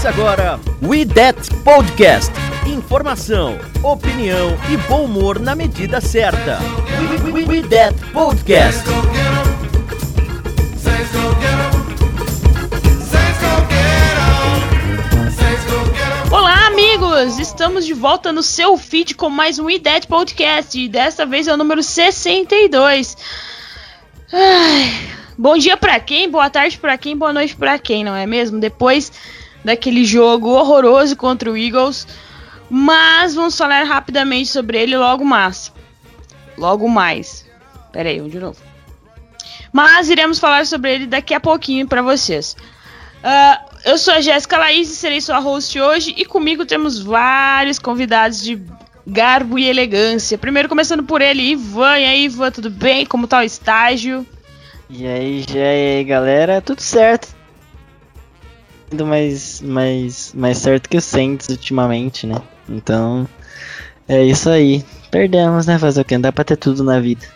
Começa 0.00 0.18
agora 0.18 0.60
We 0.82 1.04
That 1.04 1.54
Podcast. 1.62 2.32
Informação, 2.66 3.58
opinião 3.82 4.56
e 4.72 4.76
bom 4.88 5.04
humor 5.04 5.38
na 5.38 5.54
medida 5.54 6.00
certa. 6.00 6.58
We, 7.22 7.30
we, 7.30 7.44
we 7.44 7.68
That 7.68 7.94
Podcast. 8.06 8.82
Olá, 16.30 16.66
amigos! 16.68 17.38
Estamos 17.38 17.84
de 17.84 17.92
volta 17.92 18.32
no 18.32 18.42
seu 18.42 18.78
feed 18.78 19.14
com 19.14 19.28
mais 19.28 19.58
um 19.58 19.68
IDET 19.68 20.06
Podcast 20.06 20.80
e 20.80 20.88
desta 20.88 21.26
vez 21.26 21.46
é 21.46 21.52
o 21.52 21.58
número 21.58 21.82
62. 21.82 23.18
Ai, 24.32 25.10
bom 25.36 25.58
dia 25.58 25.76
pra 25.76 26.00
quem, 26.00 26.30
boa 26.30 26.48
tarde 26.48 26.78
pra 26.78 26.96
quem, 26.96 27.14
boa 27.14 27.34
noite 27.34 27.54
pra 27.54 27.78
quem, 27.78 28.02
não 28.02 28.16
é 28.16 28.24
mesmo? 28.24 28.58
Depois 28.58 29.12
daquele 29.64 30.04
jogo 30.04 30.50
horroroso 30.50 31.16
contra 31.16 31.50
o 31.50 31.56
Eagles, 31.56 32.06
mas 32.68 33.34
vamos 33.34 33.56
falar 33.56 33.84
rapidamente 33.84 34.48
sobre 34.48 34.78
ele 34.78 34.96
logo 34.96 35.24
mais. 35.24 35.72
Logo 36.56 36.88
mais. 36.88 37.46
Pera 37.92 38.08
aí, 38.08 38.18
vamos 38.18 38.32
de 38.32 38.38
novo. 38.38 38.58
Mas 39.72 40.10
iremos 40.10 40.38
falar 40.38 40.66
sobre 40.66 40.94
ele 40.94 41.06
daqui 41.06 41.34
a 41.34 41.40
pouquinho 41.40 41.86
pra 41.86 42.02
vocês. 42.02 42.56
Ah, 43.22 43.60
eu 43.84 43.98
sou 43.98 44.14
a 44.14 44.20
Jéssica 44.20 44.58
Laís 44.58 44.90
e 44.90 44.96
serei 44.96 45.20
sua 45.20 45.38
host 45.38 45.80
hoje. 45.80 46.14
E 46.16 46.24
comigo 46.24 46.64
temos 46.64 47.00
vários 47.00 47.78
convidados 47.78 48.42
de 48.42 48.60
garbo 49.06 49.58
e 49.58 49.68
elegância. 49.68 50.38
Primeiro 50.38 50.68
começando 50.68 51.02
por 51.02 51.20
ele, 51.20 51.42
Ivan. 51.42 51.98
E 51.98 52.04
aí, 52.04 52.24
Ivan, 52.24 52.50
tudo 52.50 52.70
bem? 52.70 53.06
Como 53.06 53.26
tá 53.26 53.40
o 53.40 53.42
estágio? 53.42 54.26
E 54.88 55.06
aí, 55.06 55.44
já 55.48 55.58
e 55.58 55.98
aí, 55.98 56.04
galera, 56.04 56.60
tudo 56.60 56.80
certo. 56.80 57.39
Indo 58.92 59.06
mais, 59.06 59.60
mais, 59.60 60.32
mais 60.34 60.58
certo 60.58 60.88
que 60.88 60.96
o 60.96 61.00
Saints 61.00 61.48
ultimamente, 61.48 62.26
né? 62.26 62.40
Então, 62.68 63.28
é 64.08 64.24
isso 64.24 64.50
aí. 64.50 64.84
Perdemos, 65.10 65.66
né? 65.66 65.78
Fazer 65.78 66.00
o 66.00 66.04
que? 66.04 66.14
Não 66.14 66.22
dá 66.22 66.32
pra 66.32 66.44
ter 66.44 66.56
tudo 66.56 66.82
na 66.82 66.98
vida. 67.00 67.26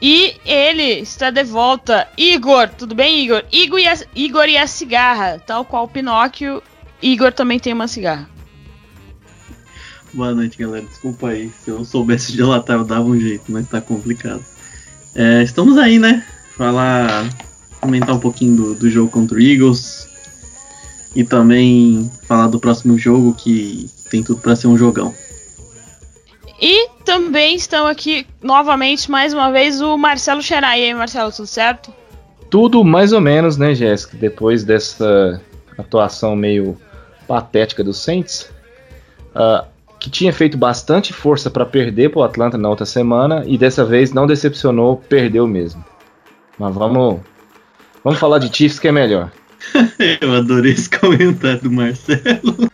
E 0.00 0.36
ele 0.44 1.00
está 1.00 1.30
de 1.30 1.42
volta. 1.42 2.06
Igor, 2.16 2.68
tudo 2.68 2.94
bem, 2.94 3.24
Igor? 3.24 3.42
Igor 3.50 3.78
e 3.78 3.86
a, 3.86 3.98
Igor 4.14 4.48
e 4.48 4.56
a 4.56 4.66
cigarra. 4.66 5.42
Tal 5.44 5.64
qual 5.64 5.84
o 5.84 5.88
Pinóquio, 5.88 6.62
Igor 7.02 7.32
também 7.32 7.58
tem 7.58 7.72
uma 7.72 7.88
cigarra. 7.88 8.28
Boa 10.12 10.34
noite, 10.34 10.56
galera. 10.56 10.84
Desculpa 10.86 11.28
aí. 11.28 11.50
Se 11.50 11.70
eu 11.70 11.84
soubesse 11.84 12.36
delatar, 12.36 12.76
eu 12.76 12.84
dava 12.84 13.04
um 13.04 13.18
jeito, 13.18 13.50
mas 13.50 13.68
tá 13.68 13.80
complicado. 13.80 14.44
É, 15.14 15.42
estamos 15.42 15.76
aí, 15.76 15.98
né? 15.98 16.24
Falar. 16.56 17.28
Comentar 17.80 18.14
um 18.14 18.20
pouquinho 18.20 18.56
do, 18.56 18.74
do 18.74 18.90
jogo 18.90 19.10
contra 19.10 19.36
o 19.36 19.40
Eagles. 19.40 20.08
E 21.14 21.24
também 21.24 22.10
falar 22.26 22.48
do 22.48 22.60
próximo 22.60 22.98
jogo 22.98 23.34
que 23.34 23.88
tem 24.10 24.22
tudo 24.22 24.40
pra 24.40 24.54
ser 24.54 24.66
um 24.66 24.76
jogão. 24.76 25.14
E 26.60 26.88
também 27.04 27.54
estão 27.54 27.86
aqui 27.86 28.26
novamente, 28.42 29.10
mais 29.10 29.32
uma 29.32 29.50
vez, 29.50 29.80
o 29.80 29.96
Marcelo 29.96 30.42
Xerai. 30.42 30.80
E 30.80 30.84
aí, 30.86 30.94
Marcelo, 30.94 31.30
tudo 31.32 31.46
certo? 31.46 31.92
Tudo 32.50 32.84
mais 32.84 33.12
ou 33.12 33.20
menos, 33.20 33.56
né, 33.56 33.74
Jéssica? 33.74 34.16
Depois 34.16 34.64
dessa 34.64 35.40
atuação 35.78 36.34
meio 36.34 36.76
patética 37.26 37.84
do 37.84 37.92
Saints, 37.92 38.50
ah, 39.34 39.66
que 40.00 40.10
tinha 40.10 40.32
feito 40.32 40.56
bastante 40.56 41.12
força 41.12 41.50
para 41.50 41.66
perder 41.66 42.10
para 42.10 42.20
o 42.20 42.22
Atlanta 42.22 42.56
na 42.56 42.68
outra 42.68 42.86
semana 42.86 43.44
e 43.46 43.58
dessa 43.58 43.84
vez 43.84 44.12
não 44.12 44.26
decepcionou, 44.26 44.96
perdeu 44.96 45.46
mesmo. 45.46 45.84
Mas 46.58 46.74
vamos, 46.74 47.20
vamos 48.08 48.20
falar 48.20 48.38
de 48.38 48.54
Chiefs 48.54 48.78
que 48.78 48.88
é 48.88 48.92
melhor. 48.92 49.30
Eu 50.22 50.34
adorei 50.34 50.72
esse 50.72 50.88
comentário 50.88 51.60
do 51.60 51.70
Marcelo. 51.70 52.70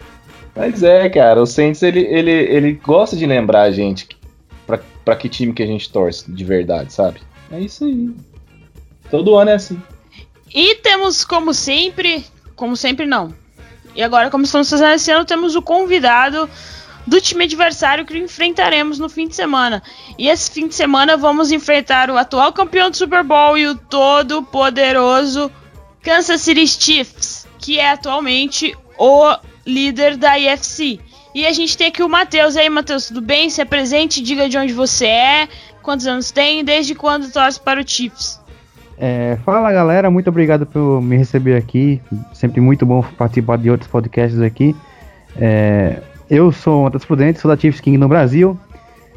Mas 0.55 0.81
é, 0.85 1.09
cara, 1.09 1.43
o 1.43 1.47
Saints 1.47 1.83
ele, 1.83 2.01
ele, 2.03 2.31
ele 2.31 2.73
gosta 2.75 3.17
de 3.17 3.27
lembrar 3.27 3.63
a 3.63 3.73
gente 3.73 4.07
pra, 4.65 4.79
pra 5.05 5.17
que 5.17 5.29
time 5.29 5.53
que 5.53 5.63
a 5.63 5.67
gente 5.67 5.91
torce 5.91 6.31
de 6.31 6.45
verdade, 6.45 6.93
sabe? 6.93 7.21
É 7.51 7.59
isso 7.59 7.85
aí. 7.85 8.15
Todo 9.11 9.37
ano 9.37 9.51
é 9.51 9.55
assim. 9.55 9.83
E 10.55 10.77
temos, 10.77 11.25
como 11.25 11.53
sempre, 11.53 12.25
como 12.55 12.77
sempre 12.77 13.05
não. 13.05 13.35
E 13.97 14.05
agora, 14.05 14.31
como 14.31 14.45
estamos 14.45 14.71
fazendo 14.71 14.93
esse 14.93 15.11
ano, 15.11 15.25
temos 15.25 15.57
o 15.57 15.63
convidado 15.63 16.49
do 17.07 17.21
time 17.21 17.45
adversário 17.45 18.05
que 18.05 18.17
enfrentaremos 18.17 18.99
no 18.99 19.09
fim 19.09 19.29
de 19.29 19.35
semana. 19.35 19.83
E 20.19 20.29
esse 20.29 20.51
fim 20.51 20.69
de 20.69 20.75
semana 20.75 21.17
vamos 21.17 21.53
enfrentar 21.53 22.11
o 22.11 22.17
atual 22.17 22.53
campeão 22.53 22.91
do 22.91 22.97
Super 22.97 23.23
Bowl 23.23 23.59
e 23.59 23.67
o 23.67 23.75
todo 23.75 24.43
poderoso 24.43 25.51
Kansas 26.03 26.41
City 26.43 26.67
Chiefs, 26.67 27.47
que 27.59 27.79
é 27.79 27.91
atualmente 27.91 28.77
o 28.99 29.37
líder 29.67 30.17
da 30.17 30.39
IFC. 30.39 31.01
E 31.35 31.47
a 31.47 31.53
gente 31.53 31.77
tem 31.77 31.89
aqui 31.89 32.03
o 32.03 32.09
Matheus. 32.09 32.55
E 32.55 32.61
aí, 32.61 32.71
Matheus, 32.71 33.09
tudo 33.09 33.21
bem? 33.21 33.51
Se 33.51 33.61
apresente, 33.61 34.23
diga 34.23 34.49
de 34.49 34.57
onde 34.57 34.73
você 34.73 35.07
é, 35.07 35.49
quantos 35.83 36.07
anos 36.07 36.31
tem 36.31 36.65
desde 36.65 36.95
quando 36.95 37.31
torce 37.33 37.59
para 37.59 37.81
o 37.81 37.89
Chiefs. 37.89 38.41
É, 38.97 39.37
fala 39.45 39.73
galera, 39.73 40.09
muito 40.09 40.29
obrigado 40.29 40.65
por 40.65 41.03
me 41.03 41.17
receber 41.17 41.57
aqui. 41.57 42.01
Sempre 42.33 42.61
muito 42.61 42.87
bom 42.87 43.03
participar 43.19 43.59
de 43.59 43.69
outros 43.69 43.91
podcasts 43.91 44.41
aqui. 44.41 44.77
É, 45.37 46.01
eu 46.31 46.51
sou 46.53 46.81
o 46.81 46.85
Matheus 46.85 47.05
Prudente, 47.05 47.39
sou 47.41 47.51
da 47.51 47.61
Chiefs 47.61 47.81
King 47.81 47.99
no 47.99 48.09
Brasil. 48.09 48.59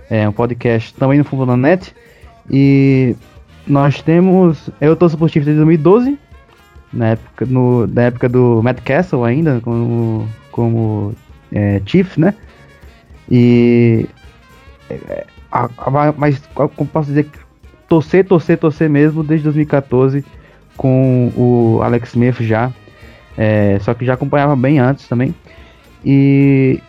É 0.10 0.28
um 0.28 0.32
podcast 0.32 0.94
também 0.94 1.18
no 1.20 1.24
Fundo 1.26 1.46
da 1.46 1.58
Net. 1.58 1.94
E 2.50 3.16
nós 3.68 4.02
temos. 4.02 4.70
Eu 4.80 4.96
torço 4.96 5.18
por 5.18 5.30
Chiefs 5.30 5.46
desde 5.46 5.64
2012. 5.64 6.18
Na 6.94 7.10
época, 7.10 7.46
no, 7.46 7.86
na 7.88 8.04
época 8.04 8.30
do 8.30 8.62
Matt 8.64 8.80
Castle 8.82 9.24
ainda, 9.26 9.60
como, 9.62 10.28
como 10.52 11.14
é, 11.52 11.82
Chiefs, 11.86 12.18
né? 12.18 12.34
E. 13.30 14.08
é, 14.90 15.26
a- 15.52 15.70
a- 15.78 16.14
mas 16.18 16.42
como 16.56 16.90
posso 16.90 17.10
dizer 17.10 17.30
torcer, 17.90 18.26
torcer, 18.26 18.58
torcer 18.58 18.90
mesmo 18.90 19.24
desde 19.24 19.44
2014 19.46 20.24
com 20.78 21.32
o 21.36 21.82
Alex 21.84 22.10
Smith 22.10 22.42
já. 22.42 22.72
É, 23.38 23.78
só 23.82 23.94
que 23.94 24.06
já 24.06 24.14
acompanhava 24.14 24.56
bem 24.56 24.80
antes 24.80 25.08
também. 25.08 25.36
E. 26.06 26.80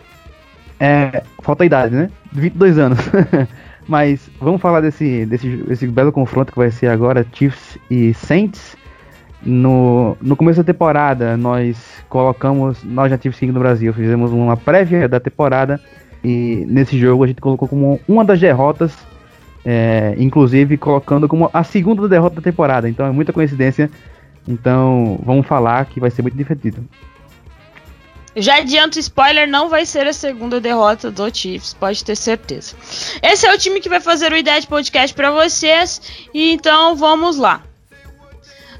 É, 0.79 1.23
falta 1.41 1.63
a 1.63 1.65
idade, 1.65 1.95
né? 1.95 2.09
22 2.31 2.77
anos. 2.77 2.99
Mas 3.87 4.29
vamos 4.39 4.61
falar 4.61 4.81
desse, 4.81 5.25
desse, 5.25 5.87
belo 5.87 6.11
confronto 6.11 6.51
que 6.51 6.57
vai 6.59 6.69
ser 6.69 6.87
agora, 6.87 7.25
Chiefs 7.33 7.77
e 7.89 8.13
Saints. 8.13 8.77
No, 9.41 10.17
no 10.21 10.35
começo 10.35 10.59
da 10.59 10.63
temporada, 10.63 11.35
nós 11.35 12.03
colocamos, 12.07 12.83
nós 12.83 13.09
já 13.09 13.17
Chiefs 13.17 13.39
King 13.39 13.51
no 13.51 13.59
Brasil, 13.59 13.91
fizemos 13.93 14.31
uma 14.31 14.55
prévia 14.55 15.07
da 15.07 15.19
temporada. 15.19 15.79
E 16.23 16.65
nesse 16.67 16.99
jogo 16.99 17.23
a 17.23 17.27
gente 17.27 17.41
colocou 17.41 17.67
como 17.67 17.99
uma 18.07 18.23
das 18.23 18.39
derrotas 18.39 18.93
é, 19.65 20.15
inclusive 20.17 20.77
colocando 20.77 21.27
como 21.27 21.49
a 21.53 21.63
segunda 21.63 22.07
derrota 22.07 22.37
da 22.37 22.41
temporada. 22.41 22.89
Então 22.89 23.05
é 23.05 23.11
muita 23.11 23.33
coincidência. 23.33 23.89
Então 24.47 25.19
vamos 25.23 25.45
falar 25.45 25.85
que 25.85 25.99
vai 25.99 26.09
ser 26.09 26.21
muito 26.21 26.37
divertido. 26.37 26.83
Já 28.39 28.57
adianto, 28.57 28.99
spoiler, 28.99 29.47
não 29.47 29.69
vai 29.69 29.85
ser 29.85 30.07
a 30.07 30.13
segunda 30.13 30.59
derrota 30.61 31.11
do 31.11 31.33
Chiefs, 31.33 31.73
pode 31.73 32.03
ter 32.03 32.15
certeza. 32.15 32.75
Esse 33.21 33.45
é 33.45 33.53
o 33.53 33.57
time 33.57 33.79
que 33.79 33.89
vai 33.89 33.99
fazer 33.99 34.31
o 34.31 34.37
Ideia 34.37 34.61
de 34.61 34.67
Podcast 34.67 35.15
pra 35.15 35.31
vocês, 35.31 36.01
então 36.33 36.95
vamos 36.95 37.37
lá. 37.37 37.63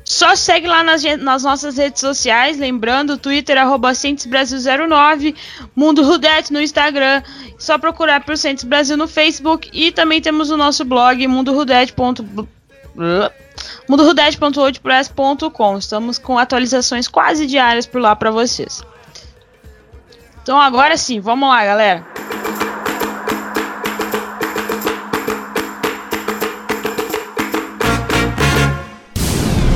Só 0.03 0.35
segue 0.35 0.65
lá 0.67 0.83
nas, 0.83 1.03
nas 1.19 1.43
nossas 1.43 1.77
redes 1.77 2.01
sociais, 2.01 2.57
lembrando, 2.57 3.17
Twitter, 3.17 3.57
arroba 3.59 3.91
Brasil09, 3.91 5.35
Mundo 5.75 6.01
Rudete 6.03 6.51
no 6.51 6.59
Instagram, 6.59 7.21
só 7.59 7.77
procurar 7.77 8.23
por 8.23 8.35
Cientes 8.35 8.63
Brasil 8.63 8.97
no 8.97 9.07
Facebook, 9.07 9.69
e 9.71 9.91
também 9.91 10.19
temos 10.19 10.49
o 10.49 10.57
nosso 10.57 10.83
blog, 10.83 11.27
mundorudete.com 11.27 12.47
mundorudete.wordpress.com. 13.87 15.77
Estamos 15.77 16.17
com 16.17 16.37
atualizações 16.37 17.07
quase 17.07 17.45
diárias 17.45 17.85
por 17.85 18.01
lá 18.01 18.15
pra 18.15 18.31
vocês. 18.31 18.83
Então 20.49 20.59
agora 20.59 20.97
sim, 20.97 21.19
vamos 21.19 21.47
lá, 21.47 21.63
galera. 21.63 22.03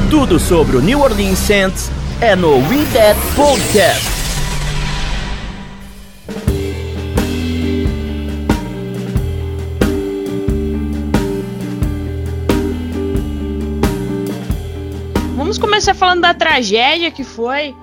Tudo 0.09 0.39
sobre 0.39 0.77
o 0.77 0.81
New 0.81 0.99
Orleans 0.99 1.37
Saints 1.37 1.91
é 2.19 2.35
no 2.35 2.55
We 2.55 2.87
That 2.91 3.19
Podcast. 3.35 4.03
Vamos 15.37 15.59
começar 15.59 15.93
falando 15.93 16.21
da 16.21 16.33
tragédia 16.33 17.11
que 17.11 17.23
foi 17.23 17.75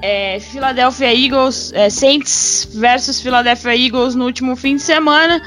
é, 0.00 0.38
Philadelphia 0.40 1.12
Eagles, 1.12 1.72
é, 1.74 1.90
Saints 1.90 2.68
versus 2.72 3.20
Philadelphia 3.20 3.76
Eagles 3.76 4.14
no 4.14 4.24
último 4.24 4.54
fim 4.54 4.76
de 4.76 4.82
semana, 4.82 5.42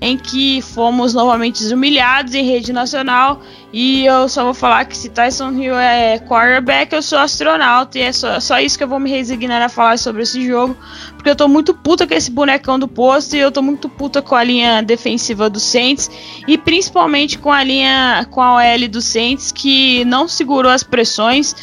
em 0.00 0.16
que 0.16 0.60
fomos 0.60 1.14
novamente 1.14 1.64
humilhados 1.72 2.34
em 2.34 2.44
rede 2.44 2.72
nacional. 2.72 3.40
E 3.72 4.04
eu 4.04 4.28
só 4.28 4.44
vou 4.44 4.52
falar 4.52 4.84
que 4.84 4.96
se 4.96 5.08
Tyson 5.08 5.52
Hill 5.52 5.78
é 5.78 6.18
quarterback, 6.18 6.92
eu 6.92 7.00
sou 7.00 7.18
astronauta. 7.18 7.96
E 7.98 8.02
é 8.02 8.12
só, 8.12 8.40
só 8.40 8.58
isso 8.58 8.76
que 8.76 8.82
eu 8.82 8.88
vou 8.88 8.98
me 8.98 9.08
resignar 9.08 9.62
a 9.62 9.68
falar 9.68 9.96
sobre 9.98 10.22
esse 10.22 10.44
jogo. 10.44 10.76
Porque 11.14 11.30
eu 11.30 11.36
tô 11.36 11.46
muito 11.46 11.72
puta 11.72 12.04
com 12.04 12.12
esse 12.12 12.32
bonecão 12.32 12.78
do 12.80 12.88
posto. 12.88 13.36
E 13.36 13.38
eu 13.38 13.52
tô 13.52 13.62
muito 13.62 13.88
puta 13.88 14.20
com 14.20 14.34
a 14.34 14.42
linha 14.42 14.82
defensiva 14.82 15.48
do 15.48 15.60
Saints. 15.60 16.10
E 16.48 16.58
principalmente 16.58 17.38
com 17.38 17.52
a 17.52 17.62
linha, 17.62 18.26
com 18.30 18.42
a 18.42 18.56
OL 18.56 18.88
do 18.88 19.00
Saints, 19.00 19.52
que 19.52 20.04
não 20.04 20.26
segurou 20.26 20.70
as 20.70 20.82
pressões 20.82 21.54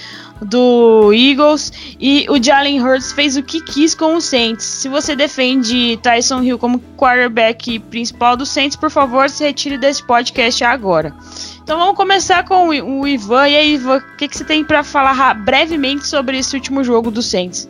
do 0.42 1.12
Eagles 1.14 1.72
e 2.00 2.26
o 2.30 2.42
Jalen 2.42 2.82
Hurts 2.82 3.12
fez 3.12 3.36
o 3.36 3.44
que 3.44 3.62
quis 3.62 3.94
com 3.94 4.16
o 4.16 4.22
Saints. 4.22 4.64
Se 4.66 4.90
você 4.90 5.16
defende 5.16 5.98
Tyson 5.98 6.42
Hill 6.42 6.58
como 6.58 6.80
quarterback 6.98 7.80
principal 7.80 8.38
do 8.38 8.46
Saints, 8.46 8.76
por 8.76 8.90
favor, 8.90 9.30
se 9.30 9.44
retire 9.44 9.78
desse 9.78 10.04
podcast 10.04 10.64
agora. 10.64 11.14
Então 11.64 11.78
vamos 11.78 11.96
começar 11.96 12.46
com 12.46 12.70
o 12.70 13.08
Ivan. 13.08 13.48
E 13.48 13.56
aí, 13.56 13.74
Ivan, 13.76 13.98
o 13.98 14.18
que, 14.18 14.28
que 14.28 14.38
você 14.38 14.44
tem 14.44 14.64
para 14.64 14.84
falar 14.84 15.34
brevemente 15.36 16.08
sobre 16.08 16.38
esse 16.40 16.56
último 16.56 16.84
jogo 16.84 17.12
do 17.12 17.22
Saints? 17.22 17.68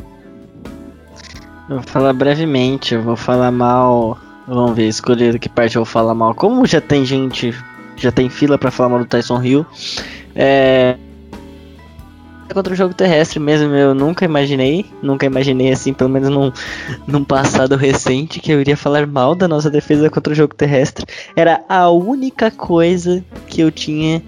Eu 1.69 1.75
vou 1.75 1.83
falar 1.83 2.13
brevemente, 2.13 2.95
eu 2.95 3.01
vou 3.01 3.15
falar 3.15 3.51
mal. 3.51 4.17
Vamos 4.47 4.75
ver, 4.75 4.87
escolher 4.87 5.37
que 5.37 5.47
parte 5.47 5.75
eu 5.75 5.83
vou 5.83 5.91
falar 5.91 6.15
mal. 6.15 6.33
Como 6.33 6.65
já 6.65 6.81
tem 6.81 7.05
gente, 7.05 7.53
já 7.95 8.11
tem 8.11 8.29
fila 8.29 8.57
para 8.57 8.71
falar 8.71 8.89
mal 8.89 8.99
do 8.99 9.05
Tyson 9.05 9.43
Hill, 9.43 9.65
é, 10.35 10.97
contra 12.53 12.73
o 12.73 12.75
jogo 12.75 12.93
terrestre 12.93 13.39
mesmo. 13.39 13.73
Eu 13.73 13.93
nunca 13.93 14.25
imaginei, 14.25 14.85
nunca 15.01 15.25
imaginei 15.25 15.71
assim, 15.71 15.93
pelo 15.93 16.09
menos 16.09 16.29
num, 16.29 16.51
num 17.07 17.23
passado 17.23 17.75
recente, 17.75 18.39
que 18.39 18.51
eu 18.51 18.61
iria 18.61 18.77
falar 18.77 19.07
mal 19.07 19.35
da 19.35 19.47
nossa 19.47 19.69
defesa 19.69 20.09
contra 20.09 20.33
o 20.33 20.35
jogo 20.35 20.55
terrestre. 20.55 21.05
Era 21.35 21.63
a 21.67 21.89
única 21.89 22.51
coisa 22.51 23.23
que 23.47 23.61
eu 23.61 23.71
tinha 23.71 24.21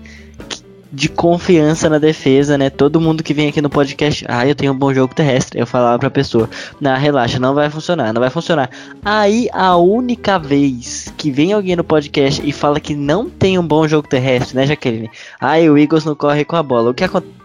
de 0.91 1.07
confiança 1.07 1.89
na 1.89 1.97
defesa, 1.97 2.57
né? 2.57 2.69
Todo 2.69 2.99
mundo 2.99 3.23
que 3.23 3.33
vem 3.33 3.47
aqui 3.47 3.61
no 3.61 3.69
podcast, 3.69 4.25
ah, 4.27 4.45
eu 4.45 4.53
tenho 4.53 4.73
um 4.73 4.77
bom 4.77 4.93
jogo 4.93 5.15
terrestre. 5.15 5.59
Eu 5.59 5.65
falava 5.65 5.97
pra 5.97 6.09
pessoa, 6.09 6.49
não, 6.81 6.97
relaxa, 6.97 7.39
não 7.39 7.53
vai 7.55 7.69
funcionar, 7.69 8.11
não 8.11 8.19
vai 8.19 8.29
funcionar. 8.29 8.69
Aí 9.03 9.47
a 9.53 9.77
única 9.77 10.37
vez 10.37 11.13
que 11.17 11.31
vem 11.31 11.53
alguém 11.53 11.77
no 11.77 11.83
podcast 11.83 12.41
e 12.45 12.51
fala 12.51 12.79
que 12.79 12.93
não 12.93 13.29
tem 13.29 13.57
um 13.57 13.65
bom 13.65 13.87
jogo 13.87 14.07
terrestre, 14.07 14.57
né, 14.57 14.67
Jaqueline? 14.67 15.09
Ah, 15.39 15.57
o 15.57 15.77
Eagles 15.77 16.03
não 16.03 16.15
corre 16.15 16.43
com 16.43 16.57
a 16.57 16.63
bola. 16.63 16.91
O 16.91 16.93
que 16.93 17.05
acontece? 17.05 17.40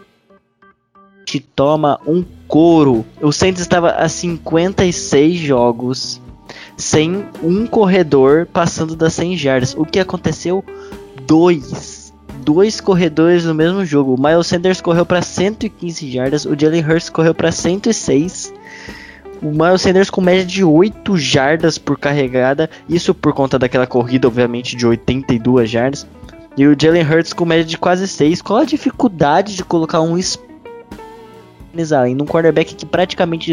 Toma 1.41 2.01
um 2.07 2.25
couro. 2.47 3.05
O 3.21 3.33
Saints 3.33 3.61
estava 3.61 3.91
a 3.91 4.09
56 4.09 5.37
jogos 5.39 6.21
sem 6.77 7.25
um 7.43 7.67
corredor 7.67 8.47
passando 8.47 8.95
das 8.95 9.15
100 9.15 9.37
jardas. 9.37 9.75
O 9.77 9.85
que 9.85 9.99
aconteceu? 9.99 10.65
Dois. 11.27 12.13
Dois 12.43 12.81
corredores 12.81 13.45
no 13.45 13.55
mesmo 13.55 13.85
jogo. 13.85 14.15
O 14.15 14.23
Miles 14.23 14.47
Sanders 14.47 14.81
correu 14.81 15.05
para 15.05 15.23
115 15.23 16.11
jardas, 16.11 16.45
o 16.45 16.55
Jalen 16.59 16.85
Hurts 16.85 17.09
correu 17.09 17.35
para 17.35 17.51
106. 17.51 18.55
O 19.43 19.51
Miles 19.51 19.83
Sanders 19.83 20.11
com 20.11 20.21
média 20.21 20.45
de 20.45 20.63
8 20.63 21.17
jardas 21.19 21.77
por 21.77 21.99
carregada, 21.99 22.71
isso 22.89 23.13
por 23.13 23.33
conta 23.33 23.59
daquela 23.59 23.87
corrida, 23.87 24.29
obviamente, 24.29 24.77
de 24.77 24.87
82 24.87 25.69
jardas. 25.69 26.07
E 26.57 26.67
o 26.67 26.77
Jalen 26.79 27.03
Hurts 27.03 27.33
com 27.33 27.45
média 27.45 27.65
de 27.65 27.77
quase 27.77 28.07
6. 28.07 28.41
Qual 28.41 28.61
a 28.61 28.65
dificuldade 28.65 29.57
de 29.57 29.65
colocar 29.65 30.01
um 30.01 30.17
em 32.09 32.15
num 32.15 32.25
quarterback 32.25 32.75
que 32.75 32.87
praticamente 32.87 33.53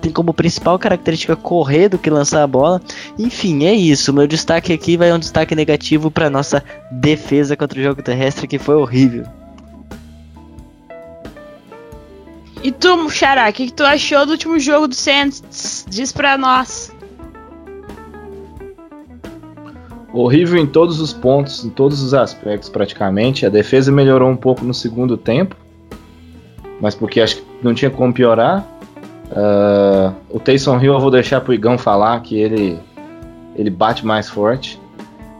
tem 0.00 0.12
como 0.12 0.34
principal 0.34 0.78
característica 0.78 1.36
correr 1.36 1.88
do 1.88 1.98
que 1.98 2.10
lançar 2.10 2.42
a 2.42 2.46
bola. 2.46 2.80
Enfim, 3.18 3.64
é 3.64 3.74
isso. 3.74 4.12
Meu 4.12 4.26
destaque 4.26 4.72
aqui 4.72 4.96
vai 4.96 5.12
um 5.12 5.18
destaque 5.18 5.54
negativo 5.54 6.10
para 6.10 6.30
nossa 6.30 6.62
defesa 6.90 7.56
contra 7.56 7.78
o 7.78 7.82
jogo 7.82 8.02
terrestre 8.02 8.46
que 8.46 8.58
foi 8.58 8.76
horrível. 8.76 9.24
E 12.62 12.70
tu, 12.70 13.08
Xará, 13.08 13.48
o 13.48 13.52
que, 13.52 13.66
que, 13.66 13.72
tu 13.72 13.84
achou 13.84 14.26
do 14.26 14.32
último 14.32 14.58
jogo 14.58 14.86
do 14.86 14.94
Saints? 14.94 15.86
Diz 15.88 16.12
pra 16.12 16.36
nós. 16.36 16.92
Horrível 20.12 20.60
em 20.60 20.66
todos 20.66 21.00
os 21.00 21.12
pontos, 21.12 21.64
em 21.64 21.70
todos 21.70 22.02
os 22.02 22.12
aspectos 22.12 22.68
praticamente. 22.68 23.46
A 23.46 23.48
defesa 23.48 23.90
melhorou 23.90 24.28
um 24.28 24.36
pouco 24.36 24.64
no 24.64 24.74
segundo 24.74 25.16
tempo 25.16 25.56
mas 26.80 26.94
porque 26.94 27.20
acho 27.20 27.36
que 27.36 27.44
não 27.62 27.74
tinha 27.74 27.90
como 27.90 28.12
piorar. 28.12 28.66
Uh, 29.30 30.12
o 30.28 30.40
Taysom 30.40 30.80
Hill 30.80 30.94
eu 30.94 31.00
vou 31.00 31.10
deixar 31.10 31.40
pro 31.40 31.54
Igão 31.54 31.78
falar 31.78 32.18
que 32.20 32.36
ele, 32.36 32.78
ele 33.54 33.70
bate 33.70 34.04
mais 34.04 34.28
forte. 34.28 34.80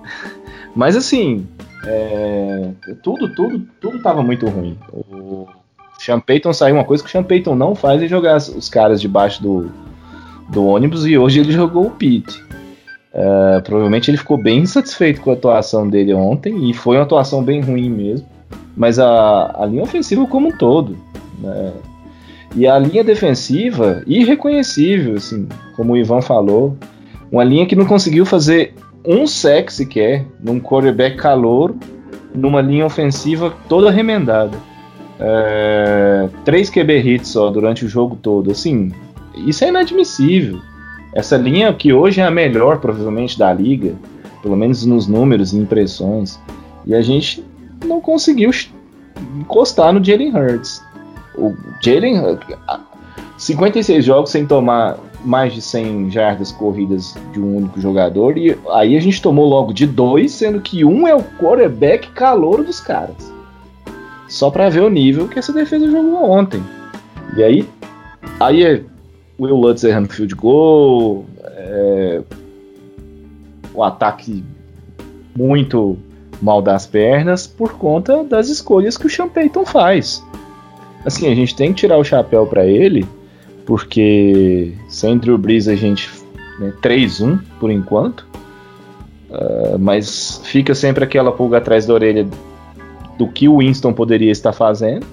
mas 0.77 0.97
assim, 0.97 1.47
é, 1.85 2.71
tudo, 3.03 3.35
tudo, 3.35 3.67
tudo 3.81 4.03
tava 4.03 4.23
muito 4.23 4.47
ruim. 4.47 4.77
O 4.93 5.47
Sean 5.99 6.21
Payton 6.21 6.53
saiu 6.53 6.77
uma 6.77 6.85
coisa 6.85 7.03
que 7.03 7.09
o 7.09 7.13
Sean 7.13 7.23
Payton 7.23 7.55
não 7.55 7.75
faz 7.75 8.03
é 8.03 8.07
jogar 8.07 8.37
os 8.37 8.69
caras 8.69 9.01
debaixo 9.01 9.43
do, 9.43 9.71
do 10.49 10.67
ônibus 10.67 11.07
e 11.07 11.17
hoje 11.17 11.41
ele 11.41 11.53
jogou 11.53 11.87
o 11.87 11.91
Pete. 11.91 12.43
Uh, 13.13 13.61
provavelmente 13.65 14.09
ele 14.09 14.19
ficou 14.19 14.41
bem 14.41 14.61
insatisfeito 14.61 15.21
com 15.21 15.31
a 15.31 15.35
atuação 15.35 15.89
dele 15.89 16.15
ontem 16.15 16.71
e 16.71 16.75
foi 16.75 16.97
uma 16.97 17.03
atuação 17.03 17.43
bem 17.43 17.61
ruim 17.61 17.91
mesmo. 17.91 18.27
Mas 18.77 18.99
a, 18.99 19.63
a 19.63 19.67
linha 19.67 19.83
ofensiva 19.83 20.27
como 20.27 20.49
um 20.49 20.53
todo, 20.53 20.97
né? 21.41 21.73
E 22.55 22.67
a 22.67 22.79
linha 22.79 23.05
defensiva, 23.05 24.03
irreconhecível, 24.07 25.15
assim, 25.15 25.49
como 25.77 25.93
o 25.93 25.97
Ivan 25.97 26.21
falou, 26.21 26.77
uma 27.31 27.45
linha 27.45 27.67
que 27.67 27.77
não 27.77 27.87
conseguiu 27.87 28.27
fazer 28.27 28.75
um 29.07 29.27
sec 29.27 29.71
sequer 29.71 30.27
num 30.43 30.61
quarterback 30.61 31.17
calor, 31.17 31.75
numa 32.35 32.61
linha 32.61 32.85
ofensiva 32.85 33.55
toda 33.69 33.91
remendada. 33.91 34.57
É, 35.19 36.29
três 36.45 36.71
QB 36.71 36.99
hits 36.99 37.29
só 37.29 37.51
durante 37.51 37.85
o 37.85 37.89
jogo 37.89 38.17
todo, 38.17 38.51
assim, 38.51 38.91
isso 39.47 39.65
é 39.65 39.69
inadmissível. 39.69 40.59
Essa 41.15 41.37
linha 41.37 41.73
que 41.73 41.93
hoje 41.93 42.21
é 42.21 42.25
a 42.25 42.31
melhor, 42.31 42.79
provavelmente, 42.79 43.39
da 43.39 43.53
liga, 43.53 43.95
pelo 44.43 44.57
menos 44.57 44.85
nos 44.87 45.07
números 45.07 45.53
e 45.53 45.59
impressões, 45.59 46.39
e 46.87 46.95
a 46.95 47.03
gente 47.03 47.45
não 47.85 48.01
conseguiu 48.01 48.51
encostar 49.39 49.93
no 49.93 50.03
Jalen 50.03 50.35
Hurts. 50.35 50.83
O 51.41 51.57
Jalen, 51.83 52.39
56 53.39 54.05
jogos 54.05 54.31
sem 54.31 54.47
tomar 54.47 54.99
mais 55.25 55.55
de 55.55 55.63
100 55.63 56.11
jardas 56.11 56.53
corridas 56.53 57.17
de 57.33 57.41
um 57.41 57.57
único 57.57 57.81
jogador, 57.81 58.37
e 58.37 58.57
aí 58.71 58.97
a 58.97 59.01
gente 59.01 59.21
tomou 59.21 59.49
logo 59.49 59.73
de 59.73 59.87
dois, 59.87 60.33
sendo 60.33 60.61
que 60.61 60.85
um 60.85 61.09
é 61.09 61.15
o 61.15 61.23
quarterback 61.23 62.11
calor 62.11 62.63
dos 62.63 62.81
caras. 62.81 63.33
Só 64.29 64.51
para 64.51 64.69
ver 64.69 64.83
o 64.83 64.91
nível 64.91 65.27
que 65.27 65.39
essa 65.39 65.53
defesa 65.53 65.91
jogou 65.91 66.31
ontem. 66.31 66.63
E 67.37 67.43
aí, 67.43 67.69
aí 68.39 68.63
é 68.63 68.85
Will 69.39 69.57
Lutz 69.57 69.83
errando 69.83 70.13
field 70.13 70.35
goal, 70.35 71.25
é, 71.43 72.23
o 73.73 73.83
ataque 73.83 74.45
muito 75.35 75.97
mal 76.43 76.61
das 76.61 76.87
pernas 76.87 77.47
por 77.47 77.73
conta 77.73 78.23
das 78.25 78.49
escolhas 78.49 78.99
que 78.99 79.07
o 79.07 79.11
Sean 79.11 79.29
Payton 79.29 79.65
faz 79.65 80.23
assim, 81.05 81.31
a 81.31 81.35
gente 81.35 81.55
tem 81.55 81.73
que 81.73 81.81
tirar 81.81 81.99
o 81.99 82.05
chapéu 82.05 82.47
para 82.47 82.67
ele, 82.67 83.07
porque 83.67 84.75
sem 84.89 85.19
Drew 85.19 85.39
Brees 85.39 85.69
a 85.69 85.75
gente 85.75 86.11
né, 86.59 86.73
3-1 86.83 87.41
por 87.59 87.71
enquanto, 87.71 88.27
uh, 89.31 89.79
mas 89.79 90.41
fica 90.45 90.75
sempre 90.75 91.05
aquela 91.05 91.33
pulga 91.33 91.59
atrás 91.59 91.87
da 91.87 91.95
orelha 91.95 92.29
do 93.17 93.29
que 93.29 93.49
o 93.49 93.59
Winston 93.59 93.93
poderia 93.93 94.31
estar 94.31 94.53
fazendo, 94.53 95.07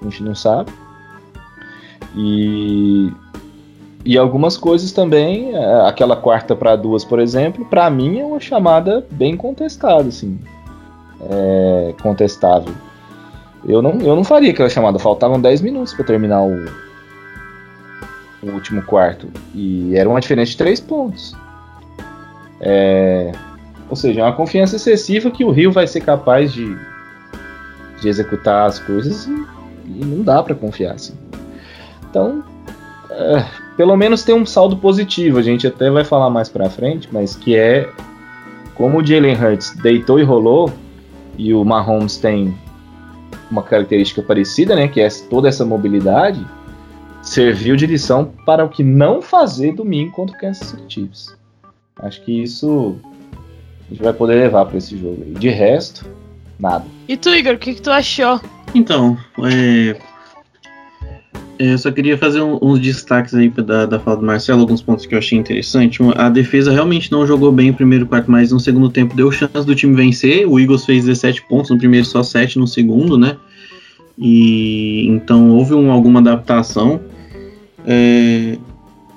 a 0.00 0.04
gente 0.04 0.22
não 0.22 0.34
sabe. 0.34 0.72
E, 2.16 3.12
e 4.04 4.18
algumas 4.18 4.56
coisas 4.56 4.92
também, 4.92 5.54
é, 5.54 5.88
aquela 5.88 6.16
quarta 6.16 6.54
para 6.54 6.76
duas, 6.76 7.04
por 7.04 7.18
exemplo, 7.18 7.64
para 7.64 7.88
mim 7.90 8.20
é 8.20 8.24
uma 8.24 8.40
chamada 8.40 9.06
bem 9.10 9.36
contestada, 9.36 10.08
assim, 10.08 10.38
é, 11.30 11.94
contestável. 12.02 12.74
Eu 13.66 13.80
não, 13.80 14.00
eu 14.00 14.14
não 14.14 14.24
faria 14.24 14.50
aquela 14.50 14.68
chamada, 14.68 14.98
faltavam 14.98 15.40
10 15.40 15.62
minutos 15.62 15.94
para 15.94 16.04
terminar 16.04 16.42
o, 16.42 16.66
o, 18.42 18.50
último 18.50 18.82
quarto. 18.82 19.28
E 19.54 19.96
era 19.96 20.08
uma 20.08 20.20
diferença 20.20 20.50
de 20.50 20.58
3 20.58 20.80
pontos. 20.80 21.34
É, 22.60 23.32
ou 23.88 23.96
seja, 23.96 24.20
é 24.20 24.24
uma 24.24 24.34
confiança 24.34 24.76
excessiva 24.76 25.30
que 25.30 25.44
o 25.44 25.50
Rio 25.50 25.72
vai 25.72 25.86
ser 25.86 26.00
capaz 26.00 26.52
de, 26.52 26.76
de 28.00 28.08
executar 28.08 28.66
as 28.66 28.78
coisas 28.78 29.26
e, 29.26 29.30
e 29.86 30.04
não 30.04 30.22
dá 30.22 30.42
para 30.42 30.54
confiar 30.54 30.94
assim. 30.94 31.14
Então, 32.10 32.44
é, 33.10 33.44
pelo 33.76 33.96
menos 33.96 34.22
tem 34.22 34.34
um 34.34 34.44
saldo 34.44 34.76
positivo. 34.76 35.38
A 35.38 35.42
gente 35.42 35.66
até 35.66 35.90
vai 35.90 36.04
falar 36.04 36.28
mais 36.28 36.48
para 36.48 36.68
frente, 36.68 37.08
mas 37.10 37.34
que 37.34 37.56
é 37.56 37.88
como 38.74 38.98
o 38.98 39.06
Jalen 39.06 39.36
Hurts 39.36 39.74
deitou 39.76 40.18
e 40.18 40.22
rolou 40.22 40.70
e 41.38 41.54
o 41.54 41.64
Mahomes 41.64 42.16
tem 42.16 42.54
uma 43.50 43.62
característica 43.62 44.22
parecida, 44.22 44.74
né, 44.74 44.88
que 44.88 45.00
é 45.00 45.08
toda 45.30 45.48
essa 45.48 45.64
mobilidade, 45.64 46.44
serviu 47.22 47.76
de 47.76 47.86
lição 47.86 48.32
para 48.44 48.64
o 48.64 48.68
que 48.68 48.82
não 48.82 49.22
fazer 49.22 49.72
domingo 49.72 50.12
contra 50.12 50.36
o 50.36 50.38
Kansas 50.38 50.68
City 50.68 50.84
Chiefs. 50.88 51.36
Acho 51.96 52.22
que 52.22 52.42
isso 52.42 52.96
a 53.86 53.90
gente 53.90 54.02
vai 54.02 54.12
poder 54.12 54.34
levar 54.34 54.66
para 54.66 54.78
esse 54.78 54.96
jogo. 54.96 55.24
De 55.38 55.48
resto, 55.48 56.04
nada. 56.58 56.84
E 57.08 57.16
tu, 57.16 57.30
Igor, 57.30 57.54
o 57.54 57.58
que, 57.58 57.74
que 57.74 57.82
tu 57.82 57.90
achou? 57.90 58.40
Então, 58.74 59.16
é, 59.38 59.96
eu 61.58 61.78
só 61.78 61.90
queria 61.90 62.18
fazer 62.18 62.40
um, 62.40 62.58
uns 62.60 62.80
destaques 62.80 63.34
aí 63.34 63.48
da, 63.48 63.86
da 63.86 64.00
fala 64.00 64.16
do 64.16 64.26
Marcelo, 64.26 64.60
alguns 64.60 64.82
pontos 64.82 65.06
que 65.06 65.14
eu 65.14 65.18
achei 65.18 65.38
interessante. 65.38 66.00
A 66.16 66.28
defesa 66.28 66.72
realmente 66.72 67.10
não 67.12 67.26
jogou 67.26 67.52
bem 67.52 67.70
o 67.70 67.74
primeiro 67.74 68.06
quarto, 68.06 68.30
mas 68.30 68.50
no 68.50 68.58
segundo 68.58 68.90
tempo 68.90 69.14
deu 69.14 69.30
chance 69.30 69.66
do 69.66 69.74
time 69.74 69.94
vencer. 69.94 70.48
O 70.48 70.58
Eagles 70.58 70.84
fez 70.84 71.04
17 71.04 71.42
pontos 71.48 71.70
no 71.70 71.78
primeiro, 71.78 72.06
só 72.06 72.22
7 72.22 72.58
no 72.58 72.66
segundo, 72.66 73.16
né? 73.16 73.36
E 74.18 75.06
então 75.08 75.50
houve 75.50 75.74
um, 75.74 75.90
alguma 75.90 76.20
adaptação. 76.20 77.00
É, 77.86 78.56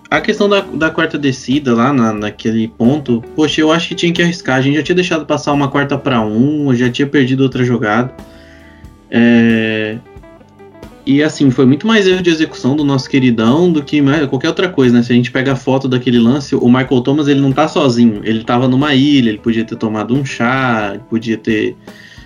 a 0.10 0.22
questão 0.22 0.48
da, 0.48 0.62
da 0.62 0.90
quarta 0.90 1.18
descida 1.18 1.74
lá 1.74 1.92
na, 1.92 2.14
naquele 2.14 2.68
ponto, 2.68 3.24
poxa, 3.36 3.62
eu 3.62 3.72
acho 3.72 3.90
que 3.90 3.96
tinha 3.96 4.14
que 4.14 4.22
arriscar. 4.22 4.58
A 4.58 4.62
gente 4.62 4.76
já 4.76 4.84
tinha 4.84 4.96
deixado 4.96 5.26
passar 5.26 5.54
uma 5.54 5.68
quarta 5.68 5.98
para 5.98 6.22
um, 6.22 6.74
já 6.74 6.90
tinha 6.90 7.08
perdido 7.08 7.42
outra 7.42 7.64
jogada. 7.64 8.14
É, 9.10 9.98
e 11.08 11.24
assim, 11.24 11.50
foi 11.50 11.66
muito 11.66 11.88
mais 11.88 12.06
erro 12.06 12.22
de 12.22 12.30
execução 12.30 12.76
do 12.76 12.84
nosso 12.84 13.10
queridão 13.10 13.72
do 13.72 13.82
que 13.82 14.02
qualquer 14.30 14.50
outra 14.50 14.68
coisa, 14.68 14.98
né? 14.98 15.02
Se 15.02 15.14
a 15.14 15.16
gente 15.16 15.32
pega 15.32 15.54
a 15.54 15.56
foto 15.56 15.88
daquele 15.88 16.20
lance, 16.20 16.54
o 16.54 16.68
Michael 16.68 17.00
Thomas 17.00 17.30
ele 17.30 17.40
não 17.40 17.54
tá 17.54 17.66
sozinho. 17.66 18.20
Ele 18.26 18.44
tava 18.44 18.68
numa 18.68 18.94
ilha, 18.94 19.30
ele 19.30 19.38
podia 19.38 19.64
ter 19.64 19.78
tomado 19.78 20.14
um 20.14 20.26
chá, 20.26 21.00
podia 21.10 21.38
ter 21.38 21.78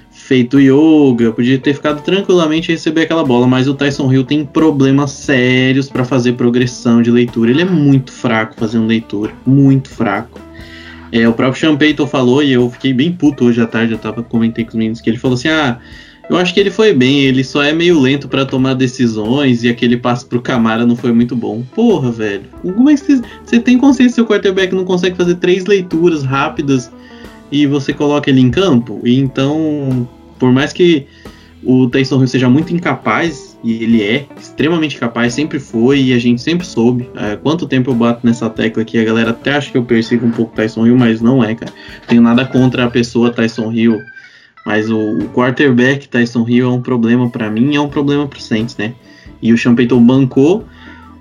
feito 0.09 0.59
yoga, 0.59 1.31
podia 1.31 1.59
ter 1.59 1.75
ficado 1.75 2.01
tranquilamente 2.01 2.71
a 2.71 2.73
receber 2.73 3.01
aquela 3.01 3.23
bola, 3.23 3.45
mas 3.45 3.67
o 3.67 3.75
Tyson 3.75 4.11
Hill 4.11 4.23
tem 4.23 4.43
problemas 4.43 5.11
sérios 5.11 5.88
para 5.88 6.03
fazer 6.03 6.33
progressão 6.33 7.03
de 7.03 7.11
leitura. 7.11 7.51
Ele 7.51 7.61
é 7.61 7.65
muito 7.65 8.11
fraco 8.11 8.55
fazendo 8.57 8.88
leitura, 8.88 9.31
muito 9.45 9.89
fraco. 9.89 10.39
É, 11.11 11.27
o 11.27 11.33
próprio 11.33 11.59
Sean 11.59 11.77
Payton 11.77 12.07
falou, 12.07 12.41
e 12.41 12.53
eu 12.53 12.67
fiquei 12.71 12.93
bem 12.93 13.11
puto 13.11 13.45
hoje 13.45 13.61
à 13.61 13.67
tarde, 13.67 13.91
eu 13.91 14.00
tava 14.00 14.23
comentei 14.23 14.63
com 14.63 14.69
os 14.69 14.75
meninos, 14.75 15.01
que 15.01 15.09
ele 15.09 15.17
falou 15.17 15.35
assim: 15.35 15.50
ah 15.50 15.77
eu 16.30 16.38
acho 16.38 16.54
que 16.54 16.60
ele 16.60 16.72
foi 16.72 16.94
bem, 16.94 17.22
ele 17.22 17.44
só 17.44 17.62
é 17.62 17.74
meio 17.74 18.00
lento 18.00 18.28
para 18.28 18.46
tomar 18.46 18.74
decisões 18.74 19.63
e 19.63 19.70
aquele 19.70 19.98
passo 19.98 20.25
pro 20.25 20.42
Camara 20.42 20.86
não 20.86 20.96
foi 20.96 21.12
muito 21.12 21.36
bom. 21.36 21.63
Porra, 21.75 22.12
velho. 22.12 22.44
Como 22.62 22.90
é 22.90 22.96
que 22.96 23.22
você 23.44 23.60
tem 23.60 23.78
consciência 23.78 24.12
que 24.12 24.16
seu 24.16 24.25
quarterback 24.25 24.74
não 24.74 24.86
consegue 24.86 25.18
fazer 25.18 25.36
três 25.36 25.66
leituras 25.66 26.24
rápidas 26.24 26.92
e 27.51 27.68
você 27.68 27.94
coloca 27.94 28.30
ele 28.30 28.40
em 28.40 28.50
campo? 28.50 29.01
E 29.04 29.20
então, 29.20 30.08
por 30.40 30.51
mais 30.51 30.72
que 30.72 31.06
o 31.63 31.88
Tyson 31.88 32.20
Hill 32.20 32.28
seja 32.28 32.50
muito 32.50 32.74
incapaz, 32.74 33.51
e 33.63 33.84
ele 33.84 34.01
é 34.01 34.25
extremamente 34.40 34.98
capaz, 34.98 35.34
sempre 35.34 35.60
foi 35.60 36.01
e 36.01 36.13
a 36.13 36.20
gente 36.20 36.42
sempre 36.42 36.66
soube. 36.66 37.08
É, 37.16 37.36
quanto 37.36 37.68
tempo 37.68 37.92
eu 37.92 37.96
bato 37.96 38.25
nessa 38.25 38.50
tecla 38.50 38.82
aqui, 38.82 38.98
a 38.98 39.04
galera 39.04 39.32
até 39.32 39.54
acha 39.54 39.72
que 39.72 39.78
eu 39.78 39.84
persigo 39.84 40.25
um 40.25 40.32
pouco 40.32 40.56
Tyson 40.56 40.88
Hill, 40.88 40.98
mas 40.98 41.22
não 41.22 41.44
é, 41.44 41.54
cara. 41.54 41.72
Tenho 42.08 42.22
nada 42.22 42.46
contra 42.46 42.86
a 42.86 42.90
pessoa 42.90 43.32
Tyson 43.32 43.72
Hill 43.72 44.00
mas 44.65 44.89
o, 44.89 44.98
o 44.98 45.30
quarterback 45.30 46.08
Tyson 46.08 46.46
Hill 46.48 46.65
é 46.65 46.74
um 46.74 46.82
problema 46.82 47.30
para 47.30 47.50
mim, 47.50 47.75
é 47.75 47.82
um 47.82 47.89
problema 47.89 48.27
pro 48.27 48.41
Saints, 48.41 48.77
né? 48.77 48.94
E 49.41 49.51
o 49.51 49.58
Sean 49.58 49.75
Payton 49.75 50.03
bancou. 50.03 50.65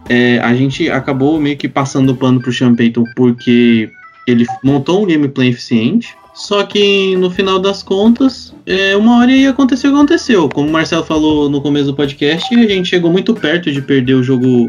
É, 0.09 0.39
a 0.41 0.55
gente 0.55 0.91
acabou 0.91 1.41
meio 1.41 1.57
que 1.57 1.69
passando 1.69 2.11
o 2.11 2.17
pano 2.17 2.41
pro 2.41 2.53
Sean 2.53 2.75
Payton 2.75 3.05
porque 3.17 3.91
ele 4.27 4.47
montou 4.63 5.03
um 5.03 5.07
gameplay 5.07 5.49
eficiente. 5.49 6.15
Só 6.35 6.63
que 6.63 7.17
no 7.17 7.31
final 7.31 7.59
das 7.59 7.83
contas, 7.83 8.55
é, 8.65 8.97
uma 8.97 9.19
hora 9.19 9.33
ia 9.33 9.51
acontecer 9.51 9.89
o 9.89 9.91
que 9.91 9.97
aconteceu. 9.97 10.49
Como 10.49 10.69
o 10.69 10.73
Marcelo 10.73 11.05
falou 11.05 11.51
no 11.51 11.61
começo 11.61 11.87
do 11.87 11.95
podcast, 11.95 12.55
a 12.55 12.69
gente 12.69 12.89
chegou 12.89 13.11
muito 13.11 13.35
perto 13.35 13.71
de 13.71 13.83
perder 13.83 14.15
o 14.15 14.23
jogo 14.23 14.69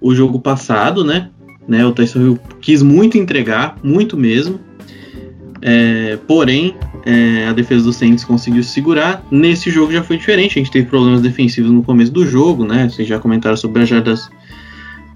o 0.00 0.14
jogo 0.14 0.38
passado, 0.38 1.02
né? 1.02 1.30
né 1.66 1.84
o 1.84 1.92
Tyson 1.92 2.20
Hill 2.20 2.38
quis 2.60 2.82
muito 2.82 3.18
entregar, 3.18 3.76
muito 3.82 4.16
mesmo. 4.16 4.60
É, 5.62 6.18
porém, 6.26 6.74
é, 7.04 7.46
a 7.46 7.52
defesa 7.52 7.84
do 7.84 7.92
Saints 7.92 8.24
conseguiu 8.24 8.62
segurar. 8.62 9.24
Nesse 9.30 9.70
jogo 9.70 9.92
já 9.92 10.02
foi 10.02 10.18
diferente. 10.18 10.58
A 10.58 10.62
gente 10.62 10.70
teve 10.70 10.86
problemas 10.86 11.20
defensivos 11.20 11.70
no 11.70 11.82
começo 11.82 12.12
do 12.12 12.26
jogo, 12.26 12.64
né? 12.64 12.88
Vocês 12.88 13.08
já 13.08 13.18
comentaram 13.18 13.56
sobre 13.56 13.82
as 13.82 13.88
jardas, 13.88 14.30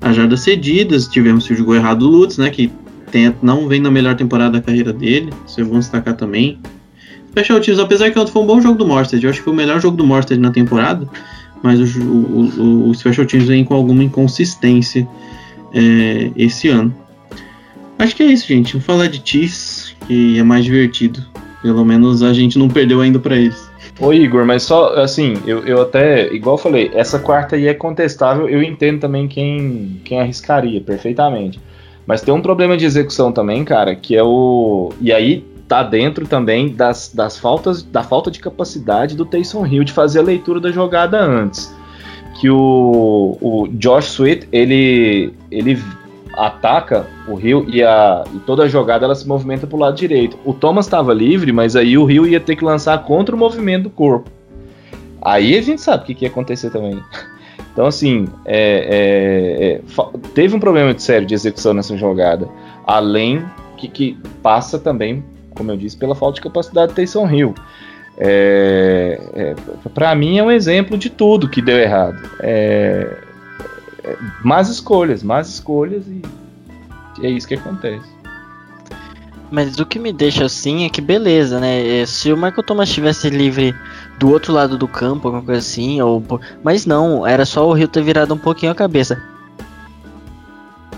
as 0.00 0.16
jardas 0.16 0.40
cedidas. 0.40 1.06
Tivemos 1.06 1.48
o 1.48 1.54
jogo 1.54 1.74
errado 1.74 2.00
do 2.00 2.08
Lutz, 2.08 2.38
né? 2.38 2.50
Que 2.50 2.70
tem, 3.10 3.34
não 3.42 3.68
vem 3.68 3.80
na 3.80 3.90
melhor 3.90 4.14
temporada 4.16 4.52
da 4.52 4.60
carreira 4.60 4.92
dele. 4.92 5.32
Isso 5.46 5.60
é 5.60 5.64
bom 5.64 5.78
destacar 5.78 6.16
também. 6.16 6.58
Special 7.30 7.60
Teams, 7.60 7.80
apesar 7.80 8.10
que 8.10 8.18
ontem 8.18 8.32
foi 8.32 8.42
um 8.42 8.46
bom 8.46 8.60
jogo 8.60 8.76
do 8.76 8.86
Morstead. 8.86 9.22
Eu 9.22 9.30
acho 9.30 9.38
que 9.40 9.44
foi 9.44 9.52
o 9.52 9.56
melhor 9.56 9.80
jogo 9.80 9.96
do 9.96 10.04
Morstead 10.04 10.40
na 10.40 10.50
temporada. 10.50 11.08
Mas 11.62 11.78
o, 11.96 12.00
o, 12.00 12.88
o, 12.88 12.94
Special 12.94 13.26
Teams 13.26 13.46
vem 13.46 13.64
com 13.64 13.74
alguma 13.74 14.02
inconsistência 14.02 15.06
é, 15.74 16.30
esse 16.34 16.68
ano. 16.68 16.94
Acho 17.98 18.16
que 18.16 18.22
é 18.22 18.26
isso, 18.26 18.48
gente. 18.48 18.72
Vamos 18.72 18.86
falar 18.86 19.08
de 19.08 19.20
Chiefs, 19.22 19.69
que 20.10 20.40
é 20.40 20.42
mais 20.42 20.64
divertido. 20.64 21.24
Pelo 21.62 21.84
menos 21.84 22.20
a 22.20 22.32
gente 22.32 22.58
não 22.58 22.68
perdeu 22.68 23.00
ainda 23.00 23.20
para 23.20 23.36
eles. 23.36 23.70
Ô 24.00 24.12
Igor, 24.12 24.44
mas 24.44 24.64
só 24.64 24.94
assim, 24.94 25.34
eu, 25.46 25.64
eu 25.64 25.82
até, 25.82 26.32
igual 26.34 26.54
eu 26.56 26.58
falei, 26.58 26.90
essa 26.92 27.20
quarta 27.20 27.54
aí 27.54 27.68
é 27.68 27.74
contestável, 27.74 28.48
eu 28.48 28.60
entendo 28.60 28.98
também 28.98 29.28
quem, 29.28 30.00
quem 30.04 30.20
arriscaria 30.20 30.80
perfeitamente. 30.80 31.60
Mas 32.04 32.22
tem 32.22 32.34
um 32.34 32.42
problema 32.42 32.76
de 32.76 32.84
execução 32.84 33.30
também, 33.30 33.64
cara, 33.64 33.94
que 33.94 34.16
é 34.16 34.22
o. 34.22 34.92
E 35.00 35.12
aí 35.12 35.44
tá 35.68 35.84
dentro 35.84 36.26
também 36.26 36.70
das, 36.70 37.12
das 37.14 37.38
faltas, 37.38 37.84
da 37.84 38.02
falta 38.02 38.32
de 38.32 38.40
capacidade 38.40 39.14
do 39.14 39.24
Taysom 39.24 39.64
Hill 39.64 39.84
de 39.84 39.92
fazer 39.92 40.18
a 40.18 40.22
leitura 40.22 40.58
da 40.58 40.72
jogada 40.72 41.22
antes. 41.22 41.72
Que 42.40 42.50
o, 42.50 43.38
o 43.40 43.68
Josh 43.74 44.06
Sweet, 44.06 44.48
ele, 44.50 45.32
ele 45.52 45.78
ataca 46.34 47.06
o 47.26 47.34
Rio 47.34 47.66
e, 47.68 47.82
a, 47.82 48.24
e 48.34 48.38
toda 48.40 48.64
a 48.64 48.68
jogada 48.68 49.04
ela 49.04 49.14
se 49.14 49.26
movimenta 49.26 49.66
para 49.66 49.76
o 49.76 49.80
lado 49.80 49.96
direito. 49.96 50.38
O 50.44 50.52
Thomas 50.52 50.86
estava 50.86 51.12
livre, 51.12 51.52
mas 51.52 51.76
aí 51.76 51.98
o 51.98 52.04
Rio 52.04 52.26
ia 52.26 52.40
ter 52.40 52.56
que 52.56 52.64
lançar 52.64 53.02
contra 53.04 53.34
o 53.34 53.38
movimento 53.38 53.84
do 53.84 53.90
corpo. 53.90 54.30
Aí 55.22 55.56
a 55.56 55.62
gente 55.62 55.80
sabe 55.82 56.02
o 56.02 56.06
que, 56.06 56.14
que 56.14 56.24
ia 56.24 56.30
acontecer 56.30 56.70
também. 56.70 57.00
Então, 57.72 57.86
assim, 57.86 58.26
é, 58.44 59.78
é, 59.78 60.02
é, 60.02 60.18
teve 60.34 60.56
um 60.56 60.60
problema 60.60 60.92
de 60.92 61.02
sério 61.02 61.24
de 61.24 61.34
execução 61.34 61.72
nessa 61.72 61.96
jogada. 61.96 62.48
Além 62.84 63.44
que, 63.76 63.86
que, 63.86 64.18
passa 64.42 64.76
também, 64.76 65.24
como 65.54 65.70
eu 65.70 65.76
disse, 65.76 65.96
pela 65.96 66.16
falta 66.16 66.34
de 66.34 66.40
capacidade 66.40 66.88
de 66.88 66.96
Taysom 66.96 67.30
Hill. 67.30 67.54
É, 68.18 69.20
é 69.34 69.54
para 69.94 70.14
mim 70.16 70.36
é 70.36 70.42
um 70.42 70.50
exemplo 70.50 70.98
de 70.98 71.08
tudo 71.08 71.48
que 71.48 71.62
deu 71.62 71.78
errado. 71.78 72.18
É, 72.40 73.18
más 74.44 74.68
escolhas, 74.68 75.22
más 75.22 75.48
escolhas 75.48 76.04
e 76.06 76.22
é 77.22 77.30
isso 77.30 77.46
que 77.46 77.54
acontece. 77.54 78.08
Mas 79.50 79.78
o 79.80 79.84
que 79.84 79.98
me 79.98 80.12
deixa 80.12 80.44
assim 80.44 80.84
é 80.84 80.88
que 80.88 81.00
beleza, 81.00 81.58
né? 81.58 82.02
É, 82.02 82.06
se 82.06 82.32
o 82.32 82.36
Michael 82.36 82.62
Thomas 82.62 82.88
estivesse 82.88 83.28
livre 83.28 83.74
do 84.18 84.30
outro 84.30 84.52
lado 84.52 84.78
do 84.78 84.86
campo, 84.86 85.26
alguma 85.26 85.44
coisa 85.44 85.60
assim, 85.60 86.00
ou 86.00 86.22
mas 86.62 86.86
não, 86.86 87.26
era 87.26 87.44
só 87.44 87.68
o 87.68 87.72
Rio 87.72 87.88
ter 87.88 88.02
virado 88.02 88.32
um 88.32 88.38
pouquinho 88.38 88.70
a 88.70 88.76
cabeça 88.76 89.20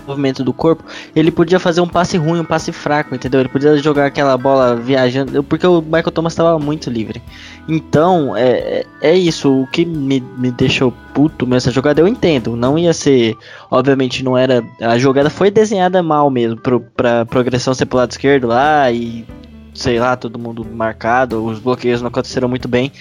movimento 0.07 0.43
do 0.43 0.53
corpo, 0.53 0.83
ele 1.15 1.31
podia 1.31 1.59
fazer 1.59 1.81
um 1.81 1.87
passe 1.87 2.17
ruim, 2.17 2.39
um 2.39 2.45
passe 2.45 2.71
fraco, 2.71 3.15
entendeu? 3.15 3.39
Ele 3.39 3.49
podia 3.49 3.77
jogar 3.77 4.05
aquela 4.05 4.37
bola 4.37 4.75
viajando, 4.75 5.43
porque 5.43 5.65
o 5.65 5.81
Michael 5.81 6.11
Thomas 6.11 6.33
estava 6.33 6.57
muito 6.59 6.89
livre. 6.89 7.21
Então, 7.67 8.35
é, 8.35 8.49
é, 8.49 8.85
é 9.01 9.15
isso. 9.15 9.61
O 9.61 9.67
que 9.67 9.85
me, 9.85 10.19
me 10.37 10.51
deixou 10.51 10.93
puto 11.13 11.45
nessa 11.45 11.71
jogada, 11.71 12.01
eu 12.01 12.07
entendo. 12.07 12.55
Não 12.55 12.77
ia 12.77 12.93
ser. 12.93 13.35
Obviamente, 13.71 14.23
não 14.23 14.37
era. 14.37 14.63
A 14.81 14.97
jogada 14.97 15.29
foi 15.29 15.49
desenhada 15.49 16.03
mal 16.03 16.29
mesmo, 16.29 16.57
pro, 16.57 16.79
pra 16.79 17.25
progressão 17.25 17.73
ser 17.73 17.85
pro 17.85 17.97
lado 17.97 18.11
esquerdo 18.11 18.47
lá 18.47 18.91
e. 18.91 19.25
Sei 19.73 19.97
lá, 19.97 20.15
todo 20.15 20.37
mundo 20.37 20.63
marcado, 20.63 21.43
os 21.43 21.57
bloqueios 21.57 21.99
não 21.99 22.09
aconteceram 22.09 22.47
muito 22.47 22.67
bem. 22.67 22.91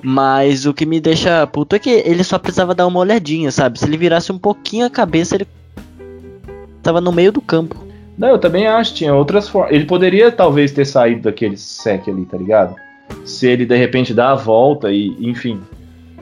Mas 0.00 0.66
o 0.66 0.72
que 0.72 0.86
me 0.86 1.00
deixa 1.00 1.44
puto 1.48 1.74
é 1.74 1.80
que 1.80 1.90
ele 1.90 2.22
só 2.22 2.38
precisava 2.38 2.76
dar 2.76 2.86
uma 2.86 3.00
olhadinha, 3.00 3.50
sabe? 3.50 3.76
Se 3.76 3.86
ele 3.86 3.96
virasse 3.96 4.30
um 4.30 4.38
pouquinho 4.38 4.86
a 4.86 4.90
cabeça, 4.90 5.34
ele 5.34 5.48
tava 6.82 7.00
no 7.00 7.12
meio 7.12 7.32
do 7.32 7.40
campo. 7.40 7.76
Não, 8.16 8.28
eu 8.28 8.38
também 8.38 8.66
acho, 8.66 8.94
tinha 8.94 9.14
outras 9.14 9.48
formas. 9.48 9.74
Ele 9.74 9.84
poderia 9.84 10.30
talvez 10.30 10.72
ter 10.72 10.84
saído 10.84 11.22
daquele 11.22 11.56
sec 11.56 12.08
ali, 12.08 12.24
tá 12.26 12.36
ligado? 12.36 12.74
Se 13.24 13.46
ele 13.46 13.64
de 13.64 13.76
repente 13.76 14.12
dá 14.12 14.30
a 14.32 14.34
volta 14.34 14.90
e, 14.90 15.16
enfim. 15.20 15.60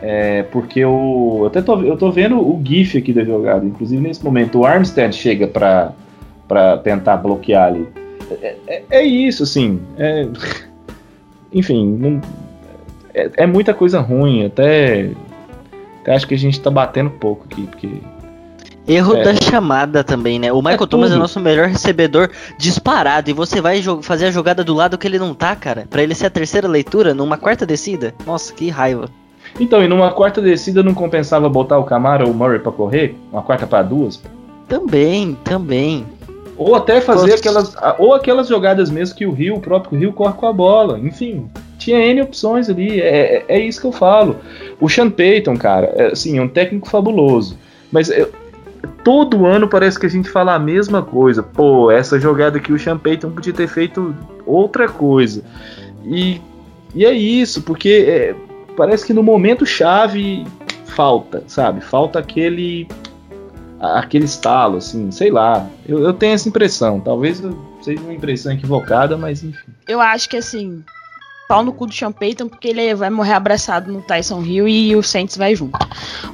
É, 0.00 0.44
porque 0.44 0.84
o. 0.84 1.38
Eu 1.40 1.46
até 1.46 1.60
tô, 1.60 1.80
eu 1.82 1.96
tô 1.96 2.10
vendo 2.10 2.38
o 2.38 2.60
GIF 2.64 2.96
aqui 2.96 3.12
da 3.12 3.24
jogada. 3.24 3.64
Inclusive 3.66 4.00
nesse 4.00 4.24
momento 4.24 4.60
o 4.60 4.64
Armstead 4.64 5.14
chega 5.14 5.46
pra, 5.46 5.92
tentar 6.82 7.16
bloquear 7.18 7.68
ali. 7.68 7.86
É, 8.40 8.56
é, 8.66 8.82
é 8.90 9.02
isso, 9.02 9.42
assim. 9.42 9.80
É, 9.98 10.26
enfim, 11.52 11.86
não, 11.86 12.20
é, 13.12 13.30
é 13.38 13.46
muita 13.46 13.74
coisa 13.74 14.00
ruim. 14.00 14.46
Até, 14.46 15.10
até 16.00 16.14
acho 16.14 16.26
que 16.26 16.34
a 16.34 16.38
gente 16.38 16.60
tá 16.60 16.70
batendo 16.70 17.10
pouco 17.10 17.44
aqui, 17.50 17.66
porque 17.66 17.88
Erro 18.88 19.16
É. 19.16 19.22
da 19.22 19.34
chamada 19.34 20.02
também, 20.02 20.38
né? 20.38 20.52
O 20.52 20.58
Michael 20.62 20.82
É 20.84 20.86
Thomas 20.86 21.10
é 21.10 21.12
tudo. 21.12 21.20
nosso 21.22 21.38
melhor 21.40 21.68
recebedor 21.68 22.30
disparado. 22.58 23.30
E 23.30 23.32
você 23.32 23.60
vai 23.60 23.80
fazer 24.02 24.26
a 24.26 24.30
jogada 24.30 24.64
do 24.64 24.74
lado 24.74 24.98
que 24.98 25.06
ele 25.06 25.18
não 25.18 25.32
tá, 25.34 25.54
cara. 25.54 25.86
Pra 25.88 26.02
ele 26.02 26.14
ser 26.14 26.26
a 26.26 26.30
terceira 26.30 26.66
leitura 26.66 27.14
numa 27.14 27.36
quarta 27.36 27.64
descida. 27.64 28.14
Nossa, 28.26 28.52
que 28.52 28.68
raiva. 28.68 29.08
Então, 29.58 29.82
e 29.82 29.88
numa 29.88 30.10
quarta 30.12 30.40
descida 30.40 30.82
não 30.82 30.94
compensava 30.94 31.48
botar 31.48 31.78
o 31.78 31.84
Camaro 31.84 32.26
ou 32.26 32.32
o 32.32 32.34
Murray 32.34 32.58
pra 32.58 32.72
correr? 32.72 33.16
Uma 33.32 33.42
quarta 33.42 33.66
pra 33.66 33.82
duas? 33.82 34.20
Também, 34.68 35.36
também. 35.44 36.06
Ou 36.56 36.74
até 36.74 37.00
fazer 37.00 37.34
aquelas. 37.34 37.74
Ou 37.98 38.14
aquelas 38.14 38.48
jogadas 38.48 38.90
mesmo 38.90 39.16
que 39.16 39.26
o 39.26 39.32
Rio, 39.32 39.56
o 39.56 39.60
próprio 39.60 39.98
Rio, 39.98 40.12
corre 40.12 40.34
com 40.34 40.46
a 40.46 40.52
bola. 40.52 40.98
Enfim, 40.98 41.48
tinha 41.78 41.98
N 41.98 42.22
opções 42.22 42.68
ali. 42.68 43.00
É, 43.00 43.36
é- 43.38 43.44
é 43.48 43.58
isso 43.58 43.80
que 43.80 43.86
eu 43.86 43.92
falo. 43.92 44.36
O 44.80 44.88
Sean 44.88 45.10
Payton, 45.10 45.56
cara, 45.56 45.92
é, 45.96 46.06
assim, 46.12 46.38
é 46.38 46.42
um 46.42 46.48
técnico 46.48 46.88
fabuloso. 46.88 47.56
Mas 47.90 48.08
eu- 48.10 48.30
todo 49.04 49.46
ano 49.46 49.68
parece 49.68 49.98
que 49.98 50.06
a 50.06 50.10
gente 50.10 50.30
fala 50.30 50.54
a 50.54 50.58
mesma 50.58 51.02
coisa. 51.02 51.42
Pô, 51.42 51.90
essa 51.90 52.18
jogada 52.18 52.58
aqui 52.58 52.72
o 52.72 52.78
Sean 52.78 52.98
Payton 52.98 53.30
podia 53.30 53.52
ter 53.52 53.68
feito 53.68 54.14
outra 54.46 54.88
coisa. 54.88 55.42
E, 56.04 56.40
e 56.94 57.04
é 57.04 57.12
isso, 57.12 57.62
porque 57.62 58.04
é, 58.08 58.34
parece 58.76 59.06
que 59.06 59.12
no 59.12 59.22
momento 59.22 59.66
chave 59.66 60.46
falta, 60.86 61.44
sabe? 61.46 61.80
Falta 61.80 62.18
aquele 62.18 62.86
aquele 63.80 64.26
estalo, 64.26 64.76
assim, 64.76 65.10
sei 65.10 65.30
lá. 65.30 65.66
Eu, 65.88 66.00
eu 66.00 66.12
tenho 66.12 66.34
essa 66.34 66.48
impressão. 66.48 67.00
Talvez 67.00 67.42
seja 67.80 68.00
uma 68.02 68.12
impressão 68.12 68.52
equivocada, 68.52 69.16
mas 69.16 69.42
enfim. 69.42 69.72
Eu 69.88 70.00
acho 70.00 70.28
que 70.28 70.36
assim, 70.36 70.84
pau 71.50 71.64
no 71.64 71.72
cu 71.72 71.84
do 71.84 71.92
Sean 71.92 72.12
Payton, 72.12 72.48
porque 72.48 72.68
ele 72.68 72.94
vai 72.94 73.10
morrer 73.10 73.32
abraçado 73.32 73.92
no 73.92 74.00
Tyson 74.00 74.40
Hill 74.40 74.68
e 74.68 74.94
o 74.94 75.02
Saints 75.02 75.36
vai 75.36 75.56
junto. 75.56 75.76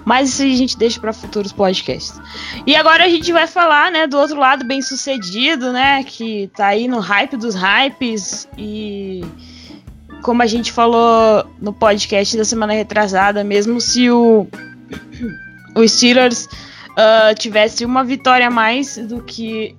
Mas 0.05 0.29
isso 0.29 0.43
a 0.43 0.47
gente 0.47 0.77
deixa 0.77 1.01
para 1.01 1.11
futuros 1.11 1.55
podcasts. 1.55 2.21
E 2.67 2.77
agora 2.77 3.07
a 3.07 3.09
gente 3.09 3.33
vai 3.33 3.47
falar, 3.47 3.91
né, 3.91 4.07
do 4.07 4.19
outro 4.19 4.39
lado 4.39 4.67
bem 4.67 4.83
sucedido, 4.83 5.73
né, 5.73 6.05
que 6.05 6.51
tá 6.55 6.67
aí 6.67 6.87
no 6.87 6.99
hype 6.99 7.39
dos 7.39 7.55
hypes 7.55 8.47
e 8.59 9.25
como 10.21 10.43
a 10.43 10.47
gente 10.47 10.71
falou 10.71 11.47
no 11.63 11.73
podcast 11.73 12.37
da 12.37 12.45
semana 12.45 12.75
retrasada, 12.75 13.43
mesmo 13.43 13.81
se 13.81 14.11
o 14.11 14.47
os 15.75 15.93
Steelers 15.93 16.47
ah, 16.95 17.33
tivesse 17.35 17.87
uma 17.87 18.05
vitória 18.05 18.49
a 18.49 18.51
mais 18.51 18.99
do 18.99 19.23
que 19.23 19.75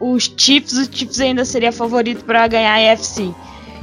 os 0.00 0.32
Chiefs, 0.34 0.72
os 0.72 0.88
Chiefs 0.90 1.20
ainda 1.20 1.44
seria 1.44 1.70
favorito 1.70 2.24
para 2.24 2.48
ganhar 2.48 2.72
a 2.72 2.92
AFC. 2.94 3.34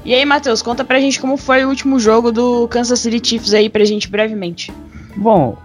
E 0.05 0.13
aí, 0.13 0.23
Matheus, 0.23 0.61
conta 0.61 0.83
pra 0.85 0.99
gente 0.99 1.19
como 1.19 1.35
foi 1.35 1.65
o 1.65 1.69
último 1.69 1.99
jogo 1.99 2.31
do 2.31 2.67
Kansas 2.67 2.99
City 2.99 3.27
Chiefs 3.27 3.53
aí 3.53 3.69
pra 3.69 3.83
gente 3.83 4.07
brevemente. 4.09 4.71
Bom, 5.15 5.57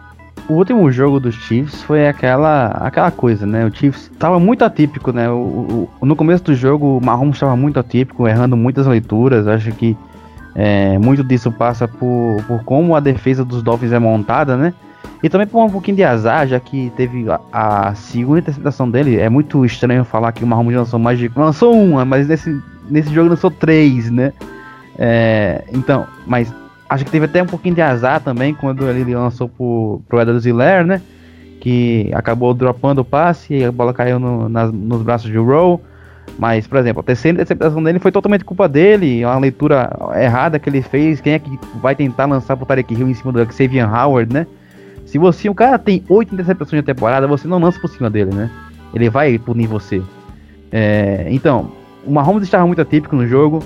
o 0.49 0.55
último 0.55 0.91
jogo 0.91 1.21
dos 1.21 1.35
Chiefs 1.35 1.83
foi 1.83 2.09
aquela, 2.09 2.69
aquela 2.69 3.11
coisa, 3.11 3.45
né? 3.47 3.67
O 3.67 3.75
Chiefs 3.75 4.11
tava 4.19 4.41
muito 4.41 4.65
atípico, 4.65 5.13
né? 5.13 5.29
O, 5.31 5.89
o- 6.01 6.07
no 6.07 6.17
começo 6.17 6.43
do 6.45 6.55
jogo, 6.55 6.97
o 6.99 7.05
Mahomes 7.05 7.37
estava 7.37 7.55
muito 7.55 7.79
atípico, 7.79 8.27
errando 8.27 8.57
muitas 8.57 8.87
leituras. 8.87 9.47
Acho 9.47 9.73
que 9.73 9.95
é, 10.55 10.97
muito 10.99 11.23
disso 11.23 11.53
passa 11.53 11.87
por, 11.87 12.43
por 12.49 12.65
como 12.65 12.97
a 12.97 13.01
defesa 13.01 13.45
dos 13.45 13.63
Dolphins 13.63 13.93
é 13.93 13.99
montada, 13.99 14.57
né? 14.57 14.73
E 15.23 15.29
também 15.29 15.47
por 15.47 15.63
um 15.63 15.69
pouquinho 15.69 15.99
de 15.99 16.03
azar, 16.05 16.47
já 16.47 16.59
que 16.59 16.91
teve 16.97 17.27
a, 17.31 17.39
a 17.91 17.95
segunda 17.95 18.39
interceptação 18.39 18.91
dele. 18.91 19.19
É 19.19 19.29
muito 19.29 19.63
estranho 19.67 20.03
falar 20.03 20.33
que 20.33 20.43
o 20.43 20.47
Mahomes 20.47 20.75
lançou 20.75 20.99
mais 20.99 21.19
de. 21.19 21.31
Lançou 21.37 21.75
uma, 21.75 22.07
mas 22.07 22.27
nesse, 22.27 22.59
nesse 22.91 23.13
jogo 23.15 23.31
lançou 23.31 23.51
três, 23.51 24.11
né? 24.11 24.33
É, 24.99 25.65
então, 25.73 26.07
mas 26.27 26.53
acho 26.89 27.05
que 27.05 27.11
teve 27.11 27.25
até 27.25 27.43
um 27.43 27.47
pouquinho 27.47 27.75
de 27.75 27.81
azar 27.83 28.21
também 28.21 28.53
quando 28.55 28.87
ele 28.89 29.15
lançou 29.15 29.49
pro, 29.49 30.03
pro 30.09 30.21
Edward 30.21 30.43
Ziller, 30.43 30.85
né? 30.85 31.01
Que 31.61 32.11
acabou 32.15 32.53
dropando 32.55 33.01
o 33.03 33.05
passe 33.05 33.55
e 33.55 33.65
a 33.65 33.73
bola 33.73 33.93
caiu 33.95 34.19
no- 34.19 34.49
nos 34.49 35.03
braços 35.03 35.31
de 35.31 35.37
Rowe. 35.39 35.79
Mas, 36.39 36.67
por 36.67 36.79
exemplo, 36.79 37.01
a 37.01 37.03
terceira 37.03 37.37
interceptação 37.37 37.83
dele 37.83 37.99
foi 37.99 38.13
totalmente 38.13 38.45
culpa 38.45 38.69
dele, 38.69 39.25
uma 39.25 39.39
leitura 39.39 39.91
errada 40.17 40.59
que 40.59 40.71
ele 40.71 40.81
fez. 40.81 41.21
Quem 41.21 41.33
é 41.35 41.39
que 41.39 41.59
vai 41.83 41.95
tentar 41.95 42.27
lançar 42.27 42.57
pro 42.57 42.65
Tarek 42.65 42.95
Hill 42.95 43.09
em 43.09 43.15
cima 43.15 43.33
do 43.33 43.53
Xavier 43.53 43.93
Howard, 43.93 44.33
né? 44.33 44.47
Se 45.05 45.19
você, 45.19 45.49
o 45.49 45.55
cara 45.55 45.79
tem 45.79 46.05
oito 46.09 46.33
interceptações 46.33 46.83
na 46.83 46.87
temporada, 46.87 47.27
você 47.27 47.49
não 47.49 47.59
lança 47.59 47.81
por 47.81 47.91
cima 47.91 48.09
dele, 48.09 48.33
né? 48.33 48.49
Ele 48.95 49.11
vai 49.11 49.39
punir 49.39 49.67
você. 49.67 50.01
É, 50.71 51.27
então, 51.31 51.73
o 52.07 52.13
Mahomes 52.13 52.45
estava 52.45 52.67
muito 52.67 52.81
atípico 52.81 53.17
no 53.17 53.27
jogo, 53.27 53.63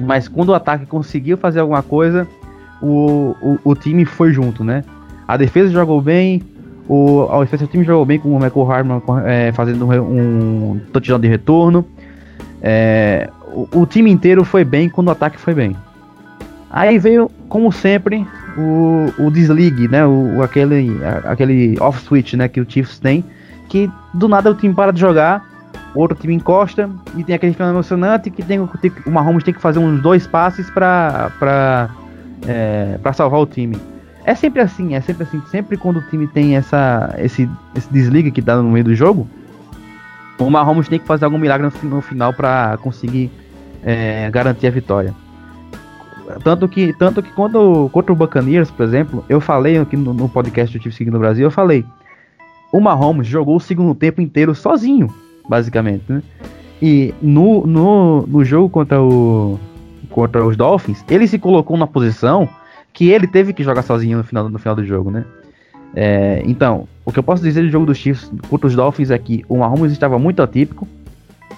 mas 0.00 0.28
quando 0.28 0.50
o 0.50 0.54
ataque 0.54 0.86
conseguiu 0.86 1.36
fazer 1.36 1.60
alguma 1.60 1.82
coisa, 1.82 2.26
o, 2.82 3.34
o, 3.40 3.58
o 3.64 3.74
time 3.74 4.04
foi 4.04 4.32
junto, 4.32 4.62
né? 4.62 4.84
A 5.26 5.36
defesa 5.36 5.70
jogou 5.70 6.00
bem, 6.00 6.42
o, 6.88 7.26
a 7.30 7.44
do 7.44 7.66
time 7.66 7.84
jogou 7.84 8.04
bem 8.04 8.18
com 8.18 8.30
o 8.30 8.40
Michael 8.40 8.70
Hartman 8.70 9.02
é, 9.24 9.52
fazendo 9.52 9.86
um, 9.86 10.72
um 10.72 10.80
touchdown 10.92 11.18
de 11.18 11.28
retorno. 11.28 11.84
É, 12.62 13.28
o, 13.52 13.80
o 13.80 13.86
time 13.86 14.10
inteiro 14.10 14.44
foi 14.44 14.64
bem 14.64 14.88
quando 14.88 15.08
o 15.08 15.10
ataque 15.10 15.38
foi 15.38 15.54
bem. 15.54 15.76
Aí 16.70 16.98
veio, 16.98 17.30
como 17.48 17.72
sempre, 17.72 18.26
o, 18.56 19.12
o 19.18 19.30
desligue, 19.30 19.88
né? 19.88 20.06
O, 20.06 20.42
aquele, 20.42 20.90
aquele 21.24 21.76
off 21.80 22.00
switch, 22.02 22.34
né? 22.34 22.48
Que 22.48 22.60
o 22.60 22.66
Chiefs 22.68 22.98
tem, 22.98 23.24
que 23.68 23.90
do 24.14 24.28
nada 24.28 24.50
o 24.50 24.54
time 24.54 24.74
para 24.74 24.92
de 24.92 25.00
jogar, 25.00 25.44
outro 26.00 26.16
time 26.16 26.34
encosta 26.34 26.90
e 27.16 27.22
tem 27.24 27.34
aquele 27.34 27.52
final 27.54 27.70
emocionante 27.70 28.30
que 28.30 28.42
tem, 28.42 28.64
tem- 28.80 28.92
o 29.06 29.10
Mahomes 29.10 29.44
tem 29.44 29.54
que 29.54 29.60
fazer 29.60 29.78
uns 29.78 30.00
dois 30.02 30.26
passes 30.26 30.68
para 30.70 31.30
para 31.38 31.90
é, 32.46 32.98
para 33.02 33.12
salvar 33.12 33.40
o 33.40 33.46
time. 33.46 33.76
É 34.24 34.34
sempre 34.34 34.60
assim, 34.60 34.94
é 34.94 35.00
sempre 35.00 35.22
assim. 35.22 35.40
Sempre 35.50 35.76
quando 35.76 35.98
o 35.98 36.02
time 36.02 36.26
tem 36.26 36.56
essa, 36.56 37.14
esse, 37.18 37.48
esse 37.76 37.92
desliga 37.92 38.30
que 38.30 38.40
dá 38.42 38.56
no 38.56 38.70
meio 38.70 38.84
do 38.84 38.94
jogo, 38.94 39.26
o 40.38 40.50
Mahomes 40.50 40.88
tem 40.88 40.98
que 40.98 41.06
fazer 41.06 41.24
algum 41.24 41.38
milagre 41.38 41.64
no, 41.64 41.70
fi- 41.70 41.86
no 41.86 42.00
final 42.00 42.32
para 42.32 42.76
conseguir 42.82 43.30
é, 43.84 44.28
garantir 44.30 44.66
a 44.66 44.70
vitória. 44.70 45.14
Tanto 46.42 46.66
que, 46.68 46.92
tanto 46.94 47.22
que 47.22 47.30
quando 47.32 47.88
contra 47.92 48.12
o 48.12 48.16
Buccaneers, 48.16 48.68
por 48.68 48.82
exemplo, 48.84 49.24
eu 49.28 49.40
falei 49.40 49.78
aqui 49.78 49.96
no, 49.96 50.12
no 50.12 50.28
podcast 50.28 50.76
do 50.76 50.82
Chiefs 50.82 50.98
Seguindo 50.98 51.14
no 51.14 51.20
Brasil, 51.20 51.44
eu 51.44 51.50
falei, 51.52 51.84
o 52.72 52.80
Mahomes 52.80 53.28
jogou 53.28 53.56
o 53.56 53.60
segundo 53.60 53.94
tempo 53.94 54.20
inteiro 54.20 54.52
sozinho, 54.56 55.08
basicamente, 55.48 56.04
né? 56.08 56.22
E 56.80 57.14
no, 57.22 57.66
no, 57.66 58.26
no 58.26 58.44
jogo 58.44 58.68
contra 58.68 59.00
o 59.00 59.58
contra 60.10 60.44
os 60.44 60.56
Dolphins, 60.56 61.04
ele 61.10 61.26
se 61.26 61.38
colocou 61.38 61.76
na 61.76 61.86
posição 61.86 62.48
que 62.92 63.10
ele 63.10 63.26
teve 63.26 63.52
que 63.52 63.62
jogar 63.62 63.82
sozinho 63.82 64.18
no 64.18 64.24
final, 64.24 64.48
no 64.48 64.58
final 64.58 64.74
do 64.74 64.84
jogo, 64.84 65.10
né? 65.10 65.24
É, 65.94 66.42
então, 66.46 66.88
o 67.04 67.12
que 67.12 67.18
eu 67.18 67.22
posso 67.22 67.42
dizer 67.42 67.62
do 67.62 67.70
jogo 67.70 67.86
dos 67.86 67.98
Chiefs 67.98 68.30
contra 68.48 68.66
os 68.66 68.74
Dolphins 68.74 69.10
é 69.10 69.18
que 69.18 69.44
o 69.48 69.58
Mahomes 69.58 69.92
estava 69.92 70.18
muito 70.18 70.42
atípico, 70.42 70.88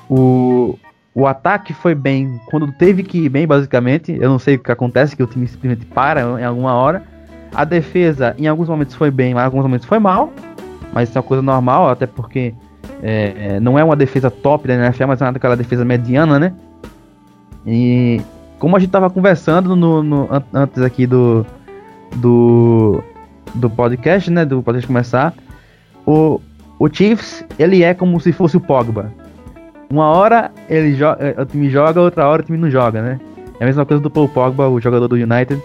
o, 0.09 0.79
o 1.15 1.27
ataque 1.27 1.75
foi 1.75 1.95
bem 1.95 2.41
quando 2.47 2.71
teve 2.73 3.03
que 3.03 3.19
ir 3.19 3.29
bem, 3.29 3.47
basicamente. 3.47 4.13
Eu 4.13 4.31
não 4.31 4.39
sei 4.39 4.57
o 4.57 4.59
que 4.59 4.73
acontece, 4.73 5.17
que 5.17 5.23
o 5.23 5.27
time 5.27 5.47
simplesmente 5.47 5.87
para 5.87 6.23
em 6.41 6.45
alguma 6.45 6.75
hora. 6.75 7.03
A 7.55 7.65
defesa, 7.65 8.35
em 8.39 8.47
alguns 8.47 8.69
momentos 8.69 8.95
foi 8.95 9.11
bem, 9.11 9.35
mas 9.35 9.43
em 9.43 9.47
alguns 9.47 9.63
momentos 9.63 9.87
foi 9.87 9.99
mal. 9.99 10.33
Mas 10.93 11.09
isso 11.09 11.19
é 11.19 11.21
uma 11.21 11.27
coisa 11.27 11.43
normal, 11.43 11.89
até 11.89 12.07
porque 12.07 12.55
é, 13.03 13.35
é, 13.57 13.61
não 13.61 13.79
é 13.79 13.85
uma 13.85 13.97
defesa 13.97 14.31
top 14.31 14.67
da 14.69 14.75
NFL, 14.75 15.07
mas 15.07 15.21
é 15.21 15.25
uma 15.25 15.33
daquela 15.33 15.57
defesa 15.57 15.85
mediana, 15.85 16.39
né? 16.39 16.53
E 17.67 18.21
como 18.59 18.77
a 18.77 18.79
gente 18.79 18.91
tava 18.91 19.09
conversando 19.11 19.77
no, 19.77 20.03
no- 20.03 20.29
an- 20.31 20.43
antes 20.53 20.83
aqui 20.83 21.07
do, 21.07 21.45
do 22.17 23.03
do 23.55 23.71
podcast, 23.71 24.31
né, 24.31 24.45
do 24.45 24.63
podcast 24.63 24.87
começar, 24.87 25.33
o, 26.07 26.39
o 26.79 26.89
Chiefs, 26.89 27.45
ele 27.59 27.83
é 27.83 27.95
como 27.95 28.21
se 28.21 28.31
fosse 28.31 28.57
o 28.57 28.61
Pogba. 28.61 29.11
Uma 29.91 30.07
hora 30.09 30.51
ele 30.69 30.95
joga, 30.95 31.35
o 31.41 31.47
time 31.47 31.71
joga, 31.71 32.01
outra 32.01 32.27
hora 32.29 32.43
o 32.43 32.45
time 32.45 32.59
não 32.59 32.71
joga, 32.71 33.01
né? 33.01 33.21
É 33.59 33.65
a 33.65 33.67
mesma 33.67 33.87
coisa 33.87 34.03
do 34.03 34.11
Paul 34.11 34.29
Pogba, 34.29 34.69
o 34.69 34.79
jogador 34.81 35.09
do 35.09 35.17
United, 35.17 35.61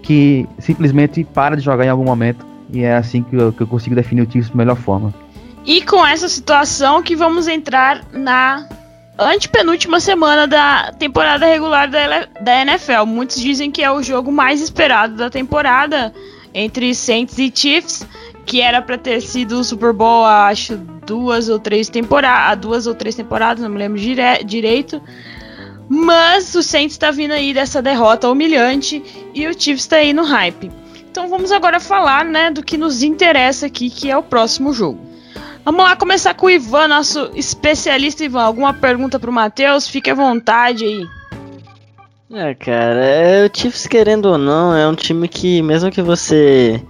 que 0.00 0.46
simplesmente 0.60 1.24
para 1.24 1.56
de 1.56 1.62
jogar 1.62 1.84
em 1.84 1.88
algum 1.88 2.04
momento 2.04 2.46
e 2.72 2.82
é 2.84 2.94
assim 2.94 3.22
que 3.22 3.34
eu, 3.36 3.52
que 3.52 3.60
eu 3.62 3.66
consigo 3.66 3.96
definir 3.96 4.22
o 4.22 4.30
Chiefs 4.30 4.50
da 4.50 4.56
melhor 4.56 4.76
forma. 4.76 5.12
E 5.64 5.82
com 5.82 6.04
essa 6.06 6.28
situação 6.28 7.02
que 7.02 7.16
vamos 7.16 7.48
entrar 7.48 8.04
na 8.12 8.68
antepenúltima 9.18 10.00
semana 10.00 10.46
da 10.46 10.92
temporada 10.98 11.46
regular 11.46 11.88
da, 11.88 12.60
NFL. 12.62 13.06
Muitos 13.06 13.40
dizem 13.40 13.70
que 13.70 13.82
é 13.82 13.90
o 13.90 14.02
jogo 14.02 14.30
mais 14.32 14.60
esperado 14.60 15.16
da 15.16 15.30
temporada 15.30 16.12
entre 16.52 16.94
Saints 16.94 17.38
e 17.38 17.52
Chiefs, 17.54 18.06
que 18.44 18.60
era 18.60 18.82
para 18.82 18.98
ter 18.98 19.20
sido 19.20 19.58
o 19.58 19.64
Super 19.64 19.92
Bowl, 19.92 20.24
acho, 20.24 20.76
duas 20.76 21.48
ou 21.48 21.58
três 21.58 21.88
temporadas, 21.88 22.60
duas 22.60 22.86
ou 22.86 22.94
três 22.94 23.14
temporadas, 23.14 23.62
não 23.62 23.70
me 23.70 23.78
lembro 23.78 23.98
dire- 23.98 24.44
direito. 24.44 25.00
Mas 25.88 26.54
o 26.54 26.62
Saints 26.62 26.96
tá 26.96 27.10
vindo 27.10 27.32
aí 27.32 27.52
dessa 27.52 27.80
derrota 27.80 28.28
humilhante 28.28 29.02
e 29.34 29.46
o 29.46 29.58
Chiefs 29.58 29.86
tá 29.86 29.96
aí 29.96 30.12
no 30.12 30.24
hype. 30.24 30.70
Então 31.10 31.28
vamos 31.28 31.52
agora 31.52 31.78
falar, 31.78 32.24
né, 32.24 32.50
do 32.50 32.62
que 32.62 32.76
nos 32.76 33.02
interessa 33.02 33.66
aqui, 33.66 33.88
que 33.88 34.10
é 34.10 34.16
o 34.16 34.22
próximo 34.22 34.72
jogo. 34.72 35.13
Vamos 35.64 35.82
lá 35.82 35.96
começar 35.96 36.34
com 36.34 36.46
o 36.46 36.50
Ivan, 36.50 36.88
nosso 36.88 37.30
especialista 37.34 38.22
Ivan. 38.22 38.42
Alguma 38.42 38.74
pergunta 38.74 39.18
pro 39.18 39.32
Matheus? 39.32 39.88
Fique 39.88 40.10
à 40.10 40.14
vontade 40.14 40.84
aí. 40.84 41.06
É, 42.30 42.54
cara, 42.54 43.04
é, 43.04 43.46
o 43.46 43.50
Chiefs 43.56 43.86
querendo 43.86 44.26
ou 44.26 44.36
não, 44.36 44.76
é 44.76 44.86
um 44.86 44.94
time 44.94 45.26
que, 45.26 45.62
mesmo 45.62 45.90
que 45.90 46.02
você, 46.02 46.82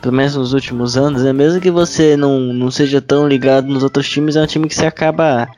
pelo 0.00 0.14
menos 0.14 0.36
nos 0.36 0.52
últimos 0.54 0.96
anos, 0.96 1.24
é 1.24 1.32
mesmo 1.32 1.60
que 1.60 1.70
você 1.70 2.16
não, 2.16 2.38
não 2.38 2.70
seja 2.70 3.00
tão 3.02 3.26
ligado 3.26 3.66
nos 3.66 3.82
outros 3.82 4.08
times, 4.08 4.36
é 4.36 4.42
um 4.42 4.46
time 4.46 4.68
que 4.68 4.74
você 4.74 4.86
acaba 4.86 5.48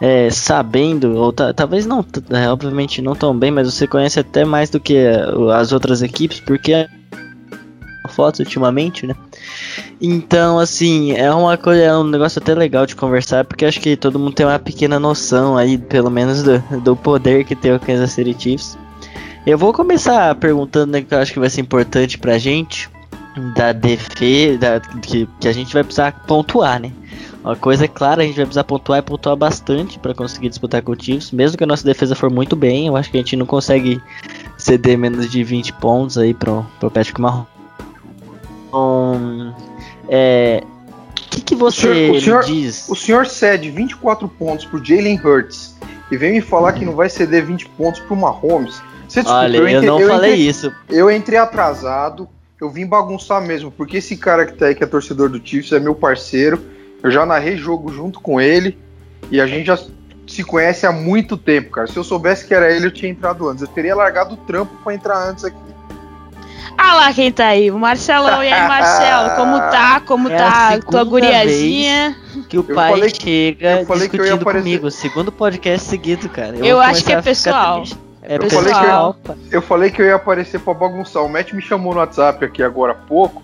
é, 0.00 0.30
sabendo, 0.30 1.16
ou 1.16 1.32
talvez 1.32 1.86
não, 1.86 2.06
é, 2.30 2.48
obviamente 2.48 3.02
não 3.02 3.16
tão 3.16 3.36
bem, 3.36 3.50
mas 3.50 3.74
você 3.74 3.86
conhece 3.86 4.20
até 4.20 4.44
mais 4.44 4.70
do 4.70 4.78
que 4.78 4.96
as 5.52 5.72
outras 5.72 6.00
equipes, 6.00 6.40
porque 6.40 6.86
fotos 8.08 8.40
ultimamente, 8.40 9.06
né? 9.06 9.14
Então, 10.00 10.58
assim, 10.58 11.12
é 11.12 11.32
uma 11.32 11.56
coisa, 11.56 11.82
é 11.82 11.96
um 11.96 12.04
negócio 12.04 12.40
até 12.40 12.54
legal 12.54 12.86
de 12.86 12.94
conversar, 12.94 13.44
porque 13.44 13.64
acho 13.64 13.80
que 13.80 13.96
todo 13.96 14.18
mundo 14.18 14.32
tem 14.32 14.46
uma 14.46 14.58
pequena 14.58 14.98
noção 14.98 15.56
aí, 15.56 15.76
pelo 15.76 16.10
menos, 16.10 16.42
do, 16.42 16.58
do 16.80 16.96
poder 16.96 17.44
que 17.44 17.56
tem 17.56 17.74
o 17.74 17.80
Kansas 17.80 18.12
City 18.12 18.36
Chiefs. 18.38 18.78
Eu 19.46 19.58
vou 19.58 19.72
começar 19.72 20.34
perguntando, 20.36 20.92
né, 20.92 21.02
que 21.02 21.12
eu 21.12 21.18
acho 21.18 21.32
que 21.32 21.40
vai 21.40 21.50
ser 21.50 21.60
importante 21.60 22.18
pra 22.18 22.38
gente, 22.38 22.88
da 23.54 23.72
defesa, 23.72 24.80
que, 25.02 25.28
que 25.40 25.48
a 25.48 25.52
gente 25.52 25.72
vai 25.72 25.82
precisar 25.82 26.12
pontuar, 26.26 26.80
né? 26.80 26.92
Uma 27.42 27.56
coisa 27.56 27.84
é 27.84 27.88
clara, 27.88 28.22
a 28.22 28.26
gente 28.26 28.36
vai 28.36 28.44
precisar 28.44 28.64
pontuar 28.64 28.98
e 28.98 29.02
pontuar 29.02 29.36
bastante 29.36 29.98
para 29.98 30.12
conseguir 30.12 30.48
disputar 30.48 30.82
com 30.82 30.92
o 30.92 30.96
Chiefs, 31.00 31.30
mesmo 31.30 31.56
que 31.56 31.64
a 31.64 31.66
nossa 31.66 31.84
defesa 31.84 32.14
for 32.14 32.30
muito 32.30 32.56
bem, 32.56 32.88
eu 32.88 32.96
acho 32.96 33.10
que 33.10 33.16
a 33.16 33.20
gente 33.20 33.36
não 33.36 33.46
consegue 33.46 34.02
ceder 34.56 34.98
menos 34.98 35.30
de 35.30 35.42
20 35.44 35.72
pontos 35.74 36.18
aí 36.18 36.34
pro, 36.34 36.66
pro 36.80 36.90
Patrick 36.90 37.20
Mahomes. 37.20 37.46
Então, 38.68 39.54
é, 40.08 40.62
o 40.64 41.30
que, 41.30 41.40
que 41.40 41.54
você 41.54 41.88
o 41.88 41.92
senhor, 41.92 42.16
o 42.16 42.20
senhor, 42.20 42.44
diz? 42.44 42.88
O 42.88 42.96
senhor 42.96 43.26
cede 43.26 43.70
24 43.70 44.28
pontos 44.28 44.64
pro 44.64 44.82
Jalen 44.82 45.20
Hurts 45.22 45.76
e 46.10 46.16
vem 46.16 46.32
me 46.32 46.40
falar 46.40 46.72
que 46.72 46.84
não 46.84 46.94
vai 46.94 47.08
ceder 47.08 47.44
20 47.44 47.68
pontos 47.70 48.00
pro 48.00 48.16
Mahomes. 48.16 48.80
Você 49.08 49.22
desculpa, 49.22 49.44
Olha, 49.44 49.56
eu, 49.56 49.68
eu 49.68 49.82
não 49.82 50.00
eu 50.00 50.08
falei 50.08 50.32
entrei, 50.32 50.48
isso. 50.48 50.72
Eu 50.88 51.10
entrei 51.10 51.38
atrasado, 51.38 52.28
eu 52.60 52.70
vim 52.70 52.86
bagunçar 52.86 53.40
mesmo, 53.40 53.70
porque 53.70 53.98
esse 53.98 54.16
cara 54.16 54.44
que 54.46 54.54
tá 54.54 54.66
aí, 54.66 54.74
que 54.74 54.82
é 54.82 54.86
torcedor 54.86 55.28
do 55.28 55.40
Chiefs, 55.42 55.72
é 55.72 55.80
meu 55.80 55.94
parceiro. 55.94 56.60
Eu 57.02 57.10
já 57.10 57.24
narrei 57.24 57.56
jogo 57.56 57.92
junto 57.92 58.20
com 58.20 58.40
ele 58.40 58.76
e 59.30 59.40
a 59.40 59.46
gente 59.46 59.66
já 59.66 59.78
se 60.26 60.44
conhece 60.44 60.86
há 60.86 60.92
muito 60.92 61.36
tempo, 61.36 61.70
cara. 61.70 61.86
Se 61.86 61.96
eu 61.96 62.04
soubesse 62.04 62.46
que 62.46 62.54
era 62.54 62.70
ele, 62.70 62.86
eu 62.86 62.90
tinha 62.90 63.10
entrado 63.10 63.48
antes. 63.48 63.62
Eu 63.62 63.68
teria 63.68 63.94
largado 63.94 64.34
o 64.34 64.36
trampo 64.36 64.76
para 64.82 64.94
entrar 64.94 65.28
antes 65.28 65.44
aqui. 65.44 65.56
Ah 66.76 66.94
lá 66.94 67.12
quem 67.12 67.30
tá 67.32 67.46
aí, 67.46 67.70
o 67.70 67.78
Marcelão. 67.78 68.42
E 68.42 68.52
aí, 68.52 68.68
Marcelo, 68.68 69.30
como 69.36 69.58
tá? 69.58 70.00
Como 70.04 70.28
É 70.28 70.36
tá 70.36 70.78
tua 70.80 71.04
guriazinha? 71.04 72.16
Que 72.48 72.58
o 72.58 72.64
Eu 72.68 72.74
pai 72.74 72.90
falei 72.92 73.10
chega 73.10 73.80
eu 73.80 73.86
falei 73.86 74.08
que 74.08 74.16
eu 74.16 74.24
ia 74.24 74.30
discutindo 74.32 74.42
aparecer- 74.42 74.62
comigo, 74.64 74.90
segundo 74.90 75.32
podcast 75.32 75.88
seguido, 75.88 76.28
cara. 76.28 76.56
Eu 76.56 76.76
vou 76.76 76.80
acho 76.84 77.04
que 77.04 77.12
é 77.12 77.22
pessoal. 77.22 77.82
É 78.22 78.36
Eu 78.36 78.50
falei 78.50 78.72
que 78.72 78.78
eu- 78.78 78.82
pessoal. 78.82 79.16
Eu 79.50 79.62
falei 79.62 79.90
que 79.90 80.02
eu 80.02 80.06
ia 80.06 80.14
aparecer 80.16 80.60
pra 80.60 80.74
bagunçar. 80.74 81.24
O 81.24 81.28
Matt 81.28 81.52
me 81.52 81.62
chamou 81.62 81.94
no 81.94 82.00
WhatsApp 82.00 82.44
aqui 82.44 82.62
agora 82.62 82.92
há 82.92 82.94
pouco 82.94 83.42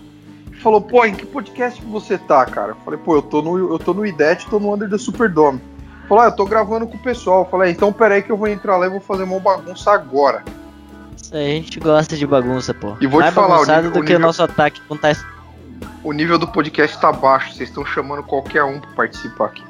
e 0.51 0.55
falou: 0.57 0.79
pô, 0.81 1.03
em 1.05 1.13
que 1.13 1.25
podcast 1.25 1.81
que 1.81 1.87
você 1.87 2.17
tá, 2.17 2.45
cara? 2.45 2.69
Eu 2.73 2.77
falei: 2.85 2.99
pô, 3.03 3.15
eu 3.15 3.21
tô 3.21 3.41
no, 3.41 3.57
eu 3.73 3.79
tô 3.79 3.93
no 3.93 4.05
IDET, 4.05 4.45
tô 4.47 4.59
no 4.59 4.73
Under 4.73 4.89
the 4.89 4.97
Superdome. 4.97 5.59
Falou: 6.07 6.23
ah, 6.23 6.27
eu 6.27 6.31
tô 6.35 6.45
gravando 6.45 6.85
com 6.85 6.95
o 6.95 6.99
pessoal. 6.99 7.39
Eu 7.41 7.45
falei: 7.49 7.71
então 7.71 7.91
peraí 7.91 8.21
que 8.21 8.31
eu 8.31 8.37
vou 8.37 8.47
entrar 8.47 8.77
lá 8.77 8.85
e 8.85 8.89
vou 8.89 8.99
fazer 9.01 9.23
uma 9.23 9.39
bagunça 9.39 9.91
agora. 9.91 10.43
Isso 11.15 11.35
aí, 11.35 11.45
a 11.51 11.55
gente 11.55 11.79
gosta 11.79 12.15
de 12.15 12.25
bagunça, 12.27 12.73
pô. 12.73 12.95
E 13.01 13.07
vou 13.07 13.19
te 13.21 13.23
Mais 13.25 13.33
falar, 13.33 13.59
o 13.61 13.65
nível- 13.65 13.81
do 13.83 13.89
o 13.89 13.91
que 13.93 13.99
o 13.99 14.03
nível- 14.03 14.19
nosso 14.19 14.43
ataque 14.43 14.81
com 14.87 14.95
tais. 14.97 15.23
O 16.03 16.11
nível 16.11 16.37
do 16.37 16.47
podcast 16.47 16.99
tá 16.99 17.11
baixo, 17.11 17.53
vocês 17.53 17.69
estão 17.69 17.85
chamando 17.85 18.23
qualquer 18.23 18.63
um 18.63 18.79
pra 18.79 18.89
participar 18.91 19.45
aqui. 19.45 19.63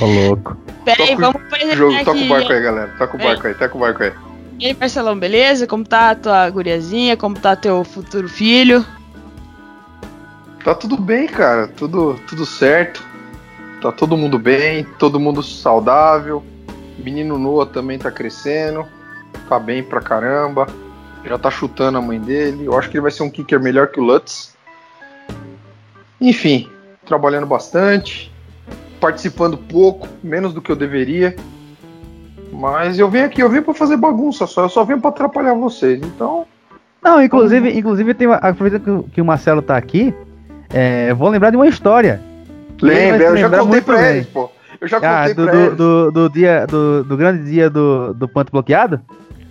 Ô, 0.00 0.04
louco. 0.06 0.56
Pera 0.84 1.02
aí, 1.02 1.10
Toca 1.10 1.28
o 1.28 1.32
vamos 1.32 1.46
apresentar 1.46 1.76
Jogo, 1.76 2.04
toca 2.04 2.18
o 2.18 2.28
barco 2.28 2.52
aí, 2.52 2.60
galera. 2.62 2.94
Toca 2.98 3.14
o 3.14 3.18
Vem. 3.18 3.26
barco 3.28 3.46
aí, 3.46 3.54
toca 3.54 3.76
o 3.76 3.80
barco 3.80 4.02
aí. 4.02 4.12
E 4.58 4.66
aí, 4.66 4.76
Marcelão, 4.78 5.18
beleza? 5.18 5.66
Como 5.66 5.84
tá 5.84 6.10
a 6.10 6.14
tua 6.14 6.50
guriazinha? 6.50 7.16
Como 7.16 7.38
tá 7.38 7.54
teu 7.56 7.84
futuro 7.84 8.28
filho? 8.28 8.84
Tá 10.64 10.74
tudo 10.74 10.96
bem, 10.96 11.26
cara. 11.26 11.68
Tudo, 11.68 12.14
tudo 12.26 12.44
certo. 12.44 13.04
Tá 13.80 13.92
todo 13.92 14.16
mundo 14.16 14.38
bem, 14.38 14.84
todo 14.98 15.20
mundo 15.20 15.42
saudável. 15.42 16.42
Menino 16.98 17.38
Noah 17.38 17.66
também 17.66 17.98
tá 17.98 18.10
crescendo. 18.10 18.86
Tá 19.48 19.58
bem 19.58 19.82
pra 19.82 20.00
caramba. 20.00 20.66
Já 21.24 21.38
tá 21.38 21.50
chutando 21.50 21.98
a 21.98 22.00
mãe 22.02 22.20
dele. 22.20 22.66
Eu 22.66 22.78
acho 22.78 22.88
que 22.90 22.96
ele 22.96 23.02
vai 23.02 23.10
ser 23.10 23.22
um 23.22 23.30
kicker 23.30 23.60
melhor 23.60 23.88
que 23.88 23.98
o 24.00 24.02
Lutz. 24.04 24.54
Enfim, 26.20 26.68
trabalhando 27.06 27.46
bastante. 27.46 28.32
Participando 29.00 29.56
pouco, 29.58 30.08
menos 30.22 30.54
do 30.54 30.60
que 30.62 30.70
eu 30.70 30.76
deveria. 30.76 31.36
Mas 32.52 32.98
eu 32.98 33.10
venho 33.10 33.26
aqui, 33.26 33.42
eu 33.42 33.50
venho 33.50 33.62
pra 33.62 33.74
fazer 33.74 33.96
bagunça 33.96 34.46
só. 34.46 34.62
Eu 34.64 34.68
só 34.68 34.84
venho 34.84 35.00
pra 35.00 35.10
atrapalhar 35.10 35.54
vocês. 35.54 36.00
Então, 36.02 36.46
Não, 37.02 37.22
inclusive, 37.22 37.70
inclusive 37.78 38.14
tem 38.14 38.26
uma, 38.26 38.36
aproveitando 38.36 39.04
que, 39.12 39.20
o- 39.20 39.24
Marcelo 39.24 39.60
tá 39.62 39.76
aqui, 39.76 40.14
é, 40.70 41.12
vou 41.14 41.28
lembrar 41.28 41.50
de 41.50 41.56
uma 41.56 41.68
história. 41.68 42.20
Lembra, 42.80 43.24
eu 43.24 43.36
já 43.36 43.50
contei 43.58 43.80
bem. 43.80 44.16
eles, 44.16 44.26
pô. 44.26 44.50
Eu 44.80 44.88
já 44.88 44.96
Ah, 44.98 45.20
contei 45.28 45.34
do, 45.34 45.42
pra 45.44 45.52
do, 45.52 45.58
eles. 45.58 45.76
do, 45.76 46.10
do 46.12 46.30
dia, 46.30 46.66
do, 46.66 47.04
do 47.04 47.16
grande 47.16 47.44
dia 47.50 47.68
do, 47.70 48.12
do 48.14 48.26
ponto 48.28 48.50
bloqueado? 48.50 49.00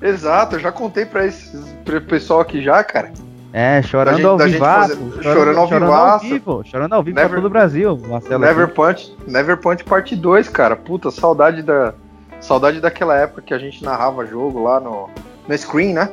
Exato, 0.08 0.56
eu 0.56 0.60
já 0.60 0.72
contei 0.72 1.06
pra 1.06 1.26
esse 1.26 1.58
pro 1.84 2.00
pessoal 2.02 2.40
aqui 2.42 2.62
já, 2.62 2.84
cara. 2.84 3.12
É, 3.52 3.82
chorando 3.82 4.18
gente- 4.18 4.26
ao 4.26 4.38
da 4.38 4.46
gente 4.48 4.54
vivaço. 4.56 4.98
fazer- 4.98 5.24
chorando 5.24 5.60
ao 5.60 6.20
vivo, 6.20 6.64
chorando 6.66 6.94
ao 6.94 7.02
vivo 7.04 7.16
Never- 7.16 7.30
pra 7.32 7.38
todo 7.38 7.46
o 7.46 7.50
Brasil, 7.50 7.98
Marcelo. 8.08 8.40
Never. 8.40 8.68
Punch, 8.68 9.16
Never 9.26 9.58
Punch 9.58 9.84
parte 9.86 10.16
2, 10.16 10.50
cara. 10.50 10.76
Puta, 10.76 11.10
saudade 11.10 11.62
da 11.64 11.94
saudade 12.42 12.82
daquela 12.82 13.16
época 13.18 13.42
que 13.42 13.54
a 13.54 13.58
gente 13.58 13.84
narrava 13.84 14.26
jogo 14.26 14.62
lá 14.64 14.80
no 14.80 15.10
no 15.48 15.58
screen, 15.58 15.94
né? 15.94 16.10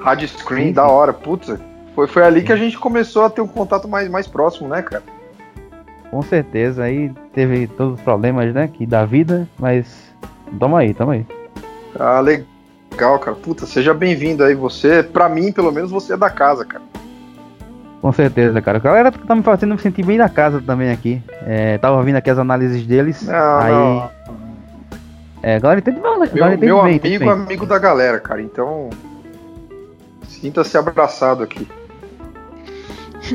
Rádio 0.00 0.28
screen, 0.28 0.68
Sim, 0.68 0.72
da 0.72 0.84
sim. 0.86 0.90
hora, 0.90 1.12
puta. 1.12 1.60
Foi, 1.94 2.06
foi 2.06 2.22
ali 2.24 2.42
que 2.42 2.52
a 2.52 2.56
gente 2.56 2.78
começou 2.78 3.24
a 3.24 3.30
ter 3.30 3.40
um 3.40 3.46
contato 3.48 3.88
mais, 3.88 4.08
mais 4.08 4.26
próximo, 4.26 4.68
né, 4.68 4.82
cara? 4.82 5.02
Com 6.10 6.22
certeza, 6.22 6.84
aí 6.84 7.10
teve 7.34 7.66
todos 7.66 7.94
os 7.94 8.00
problemas, 8.02 8.52
né, 8.54 8.68
que 8.72 8.84
da 8.86 9.04
vida, 9.04 9.48
mas 9.58 10.14
tamo 10.60 10.76
aí, 10.76 10.92
tamo 10.94 11.10
aí. 11.12 11.26
Ah, 11.98 12.20
legal, 12.20 12.46
cara. 13.18 13.36
Puta, 13.36 13.66
seja 13.66 13.92
bem-vindo 13.94 14.44
aí 14.44 14.54
você. 14.54 15.02
Pra 15.02 15.28
mim, 15.28 15.52
pelo 15.52 15.72
menos, 15.72 15.90
você 15.90 16.14
é 16.14 16.16
da 16.16 16.30
casa, 16.30 16.64
cara. 16.64 16.82
Com 18.00 18.12
certeza, 18.12 18.60
cara. 18.60 18.78
A 18.78 18.80
galera 18.80 19.12
tá 19.12 19.34
me 19.34 19.42
fazendo 19.42 19.74
me 19.74 19.80
sentir 19.80 20.04
bem 20.04 20.18
na 20.18 20.28
casa 20.28 20.60
também 20.60 20.90
aqui. 20.90 21.22
É, 21.46 21.78
tava 21.78 22.02
vindo 22.02 22.16
aqui 22.16 22.30
as 22.30 22.38
análises 22.38 22.84
deles. 22.84 23.22
Não, 23.22 23.58
aí. 23.58 23.72
não. 23.72 24.10
É, 25.42 25.56
a 25.56 25.58
galera 25.58 25.80
entende 25.80 26.00
bem. 26.00 26.10
a 26.10 26.18
Meu, 26.18 26.28
galera 26.28 26.54
entende 26.54 26.66
meu 26.66 26.82
bem, 26.82 26.98
amigo, 26.98 27.18
bem. 27.18 27.28
amigo 27.28 27.66
da 27.66 27.78
galera, 27.78 28.18
cara. 28.20 28.42
Então, 28.42 28.90
sinta-se 30.28 30.76
abraçado 30.76 31.42
aqui. 31.42 31.66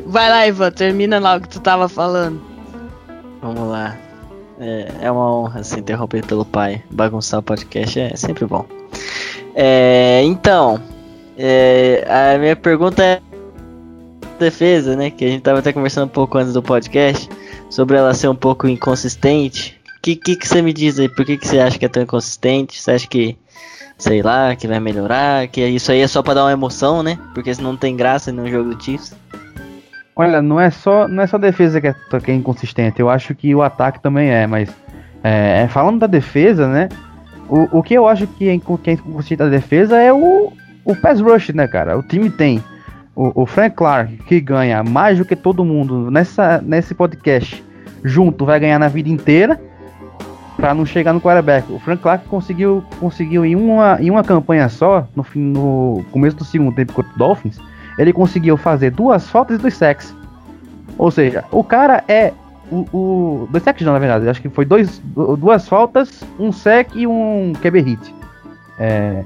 Vai 0.05 0.29
lá, 0.29 0.45
Ivan, 0.47 0.71
termina 0.71 1.19
lá 1.19 1.37
o 1.37 1.41
que 1.41 1.47
tu 1.49 1.61
tava 1.61 1.87
falando. 1.87 2.41
Vamos 3.41 3.69
lá. 3.69 3.95
É, 4.59 4.91
é 5.03 5.11
uma 5.11 5.33
honra 5.33 5.63
ser 5.63 5.79
interrompido 5.79 6.27
pelo 6.27 6.43
pai. 6.45 6.83
Bagunçar 6.89 7.39
o 7.39 7.43
podcast 7.43 7.99
é 7.99 8.15
sempre 8.15 8.45
bom. 8.45 8.65
É, 9.59 10.21
então, 10.23 10.79
é, 11.35 12.05
a 12.07 12.37
minha 12.37 12.55
pergunta 12.55 13.03
é 13.03 13.19
defesa, 14.37 14.95
né? 14.95 15.09
Que 15.09 15.25
a 15.25 15.27
gente 15.29 15.41
tava 15.41 15.57
até 15.57 15.73
conversando 15.73 16.05
um 16.05 16.09
pouco 16.09 16.37
antes 16.37 16.53
do 16.53 16.61
podcast 16.61 17.27
sobre 17.67 17.97
ela 17.97 18.13
ser 18.13 18.27
um 18.27 18.35
pouco 18.35 18.67
inconsistente. 18.67 19.75
O 19.97 20.01
que, 20.03 20.15
que, 20.15 20.35
que 20.35 20.47
você 20.47 20.61
me 20.61 20.71
diz 20.71 20.99
aí? 20.99 21.09
Por 21.09 21.25
que, 21.25 21.37
que 21.37 21.47
você 21.47 21.59
acha 21.59 21.79
que 21.79 21.85
é 21.85 21.89
tão 21.89 22.03
inconsistente? 22.03 22.79
Você 22.79 22.91
acha 22.91 23.07
que, 23.07 23.35
sei 23.97 24.21
lá, 24.21 24.55
que 24.55 24.67
vai 24.67 24.79
melhorar? 24.79 25.47
Que 25.47 25.65
isso 25.65 25.91
aí 25.91 26.01
é 26.01 26.07
só 26.07 26.21
pra 26.21 26.35
dar 26.35 26.43
uma 26.43 26.51
emoção, 26.51 27.01
né? 27.01 27.17
Porque 27.33 27.51
senão 27.51 27.71
não 27.71 27.79
tem 27.79 27.97
graça 27.97 28.31
no 28.31 28.47
jogo 28.47 28.75
do 28.75 28.83
Chiefs. 28.83 29.15
Olha, 30.15 30.39
não 30.39 30.61
é 30.61 30.69
só 30.69 31.07
não 31.07 31.23
é 31.23 31.27
só 31.27 31.39
defesa 31.39 31.81
que 31.81 31.87
é, 31.87 31.95
que 32.23 32.29
é 32.29 32.35
inconsistente. 32.35 32.99
Eu 32.99 33.09
acho 33.09 33.33
que 33.33 33.55
o 33.55 33.63
ataque 33.63 33.99
também 33.99 34.29
é, 34.29 34.45
mas 34.45 34.69
é, 35.23 35.67
falando 35.67 35.97
da 35.97 36.07
defesa, 36.07 36.67
né? 36.67 36.89
O, 37.49 37.79
o 37.79 37.83
que 37.83 37.93
eu 37.93 38.07
acho 38.07 38.27
que 38.27 38.47
é, 38.47 38.51
é 38.51 38.53
inconsistente 38.53 39.37
da 39.37 39.49
defesa 39.49 39.97
é 39.97 40.11
o, 40.11 40.51
o 40.83 40.95
pass 40.95 41.19
rush, 41.21 41.49
né, 41.49 41.67
cara? 41.67 41.97
O 41.97 42.03
time 42.03 42.29
tem 42.29 42.63
o, 43.15 43.43
o 43.43 43.45
Frank 43.45 43.75
Clark, 43.75 44.17
que 44.25 44.39
ganha 44.39 44.83
mais 44.83 45.17
do 45.17 45.25
que 45.25 45.35
todo 45.35 45.65
mundo 45.65 46.11
nessa, 46.11 46.61
nesse 46.61 46.93
podcast 46.93 47.63
junto, 48.03 48.45
vai 48.45 48.59
ganhar 48.59 48.79
na 48.79 48.87
vida 48.87 49.09
inteira 49.09 49.59
pra 50.55 50.73
não 50.73 50.85
chegar 50.85 51.13
no 51.13 51.21
quarterback. 51.21 51.71
O 51.71 51.79
Frank 51.79 52.01
Clark 52.01 52.27
conseguiu, 52.27 52.83
conseguiu 52.99 53.45
em, 53.45 53.55
uma, 53.55 53.97
em 54.01 54.09
uma 54.09 54.23
campanha 54.23 54.67
só, 54.69 55.07
no, 55.15 55.23
fim, 55.23 55.39
no 55.39 56.03
começo 56.11 56.37
do 56.37 56.45
segundo 56.45 56.75
tempo 56.75 56.93
contra 56.93 57.13
o 57.13 57.17
Dolphins, 57.17 57.59
ele 57.97 58.11
conseguiu 58.11 58.57
fazer 58.57 58.91
duas 58.91 59.29
faltas 59.29 59.57
e 59.57 59.61
dois 59.61 59.75
sacks. 59.75 60.15
Ou 60.97 61.11
seja, 61.11 61.43
o 61.51 61.63
cara 61.63 62.03
é 62.07 62.33
o, 62.71 62.85
o 62.93 63.47
dois 63.51 63.63
sacks 63.63 63.85
não, 63.85 63.93
na 63.93 63.99
verdade. 63.99 64.27
Acho 64.27 64.41
que 64.41 64.49
foi 64.49 64.65
dois, 64.65 64.99
du- 64.99 65.35
duas 65.37 65.67
faltas, 65.67 66.23
um 66.39 66.51
sack 66.51 66.97
e 66.99 67.07
um 67.07 67.53
QB 67.61 67.81
hit. 67.81 68.15
É, 68.79 69.23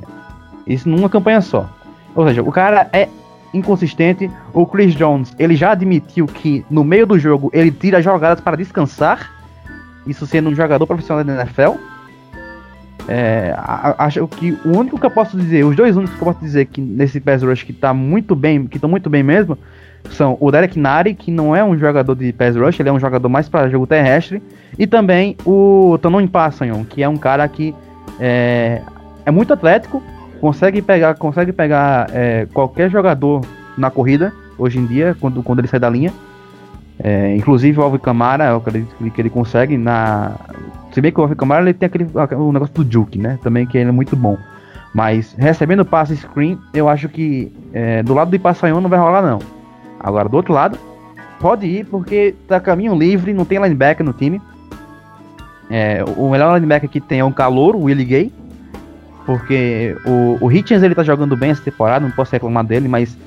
isso 0.67 0.87
numa 0.87 1.09
campanha 1.09 1.41
só. 1.41 1.69
Ou 2.15 2.27
seja, 2.27 2.41
o 2.41 2.51
cara 2.51 2.89
é 2.93 3.07
inconsistente. 3.53 4.29
O 4.53 4.65
Chris 4.65 4.93
Jones, 4.95 5.35
ele 5.37 5.55
já 5.55 5.71
admitiu 5.71 6.25
que 6.25 6.65
no 6.69 6.83
meio 6.83 7.05
do 7.05 7.17
jogo 7.19 7.49
ele 7.53 7.71
tira 7.71 8.01
jogadas 8.01 8.39
para 8.41 8.55
descansar. 8.57 9.29
Isso 10.07 10.25
sendo 10.25 10.49
um 10.49 10.55
jogador 10.55 10.85
profissional 10.87 11.23
da 11.23 11.33
NFL. 11.41 11.77
É, 13.07 13.53
acho 13.97 14.27
que 14.27 14.51
o 14.63 14.77
único 14.77 14.99
que 14.99 15.05
eu 15.05 15.11
posso 15.11 15.35
dizer, 15.35 15.65
os 15.65 15.75
dois 15.75 15.97
únicos 15.97 16.15
que 16.15 16.21
eu 16.21 16.25
posso 16.25 16.39
dizer 16.39 16.65
que 16.65 16.79
nesse 16.79 17.19
pass 17.19 17.41
rush 17.41 17.63
que 17.63 17.73
tá 17.73 17.93
muito 17.93 18.35
bem, 18.35 18.67
que 18.67 18.77
estão 18.77 18.89
muito 18.89 19.09
bem 19.09 19.23
mesmo, 19.23 19.57
são 20.09 20.37
o 20.39 20.51
Derek 20.51 20.79
Nari, 20.79 21.13
que 21.13 21.31
não 21.31 21.55
é 21.55 21.63
um 21.63 21.77
jogador 21.77 22.15
de 22.15 22.33
pass 22.33 22.55
rush, 22.55 22.79
ele 22.79 22.89
é 22.89 22.91
um 22.91 22.99
jogador 22.99 23.29
mais 23.29 23.47
para 23.47 23.69
jogo 23.69 23.87
terrestre, 23.87 24.41
e 24.77 24.87
também 24.87 25.35
o 25.45 25.97
Tanon 26.01 26.27
Passanyon, 26.27 26.83
que 26.83 27.03
é 27.03 27.09
um 27.09 27.17
cara 27.17 27.47
que 27.47 27.73
é, 28.19 28.81
é 29.25 29.31
muito 29.31 29.53
atlético, 29.53 30.01
consegue 30.39 30.81
pegar, 30.81 31.15
consegue 31.15 31.51
pegar 31.51 32.09
é, 32.13 32.47
qualquer 32.53 32.89
jogador 32.89 33.41
na 33.77 33.89
corrida 33.89 34.33
hoje 34.57 34.79
em 34.79 34.85
dia, 34.85 35.15
quando, 35.19 35.41
quando 35.43 35.59
ele 35.59 35.67
sai 35.67 35.79
da 35.79 35.89
linha. 35.89 36.11
É, 37.03 37.35
inclusive 37.35 37.79
o 37.79 37.83
Alvin 37.83 37.97
Camara, 37.97 38.45
eu 38.49 38.57
acredito 38.57 38.95
que 38.95 39.21
ele 39.21 39.29
consegue 39.29 39.77
na. 39.77 40.33
Se 40.91 41.01
bem 41.01 41.11
que 41.11 41.19
o 41.19 41.23
Alvin 41.23 41.35
Camara 41.35 41.63
ele 41.63 41.73
tem 41.73 41.87
aquele 41.87 42.07
o 42.35 42.51
negócio 42.51 42.75
do 42.75 42.91
Juke, 42.91 43.17
né? 43.17 43.39
Também 43.41 43.65
que 43.65 43.77
ele 43.77 43.89
é 43.89 43.91
muito 43.91 44.15
bom. 44.15 44.37
Mas 44.93 45.33
recebendo 45.37 45.85
passe 45.85 46.15
screen, 46.17 46.59
eu 46.73 46.89
acho 46.89 47.07
que 47.09 47.51
é, 47.73 48.03
do 48.03 48.13
lado 48.13 48.29
do 48.29 48.39
Passanhão 48.39 48.81
não 48.81 48.89
vai 48.89 48.99
rolar 48.99 49.21
não. 49.21 49.39
Agora 50.03 50.27
do 50.27 50.35
outro 50.35 50.53
lado, 50.53 50.77
pode 51.39 51.65
ir 51.65 51.85
porque 51.85 52.35
tá 52.47 52.59
caminho 52.59 52.95
livre, 52.95 53.33
não 53.33 53.45
tem 53.45 53.61
linebacker 53.61 54.05
no 54.05 54.13
time. 54.13 54.41
É, 55.69 56.03
o 56.17 56.29
melhor 56.29 56.55
linebacker 56.55 56.89
que 56.89 56.99
tem 56.99 57.19
é 57.19 57.25
um 57.25 57.31
calor, 57.31 57.75
o 57.75 57.83
Willie 57.83 58.05
Gay. 58.05 58.31
Porque 59.25 59.95
o, 60.05 60.45
o 60.45 60.51
Hitchens 60.51 60.83
ele 60.83 60.95
tá 60.95 61.03
jogando 61.03 61.37
bem 61.37 61.51
essa 61.51 61.61
temporada, 61.61 62.05
não 62.05 62.11
posso 62.11 62.31
reclamar 62.31 62.65
dele, 62.65 62.87
mas 62.87 63.17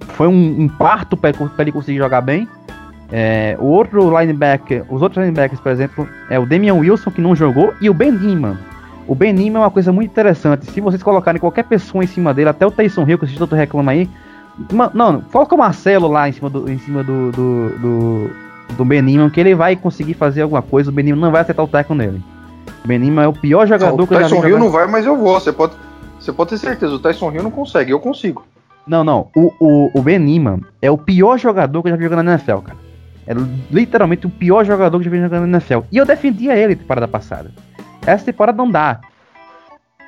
foi 0.00 0.28
um, 0.28 0.62
um 0.62 0.68
parto 0.68 1.16
para 1.16 1.34
ele 1.58 1.72
conseguir 1.72 1.98
jogar 1.98 2.20
bem. 2.20 2.46
É, 3.10 3.56
o 3.60 3.66
outro 3.66 4.18
linebacker, 4.18 4.84
os 4.90 5.00
outros 5.00 5.22
linebackers, 5.22 5.60
por 5.60 5.70
exemplo, 5.70 6.08
é 6.28 6.38
o 6.38 6.46
Damian 6.46 6.74
Wilson, 6.74 7.10
que 7.10 7.20
não 7.20 7.36
jogou, 7.36 7.72
e 7.80 7.88
o 7.88 7.94
Ben 7.94 8.12
Neiman. 8.12 8.58
O 9.06 9.14
Ben 9.14 9.32
Neiman 9.32 9.58
é 9.58 9.64
uma 9.64 9.70
coisa 9.70 9.92
muito 9.92 10.10
interessante. 10.10 10.70
Se 10.70 10.80
vocês 10.80 11.02
colocarem 11.02 11.40
qualquer 11.40 11.64
pessoa 11.64 12.02
em 12.02 12.06
cima 12.06 12.34
dele, 12.34 12.48
até 12.48 12.66
o 12.66 12.70
Tyson 12.70 13.06
Hill, 13.06 13.18
que 13.18 13.26
vocês 13.26 13.38
tanto 13.38 13.54
reclamam 13.54 13.92
aí, 13.92 14.10
não, 14.94 15.20
coloca 15.20 15.54
o 15.54 15.58
Marcelo 15.58 16.08
lá 16.08 16.28
em 16.28 16.32
cima 16.32 16.48
do, 16.48 16.70
em 16.70 16.78
cima 16.78 17.04
do, 17.04 17.30
do, 17.30 17.78
do, 17.78 18.30
do 18.84 19.30
que 19.30 19.40
ele 19.40 19.54
vai 19.54 19.76
conseguir 19.76 20.14
fazer 20.14 20.42
alguma 20.42 20.62
coisa. 20.62 20.90
O 20.90 20.92
Ben 20.92 21.04
Neiman 21.04 21.20
não 21.20 21.30
vai 21.30 21.42
acertar 21.42 21.64
o 21.64 21.68
teco 21.68 21.94
nele. 21.94 22.22
O 22.84 23.20
é 23.20 23.28
o 23.28 23.32
pior 23.32 23.66
jogador 23.66 23.96
não, 23.96 24.06
que 24.06 24.14
eu 24.14 24.20
já 24.20 24.26
vi. 24.26 24.32
O 24.32 24.36
Tyson 24.36 24.48
Hill 24.48 24.58
não 24.58 24.70
vai, 24.70 24.86
mas 24.86 25.04
eu 25.04 25.16
vou. 25.16 25.38
Você 25.38 25.52
pode, 25.52 25.74
você 26.18 26.32
pode 26.32 26.50
ter 26.50 26.58
certeza. 26.58 26.94
O 26.94 26.98
Tyson 26.98 27.32
Hill 27.32 27.42
não 27.42 27.50
consegue, 27.50 27.90
eu 27.90 28.00
consigo. 28.00 28.44
Não, 28.86 29.02
não. 29.02 29.28
O, 29.34 29.52
o, 29.58 30.00
o 30.00 30.04
é 30.80 30.90
o 30.90 30.96
pior 30.96 31.38
jogador 31.38 31.82
que 31.82 31.88
eu 31.88 31.92
já 31.92 31.96
vi 31.96 32.04
jogando 32.04 32.22
na 32.22 32.32
NFL, 32.32 32.58
cara. 32.58 32.78
É 33.26 33.34
literalmente 33.70 34.26
o 34.26 34.30
pior 34.30 34.64
jogador 34.64 34.98
que 35.00 35.08
eu 35.08 35.10
já 35.10 35.16
vi 35.16 35.22
jogando 35.22 35.46
na 35.46 35.58
NFL. 35.58 35.80
E 35.90 35.96
eu 35.96 36.06
defendia 36.06 36.56
ele 36.56 36.76
temporada 36.76 37.08
passada. 37.08 37.50
Essa 38.06 38.24
temporada 38.24 38.56
não 38.56 38.70
dá. 38.70 39.00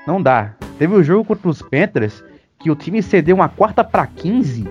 Não 0.06 0.22
dá. 0.22 0.52
Teve 0.78 0.94
o 0.94 1.00
um 1.00 1.02
jogo 1.02 1.24
contra 1.24 1.48
os 1.48 1.60
Panthers 1.60 2.22
que 2.58 2.70
o 2.70 2.76
time 2.76 3.02
cedeu 3.02 3.36
uma 3.36 3.48
quarta 3.48 3.84
para 3.84 4.06
15 4.06 4.66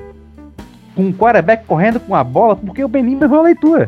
com 0.96 1.10
o 1.10 1.14
quarterback 1.14 1.66
correndo 1.66 2.00
com 2.00 2.16
a 2.16 2.24
bola 2.24 2.56
porque 2.56 2.84
o 2.84 2.88
Ben 2.88 3.04
Neiman 3.04 3.26
errou 3.26 3.40
a 3.40 3.44
leitura. 3.44 3.88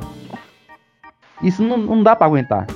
Isso 1.42 1.64
não, 1.64 1.78
não 1.78 2.04
dá 2.04 2.16
para 2.16 2.28
aguentar. 2.28 2.68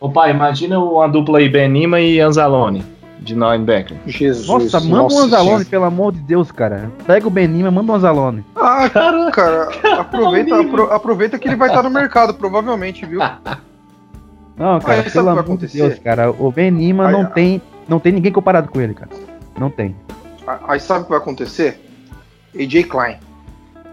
Ô 0.00 0.10
pai, 0.10 0.30
imagina 0.30 0.78
uma 0.78 1.08
dupla 1.08 1.38
aí, 1.38 1.48
Ben 1.48 1.68
Neiman 1.68 2.02
e 2.02 2.20
Anzalone 2.20 2.96
de 3.26 3.34
linebacker. 3.34 3.96
Jesus. 4.06 4.46
Nossa, 4.46 4.80
manda 4.80 5.02
nossa, 5.02 5.16
um 5.16 5.24
Anzalone, 5.24 5.64
pelo 5.64 5.84
amor 5.84 6.12
de 6.12 6.20
Deus, 6.20 6.52
cara. 6.52 6.90
Pega 7.06 7.26
o 7.26 7.30
Benima, 7.30 7.70
manda 7.70 7.92
um 7.92 7.94
Anzalone. 7.96 8.44
Ah, 8.54 8.88
cara, 8.88 9.30
cara 9.32 9.68
aproveita, 9.98 10.60
apro 10.60 10.92
aproveita 10.92 11.38
que 11.38 11.48
ele 11.48 11.56
vai 11.56 11.68
estar 11.68 11.82
no 11.82 11.90
mercado, 11.90 12.34
provavelmente, 12.34 13.04
viu? 13.04 13.20
Não, 14.56 14.80
cara, 14.80 15.02
Aí, 15.02 15.10
pelo 15.10 15.28
amor 15.28 15.58
de 15.58 15.66
Deus, 15.66 15.98
cara. 15.98 16.30
O 16.30 16.50
Benima 16.50 17.10
não 17.10 17.26
tem, 17.26 17.60
não 17.86 18.00
tem 18.00 18.10
ninguém 18.10 18.32
comparado 18.32 18.70
com 18.70 18.80
ele, 18.80 18.94
cara. 18.94 19.10
Não 19.58 19.68
tem. 19.68 19.94
Aí 20.66 20.80
sabe 20.80 21.00
o 21.00 21.04
que 21.04 21.10
vai 21.10 21.18
acontecer? 21.18 21.80
AJ 22.54 22.84
Klein. 22.84 23.16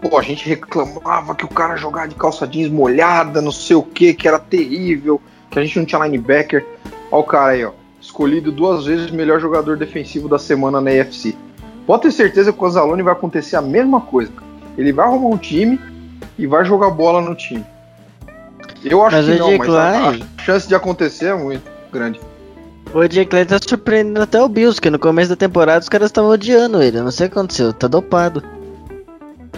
Pô, 0.00 0.18
a 0.18 0.22
gente 0.22 0.46
reclamava 0.48 1.34
que 1.34 1.44
o 1.44 1.48
cara 1.48 1.76
jogava 1.76 2.08
de 2.08 2.14
calça 2.14 2.46
jeans 2.46 2.70
molhada, 2.70 3.40
não 3.40 3.52
sei 3.52 3.76
o 3.76 3.82
que, 3.82 4.12
que 4.12 4.28
era 4.28 4.38
terrível, 4.38 5.20
que 5.50 5.58
a 5.58 5.62
gente 5.62 5.78
não 5.78 5.86
tinha 5.86 6.04
linebacker. 6.04 6.66
Olha 7.10 7.20
o 7.20 7.24
cara 7.24 7.52
aí, 7.52 7.64
ó 7.64 7.72
escolhido 8.04 8.52
duas 8.52 8.84
vezes 8.84 9.10
o 9.10 9.14
melhor 9.14 9.40
jogador 9.40 9.78
defensivo 9.78 10.28
da 10.28 10.38
semana 10.38 10.80
na 10.80 10.92
EFC. 10.92 11.34
Pode 11.86 12.02
ter 12.02 12.12
certeza 12.12 12.52
que 12.52 12.58
com 12.58 12.66
o 12.66 12.70
Zalone 12.70 13.02
vai 13.02 13.12
acontecer 13.12 13.56
a 13.56 13.62
mesma 13.62 14.00
coisa. 14.00 14.30
Ele 14.76 14.92
vai 14.92 15.06
arrumar 15.06 15.34
um 15.34 15.38
time 15.38 15.80
e 16.38 16.46
vai 16.46 16.64
jogar 16.64 16.90
bola 16.90 17.20
no 17.22 17.34
time. 17.34 17.64
Eu 18.84 19.04
acho 19.04 19.16
mas 19.16 19.26
que 19.26 19.38
não, 19.38 19.56
mas 19.56 19.70
a, 19.70 20.10
a, 20.10 20.42
chance 20.42 20.68
de 20.68 20.74
acontecer 20.74 21.26
é 21.26 21.34
muito 21.34 21.64
grande. 21.90 22.20
O 22.94 23.00
AJ 23.00 23.26
Klein 23.26 23.44
tá 23.44 23.58
surpreendendo 23.60 24.22
até 24.22 24.40
o 24.40 24.48
Bills, 24.48 24.80
que 24.80 24.88
no 24.88 25.00
começo 25.00 25.28
da 25.28 25.34
temporada 25.36 25.80
os 25.80 25.88
caras 25.88 26.10
estavam 26.10 26.30
odiando 26.30 26.80
ele. 26.80 26.98
Eu 26.98 27.02
não 27.04 27.10
sei 27.10 27.26
o 27.26 27.30
que 27.30 27.36
aconteceu, 27.36 27.72
tá 27.72 27.88
dopado. 27.88 28.40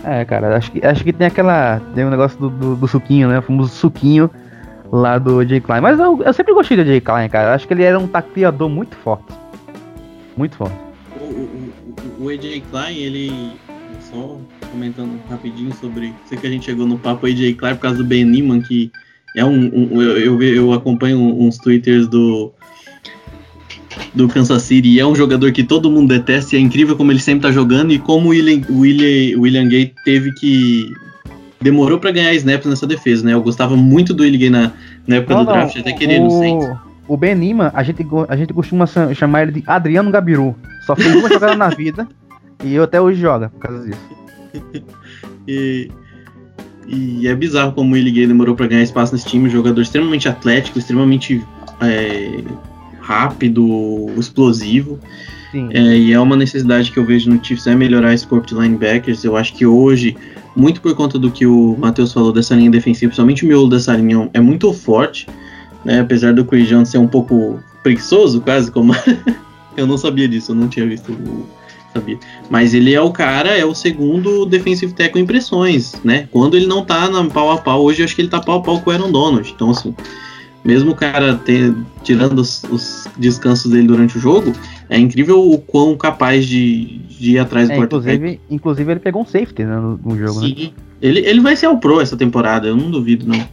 É, 0.03 0.25
cara, 0.25 0.57
acho 0.57 0.73
que, 0.73 0.87
acho 0.87 1.05
que 1.05 1.13
tem 1.13 1.27
aquela. 1.27 1.81
Tem 1.95 2.07
um 2.07 2.11
negócio 2.11 2.39
do, 2.39 2.49
do, 2.49 2.77
do 2.77 2.89
suquinho, 2.89 3.29
né? 3.29 3.39
O 3.39 3.43
famoso 3.43 3.75
suquinho 3.75 4.31
lá 4.91 5.19
do 5.19 5.45
Jay 5.45 5.61
Klein. 5.61 5.83
Mas 5.83 6.01
eu, 6.01 6.23
eu 6.23 6.33
sempre 6.33 6.55
gostei 6.55 6.79
do 6.79 6.85
Jay 6.85 7.01
Klein, 7.01 7.29
cara. 7.29 7.55
Acho 7.55 7.67
que 7.67 7.75
ele 7.75 7.83
era 7.83 7.99
um 7.99 8.07
tacleador 8.07 8.71
muito 8.71 8.97
forte. 8.97 9.35
Muito 10.35 10.57
forte. 10.57 10.77
O, 11.21 11.25
o, 11.25 11.73
o, 12.21 12.25
o 12.25 12.29
AJ 12.31 12.63
Klein, 12.71 12.97
ele. 12.97 13.53
Só 14.01 14.39
comentando 14.71 15.21
rapidinho 15.29 15.75
sobre. 15.75 16.15
Sei 16.27 16.39
que 16.39 16.47
a 16.47 16.51
gente 16.51 16.65
chegou 16.65 16.87
no 16.87 16.99
papo 16.99 17.27
AJ 17.27 17.55
Klein 17.57 17.75
por 17.75 17.83
causa 17.83 17.99
do 17.99 18.05
Ben 18.05 18.25
Neiman, 18.25 18.63
que 18.63 18.91
é 19.37 19.45
um. 19.45 19.71
um 19.75 20.01
eu, 20.01 20.41
eu, 20.41 20.43
eu, 20.43 20.73
acompanho 20.73 21.19
uns 21.19 21.59
twitters 21.59 22.07
do. 22.07 22.53
Do 24.15 24.29
Kansas 24.29 24.63
City 24.63 24.89
e 24.89 25.01
é 25.01 25.07
um 25.07 25.15
jogador 25.15 25.53
que 25.53 25.63
todo 25.63 25.91
mundo 25.91 26.09
detesta 26.09 26.55
e 26.55 26.59
é 26.59 26.63
incrível 26.63 26.97
como 26.97 27.13
ele 27.13 27.21
sempre 27.21 27.43
tá 27.43 27.53
jogando 27.53 27.93
e 27.93 27.99
como 27.99 28.29
o 28.29 28.31
William, 28.31 28.63
William, 28.71 29.39
William 29.39 29.69
Gay 29.69 29.93
teve 30.05 30.33
que 30.33 30.91
demorou 31.61 31.99
para 31.99 32.11
ganhar 32.11 32.35
snaps 32.35 32.67
nessa 32.67 32.87
defesa, 32.87 33.25
né? 33.25 33.33
Eu 33.33 33.43
gostava 33.43 33.77
muito 33.77 34.15
do 34.15 34.25
Illigay 34.25 34.51
na, 34.51 34.73
na 35.07 35.17
época 35.17 35.35
não, 35.35 35.45
do 35.45 35.53
draft, 35.53 35.75
não, 35.75 35.81
até 35.81 35.93
querer 35.93 36.21
no 36.21 36.31
Saints. 36.31 36.69
O 37.09 37.17
Ben 37.17 37.35
Nima, 37.35 37.71
a 37.75 37.83
gente, 37.83 38.05
a 38.29 38.37
gente 38.37 38.53
costuma 38.53 38.87
chamar 39.15 39.43
ele 39.43 39.53
de 39.53 39.65
Adriano 39.67 40.11
Gabiru. 40.11 40.57
Só 40.85 40.97
fez 40.97 41.15
uma 41.15 41.29
jogada 41.29 41.57
na 41.57 41.69
vida 41.69 42.07
e 42.65 42.75
eu 42.75 42.83
até 42.83 43.01
hoje 43.01 43.21
joga 43.21 43.49
por 43.49 43.61
causa 43.61 43.85
disso. 43.85 44.01
e, 45.47 45.91
e 46.87 47.29
é 47.29 47.35
bizarro 47.35 47.73
como 47.73 47.95
o 47.95 47.97
Illigay 47.97 48.27
demorou 48.27 48.57
para 48.57 48.67
ganhar 48.67 48.83
espaço 48.83 49.13
nesse 49.13 49.27
time. 49.27 49.49
Um 49.49 49.51
jogador 49.51 49.81
extremamente 49.81 50.29
atlético, 50.29 50.79
extremamente 50.79 51.45
é, 51.81 52.43
rápido, 53.07 54.11
explosivo. 54.19 54.99
É, 55.71 55.97
e 55.97 56.13
é 56.13 56.21
uma 56.21 56.37
necessidade 56.37 56.91
que 56.93 56.99
eu 56.99 57.05
vejo 57.05 57.31
no 57.31 57.43
Chiefs 57.43 57.67
é 57.67 57.75
melhorar 57.75 58.13
esse 58.13 58.27
corpo 58.27 58.47
de 58.47 58.55
linebackers. 58.55 59.25
Eu 59.25 59.37
acho 59.37 59.55
que 59.55 59.65
hoje 59.65 60.17
muito 60.55 60.81
por 60.81 60.95
conta 60.95 61.19
do 61.19 61.31
que 61.31 61.47
o 61.47 61.77
Matheus 61.79 62.13
falou 62.13 62.33
dessa 62.33 62.55
linha 62.55 62.71
defensiva, 62.71 63.11
principalmente 63.11 63.45
o 63.45 63.49
miolo 63.49 63.69
dessa 63.69 63.95
linha 63.95 64.29
é 64.35 64.41
muito 64.41 64.73
forte, 64.73 65.27
né? 65.85 66.01
Apesar 66.01 66.35
do 66.35 66.45
Chris 66.45 66.69
Jones 66.69 66.89
ser 66.89 66.99
um 66.99 67.07
pouco 67.07 67.61
preguiçoso, 67.83 68.41
quase 68.41 68.71
como. 68.71 68.95
eu 69.77 69.87
não 69.87 69.97
sabia 69.97 70.29
disso, 70.29 70.53
eu 70.53 70.57
não 70.57 70.69
tinha 70.69 70.87
visto. 70.87 71.17
Sabia. 71.95 72.19
Mas 72.51 72.75
ele 72.75 72.93
é 72.93 73.01
o 73.01 73.11
cara, 73.11 73.57
é 73.57 73.65
o 73.65 73.75
segundo 73.75 74.45
defensive 74.45 74.93
tackle 74.93 75.23
em 75.23 75.27
pressões, 75.27 75.95
né? 76.05 76.29
Quando 76.31 76.57
ele 76.57 76.67
não 76.67 76.85
tá 76.85 77.09
na 77.09 77.25
pau 77.25 77.51
a 77.53 77.59
pau, 77.59 77.83
hoje 77.83 78.03
eu 78.03 78.05
acho 78.05 78.15
que 78.15 78.23
ele 78.23 78.29
tá 78.29 78.41
pau 78.41 78.59
a 78.59 78.63
pau 78.63 78.81
com 78.81 78.91
o 78.91 78.93
Aaron 78.93 79.11
Donald. 79.11 79.51
Então, 79.55 79.71
assim, 79.71 79.95
mesmo 80.67 80.91
o 80.91 80.95
cara 80.97 81.37
ter, 81.37 81.73
tirando 82.03 82.41
os, 82.41 82.65
os 82.65 83.07
descansos 83.17 83.71
dele 83.71 83.87
durante 83.87 84.19
o 84.19 84.21
jogo, 84.21 84.53
é 84.91 84.99
incrível 84.99 85.41
o 85.41 85.59
quão 85.59 85.97
capaz 85.97 86.45
de, 86.45 86.99
de 87.09 87.33
ir 87.33 87.39
atrás 87.39 87.69
do 87.69 87.75
é, 87.75 87.79
inclusive, 87.79 88.41
inclusive 88.51 88.93
ele 88.93 89.01
pegou 89.01 89.23
um 89.23 89.27
safety 89.27 89.65
né, 89.65 89.77
no, 89.77 89.97
no, 90.05 90.19
jogo, 90.19 90.41
Sim. 90.41 90.55
Né? 90.59 90.71
Ele, 91.01 91.21
ele 91.21 91.41
vai 91.41 91.55
ser 91.55 91.69
o 91.69 91.79
pro 91.79 92.01
essa 92.01 92.17
temporada, 92.17 92.67
eu 92.67 92.77
não 92.77 92.91
duvido, 92.91 93.27
não. 93.27 93.47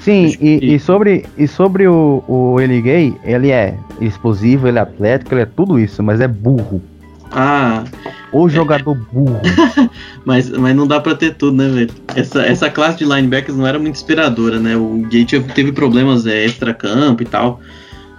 Sim, 0.00 0.26
e, 0.26 0.36
que... 0.36 0.66
e, 0.66 0.78
sobre, 0.78 1.24
e 1.38 1.48
sobre 1.48 1.88
o, 1.88 2.22
o 2.28 2.60
Eli 2.60 2.82
Gay, 2.82 3.16
ele 3.24 3.50
é 3.50 3.78
explosivo, 3.98 4.68
ele 4.68 4.78
é 4.78 4.82
atlético, 4.82 5.32
ele 5.32 5.42
é 5.42 5.46
tudo 5.46 5.80
isso, 5.80 6.02
mas 6.02 6.20
é 6.20 6.28
burro. 6.28 6.82
Ah. 7.34 7.84
O 8.32 8.48
jogador 8.48 8.96
é... 8.96 9.12
burro. 9.12 9.40
mas, 10.24 10.50
mas 10.50 10.74
não 10.74 10.86
dá 10.86 11.00
pra 11.00 11.14
ter 11.14 11.34
tudo, 11.34 11.56
né, 11.56 11.68
velho? 11.68 11.90
Essa, 12.14 12.42
essa 12.42 12.70
classe 12.70 12.98
de 12.98 13.04
linebackers 13.04 13.56
não 13.56 13.66
era 13.66 13.78
muito 13.78 13.94
inspiradora, 13.94 14.58
né? 14.58 14.76
O 14.76 15.02
Gate 15.10 15.34
teve 15.54 15.72
problemas 15.72 16.26
é, 16.26 16.44
extra-campo 16.44 17.22
e 17.22 17.26
tal 17.26 17.60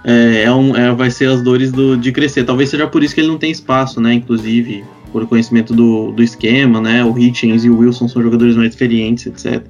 é, 0.06 0.44
é, 0.44 0.52
um, 0.52 0.76
é, 0.76 0.94
vai 0.94 1.10
ser 1.10 1.28
as 1.28 1.42
dores 1.42 1.72
do, 1.72 1.96
de 1.96 2.12
crescer. 2.12 2.44
Talvez 2.44 2.70
seja 2.70 2.86
por 2.86 3.02
isso 3.02 3.12
que 3.12 3.20
ele 3.20 3.28
não 3.28 3.38
tem 3.38 3.50
espaço, 3.50 4.00
né? 4.00 4.14
Inclusive, 4.14 4.84
por 5.10 5.26
conhecimento 5.26 5.74
do, 5.74 6.12
do 6.12 6.22
esquema, 6.22 6.80
né? 6.80 7.04
O 7.04 7.18
Hitchens 7.18 7.64
e 7.64 7.70
o 7.70 7.78
Wilson 7.78 8.06
são 8.06 8.22
jogadores 8.22 8.54
mais 8.54 8.70
experientes, 8.70 9.26
etc. 9.26 9.66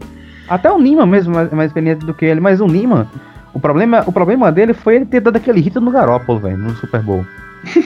Até 0.46 0.70
o 0.70 0.78
Nima 0.78 1.06
mesmo 1.06 1.34
mais, 1.34 1.50
mais 1.50 1.70
experiente 1.70 2.04
do 2.04 2.12
que 2.12 2.26
ele, 2.26 2.38
mas 2.38 2.60
o 2.60 2.66
Nima, 2.66 3.10
o 3.54 3.58
problema, 3.58 4.04
o 4.06 4.12
problema 4.12 4.52
dele 4.52 4.74
foi 4.74 4.96
ele 4.96 5.06
ter 5.06 5.20
dado 5.20 5.36
aquele 5.36 5.60
hit 5.60 5.74
no 5.80 5.90
Garópolo, 5.90 6.38
velho, 6.38 6.58
no 6.58 6.76
Super 6.76 7.00
Bowl. 7.00 7.24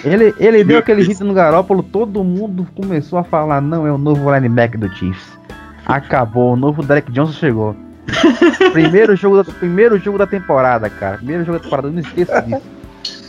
Ele, 0.04 0.34
ele 0.38 0.64
deu 0.64 0.78
aquele 0.78 1.02
hit 1.02 1.22
no 1.22 1.34
Garópolo, 1.34 1.82
todo 1.82 2.22
mundo 2.24 2.66
começou 2.74 3.18
a 3.18 3.24
falar, 3.24 3.60
não, 3.60 3.86
é 3.86 3.92
o 3.92 3.98
novo 3.98 4.32
linebacker 4.34 4.78
do 4.78 4.88
Chiefs. 4.94 5.38
Acabou, 5.86 6.52
o 6.52 6.56
novo 6.56 6.82
Derek 6.82 7.10
Johnson 7.10 7.32
chegou 7.32 7.76
primeiro, 8.72 9.16
jogo 9.16 9.42
da, 9.42 9.52
primeiro 9.52 9.98
jogo 9.98 10.18
da 10.18 10.26
temporada, 10.26 10.88
cara. 10.88 11.16
Primeiro 11.16 11.44
jogo 11.44 11.58
da 11.58 11.64
temporada, 11.64 11.90
não 11.90 12.00
esqueça 12.00 12.40
disso. 12.42 12.62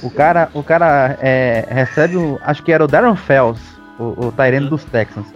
O 0.04 0.10
cara, 0.10 0.50
o 0.54 0.64
cara 0.64 1.18
é, 1.22 1.66
recebe, 1.70 2.18
o, 2.18 2.40
acho 2.44 2.64
que 2.64 2.72
era 2.72 2.84
o 2.84 2.88
Darren 2.88 3.16
Fells, 3.16 3.62
o, 4.00 4.28
o 4.28 4.32
Tyrene 4.32 4.70
dos 4.70 4.84
Texans. 4.86 5.28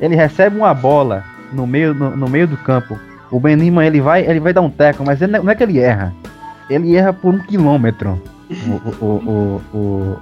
Ele 0.00 0.14
recebe 0.14 0.56
uma 0.56 0.72
bola 0.72 1.24
no 1.52 1.66
meio, 1.66 1.94
no, 1.94 2.16
no 2.16 2.28
meio 2.28 2.46
do 2.46 2.56
campo. 2.56 2.98
O 3.30 3.40
Benima 3.40 3.84
ele 3.84 4.00
vai, 4.00 4.24
ele 4.24 4.40
vai 4.40 4.52
dar 4.52 4.60
um 4.60 4.70
teco, 4.70 5.04
mas 5.04 5.20
ele, 5.20 5.38
não 5.38 5.50
é 5.50 5.54
que 5.54 5.62
ele 5.62 5.80
erra. 5.80 6.14
Ele 6.70 6.94
erra 6.94 7.12
por 7.12 7.34
um 7.34 7.38
quilômetro 7.38 8.20
o, 8.48 9.04
o, 9.04 9.06
o, 9.06 9.76
o, 9.76 10.20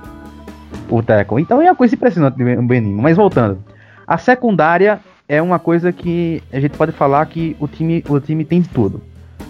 o 0.89 1.03
teco. 1.03 1.39
Então 1.39 1.61
é 1.61 1.67
uma 1.67 1.77
coisa 1.77 1.95
impressionante 1.95 2.43
o 2.43 2.63
Benima. 2.63 3.03
Mas 3.03 3.17
voltando, 3.17 3.59
a 4.07 4.19
secundária 4.19 5.01
é 5.29 5.41
uma 5.41 5.59
coisa 5.59 5.93
que 5.93 6.43
a 6.53 6.61
gente 6.61 6.77
pode 6.77 6.93
falar 6.93 7.25
que 7.27 7.57
o 7.59 7.67
time, 7.67 8.05
o 8.09 8.21
time 8.21 8.45
tem 8.45 8.61
de 8.61 8.69
tudo. 8.69 9.03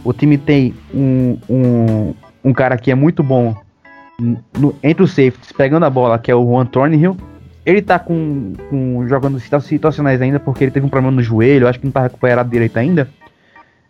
O 0.05 0.13
time 0.13 0.39
tem 0.39 0.75
um, 0.93 1.39
um, 1.49 2.15
um 2.45 2.53
cara 2.53 2.77
que 2.77 2.91
é 2.91 2.95
muito 2.95 3.23
bom 3.23 3.55
no, 4.59 4.75
entre 4.83 5.03
os 5.03 5.11
safeties, 5.11 5.53
pegando 5.53 5.85
a 5.85 5.91
bola, 5.91 6.19
que 6.19 6.31
é 6.31 6.35
o 6.35 6.45
Juan 6.45 6.67
Thornhill. 6.67 7.17
Ele 7.67 7.81
tá 7.81 7.99
com, 7.99 8.53
com 8.69 9.09
jogando 9.09 9.41
situacionais 9.41 10.21
ainda, 10.21 10.39
porque 10.39 10.65
ele 10.65 10.71
teve 10.71 10.85
um 10.85 10.91
problema 10.91 11.17
no 11.17 11.23
joelho, 11.23 11.67
acho 11.67 11.81
que 11.81 11.87
não 11.87 11.93
tá 11.93 12.03
recuperado 12.03 12.51
direito 12.51 12.77
ainda. 12.77 13.09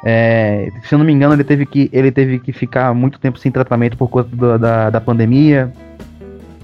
É, 0.07 0.70
se 0.85 0.94
eu 0.94 0.99
não 0.99 1.05
me 1.05 1.12
engano, 1.12 1.35
ele 1.35 1.44
teve, 1.44 1.66
que, 1.66 1.90
ele 1.92 2.12
teve 2.12 2.38
que 2.38 2.53
ficar 2.53 2.94
muito 2.94 3.18
tempo 3.18 3.38
sem 3.38 3.51
tratamento 3.51 3.97
por 3.97 4.09
conta 4.09 4.29
do, 4.35 4.59
da, 4.59 4.90
da 4.90 5.01
pandemia. 5.01 5.73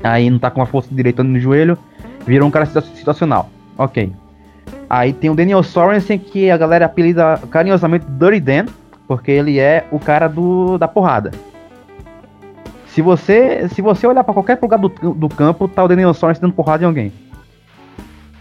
Aí 0.02 0.30
não 0.30 0.38
tá 0.38 0.50
com 0.50 0.62
a 0.62 0.66
força 0.66 0.94
direita 0.94 1.22
no 1.22 1.38
joelho. 1.38 1.78
Virou 2.26 2.48
um 2.48 2.50
cara 2.50 2.66
situacional. 2.66 3.50
Ok. 3.76 4.12
Aí 4.88 5.12
tem 5.12 5.30
o 5.30 5.34
Daniel 5.34 5.62
Sorensen, 5.62 6.18
que 6.18 6.50
a 6.50 6.56
galera 6.56 6.86
apelida 6.86 7.40
carinhosamente 7.50 8.06
Dirty 8.08 8.40
Dan, 8.40 8.66
porque 9.06 9.30
ele 9.30 9.58
é 9.58 9.86
o 9.90 9.98
cara 9.98 10.28
do, 10.28 10.76
da 10.78 10.88
porrada. 10.88 11.30
Se 12.86 13.00
você, 13.00 13.68
se 13.68 13.80
você 13.80 14.06
olhar 14.06 14.24
para 14.24 14.34
qualquer 14.34 14.58
lugar 14.60 14.78
do, 14.78 14.88
do 14.88 15.28
campo, 15.28 15.68
tá 15.68 15.84
o 15.84 15.88
Daniel 15.88 16.12
Sorensen 16.12 16.42
dando 16.42 16.54
porrada 16.54 16.82
em 16.82 16.86
alguém. 16.86 17.12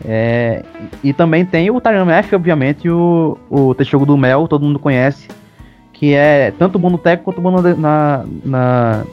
É, 0.04 0.64
e 1.04 1.14
também 1.14 1.46
tem 1.46 1.70
o 1.70 1.80
Tyron 1.80 2.10
F, 2.10 2.36
obviamente, 2.36 2.90
o, 2.90 3.38
o 3.50 3.76
Texugo 3.76 4.06
do 4.06 4.18
Mel, 4.18 4.48
todo 4.48 4.66
mundo 4.66 4.80
conhece, 4.80 5.28
que 5.94 6.14
é 6.14 6.52
tanto 6.58 6.80
bom 6.80 6.90
no 6.90 6.98
técnico 6.98 7.26
quanto 7.26 7.42
bom 7.42 7.62
na, 7.62 8.26
na, 8.44 9.04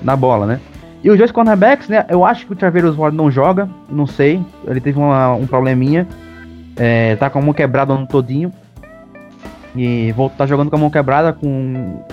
na 0.00 0.16
bola, 0.16 0.46
né? 0.46 0.60
E 1.02 1.10
os 1.10 1.18
dois 1.18 1.32
cornerbacks, 1.32 1.88
né? 1.88 2.06
Eu 2.08 2.24
acho 2.24 2.46
que 2.46 2.52
o 2.52 2.56
Traveiros 2.56 2.96
Ward 2.96 3.16
não 3.16 3.30
joga, 3.30 3.68
não 3.90 4.06
sei. 4.06 4.40
Ele 4.66 4.80
teve 4.80 4.98
uma, 4.98 5.34
um 5.34 5.46
probleminha. 5.46 6.06
É, 6.76 7.16
tá 7.16 7.28
com 7.28 7.40
a 7.40 7.42
mão 7.42 7.52
quebrada 7.52 7.94
no 7.94 8.06
todinho. 8.06 8.52
E 9.74 10.12
volta 10.12 10.36
tá 10.38 10.46
jogando 10.46 10.70
com 10.70 10.76
a 10.76 10.78
mão 10.78 10.90
quebrada 10.90 11.32
com. 11.32 12.04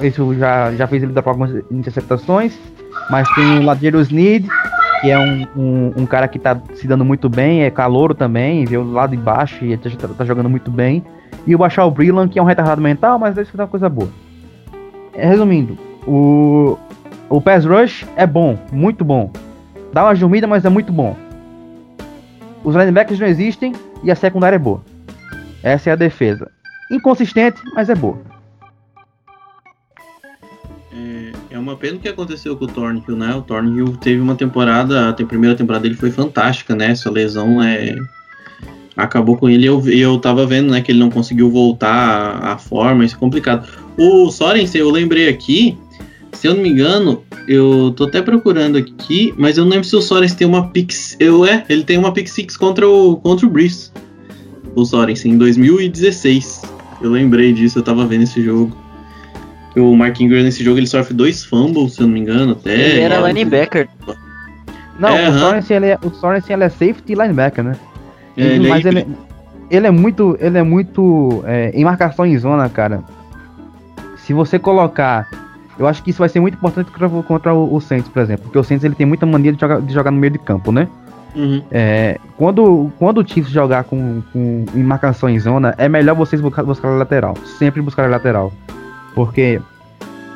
Isso 0.00 0.34
já, 0.34 0.72
já 0.74 0.86
fez 0.86 1.02
ele 1.02 1.12
dar 1.12 1.22
algumas 1.24 1.52
interceptações. 1.70 2.58
Mas 3.08 3.28
tem 3.34 3.58
o 3.60 3.62
Ladeiros 3.62 4.10
Need, 4.10 4.48
que 5.00 5.10
é 5.10 5.18
um, 5.18 5.46
um, 5.56 5.92
um, 5.98 6.06
cara 6.06 6.26
que 6.26 6.38
tá 6.38 6.60
se 6.74 6.88
dando 6.88 7.04
muito 7.04 7.28
bem, 7.28 7.62
é 7.62 7.70
calouro 7.70 8.14
também, 8.14 8.64
veio 8.64 8.82
do 8.82 8.92
lado 8.92 9.10
de 9.10 9.22
baixo 9.22 9.64
e 9.64 9.76
tá, 9.76 10.08
tá 10.08 10.24
jogando 10.24 10.48
muito 10.48 10.70
bem. 10.70 11.04
E 11.46 11.54
o 11.54 11.58
Bachal 11.58 11.90
Brillan, 11.90 12.26
que 12.26 12.38
é 12.38 12.42
um 12.42 12.46
retardado 12.46 12.80
mental, 12.80 13.18
mas 13.18 13.34
deve 13.34 13.48
ser 13.48 13.56
uma 13.56 13.68
coisa 13.68 13.88
boa. 13.88 14.08
É, 15.14 15.28
resumindo, 15.28 15.78
o, 16.06 16.76
o 17.28 17.40
pass 17.40 17.64
rush 17.64 18.06
é 18.16 18.26
bom, 18.26 18.58
muito 18.72 19.04
bom. 19.04 19.30
Dá 19.92 20.04
uma 20.04 20.14
dormida, 20.14 20.46
mas 20.46 20.64
é 20.64 20.68
muito 20.68 20.92
bom. 20.92 21.16
Os 22.64 22.74
linebackers 22.74 23.20
não 23.20 23.26
existem 23.26 23.72
e 24.02 24.10
a 24.10 24.14
secundária 24.14 24.56
é 24.56 24.58
boa. 24.58 24.82
Essa 25.62 25.90
é 25.90 25.92
a 25.92 25.96
defesa. 25.96 26.50
Inconsistente, 26.90 27.60
mas 27.74 27.88
é 27.88 27.94
boa. 27.94 28.36
É 31.56 31.58
uma 31.58 31.74
pena 31.74 31.96
o 31.96 31.98
que 31.98 32.08
aconteceu 32.08 32.54
com 32.54 32.66
o 32.66 32.68
Thornhill, 32.68 33.16
né? 33.16 33.34
O 33.34 33.40
Thornhill 33.40 33.96
teve 33.96 34.20
uma 34.20 34.34
temporada, 34.34 35.08
a 35.08 35.12
primeira 35.14 35.56
temporada 35.56 35.84
dele 35.84 35.94
foi 35.94 36.10
fantástica, 36.10 36.74
né? 36.74 36.90
Essa 36.90 37.10
lesão 37.10 37.62
é 37.62 37.96
acabou 38.94 39.38
com 39.38 39.48
ele. 39.48 39.64
Eu, 39.64 39.82
eu 39.88 40.18
tava 40.18 40.46
vendo, 40.46 40.70
né, 40.70 40.82
que 40.82 40.92
ele 40.92 40.98
não 40.98 41.10
conseguiu 41.10 41.50
voltar 41.50 42.44
à 42.44 42.58
forma, 42.58 43.06
isso 43.06 43.16
é 43.16 43.18
complicado. 43.18 43.66
O 43.96 44.30
Sorensen, 44.30 44.82
eu 44.82 44.90
lembrei 44.90 45.30
aqui, 45.30 45.78
se 46.36 46.46
eu 46.46 46.54
não 46.54 46.62
me 46.62 46.68
engano, 46.68 47.22
eu 47.48 47.92
tô 47.96 48.04
até 48.04 48.20
procurando 48.20 48.76
aqui, 48.76 49.32
mas 49.38 49.56
eu 49.56 49.64
não 49.64 49.70
lembro 49.72 49.86
se 49.86 49.96
o 49.96 50.02
Sorensen 50.02 50.36
tem 50.36 50.46
uma 50.46 50.68
Pix. 50.68 51.16
Eu, 51.18 51.46
é, 51.46 51.64
ele 51.68 51.82
tem 51.82 51.96
uma 51.96 52.12
Pick 52.12 52.28
Six 52.28 52.56
contra 52.56 52.86
o, 52.86 53.16
contra 53.16 53.46
o 53.46 53.50
Breeze. 53.50 53.90
O 54.74 54.84
Sorensen, 54.84 55.32
em 55.32 55.38
2016. 55.38 56.62
Eu 57.00 57.10
lembrei 57.10 57.52
disso, 57.52 57.78
eu 57.78 57.82
tava 57.82 58.06
vendo 58.06 58.24
esse 58.24 58.42
jogo. 58.42 58.76
O 59.74 59.96
Mark 59.96 60.18
Ingram 60.20 60.42
nesse 60.42 60.62
jogo 60.62 60.78
ele 60.78 60.86
sofre 60.86 61.14
dois 61.14 61.44
fumbles, 61.44 61.94
se 61.94 62.00
eu 62.00 62.06
não 62.06 62.14
me 62.14 62.20
engano, 62.20 62.52
até. 62.52 62.74
Ele 62.74 63.00
era 63.00 63.20
linebacker. 63.20 63.88
Não, 64.98 65.08
é, 65.08 65.28
o, 65.28 65.38
Sorensen, 65.38 65.76
ele 65.76 65.86
é, 65.86 65.98
o 66.02 66.10
Sorensen 66.10 66.54
ele 66.54 66.64
é 66.64 66.68
safety 66.68 67.14
linebacker, 67.14 67.64
né? 67.64 67.76
É, 68.36 68.42
ele, 68.42 68.68
mas 68.68 68.84
é... 68.84 68.88
ele, 68.88 69.06
ele 69.70 69.86
é 69.86 69.90
muito. 69.90 70.36
Ele 70.40 70.58
é 70.58 70.62
muito. 70.62 71.42
É, 71.46 71.70
em 71.74 71.84
marcação 71.84 72.24
em 72.26 72.36
zona, 72.38 72.68
cara. 72.68 73.02
Se 74.18 74.32
você 74.32 74.58
colocar. 74.58 75.28
Eu 75.78 75.86
acho 75.86 76.02
que 76.02 76.10
isso 76.10 76.18
vai 76.18 76.28
ser 76.28 76.40
muito 76.40 76.54
importante 76.54 76.90
contra, 77.26 77.54
o, 77.54 77.74
o 77.74 77.80
Saints, 77.80 78.08
por 78.08 78.22
exemplo. 78.22 78.44
Porque 78.44 78.58
o 78.58 78.64
Saints 78.64 78.84
ele 78.84 78.94
tem 78.94 79.06
muita 79.06 79.26
mania 79.26 79.52
de 79.52 79.60
jogar, 79.60 79.80
de 79.80 79.92
jogar 79.92 80.10
no 80.10 80.18
meio 80.18 80.32
de 80.32 80.38
campo, 80.38 80.72
né? 80.72 80.88
Uhum. 81.34 81.62
É, 81.70 82.18
quando, 82.38 82.90
quando 82.98 83.18
o 83.18 83.28
Chiefs 83.28 83.52
jogar 83.52 83.84
com, 83.84 84.22
com, 84.32 84.64
em 84.74 84.82
marcação 84.82 85.28
em 85.28 85.38
zona, 85.38 85.74
é 85.76 85.86
melhor 85.88 86.16
vocês 86.16 86.40
buscar, 86.40 86.62
buscar 86.62 86.88
a 86.88 86.96
lateral. 86.96 87.36
Sempre 87.58 87.82
buscar 87.82 88.04
a 88.04 88.08
lateral. 88.08 88.52
Porque 89.14 89.60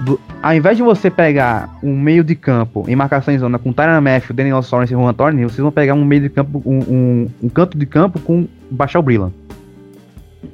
do, 0.01 0.21
ao 0.43 0.55
invés 0.55 0.77
de 0.77 0.83
você 0.83 1.11
pegar 1.11 1.71
um 1.83 1.99
meio 1.99 2.25
de 2.25 2.35
campo 2.35 2.85
em 2.89 2.97
marcação 2.97 3.33
em 3.33 3.39
zona 3.39 3.59
com 3.59 3.73
Tyron 3.73 4.01
Matthew, 4.01 4.35
Daniel 4.35 4.63
Sorensen 4.63 4.97
e 4.97 5.01
Juan 5.01 5.15
Thorne, 5.15 5.45
vocês 5.45 5.59
vão 5.59 5.71
pegar 5.71 5.95
um 5.95 6.05
meio 6.05 6.23
de 6.23 6.29
campo, 6.29 6.63
um, 6.65 6.79
um, 6.79 7.31
um 7.45 7.49
canto 7.49 7.79
de 7.79 7.87
campo 7.87 8.19
com 8.21 8.47
baixar 8.71 8.99
o 8.99 9.03
Brillan. 9.03 9.33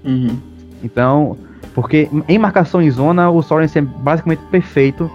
Uhum. 0.05 0.37
Então, 0.83 1.37
porque 1.77 2.09
em 2.27 2.39
marcação 2.39 2.81
em 2.81 2.91
zona, 2.91 3.31
o 3.31 3.43
Sorensen 3.43 3.83
é 3.83 4.01
basicamente 4.01 4.41
perfeito. 4.51 5.11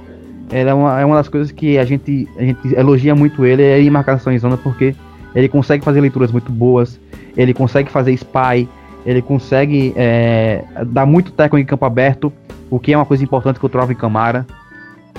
Ele 0.52 0.70
é 0.70 0.74
uma, 0.74 1.02
é 1.02 1.04
uma 1.04 1.16
das 1.16 1.28
coisas 1.28 1.52
que 1.52 1.80
a 1.80 1.84
gente, 1.84 2.30
a 2.38 2.44
gente 2.44 2.76
elogia 2.76 3.16
muito 3.16 3.44
ele, 3.44 3.64
é 3.64 3.82
em 3.82 3.90
marcação 3.90 4.32
em 4.32 4.38
zona, 4.38 4.56
porque 4.58 4.96
ele 5.34 5.50
consegue 5.50 5.84
fazer 5.84 6.00
leituras 6.00 6.32
muito 6.32 6.52
boas, 6.52 7.00
ele 7.36 7.52
consegue 7.52 7.90
fazer 7.90 8.14
spy, 8.14 8.70
ele 9.08 9.24
consegue 9.24 9.92
é, 9.96 10.64
dar 10.86 11.08
muito 11.08 11.32
técnico 11.32 11.58
em 11.58 11.66
campo 11.66 11.84
aberto, 11.84 12.32
o 12.70 12.80
que 12.80 12.94
é 12.94 12.98
uma 12.98 13.08
coisa 13.08 13.24
importante 13.24 13.60
que 13.60 13.66
eu 13.66 13.70
trovo 13.70 13.92
em 13.92 13.96
Camara. 13.96 14.46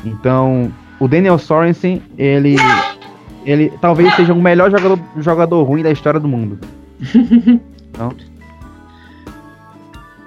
Então, 0.04 0.70
o 1.00 1.08
Daniel 1.08 1.38
Sorensen, 1.38 2.00
ele 2.16 2.54
ele 3.44 3.72
talvez 3.80 4.14
seja 4.14 4.32
o 4.32 4.40
melhor 4.40 4.70
jogador, 4.70 4.98
jogador 5.18 5.64
ruim 5.64 5.82
da 5.82 5.90
história 5.90 6.20
do 6.20 6.28
mundo. 6.28 6.60
então. 7.90 8.12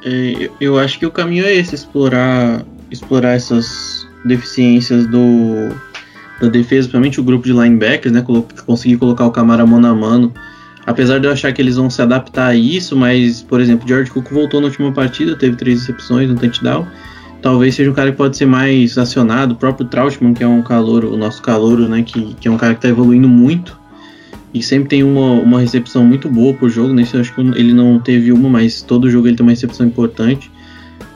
É, 0.05 0.49
eu 0.61 0.77
acho 0.77 0.99
que 0.99 1.05
o 1.05 1.11
caminho 1.11 1.45
é 1.45 1.53
esse, 1.53 1.75
explorar 1.75 2.63
explorar 2.91 3.33
essas 3.33 4.07
deficiências 4.23 5.07
do 5.07 5.69
da 6.39 6.47
defesa, 6.49 6.87
principalmente 6.87 7.19
o 7.19 7.23
grupo 7.23 7.45
de 7.45 7.53
linebackers, 7.53 8.13
né, 8.13 8.23
conseguir 8.65 8.97
colocar 8.97 9.25
o 9.25 9.31
Camara 9.31 9.65
mano 9.65 9.87
a 9.87 9.95
mano. 9.95 10.33
Apesar 10.85 11.19
de 11.19 11.25
eu 11.25 11.31
achar 11.31 11.51
que 11.53 11.61
eles 11.61 11.77
vão 11.77 11.89
se 11.89 12.01
adaptar 12.01 12.47
a 12.47 12.55
isso, 12.55 12.95
mas, 12.95 13.41
por 13.41 13.59
exemplo, 13.61 13.87
George 13.87 14.11
Cook 14.11 14.31
voltou 14.31 14.59
na 14.59 14.67
última 14.67 14.91
partida, 14.91 15.35
teve 15.35 15.55
três 15.55 15.79
recepções, 15.79 16.29
um 16.29 16.35
touchdown 16.35 16.85
talvez 17.45 17.75
seja 17.75 17.91
um 17.91 17.93
cara 17.93 18.09
que 18.11 18.17
pode 18.17 18.35
ser 18.35 18.47
mais 18.47 18.97
acionado. 18.97 19.53
O 19.53 19.55
próprio 19.55 19.87
Trautmann, 19.87 20.33
que 20.33 20.43
é 20.43 20.47
um 20.47 20.63
calor, 20.63 21.05
o 21.05 21.15
nosso 21.15 21.43
calor, 21.43 21.77
né? 21.77 22.01
Que, 22.01 22.33
que 22.33 22.47
é 22.47 22.51
um 22.51 22.57
cara 22.57 22.73
que 22.73 22.79
está 22.79 22.89
evoluindo 22.89 23.29
muito 23.29 23.79
e 24.55 24.63
sempre 24.63 24.87
tem 24.87 25.03
uma, 25.03 25.31
uma 25.31 25.59
recepção 25.59 26.05
muito 26.05 26.29
boa 26.29 26.53
por 26.53 26.69
jogo. 26.69 26.93
Nesse 26.93 27.17
acho 27.17 27.35
que 27.35 27.41
ele 27.41 27.73
não 27.73 27.99
teve 27.99 28.31
uma, 28.31 28.47
mas 28.47 28.81
todo 28.81 29.09
jogo 29.09 29.27
ele 29.27 29.35
tem 29.35 29.45
uma 29.45 29.51
recepção 29.51 29.85
importante. 29.85 30.49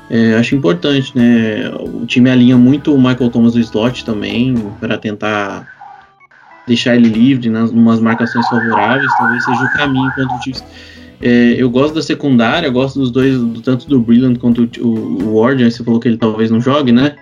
É, 0.09 0.35
acho 0.35 0.55
importante, 0.55 1.17
né? 1.17 1.71
O 1.79 2.05
time 2.05 2.29
alinha 2.29 2.57
muito 2.57 2.93
o 2.93 2.97
Michael 2.97 3.29
Thomas 3.29 3.53
do 3.53 3.59
slot 3.61 4.03
também 4.03 4.55
para 4.81 4.97
tentar 4.97 5.65
deixar 6.67 6.97
ele 6.97 7.07
livre 7.07 7.49
nas 7.49 7.71
umas 7.71 8.01
marcações 8.01 8.45
favoráveis. 8.49 9.09
Talvez 9.17 9.45
seja 9.45 9.63
o 9.63 9.71
caminho 9.71 10.11
contra 10.15 10.35
o 10.35 10.43
Chiefs. 10.43 10.65
É, 11.21 11.55
eu 11.57 11.69
gosto 11.69 11.95
da 11.95 12.01
secundária, 12.01 12.69
gosto 12.69 12.99
dos 12.99 13.09
dois, 13.09 13.39
do, 13.39 13.61
tanto 13.61 13.87
do 13.87 14.01
Brilliant 14.01 14.37
quanto 14.37 14.69
o, 14.81 14.87
o 15.23 15.39
Ward. 15.39 15.63
Você 15.63 15.81
falou 15.81 15.97
que 15.97 16.09
ele 16.09 16.17
talvez 16.17 16.51
não 16.51 16.59
jogue, 16.59 16.91
né? 16.91 17.15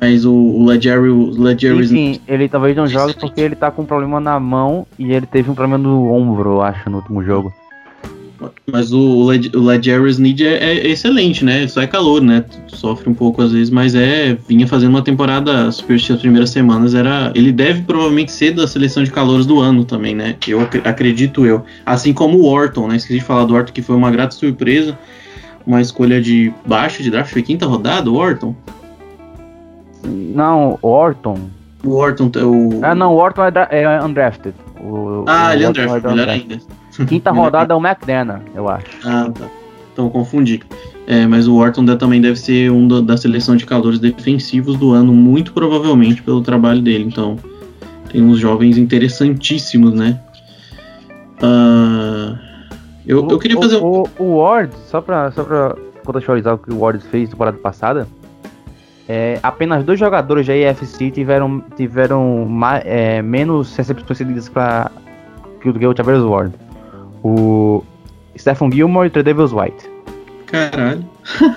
Mas 0.00 0.24
o, 0.24 0.32
o 0.32 0.64
Ledgerry. 0.64 1.10
Ledgerry... 1.10 1.86
Sim, 1.86 2.14
sim, 2.14 2.20
ele 2.26 2.48
talvez 2.48 2.74
não 2.74 2.86
jogue 2.86 3.14
porque 3.14 3.40
ele 3.40 3.54
tá 3.54 3.70
com 3.70 3.82
um 3.82 3.86
problema 3.86 4.18
na 4.18 4.40
mão 4.40 4.86
e 4.98 5.12
ele 5.12 5.26
teve 5.26 5.50
um 5.50 5.54
problema 5.54 5.76
no 5.76 6.10
ombro, 6.10 6.52
eu 6.52 6.62
acho, 6.62 6.88
no 6.88 6.98
último 6.98 7.22
jogo. 7.22 7.52
Mas 8.70 8.92
o, 8.92 8.98
o 8.98 9.60
Ledger's 9.60 10.18
Need 10.18 10.46
é, 10.46 10.54
é, 10.54 10.88
excelente, 10.88 11.44
né? 11.44 11.66
Só 11.68 11.82
é 11.82 11.86
calor, 11.86 12.22
né? 12.22 12.44
Sofre 12.68 13.10
um 13.10 13.14
pouco 13.14 13.42
às 13.42 13.52
vezes, 13.52 13.68
mas 13.68 13.94
é. 13.94 14.36
Vinha 14.48 14.66
fazendo 14.66 14.90
uma 14.90 15.02
temporada 15.02 15.70
super 15.70 15.96
as 15.96 16.20
primeiras 16.20 16.50
semanas. 16.50 16.94
era 16.94 17.30
Ele 17.34 17.52
deve 17.52 17.82
provavelmente 17.82 18.32
ser 18.32 18.52
da 18.52 18.66
seleção 18.66 19.02
de 19.02 19.10
calouros 19.10 19.44
do 19.44 19.60
ano 19.60 19.84
também, 19.84 20.14
né? 20.14 20.36
Eu 20.48 20.62
ac 20.62 20.80
acredito 20.84 21.44
eu. 21.44 21.62
Assim 21.84 22.14
como 22.14 22.38
o 22.38 22.46
Orton, 22.46 22.88
né? 22.88 22.96
Esqueci 22.96 23.18
de 23.18 23.24
falar 23.24 23.44
do 23.44 23.54
Orton, 23.54 23.72
que 23.72 23.82
foi 23.82 23.96
uma 23.96 24.10
grata 24.10 24.34
surpresa. 24.34 24.98
Uma 25.66 25.82
escolha 25.82 26.22
de 26.22 26.50
baixo 26.64 27.02
de 27.02 27.10
draft. 27.10 27.32
Foi 27.32 27.42
quinta 27.42 27.66
rodada, 27.66 28.10
o 28.10 28.14
Orton? 28.14 28.54
Não, 30.04 30.78
Orton. 30.82 31.38
O 31.84 31.94
Orton, 31.94 32.30
o... 32.44 32.80
Ah, 32.82 32.94
não, 32.94 33.14
o 33.14 33.16
Orton 33.16 33.42
é, 33.44 33.82
é 33.82 34.02
undrafted. 34.02 34.54
O, 34.80 35.24
ah, 35.26 35.48
o 35.48 35.52
ele 35.52 35.64
é 35.64 35.68
undrafted, 35.68 36.06
melhor 36.06 36.28
ainda. 36.28 36.58
Quinta 37.08 37.30
rodada 37.32 37.72
é 37.72 37.76
o 37.76 37.80
McDonough, 37.80 38.42
eu 38.54 38.68
acho. 38.68 38.86
Ah, 39.04 39.30
tá. 39.32 39.46
Então 39.92 40.08
confundi. 40.10 40.60
É, 41.06 41.26
mas 41.26 41.48
o 41.48 41.56
Orton 41.56 41.84
também 41.96 42.20
deve 42.20 42.38
ser 42.38 42.70
um 42.70 42.86
da, 42.86 43.00
da 43.00 43.16
seleção 43.16 43.56
de 43.56 43.66
calores 43.66 43.98
defensivos 43.98 44.76
do 44.76 44.92
ano, 44.92 45.12
muito 45.12 45.52
provavelmente 45.52 46.22
pelo 46.22 46.40
trabalho 46.40 46.80
dele. 46.80 47.04
Então, 47.04 47.36
tem 48.10 48.22
uns 48.22 48.38
jovens 48.38 48.78
interessantíssimos, 48.78 49.92
né? 49.92 50.20
Uh, 51.42 52.38
eu, 53.06 53.24
o, 53.24 53.30
eu 53.30 53.38
queria 53.38 53.56
fazer 53.56 53.76
o, 53.76 54.06
o, 54.18 54.22
o 54.22 54.36
Ward, 54.36 54.72
só 54.86 55.00
pra, 55.00 55.32
só 55.32 55.42
pra 55.42 55.74
contextualizar 56.04 56.54
o 56.54 56.58
que 56.58 56.72
o 56.72 56.78
Ward 56.78 57.02
fez 57.04 57.30
temporada 57.30 57.56
passada, 57.58 58.06
é, 59.12 59.40
apenas 59.42 59.84
dois 59.84 59.98
jogadores 59.98 60.46
da 60.46 60.56
EFC 60.56 61.10
tiveram, 61.10 61.64
tiveram 61.76 62.44
mais, 62.44 62.80
é, 62.86 63.20
menos 63.20 63.74
recepções 63.74 64.16
cedidas 64.16 64.48
para 64.48 64.88
que 65.60 65.68
o 65.68 65.72
Gale 65.72 65.96
Tavares 65.96 66.22
Ward. 66.22 66.54
O 67.20 67.82
Stephen 68.38 68.70
Gilmore 68.70 69.06
e 69.06 69.08
o 69.08 69.10
Tredavious 69.10 69.52
White. 69.52 69.90
Caralho. 70.46 71.04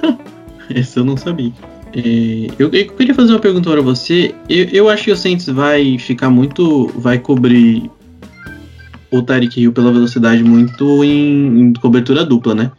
Esse 0.68 0.98
eu 0.98 1.06
não 1.06 1.16
sabia. 1.16 1.54
É, 1.96 2.48
eu, 2.58 2.72
eu, 2.72 2.88
queria 2.88 3.14
fazer 3.14 3.34
uma 3.34 3.40
pergunta 3.40 3.70
para 3.70 3.82
você. 3.84 4.34
Eu, 4.50 4.70
eu, 4.70 4.90
acho 4.90 5.04
que 5.04 5.12
o 5.12 5.16
Saints 5.16 5.46
vai 5.46 6.00
ficar 6.00 6.32
muito. 6.32 6.88
Vai 6.96 7.20
cobrir 7.20 7.88
o 9.12 9.22
Tyreek 9.22 9.62
Hill 9.62 9.72
pela 9.74 9.92
velocidade 9.92 10.44
muito 10.44 11.04
em, 11.04 11.60
em, 11.60 11.74
cobertura 11.74 12.26
dupla, 12.26 12.56
né? 12.56 12.72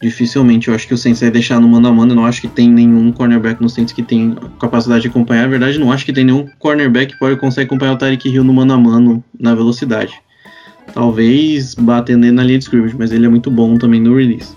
Dificilmente 0.00 0.68
eu 0.68 0.74
acho 0.74 0.86
que 0.86 0.92
o 0.92 0.98
Saints 0.98 1.20
vai 1.20 1.30
deixar 1.30 1.58
no 1.60 1.68
mano 1.68 1.88
a 1.88 1.92
mano. 1.92 2.12
Eu 2.12 2.16
não 2.16 2.26
acho 2.26 2.40
que 2.40 2.48
tem 2.48 2.70
nenhum 2.70 3.10
cornerback 3.12 3.62
no 3.62 3.68
Saints 3.68 3.94
que 3.94 4.02
tem 4.02 4.36
capacidade 4.60 5.02
de 5.02 5.08
acompanhar. 5.08 5.42
Na 5.42 5.48
verdade, 5.48 5.78
não 5.78 5.90
acho 5.90 6.04
que 6.04 6.12
tem 6.12 6.24
nenhum 6.24 6.46
cornerback 6.58 7.14
que 7.14 7.18
pode 7.18 7.34
acompanhar 7.34 7.94
o 7.94 7.96
Tyreek 7.96 8.28
Hill 8.28 8.44
no 8.44 8.52
mano 8.52 8.74
a 8.74 8.78
mano 8.78 9.24
na 9.38 9.54
velocidade. 9.54 10.12
Talvez 10.92 11.74
batendo 11.74 12.30
na 12.30 12.44
linha 12.44 12.58
de 12.58 12.64
scrimmage, 12.64 12.94
mas 12.96 13.10
ele 13.10 13.26
é 13.26 13.28
muito 13.28 13.50
bom 13.50 13.76
também 13.78 14.00
no 14.00 14.16
release. 14.16 14.54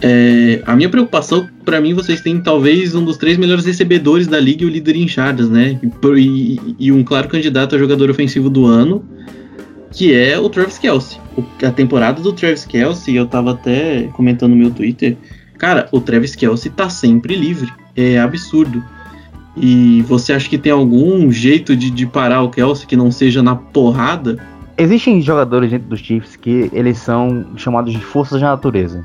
É, 0.00 0.62
a 0.66 0.76
minha 0.76 0.90
preocupação, 0.90 1.48
para 1.64 1.80
mim, 1.80 1.94
vocês 1.94 2.20
têm 2.20 2.40
talvez 2.40 2.94
um 2.94 3.04
dos 3.04 3.16
três 3.16 3.38
melhores 3.38 3.64
recebedores 3.64 4.26
da 4.26 4.38
liga 4.38 4.62
e 4.62 4.66
o 4.66 4.68
líder 4.68 4.96
em 4.96 5.08
jardas, 5.08 5.48
né? 5.48 5.78
E, 5.82 6.20
e, 6.20 6.76
e, 6.78 6.92
um 6.92 7.02
claro 7.02 7.28
candidato 7.28 7.74
a 7.74 7.78
jogador 7.78 8.10
ofensivo 8.10 8.50
do 8.50 8.66
ano, 8.66 9.04
que 9.96 10.14
é 10.14 10.38
o 10.38 10.48
Travis 10.48 10.78
Kelsey. 10.78 11.18
O, 11.36 11.42
a 11.66 11.72
temporada 11.72 12.22
do 12.22 12.32
Travis 12.32 12.64
Kelsey, 12.64 13.16
eu 13.16 13.26
tava 13.26 13.52
até 13.52 14.04
comentando 14.12 14.50
no 14.50 14.56
meu 14.56 14.70
Twitter, 14.70 15.16
cara, 15.58 15.88
o 15.90 16.00
Travis 16.00 16.36
Kelsey 16.36 16.70
tá 16.70 16.88
sempre 16.88 17.34
livre. 17.34 17.72
É 17.96 18.18
absurdo. 18.18 18.84
E 19.56 20.02
você 20.02 20.34
acha 20.34 20.48
que 20.48 20.58
tem 20.58 20.70
algum 20.70 21.32
jeito 21.32 21.74
de, 21.74 21.90
de 21.90 22.06
parar 22.06 22.42
o 22.42 22.50
Kelsey 22.50 22.86
que 22.86 22.94
não 22.94 23.10
seja 23.10 23.42
na 23.42 23.56
porrada? 23.56 24.38
Existem 24.76 25.22
jogadores 25.22 25.70
dentro 25.70 25.88
dos 25.88 26.00
Chiefs 26.00 26.36
que 26.36 26.70
eles 26.74 26.98
são 26.98 27.46
chamados 27.56 27.92
de 27.92 28.00
forças 28.00 28.40
da 28.40 28.50
natureza 28.50 29.04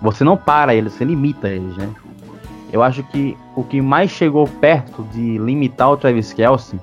você 0.00 0.24
não 0.24 0.36
para 0.36 0.74
eles, 0.74 0.92
você 0.94 1.04
limita 1.04 1.48
eles, 1.48 1.76
né? 1.76 1.88
Eu 2.72 2.82
acho 2.82 3.02
que 3.04 3.36
o 3.56 3.64
que 3.64 3.80
mais 3.80 4.10
chegou 4.10 4.46
perto 4.46 5.02
de 5.12 5.38
limitar 5.38 5.90
o 5.90 5.96
Travis 5.96 6.32
Kelsey 6.32 6.78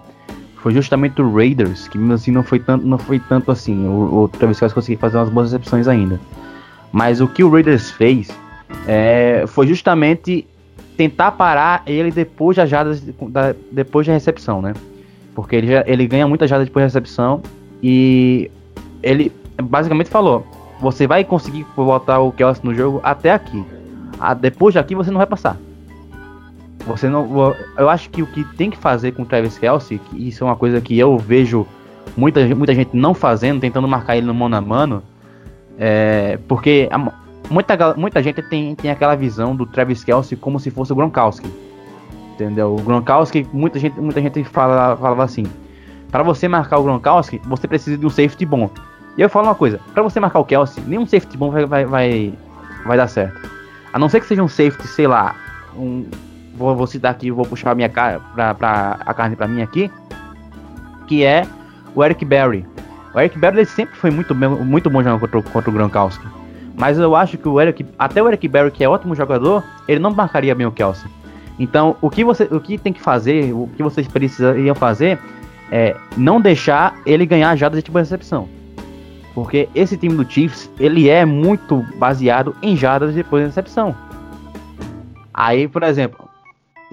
foi 0.67 0.73
justamente 0.73 1.21
o 1.21 1.33
Raiders, 1.33 1.87
que 1.87 1.97
mesmo 1.97 2.13
assim 2.15 2.29
não 2.29 2.43
foi 2.43 2.59
tanto, 2.59 2.85
não 2.85 2.97
foi 2.97 3.19
tanto 3.19 3.49
assim. 3.49 3.87
O, 3.87 4.23
o 4.23 4.27
Travis 4.27 4.59
Kelsey 4.59 4.75
conseguiu 4.75 4.99
fazer 4.99 5.17
umas 5.17 5.29
boas 5.29 5.53
recepções 5.53 5.87
ainda. 5.87 6.19
Mas 6.91 7.21
o 7.21 7.27
que 7.29 7.41
o 7.41 7.49
Raiders 7.49 7.89
fez 7.89 8.29
é, 8.85 9.45
foi 9.47 9.65
justamente 9.65 10.45
tentar 10.97 11.31
parar 11.31 11.83
ele 11.87 12.11
depois 12.11 12.57
da 12.57 12.65
jada, 12.65 12.99
da, 13.29 13.55
depois 13.71 14.05
da 14.05 14.11
recepção, 14.11 14.61
né? 14.61 14.73
Porque 15.33 15.55
ele, 15.55 15.67
já, 15.67 15.85
ele 15.87 16.05
ganha 16.05 16.27
muita 16.27 16.45
jada 16.45 16.65
depois 16.65 16.83
da 16.83 16.87
recepção 16.87 17.41
e 17.81 18.51
ele 19.01 19.31
basicamente 19.63 20.09
falou: 20.09 20.45
você 20.81 21.07
vai 21.07 21.23
conseguir 21.23 21.65
botar 21.77 22.19
o 22.19 22.33
Kelsey 22.33 22.65
no 22.65 22.75
jogo 22.75 22.99
até 23.03 23.31
aqui. 23.31 23.63
Ah, 24.19 24.33
depois 24.33 24.75
daqui 24.75 24.95
você 24.95 25.11
não 25.11 25.17
vai 25.17 25.27
passar. 25.27 25.55
Você 26.87 27.09
não. 27.09 27.55
Eu 27.77 27.89
acho 27.89 28.09
que 28.09 28.21
o 28.21 28.27
que 28.27 28.43
tem 28.55 28.69
que 28.69 28.77
fazer 28.77 29.11
com 29.11 29.23
o 29.23 29.25
Travis 29.25 29.57
Kelsey, 29.57 29.99
que 29.99 30.27
isso 30.27 30.43
é 30.43 30.47
uma 30.47 30.55
coisa 30.55 30.79
que 30.79 30.97
eu 30.97 31.17
vejo 31.17 31.67
muita, 32.15 32.43
muita 32.55 32.73
gente 32.73 32.95
não 32.95 33.13
fazendo, 33.13 33.59
tentando 33.59 33.87
marcar 33.87 34.15
ele 34.15 34.25
no 34.25 34.33
mano 34.33 34.55
a 34.55 34.61
mano, 34.61 35.03
é, 35.77 36.39
porque 36.47 36.87
a, 36.89 36.97
muita, 37.49 37.93
muita 37.95 38.23
gente 38.23 38.41
tem, 38.41 38.73
tem 38.73 38.89
aquela 38.89 39.15
visão 39.15 39.55
do 39.55 39.65
Travis 39.65 40.03
Kelsey 40.03 40.37
como 40.37 40.59
se 40.59 40.71
fosse 40.71 40.93
o 40.93 40.95
Gronkowski. 40.95 41.49
Entendeu? 42.33 42.75
O 42.75 42.81
Gronkowski, 42.81 43.45
muita 43.51 43.79
gente, 43.79 43.99
muita 43.99 44.21
gente 44.21 44.43
fala, 44.45 44.95
falava 44.95 45.23
assim: 45.23 45.43
para 46.09 46.23
você 46.23 46.47
marcar 46.47 46.77
o 46.77 46.83
Gronkowski, 46.83 47.41
você 47.45 47.67
precisa 47.67 47.97
de 47.97 48.05
um 48.05 48.09
safety 48.09 48.45
bom. 48.45 48.69
E 49.17 49.21
eu 49.21 49.29
falo 49.29 49.47
uma 49.47 49.55
coisa, 49.55 49.79
para 49.93 50.03
você 50.03 50.19
marcar 50.19 50.39
o 50.39 50.45
Kelsey, 50.45 50.83
nenhum 50.85 51.05
safety 51.05 51.35
bom 51.35 51.51
vai, 51.51 51.65
vai, 51.65 51.85
vai, 51.85 52.33
vai 52.85 52.97
dar 52.97 53.07
certo. 53.07 53.49
A 53.91 53.99
não 53.99 54.07
ser 54.07 54.19
que 54.19 54.27
seja 54.27 54.43
um 54.43 54.47
safety, 54.47 54.87
sei 54.87 55.07
lá, 55.07 55.35
um, 55.75 56.05
vou, 56.57 56.75
vou 56.75 56.87
citar 56.87 57.11
aqui, 57.11 57.31
vou 57.31 57.45
puxar 57.45 57.71
a 57.71 57.75
minha 57.75 57.89
cara 57.89 58.19
pra, 58.33 58.53
pra, 58.53 58.99
a 59.05 59.13
carne 59.13 59.35
para 59.35 59.47
mim 59.47 59.61
aqui, 59.61 59.91
que 61.07 61.23
é 61.23 61.47
o 61.95 62.03
Eric 62.03 62.25
Berry. 62.25 62.65
O 63.13 63.19
Eric 63.19 63.37
Berry 63.37 63.65
sempre 63.65 63.95
foi 63.95 64.11
muito, 64.11 64.35
muito 64.35 64.89
bom 64.89 65.01
jogando 65.01 65.19
contra, 65.19 65.41
contra 65.41 65.69
o 65.69 65.73
Gronkowski. 65.73 66.25
Mas 66.75 66.99
eu 66.99 67.15
acho 67.15 67.37
que 67.37 67.47
o 67.47 67.59
Eric, 67.59 67.85
até 67.97 68.21
o 68.21 68.27
Eric 68.27 68.47
Berry, 68.47 68.71
que 68.71 68.83
é 68.83 68.89
ótimo 68.89 69.15
jogador, 69.15 69.63
ele 69.87 69.99
não 69.99 70.11
marcaria 70.11 70.53
bem 70.53 70.67
o 70.67 70.71
Kelsey. 70.71 71.09
Então, 71.59 71.95
o 72.01 72.09
que, 72.09 72.23
você, 72.23 72.43
o 72.43 72.59
que 72.59 72.77
tem 72.77 72.93
que 72.93 73.01
fazer, 73.01 73.51
o 73.51 73.67
que 73.75 73.81
vocês 73.81 74.07
precisariam 74.07 74.75
fazer, 74.75 75.17
é 75.71 75.95
não 76.15 76.39
deixar 76.39 76.95
ele 77.05 77.25
ganhar 77.25 77.55
já 77.55 77.67
de 77.67 77.81
tipo 77.81 77.97
recepção. 77.97 78.47
Porque 79.33 79.67
esse 79.73 79.97
time 79.97 80.15
do 80.15 80.29
Chiefs, 80.29 80.69
ele 80.79 81.09
é 81.09 81.25
muito 81.25 81.83
baseado 81.97 82.55
em 82.61 82.75
jardas 82.75 83.13
depois 83.13 83.43
da 83.43 83.47
recepção. 83.47 83.95
Aí, 85.33 85.67
por 85.67 85.83
exemplo, 85.83 86.26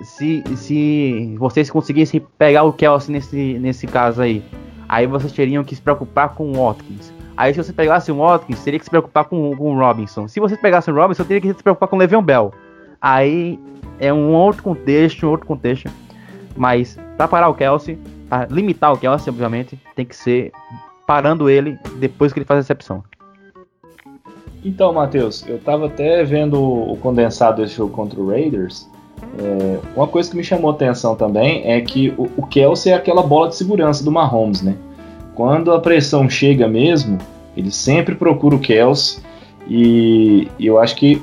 se, 0.03 0.43
se 0.57 1.37
vocês 1.39 1.71
conseguissem 1.71 2.21
pegar 2.39 2.65
o 2.65 2.73
Kelsey 2.73 3.13
nesse, 3.13 3.59
nesse 3.59 3.87
caso 3.87 4.23
aí, 4.23 4.43
aí 4.89 5.07
vocês 5.07 5.33
teriam 5.33 5.63
que 5.63 5.75
se 5.75 5.83
preocupar 5.83 6.31
com 6.31 6.53
o 6.53 6.67
Watkins. 6.67 7.13
Aí 7.37 7.53
se 7.53 7.63
você 7.63 7.73
pegasse 7.73 8.11
o 8.11 8.17
Watkins, 8.17 8.63
teria 8.63 8.79
que 8.79 8.85
se 8.85 8.91
preocupar 8.91 9.25
com, 9.25 9.57
com 9.57 9.75
o 9.75 9.79
Robinson. 9.79 10.29
Se 10.29 10.41
você 10.41 10.57
pegasse 10.57 10.91
o 10.91 10.95
Robinson, 10.95 11.25
teria 11.25 11.41
que 11.41 11.49
se 11.49 11.63
preocupar 11.63 11.89
com 11.89 11.97
o 11.97 11.99
Le'Veon 11.99 12.23
Bell. 12.23 12.53
Aí 13.01 13.59
é 13.99 14.13
um 14.13 14.33
outro 14.33 14.63
contexto, 14.63 15.27
um 15.27 15.31
outro 15.31 15.47
contexto. 15.47 15.91
Mas 16.57 16.99
para 17.17 17.29
parar 17.29 17.49
o 17.49 17.55
Kelsey, 17.55 17.99
para 18.29 18.47
limitar 18.47 18.93
o 18.93 18.99
Kelsey, 18.99 19.33
obviamente, 19.33 19.79
tem 19.95 20.05
que 20.05 20.17
ser 20.17 20.53
parando 21.07 21.51
ele 21.51 21.79
depois 21.97 22.33
que 22.33 22.39
ele 22.39 22.47
faz 22.47 22.59
a 22.59 22.63
recepção. 22.63 23.05
Então, 24.65 24.93
Matheus, 24.93 25.47
eu 25.47 25.59
tava 25.59 25.87
até 25.87 26.25
vendo 26.25 26.63
o 26.63 26.97
condensado 26.97 27.61
desse 27.61 27.75
jogo 27.75 27.93
contra 27.93 28.19
o 28.19 28.29
Raiders. 28.29 28.89
É, 29.39 29.79
uma 29.97 30.07
coisa 30.07 30.31
que 30.31 30.37
me 30.37 30.45
chamou 30.45 30.71
a 30.71 30.75
atenção 30.75 31.17
também 31.17 31.63
é 31.65 31.81
que 31.81 32.15
o, 32.17 32.29
o 32.37 32.47
Kelsey 32.47 32.93
é 32.93 32.97
aquela 32.97 33.23
bola 33.23 33.49
de 33.49 33.57
segurança 33.57 34.05
do 34.05 34.11
Mahomes, 34.11 34.63
né? 34.63 34.77
Quando 35.35 35.73
a 35.73 35.81
pressão 35.81 36.29
chega 36.29 36.69
mesmo, 36.69 37.19
ele 37.57 37.71
sempre 37.71 38.15
procura 38.15 38.55
o 38.55 38.61
Kelsey. 38.61 39.23
E, 39.69 40.49
e 40.59 40.67
eu 40.67 40.79
acho 40.79 40.95
que 40.97 41.21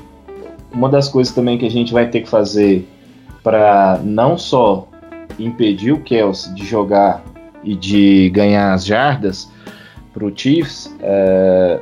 uma 0.72 0.88
das 0.88 1.08
coisas 1.08 1.34
também 1.34 1.56
que 1.58 1.66
a 1.66 1.70
gente 1.70 1.92
vai 1.92 2.08
ter 2.08 2.20
que 2.22 2.28
fazer 2.28 2.88
para 3.42 4.00
não 4.02 4.36
só 4.36 4.88
impedir 5.38 5.92
o 5.92 6.00
Kelsey 6.00 6.54
de 6.54 6.64
jogar 6.64 7.22
e 7.64 7.74
de 7.74 8.28
ganhar 8.30 8.74
as 8.74 8.84
jardas, 8.84 9.50
para 10.12 10.26
o 10.26 10.32
Chiefs, 10.34 10.94
é, 11.00 11.80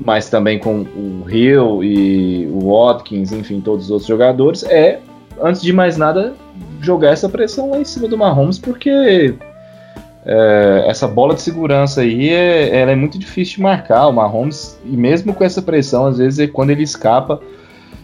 mas 0.00 0.28
também 0.28 0.58
com 0.58 0.80
o 0.80 1.24
Hill 1.28 1.84
e 1.84 2.46
o 2.46 2.70
Watkins, 2.70 3.32
enfim, 3.32 3.60
todos 3.60 3.86
os 3.86 3.90
outros 3.90 4.08
jogadores, 4.08 4.62
é, 4.64 5.00
antes 5.40 5.62
de 5.62 5.72
mais 5.72 5.96
nada, 5.96 6.34
jogar 6.80 7.10
essa 7.10 7.28
pressão 7.28 7.70
lá 7.70 7.78
em 7.78 7.84
cima 7.84 8.08
do 8.08 8.16
Mahomes, 8.16 8.58
porque 8.58 9.34
é, 10.24 10.84
essa 10.86 11.06
bola 11.06 11.34
de 11.34 11.42
segurança 11.42 12.00
aí 12.00 12.30
é, 12.30 12.80
ela 12.80 12.92
é 12.92 12.96
muito 12.96 13.18
difícil 13.18 13.56
de 13.56 13.62
marcar. 13.62 14.06
O 14.08 14.12
Mahomes, 14.12 14.78
e 14.84 14.96
mesmo 14.96 15.34
com 15.34 15.44
essa 15.44 15.60
pressão, 15.60 16.06
às 16.06 16.18
vezes, 16.18 16.50
quando 16.50 16.70
ele 16.70 16.82
escapa, 16.82 17.40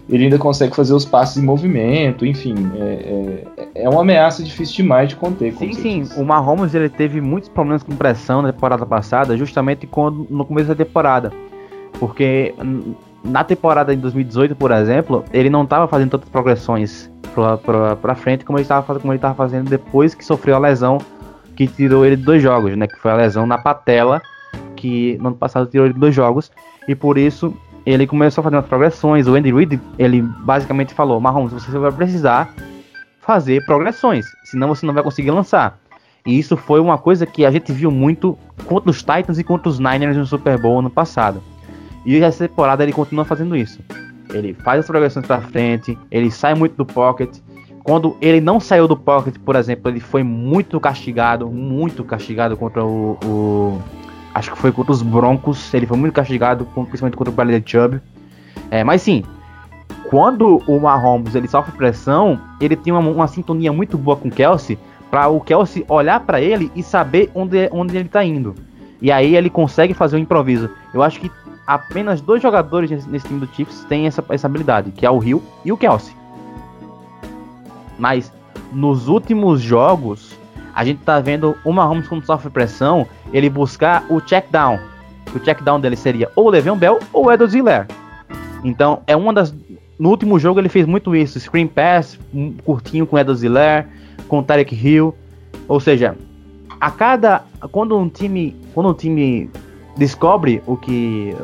ele 0.09 0.25
ainda 0.25 0.39
consegue 0.39 0.75
fazer 0.75 0.93
os 0.93 1.05
passos 1.05 1.37
em 1.37 1.47
movimento, 1.47 2.27
enfim, 2.27 2.55
é, 2.77 3.45
é, 3.77 3.85
é 3.85 3.89
uma 3.89 4.01
ameaça 4.01 4.43
difícil 4.43 4.77
demais 4.77 5.09
de 5.09 5.17
conter. 5.17 5.55
Sim, 5.55 5.73
sim, 5.73 6.09
o 6.17 6.25
Mahomes 6.25 6.75
ele 6.75 6.89
teve 6.89 7.21
muitos 7.21 7.49
problemas 7.49 7.83
com 7.83 7.95
pressão 7.95 8.43
na 8.43 8.53
temporada 8.53 8.85
passada, 8.85 9.37
justamente 9.37 9.87
quando, 9.87 10.27
no 10.29 10.45
começo 10.45 10.67
da 10.67 10.75
temporada, 10.75 11.33
porque 12.01 12.55
na 13.23 13.45
temporada 13.45 13.95
de 13.95 14.03
2018, 14.03 14.57
por 14.57 14.73
exemplo, 14.73 15.25
ele 15.33 15.49
não 15.49 15.63
estava 15.63 15.87
fazendo 15.87 16.11
tantas 16.11 16.29
progressões 16.29 17.09
para 17.97 18.15
frente 18.15 18.45
como 18.45 18.59
ele 18.59 18.65
estava 18.65 19.35
fazendo 19.35 19.69
depois 19.69 20.15
que 20.15 20.25
sofreu 20.25 20.57
a 20.57 20.59
lesão 20.59 20.99
que 21.57 21.67
tirou 21.67 22.07
ele 22.07 22.17
de 22.17 22.23
dois 22.23 22.43
jogos, 22.43 22.77
né, 22.77 22.87
que 22.87 22.97
foi 22.97 23.11
a 23.11 23.15
lesão 23.15 23.47
na 23.47 23.59
patela 23.59 24.23
que 24.77 25.19
no 25.21 25.29
ano 25.29 25.37
passado 25.37 25.67
tirou 25.67 25.87
ele 25.87 25.95
de 25.95 26.01
dois 26.01 26.15
jogos 26.15 26.51
e 26.89 26.95
por 26.95 27.19
isso 27.19 27.55
ele 27.85 28.07
começou 28.07 28.43
a 28.43 28.45
fazer 28.45 28.57
umas 28.57 28.67
progressões. 28.67 29.27
O 29.27 29.35
Andy 29.35 29.53
Reid, 29.53 29.81
ele 29.99 30.23
basicamente 30.23 30.95
falou: 30.95 31.21
Mahomes, 31.21 31.53
você 31.53 31.79
vai 31.79 31.93
precisar 31.93 32.55
fazer 33.21 33.65
progressões, 33.65 34.27
senão 34.45 34.69
você 34.69 34.87
não 34.87 34.95
vai 34.95 35.03
conseguir 35.03 35.31
lançar. 35.31 35.79
E 36.27 36.39
isso 36.39 36.57
foi 36.57 36.81
uma 36.81 36.99
coisa 36.99 37.25
que 37.25 37.47
a 37.47 37.51
gente 37.51 37.73
viu 37.73 37.91
muito 37.91 38.39
contra 38.67 38.91
os 38.91 38.99
Titans 38.99 39.39
e 39.39 39.45
contra 39.45 39.69
os 39.69 39.79
Niners 39.79 40.17
no 40.17 40.27
Super 40.27 40.59
Bowl 40.59 40.79
ano 40.79 40.91
passado. 40.91 41.43
E 42.05 42.19
essa 42.19 42.47
temporada 42.47 42.83
ele 42.83 42.93
continua 42.93 43.25
fazendo 43.25 43.57
isso. 43.57 43.81
Ele 44.33 44.55
faz 44.55 44.81
as 44.81 44.87
progressões 44.87 45.27
para 45.27 45.41
frente, 45.41 45.99
ele 46.11 46.31
sai 46.31 46.55
muito 46.55 46.77
do 46.77 46.87
pocket. 46.87 47.39
Quando 47.83 48.17
ele 48.21 48.41
não 48.41 48.61
saiu 48.61 48.87
do 48.87 48.97
pocket, 48.97 49.37
por 49.39 49.57
exemplo, 49.57 49.91
ele 49.91 50.01
foi 50.01 50.23
muito 50.23 50.79
castigado, 50.79 51.49
muito 51.49 52.05
castigado 52.05 52.57
contra 52.57 52.85
o, 52.85 53.19
o 53.25 53.83
acho 54.35 54.53
que 54.53 54.59
foi 54.59 54.71
contra 54.71 54.93
os 54.93 55.03
Broncos. 55.03 55.73
Ele 55.73 55.87
foi 55.87 55.97
muito 55.97 56.13
castigado, 56.15 56.67
principalmente 56.67 57.17
contra 57.17 57.33
o 57.33 57.35
Bradley 57.35 57.63
Chubb. 57.65 58.01
É, 58.71 58.85
mas 58.85 59.03
sim, 59.03 59.25
quando 60.09 60.63
o 60.67 60.81
Mahomes 60.81 61.35
ele 61.35 61.49
sofre 61.49 61.73
pressão, 61.73 62.39
ele 62.61 62.77
tem 62.77 62.93
uma, 62.93 63.01
uma 63.01 63.29
sintonia 63.29 63.73
muito 63.73 63.97
boa 63.97 64.17
com 64.17 64.29
o 64.29 64.31
Kelsey 64.31 64.79
para 65.11 65.29
o 65.29 65.41
Kelsey 65.41 65.85
olhar 65.89 66.21
para 66.21 66.41
ele 66.41 66.71
e 66.75 66.83
saber 66.83 67.31
onde, 67.35 67.69
onde 67.73 67.97
ele 67.97 68.09
tá 68.09 68.25
indo. 68.25 68.55
E 69.03 69.11
aí 69.11 69.35
ele 69.35 69.49
consegue 69.49 69.95
fazer 69.95 70.17
um 70.17 70.21
improviso. 70.21 70.71
Eu 70.93 71.03
acho 71.03 71.19
que 71.21 71.31
apenas 71.71 72.21
dois 72.21 72.43
jogadores 72.43 72.91
nesse, 73.07 73.29
time 73.29 73.39
do 73.39 73.47
Chiefs 73.55 73.85
têm 73.89 74.05
essa, 74.05 74.25
essa 74.31 74.49
habilidade, 74.49 74.91
que 74.91 75.07
é 75.07 75.11
o 75.11 75.23
Hill 75.23 75.41
e 75.65 75.71
o 75.71 75.77
Kelsey. 75.77 76.13
Mas 77.97 78.33
nos 78.73 79.07
últimos 79.07 79.61
jogos, 79.61 80.37
a 80.75 80.85
gente 80.85 80.99
tá 81.03 81.21
vendo 81.21 81.57
o 81.65 81.73
Mahomes 81.73 82.09
quando 82.09 82.27
sofre 82.27 82.51
pressão, 82.51 83.07
ele 83.33 83.49
buscar 83.49 84.05
o 84.11 84.21
check 84.21 84.51
down. 84.51 84.81
O 85.33 85.39
check 85.39 85.63
down 85.63 85.79
dele 85.79 85.95
seria 85.95 86.29
ou 86.35 86.47
o 86.47 86.51
Le'Veon 86.51 86.77
Bell 86.77 86.99
ou 87.13 87.27
o 87.27 87.33
Edward 87.33 87.53
Ziller. 87.53 87.87
Então, 88.65 89.03
é 89.07 89.15
uma 89.15 89.33
das 89.33 89.55
no 89.97 90.09
último 90.09 90.41
jogo 90.41 90.59
ele 90.59 90.69
fez 90.69 90.87
muito 90.87 91.15
isso, 91.15 91.39
screen 91.39 91.69
pass, 91.69 92.19
um 92.35 92.53
curtinho 92.65 93.07
com 93.07 93.17
Edward 93.17 93.41
Ziller, 93.41 93.87
com 94.27 94.43
Tarek 94.43 94.75
Hill. 94.75 95.15
Ou 95.69 95.79
seja, 95.79 96.17
a 96.81 96.91
cada 96.91 97.45
quando 97.71 97.97
um 97.97 98.09
time, 98.09 98.57
quando 98.75 98.89
um 98.89 98.95
time 98.95 99.49
descobre 99.97 100.63
o 100.67 100.77
que 100.77 101.37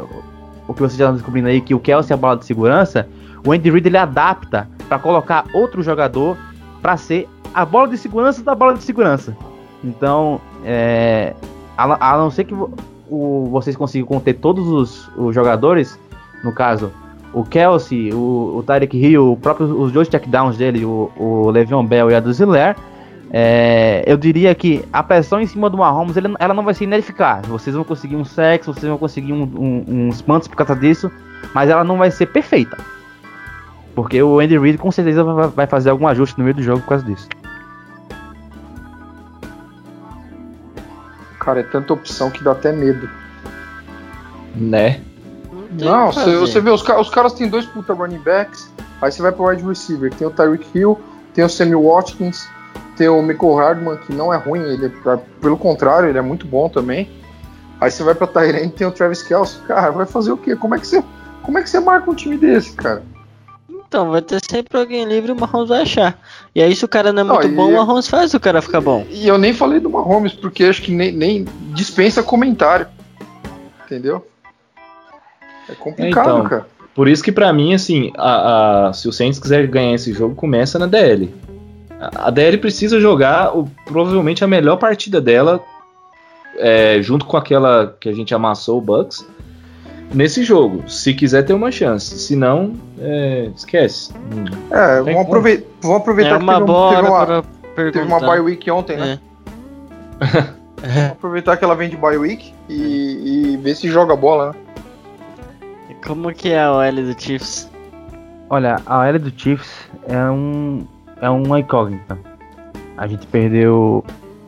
o 0.69 0.75
que 0.75 0.81
vocês 0.81 0.99
já 0.99 1.05
estão 1.05 1.15
descobrindo 1.15 1.49
aí 1.49 1.61
que 1.61 1.75
o 1.75 1.81
Kelsey 1.81 2.13
é 2.13 2.15
a 2.15 2.17
bola 2.17 2.37
de 2.37 2.45
segurança, 2.45 3.09
o 3.47 3.53
Andy 3.53 3.71
Reid 3.71 3.87
ele 3.87 3.97
adapta 3.97 4.69
para 4.89 4.99
colocar 4.99 5.45
outro 5.55 5.83
jogador 5.83 6.37
para 6.83 6.97
ser 6.97 7.29
a 7.55 7.65
bola 7.65 7.89
de 7.89 7.97
segurança 7.97 8.43
da 8.43 8.55
bola 8.55 8.75
de 8.75 8.83
segurança. 8.83 9.37
Então, 9.85 10.41
é, 10.65 11.35
a, 11.77 12.15
a, 12.15 12.19
não 12.19 12.31
ser 12.31 12.45
que 12.45 12.55
o, 12.55 13.49
vocês 13.51 13.77
consigam 13.77 14.07
conter 14.07 14.35
todos 14.35 14.67
os, 14.67 15.09
os, 15.17 15.35
jogadores, 15.35 15.99
no 16.43 16.53
caso, 16.53 16.91
o 17.33 17.45
Kelsey, 17.45 18.13
o, 18.13 18.57
o 18.57 18.63
Tarek 18.67 18.97
Hill, 18.97 19.33
o 19.33 19.37
próprio, 19.37 19.81
os 19.81 19.93
dois 19.93 20.09
checkdowns 20.09 20.57
dele, 20.57 20.85
o, 20.85 21.11
o 21.17 21.51
Le'Veon 21.51 21.85
Bell 21.87 22.11
e 22.11 22.15
a 22.15 22.21
do 22.21 22.33
é, 23.31 24.05
eu 24.07 24.17
diria 24.17 24.55
que 24.55 24.85
a 24.93 25.03
pressão 25.03 25.41
em 25.41 25.47
cima 25.47 25.69
do 25.69 25.77
Mahomes 25.77 26.17
ele, 26.17 26.35
ela 26.39 26.55
não 26.55 26.65
vai 26.65 26.75
ser 26.75 26.85
ineficaz. 26.85 27.47
Vocês 27.47 27.75
vão 27.75 27.85
conseguir 27.85 28.17
um 28.17 28.25
sexo, 28.25 28.73
vocês 28.73 28.87
vão 28.87 28.99
conseguir 28.99 29.33
um, 29.33 29.43
um, 29.43 30.09
uns 30.09 30.23
pontos 30.23 30.47
por 30.47 30.57
causa 30.57 30.77
disso, 30.77 31.11
mas 31.53 31.69
ela 31.69 31.85
não 31.85 31.99
vai 31.99 32.11
ser 32.11 32.27
perfeita. 32.27 32.77
Porque 33.95 34.23
o 34.23 34.39
Andy 34.39 34.59
Reid 34.59 34.79
com 34.79 34.93
certeza 34.93 35.25
vai 35.25 35.67
fazer 35.67 35.91
algum 35.91 36.07
ajuste 36.07 36.39
no 36.39 36.45
meio 36.45 36.55
do 36.55 36.63
jogo 36.63 36.81
por 36.83 36.91
causa 36.91 37.05
disso. 37.05 37.29
Cara, 41.41 41.61
é 41.61 41.63
tanta 41.63 41.93
opção 41.93 42.31
que 42.31 42.45
dá 42.45 42.53
até 42.53 42.73
medo. 42.73 43.09
Né? 44.55 45.01
Não, 45.73 46.13
você, 46.13 46.37
você 46.37 46.61
vê, 46.61 46.71
os, 46.71 46.83
os 46.83 47.11
caras 47.11 47.33
têm 47.35 47.49
dois 47.49 47.67
puta 47.67 47.93
running 47.93 48.19
backs, 48.19 48.73
aí 49.01 49.11
você 49.11 49.21
vai 49.21 49.33
pro 49.33 49.47
wide 49.49 49.63
receiver, 49.63 50.13
tem 50.15 50.27
o 50.27 50.31
Tyreek 50.31 50.67
Hill, 50.75 50.99
tem 51.35 51.45
o 51.45 51.49
Sammy 51.49 51.75
Watkins, 51.75 52.49
tem 52.97 53.09
o 53.09 53.23
Michael 53.23 53.55
Hardman, 53.55 53.97
que 53.99 54.13
não 54.13 54.33
é 54.33 54.37
ruim, 54.37 54.61
ele 54.61 54.87
é, 54.87 55.19
pelo 55.41 55.57
contrário, 55.57 56.09
ele 56.09 56.19
é 56.19 56.23
muito 56.23 56.47
bom 56.47 56.69
também. 56.69 57.09
Aí 57.81 57.91
você 57.91 58.03
vai 58.03 58.15
pra 58.15 58.27
Tyrene 58.27 58.71
tem 58.71 58.87
o 58.87 58.91
Travis 58.91 59.23
Kelce. 59.23 59.59
Cara, 59.67 59.91
vai 59.91 60.07
fazer 60.07 60.33
o 60.33 60.37
quê? 60.37 60.57
Como 60.57 60.75
é 60.75 60.79
que 60.79 60.87
você, 60.87 61.05
como 61.43 61.59
é 61.59 61.63
que 61.63 61.69
você 61.69 61.79
marca 61.79 62.11
um 62.11 62.15
time 62.15 62.37
desse, 62.37 62.73
cara? 62.73 63.03
Então, 63.69 64.11
vai 64.11 64.23
ter 64.23 64.41
sempre 64.51 64.77
alguém 64.79 65.05
livre 65.05 65.31
e 65.31 65.35
o 65.35 65.39
Mahomes 65.39 65.69
vai 65.69 65.83
achar. 65.83 66.19
E 66.55 66.63
aí, 66.63 66.75
se 66.75 66.85
o 66.85 66.89
cara 66.89 67.13
não 67.13 67.23
é 67.23 67.25
muito 67.25 67.49
bom, 67.55 67.69
o 67.69 67.75
Mahomes 67.75 68.09
faz 68.09 68.35
o 68.35 68.41
cara 68.41 68.61
ficar 68.61 68.81
bom. 68.81 69.07
E 69.11 69.29
eu 69.29 69.39
nem 69.39 69.53
falei 69.53 69.79
do 69.79 69.91
Mahomes, 69.91 70.33
porque 70.33 70.65
acho 70.65 70.83
que 70.83 70.91
nem, 70.91 71.13
nem 71.13 71.45
dispensa 71.73 72.23
comentário. 72.23 72.89
Entendeu? 73.85 74.27
É 75.69 75.75
complicado, 75.75 76.29
então, 76.29 76.45
cara. 76.45 76.67
Por 76.95 77.09
isso 77.09 77.23
que 77.23 77.31
para 77.31 77.53
mim, 77.53 77.75
assim, 77.75 78.11
a, 78.17 78.89
a, 78.89 78.93
se 78.93 79.07
o 79.07 79.13
Saints 79.13 79.39
quiser 79.39 79.67
ganhar 79.67 79.95
esse 79.95 80.13
jogo, 80.13 80.35
começa 80.35 80.79
na 80.79 80.87
DL. 80.87 81.33
A, 82.01 82.31
DL 82.31 82.59
precisa 82.59 83.01
jogar 83.01 83.57
o, 83.57 83.69
provavelmente 83.85 84.45
a 84.45 84.47
melhor 84.47 84.77
partida 84.77 85.21
dela, 85.21 85.63
é, 86.59 87.01
junto 87.01 87.25
com 87.27 87.37
aquela 87.37 87.97
que 88.01 88.09
a 88.09 88.13
gente 88.13 88.35
amassou 88.35 88.79
o 88.79 88.81
Bucks 88.81 89.27
nesse 90.15 90.43
jogo, 90.43 90.89
se 90.89 91.15
quiser 91.15 91.45
ter 91.45 91.53
uma 91.53 91.71
chance. 91.71 92.19
Se 92.19 92.37
não, 92.37 92.75
é, 92.99 93.51
esquece. 93.57 94.13
É, 94.71 95.01
vamos, 95.01 95.21
aprove 95.23 95.65
vamos, 95.81 95.97
aproveitar 95.97 96.35
é 96.35 96.39
uma 96.39 96.55
que 96.55 96.61
teve, 96.61 96.73
um, 96.73 96.91
teve 96.91 97.09
uma, 97.09 97.93
teve 97.93 98.01
uma 98.01 98.21
bye 98.21 98.41
week 98.41 98.71
ontem, 98.71 98.97
né? 98.97 99.19
É. 100.83 100.91
vamos 100.93 101.13
aproveitar 101.13 101.57
que 101.57 101.65
ela 101.65 101.75
vem 101.75 101.89
de 101.89 101.97
bye 101.97 102.17
week 102.17 102.53
e, 102.69 103.53
e 103.53 103.57
ver 103.57 103.75
se 103.75 103.89
joga 103.89 104.15
bola, 104.15 104.53
né? 104.53 104.59
Como 106.07 106.33
que 106.33 106.51
é 106.51 106.63
a 106.63 106.73
OL 106.73 106.93
do 106.93 107.21
Chiefs? 107.21 107.69
Olha, 108.49 108.81
a 108.87 109.01
OL 109.01 109.19
do 109.19 109.33
Chiefs 109.37 109.89
é 110.09 110.31
um 110.31 110.87
é 111.21 111.31
uma 111.31 111.61
incógnita. 111.61 112.19
A 112.97 113.07
gente 113.07 113.27
perdeu 113.27 114.05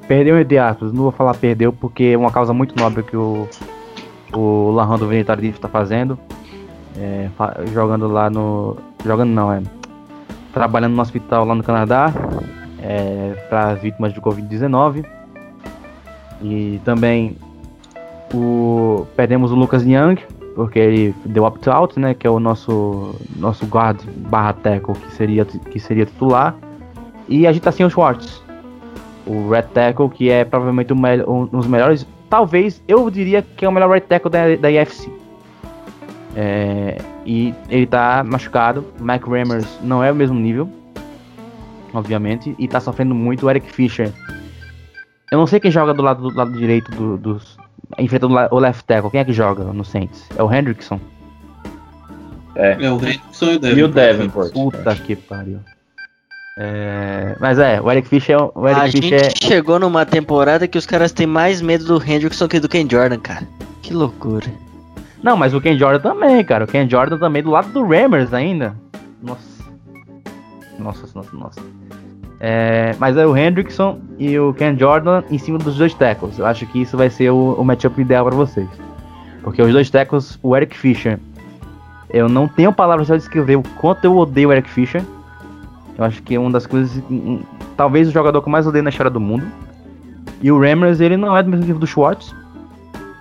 perdeu 0.06 0.40
entre 0.40 0.56
aspas, 0.58 0.92
não 0.92 1.02
vou 1.02 1.12
falar 1.12 1.34
perdeu 1.34 1.72
porque 1.72 2.04
é 2.14 2.16
uma 2.16 2.30
causa 2.30 2.54
muito 2.54 2.74
nobre 2.78 3.02
que 3.02 3.16
o 3.16 3.46
o 4.32 4.70
Larrando 4.70 5.08
Tardif 5.24 5.56
está 5.56 5.68
fazendo. 5.68 6.18
É, 6.96 7.28
jogando 7.72 8.08
lá 8.08 8.28
no. 8.28 8.76
Jogando 9.04 9.30
não, 9.30 9.52
é. 9.52 9.62
Trabalhando 10.52 10.94
no 10.94 11.02
hospital 11.02 11.44
lá 11.44 11.54
no 11.54 11.62
Canadá. 11.62 12.12
É, 12.80 13.46
para 13.48 13.70
as 13.70 13.80
vítimas 13.80 14.12
de 14.12 14.20
Covid-19. 14.20 15.04
E 16.42 16.80
também 16.84 17.36
o, 18.32 19.06
perdemos 19.16 19.50
o 19.50 19.56
Lucas 19.56 19.84
Young, 19.84 20.16
porque 20.58 20.76
ele 20.76 21.14
deu 21.24 21.44
opt-out, 21.44 22.00
né? 22.00 22.14
Que 22.14 22.26
é 22.26 22.30
o 22.30 22.40
nosso, 22.40 23.14
nosso 23.36 23.64
guard 23.64 24.02
barra 24.28 24.52
tackle, 24.54 24.96
que 24.96 25.12
seria, 25.12 25.44
que 25.44 25.78
seria 25.78 26.04
titular. 26.04 26.52
E 27.28 27.46
a 27.46 27.52
gente 27.52 27.62
tá 27.62 27.70
sem 27.70 27.86
o 27.86 27.90
Schwartz. 27.90 28.42
O 29.24 29.50
red 29.50 29.62
tackle, 29.72 30.08
que 30.08 30.28
é 30.28 30.44
provavelmente 30.44 30.92
um, 30.92 30.98
um 31.28 31.46
dos 31.46 31.68
melhores 31.68 32.04
talvez 32.28 32.82
eu 32.88 33.08
diria 33.08 33.40
que 33.40 33.64
é 33.64 33.68
o 33.68 33.72
melhor 33.72 33.88
right 33.88 34.04
tackle 34.08 34.32
da, 34.32 34.56
da 34.56 34.68
IFC. 34.68 35.08
É, 36.34 36.98
e 37.24 37.54
ele 37.68 37.86
tá 37.86 38.24
machucado. 38.26 38.84
Mike 38.98 39.30
Rammers 39.30 39.78
não 39.80 40.02
é 40.02 40.10
o 40.10 40.14
mesmo 40.14 40.40
nível, 40.40 40.68
obviamente, 41.94 42.56
e 42.58 42.66
tá 42.66 42.80
sofrendo 42.80 43.14
muito. 43.14 43.46
O 43.46 43.50
Eric 43.50 43.70
Fischer. 43.70 44.12
Eu 45.30 45.38
não 45.38 45.46
sei 45.46 45.60
quem 45.60 45.70
joga 45.70 45.94
do 45.94 46.02
lado, 46.02 46.28
do 46.28 46.36
lado 46.36 46.50
direito 46.52 46.90
do, 46.90 47.16
dos. 47.16 47.56
Enfrentando 47.98 48.34
o 48.50 48.58
left 48.58 48.84
tackle. 48.84 49.10
Quem 49.10 49.20
é 49.20 49.24
que 49.24 49.32
joga 49.32 49.64
no 49.64 49.84
Saints? 49.84 50.26
É 50.36 50.42
o 50.42 50.52
Hendrickson. 50.52 51.00
É, 52.54 52.72
é 52.72 52.90
o 52.90 52.96
Hendrickson 52.96 53.46
e 53.46 53.54
o 53.54 53.58
Davenport. 53.58 53.78
E 53.78 53.82
o 53.82 53.88
Davenport. 53.88 54.52
Puta 54.52 54.94
que 54.96 55.16
pariu. 55.16 55.60
É, 56.60 57.36
mas 57.38 57.56
é, 57.60 57.80
o 57.80 57.88
Eric 57.88 58.08
Fischer, 58.08 58.36
é 58.36 58.50
o 58.52 58.66
Eric 58.66 58.80
a 58.80 58.90
Fischer 58.90 59.20
gente 59.20 59.44
é... 59.44 59.46
chegou 59.46 59.78
numa 59.78 60.04
temporada 60.04 60.66
que 60.66 60.76
os 60.76 60.84
caras 60.84 61.12
têm 61.12 61.26
mais 61.26 61.62
medo 61.62 61.84
do 61.84 62.04
Hendrickson 62.04 62.48
que 62.48 62.58
do 62.58 62.68
Ken 62.68 62.86
Jordan, 62.90 63.20
cara. 63.20 63.46
Que 63.80 63.94
loucura. 63.94 64.46
Não, 65.22 65.36
mas 65.36 65.54
o 65.54 65.60
Ken 65.60 65.78
Jordan 65.78 66.00
também, 66.00 66.44
cara. 66.44 66.64
O 66.64 66.66
Ken 66.66 66.88
Jordan 66.88 67.16
também 67.16 67.44
do 67.44 67.50
lado 67.50 67.72
do 67.72 67.86
Rammers 67.86 68.34
ainda. 68.34 68.76
Nossa. 69.22 69.64
Nossa, 70.78 71.08
nossa, 71.14 71.36
nossa. 71.36 71.60
É, 72.40 72.94
mas 72.98 73.16
é 73.16 73.26
o 73.26 73.36
Hendrickson 73.36 73.98
e 74.18 74.38
o 74.38 74.54
Ken 74.54 74.76
Jordan 74.78 75.22
em 75.30 75.38
cima 75.38 75.58
dos 75.58 75.76
dois 75.76 75.92
tackles. 75.94 76.38
Eu 76.38 76.46
acho 76.46 76.66
que 76.66 76.80
isso 76.82 76.96
vai 76.96 77.10
ser 77.10 77.30
o, 77.30 77.54
o 77.54 77.64
matchup 77.64 78.00
ideal 78.00 78.24
para 78.24 78.36
vocês. 78.36 78.68
Porque 79.42 79.60
os 79.60 79.72
dois 79.72 79.90
tackles, 79.90 80.38
o 80.42 80.56
Eric 80.56 80.76
Fischer, 80.76 81.18
eu 82.10 82.28
não 82.28 82.46
tenho 82.46 82.72
palavras 82.72 83.08
para 83.08 83.16
descrever 83.16 83.56
o 83.56 83.62
quanto 83.80 84.04
eu 84.04 84.16
odeio 84.16 84.48
o 84.48 84.52
Eric 84.52 84.70
Fischer. 84.70 85.02
Eu 85.96 86.04
acho 86.04 86.22
que 86.22 86.36
é 86.36 86.38
uma 86.38 86.50
das 86.50 86.66
coisas. 86.66 87.02
Talvez 87.76 88.08
o 88.08 88.12
jogador 88.12 88.40
que 88.40 88.48
eu 88.48 88.52
mais 88.52 88.66
odeio 88.66 88.84
na 88.84 88.90
história 88.90 89.10
do 89.10 89.20
mundo. 89.20 89.44
E 90.40 90.52
o 90.52 90.60
Rammers, 90.60 91.00
ele 91.00 91.16
não 91.16 91.36
é 91.36 91.42
do 91.42 91.50
mesmo 91.50 91.66
nível 91.66 91.80
do 91.80 91.86
Schwartz. 91.86 92.32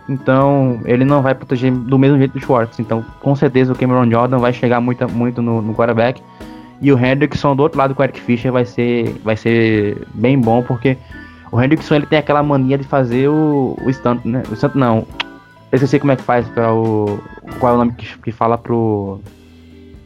Então, 0.08 0.80
ele 0.86 1.04
não 1.04 1.22
vai 1.22 1.36
proteger 1.36 1.72
do 1.72 1.98
mesmo 1.98 2.18
jeito 2.18 2.34
do 2.34 2.40
Schwartz. 2.40 2.80
Então, 2.80 3.04
com 3.20 3.36
certeza, 3.36 3.74
o 3.74 3.76
Cameron 3.76 4.10
Jordan 4.10 4.38
vai 4.38 4.54
chegar 4.54 4.80
muito, 4.80 5.10
muito 5.12 5.42
no, 5.42 5.62
no 5.62 5.74
quarterback. 5.74 6.22
E 6.82 6.92
o 6.92 6.98
Hendrickson, 6.98 7.56
do 7.56 7.64
outro 7.64 7.78
lado 7.78 7.96
com 7.96 8.02
o 8.02 8.06
Eric 8.06 8.22
Fischer, 8.22 8.52
vai 8.52 8.66
ser, 8.66 9.16
vai 9.24 9.36
ser 9.36 10.06
bem 10.14 10.40
bom, 10.40 10.62
porque 10.62 10.98
o 11.52 11.62
Hendrickson 11.62 11.96
ele 11.96 12.06
tem 12.06 12.20
aquela 12.20 12.44
mania 12.44 12.78
de 12.78 12.84
fazer 12.84 13.30
o, 13.30 13.78
o 13.84 13.94
stunt, 13.94 14.24
né? 14.26 14.44
O 14.52 14.56
stunt 14.56 14.76
não. 14.76 15.08
Eu 15.72 15.76
esqueci 15.76 16.00
como 16.00 16.12
é 16.12 16.16
que 16.16 16.24
faz 16.24 16.48
para 16.50 16.74
o. 16.74 17.20
Qual 17.60 17.74
é 17.74 17.76
o 17.76 17.80
nome 17.80 17.94
que, 17.94 18.18
que 18.20 18.32
fala 18.32 18.58
pro 18.58 19.20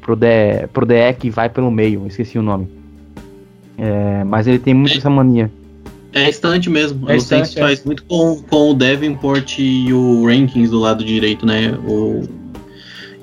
pro 0.01 0.15
DE, 0.15 0.67
pro 0.73 0.85
DE 0.85 1.13
que 1.19 1.29
vai 1.29 1.47
pelo 1.47 1.71
meio, 1.71 2.07
esqueci 2.07 2.37
o 2.37 2.41
nome. 2.41 2.67
É, 3.77 4.23
mas 4.23 4.47
ele 4.47 4.59
tem 4.59 4.73
muito 4.73 4.97
essa 4.97 5.09
mania. 5.09 5.51
É 6.13 6.29
estante 6.29 6.69
mesmo. 6.69 7.09
É 7.09 7.13
o 7.13 7.15
estante, 7.15 7.47
Saints 7.47 7.57
é. 7.57 7.61
faz 7.61 7.85
muito 7.85 8.03
com, 8.03 8.41
com 8.49 8.71
o 8.71 8.73
Davenport 8.73 9.59
e 9.59 9.93
o 9.93 10.25
Rankings 10.25 10.69
do 10.69 10.79
lado 10.79 11.05
direito, 11.05 11.45
né? 11.45 11.71
O, 11.87 12.27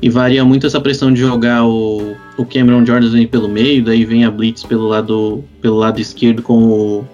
e 0.01 0.09
varia 0.09 0.45
muito 0.45 0.67
essa 0.67 0.81
pressão 0.81 1.13
de 1.13 1.21
jogar 1.21 1.65
o, 1.65 2.15
o 2.37 2.45
Cameron 2.45 2.87
Jordan 2.87 3.27
pelo 3.27 3.49
meio, 3.49 3.85
daí 3.85 4.05
vem 4.05 4.25
a 4.25 4.31
Blitz 4.31 4.63
pelo 4.63 4.87
lado, 4.87 5.45
pelo 5.61 5.77
lado 5.77 6.01
esquerdo 6.01 6.43
com 6.43 6.63
o, 6.63 7.05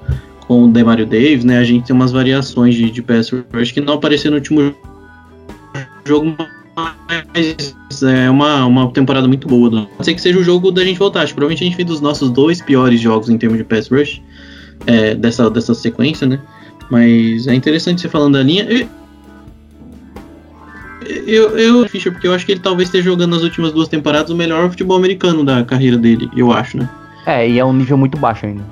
com 0.46 0.64
o 0.64 0.68
Demario 0.68 1.06
Davis, 1.06 1.44
né? 1.44 1.58
A 1.58 1.64
gente 1.64 1.86
tem 1.86 1.96
umas 1.96 2.12
variações 2.12 2.74
de, 2.74 2.90
de 2.90 3.02
pass 3.02 3.30
rush 3.52 3.72
que 3.72 3.80
não 3.80 3.94
apareceram 3.94 4.32
no 4.32 4.38
último 4.38 4.74
jogo, 6.04 6.34
mas 6.76 8.02
é 8.02 8.28
uma, 8.28 8.66
uma 8.66 8.90
temporada 8.92 9.26
muito 9.26 9.48
boa. 9.48 9.70
Não 9.70 9.88
sei 10.02 10.14
que 10.14 10.20
seja 10.20 10.38
o 10.38 10.44
jogo 10.44 10.70
da 10.70 10.84
gente 10.84 10.98
voltar. 10.98 11.22
Acho 11.22 11.28
que 11.28 11.36
provavelmente 11.36 11.64
a 11.64 11.66
gente 11.66 11.76
fez 11.76 11.88
dos 11.88 12.00
nossos 12.00 12.30
dois 12.30 12.60
piores 12.60 13.00
jogos 13.00 13.30
em 13.30 13.38
termos 13.38 13.56
de 13.56 13.64
pass 13.64 13.88
rush 13.88 14.20
é, 14.86 15.14
dessa, 15.14 15.48
dessa 15.48 15.74
sequência, 15.74 16.26
né? 16.26 16.38
Mas 16.90 17.46
é 17.46 17.54
interessante 17.54 18.02
você 18.02 18.08
falando 18.08 18.34
da 18.34 18.42
linha. 18.42 18.66
Eu, 21.26 21.58
eu, 21.58 21.88
Fischer, 21.88 22.12
porque 22.12 22.26
eu 22.28 22.32
acho 22.34 22.44
que 22.46 22.52
ele 22.52 22.60
talvez 22.60 22.88
esteja 22.88 23.04
jogando 23.10 23.32
nas 23.32 23.42
últimas 23.42 23.72
duas 23.72 23.88
temporadas 23.88 24.30
o 24.30 24.34
melhor 24.36 24.68
futebol 24.70 24.96
americano 24.96 25.44
da 25.44 25.64
carreira 25.64 25.96
dele, 25.96 26.30
eu 26.36 26.52
acho, 26.52 26.76
né? 26.78 26.88
É, 27.26 27.48
e 27.48 27.58
é 27.58 27.64
um 27.64 27.72
nível 27.72 27.96
muito 27.96 28.16
baixo 28.18 28.46
ainda. 28.46 28.62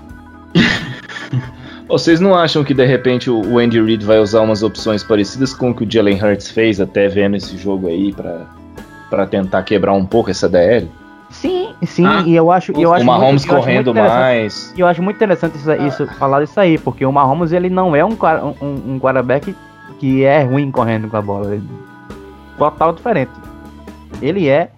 Vocês 1.88 2.20
não 2.20 2.34
acham 2.34 2.64
que 2.64 2.72
de 2.72 2.86
repente 2.86 3.28
o 3.30 3.40
o 3.52 3.58
Andy 3.58 3.80
Reid 3.80 4.04
vai 4.04 4.18
usar 4.18 4.40
umas 4.40 4.62
opções 4.62 5.02
parecidas 5.02 5.52
com 5.52 5.70
o 5.70 5.74
que 5.74 5.84
o 5.84 5.90
Jalen 5.90 6.22
Hurts 6.22 6.50
fez 6.50 6.80
até 6.80 7.08
vendo 7.08 7.36
esse 7.36 7.56
jogo 7.58 7.88
aí 7.88 8.12
pra, 8.12 8.46
pra 9.10 9.26
tentar 9.26 9.62
quebrar 9.62 9.92
um 9.92 10.04
pouco 10.06 10.30
essa 10.30 10.48
DL? 10.48 10.88
Sim, 11.28 11.70
sim, 11.84 12.06
Ah, 12.06 12.22
e 12.26 12.34
eu 12.34 12.50
acho, 12.50 12.72
eu 12.72 12.90
o 12.90 12.94
acho 12.94 13.04
Mahomes 13.04 13.42
muito- 13.42 13.46
eu 13.52 13.56
acho 13.56 13.64
correndo 13.66 13.94
mais. 13.94 14.72
E 14.76 14.80
eu 14.80 14.86
acho 14.86 15.02
muito 15.02 15.16
interessante 15.16 15.56
isso, 15.56 15.72
isso- 15.72 16.06
falar 16.18 16.42
isso 16.44 16.58
aí, 16.60 16.76
porque 16.78 17.04
o 17.06 17.12
Mahomes 17.12 17.52
ele 17.52 17.68
não 17.70 17.96
é 17.96 18.04
um, 18.04 18.10
um, 18.60 18.94
um 18.94 18.98
quarterback 19.00 19.54
que 19.98 20.24
é 20.24 20.42
ruim 20.42 20.70
correndo 20.70 21.08
com 21.08 21.16
a 21.16 21.22
bola. 21.22 21.54
Ele, 21.54 21.64
total 22.58 22.92
diferente. 22.92 23.32
Ele 24.20 24.48
é 24.48 24.70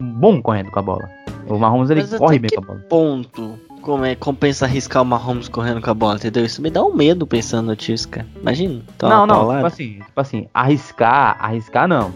bom 0.00 0.40
correndo 0.40 0.70
com 0.70 0.78
a 0.78 0.82
bola. 0.82 1.08
O 1.46 1.58
Mahomes 1.58 1.90
ele 1.90 2.02
Mas 2.02 2.14
corre 2.16 2.38
bem 2.38 2.50
com 2.54 2.62
a 2.62 2.66
bola. 2.66 2.80
ponto 2.88 3.58
como 3.88 4.04
é, 4.04 4.14
compensa 4.14 4.66
arriscar 4.66 5.02
o 5.02 5.06
Mahomes 5.06 5.48
correndo 5.48 5.80
com 5.80 5.90
a 5.90 5.94
bola, 5.94 6.16
entendeu? 6.16 6.44
Isso 6.44 6.60
me 6.60 6.70
dá 6.70 6.82
um 6.82 6.92
medo 6.94 7.26
pensando 7.26 7.74
nisso, 7.74 8.08
cara. 8.08 8.26
Imagina. 8.40 8.82
tomar 8.98 9.16
não, 9.16 9.26
não, 9.26 9.34
paulada. 9.36 9.58
tipo 9.58 9.66
assim, 9.66 9.92
tipo 10.04 10.20
assim, 10.20 10.48
arriscar, 10.52 11.36
arriscar 11.40 11.88
não. 11.88 12.12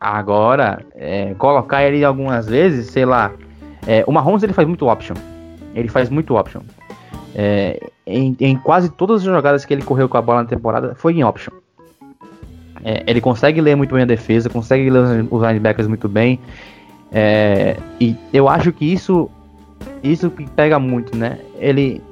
Agora, 0.00 0.84
é, 0.94 1.34
colocar 1.34 1.84
ele 1.84 2.04
algumas 2.04 2.46
vezes, 2.46 2.86
sei 2.90 3.04
lá. 3.04 3.32
é, 3.86 4.04
o 4.06 4.12
Mahomes 4.12 4.42
ele 4.42 4.52
faz 4.52 4.66
muito 4.66 4.88
option. 4.88 5.14
Ele 5.74 5.88
faz 5.88 6.08
muito 6.08 6.36
option. 6.36 6.60
É, 7.34 7.80
em, 8.06 8.36
em 8.38 8.56
quase 8.56 8.90
todas 8.90 9.20
as 9.20 9.24
jogadas 9.24 9.64
que 9.64 9.72
ele 9.72 9.82
correu 9.82 10.08
com 10.08 10.18
a 10.18 10.22
bola 10.22 10.42
na 10.42 10.48
temporada, 10.48 10.94
foi 10.94 11.14
em 11.14 11.24
option. 11.24 11.52
É, 12.84 13.02
ele 13.06 13.20
consegue 13.20 13.60
ler 13.60 13.76
muito 13.76 13.94
bem 13.94 14.02
a 14.02 14.06
defesa, 14.06 14.48
consegue 14.48 14.90
ler 14.90 15.26
os- 15.30 15.42
linebackers 15.42 15.86
muito 15.86 16.08
bem. 16.08 16.38
É, 17.12 17.76
e 18.00 18.16
eu 18.32 18.48
acho 18.48 18.72
que 18.72 18.84
isso 18.84 19.30
isso 20.02 20.30
que 20.30 20.48
pega 20.50 20.78
muito, 20.78 21.16
né? 21.16 21.38
Ele 21.58 22.02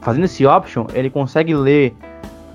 fazendo 0.00 0.24
esse 0.24 0.46
option, 0.46 0.86
ele 0.94 1.10
consegue 1.10 1.54
ler 1.54 1.94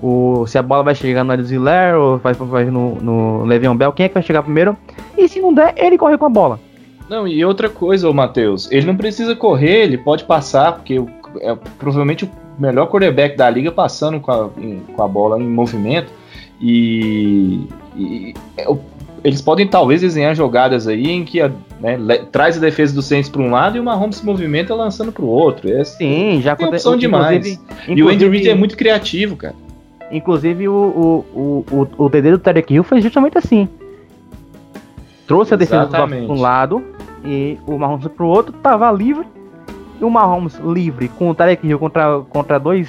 o, 0.02 0.44
se 0.46 0.58
a 0.58 0.62
bola 0.62 0.82
vai 0.82 0.94
chegar 0.94 1.24
no 1.24 1.32
Edziler 1.34 1.94
ou 1.96 2.18
vai, 2.18 2.34
vai 2.34 2.64
no, 2.66 2.96
no 2.96 3.44
Le'Veon 3.44 3.74
Bell, 3.76 3.92
quem 3.92 4.04
é 4.04 4.08
que 4.08 4.14
vai 4.14 4.22
chegar 4.22 4.42
primeiro? 4.42 4.76
E 5.16 5.28
se 5.28 5.40
não 5.40 5.52
der, 5.54 5.74
ele 5.76 5.96
corre 5.96 6.18
com 6.18 6.26
a 6.26 6.28
bola. 6.30 6.60
Não, 7.08 7.26
e 7.26 7.44
outra 7.44 7.68
coisa, 7.68 8.08
ô 8.08 8.12
Matheus, 8.12 8.70
ele 8.70 8.84
não 8.86 8.96
precisa 8.96 9.34
correr, 9.36 9.84
ele 9.84 9.96
pode 9.98 10.24
passar, 10.24 10.72
porque 10.72 10.98
o- 10.98 11.08
é 11.40 11.54
provavelmente 11.78 12.24
o 12.24 12.30
melhor 12.58 12.86
quarterback 12.88 13.36
da 13.36 13.48
liga 13.48 13.70
passando 13.70 14.20
com 14.20 14.30
a, 14.32 14.48
em- 14.58 14.80
com 14.94 15.02
a 15.02 15.08
bola 15.08 15.40
em 15.40 15.46
movimento. 15.48 16.10
E, 16.60 17.66
e- 17.96 18.34
eles 19.24 19.42
podem 19.42 19.66
talvez 19.66 20.00
desenhar 20.00 20.34
jogadas 20.34 20.86
aí 20.86 21.08
em 21.10 21.24
que 21.24 21.40
a- 21.40 21.50
né, 21.80 21.98
traz 22.30 22.56
a 22.56 22.60
defesa 22.60 22.94
do 22.94 23.02
Saints 23.02 23.28
para 23.28 23.42
um 23.42 23.50
lado 23.50 23.76
e 23.76 23.80
o 23.80 23.84
Mahomes 23.84 24.16
se 24.16 24.24
movimenta 24.26 24.74
lançando 24.74 25.10
para 25.12 25.24
o 25.24 25.28
outro. 25.28 25.68
É, 25.70 25.82
Sim, 25.84 26.40
já 26.42 26.52
aconteceu. 26.52 26.92
opção 26.92 26.96
demais. 26.96 27.60
e 27.88 28.02
o 28.02 28.08
Andy 28.08 28.28
Reid 28.28 28.48
é 28.48 28.54
muito 28.54 28.76
criativo, 28.76 29.36
cara. 29.36 29.54
Inclusive, 30.10 30.68
o, 30.68 30.72
o, 31.34 31.64
o, 31.70 31.76
o, 31.98 32.04
o 32.04 32.10
TD 32.10 32.30
do 32.30 32.38
Tarek 32.38 32.72
Hill 32.72 32.84
foi 32.84 33.00
justamente 33.00 33.36
assim. 33.36 33.68
Trouxe 35.26 35.54
a 35.54 35.56
defesa 35.56 35.86
para 35.88 36.04
um 36.06 36.40
lado 36.40 36.84
e 37.24 37.58
o 37.66 37.76
Mahomes 37.76 38.06
para 38.06 38.24
o 38.24 38.28
outro, 38.28 38.52
tava 38.52 38.90
livre. 38.92 39.26
E 40.00 40.04
o 40.04 40.10
Mahomes 40.10 40.56
livre 40.64 41.08
com 41.08 41.30
o 41.30 41.34
Tarek 41.34 41.66
Hill 41.66 41.78
contra, 41.78 42.20
contra, 42.30 42.60
dois, 42.60 42.88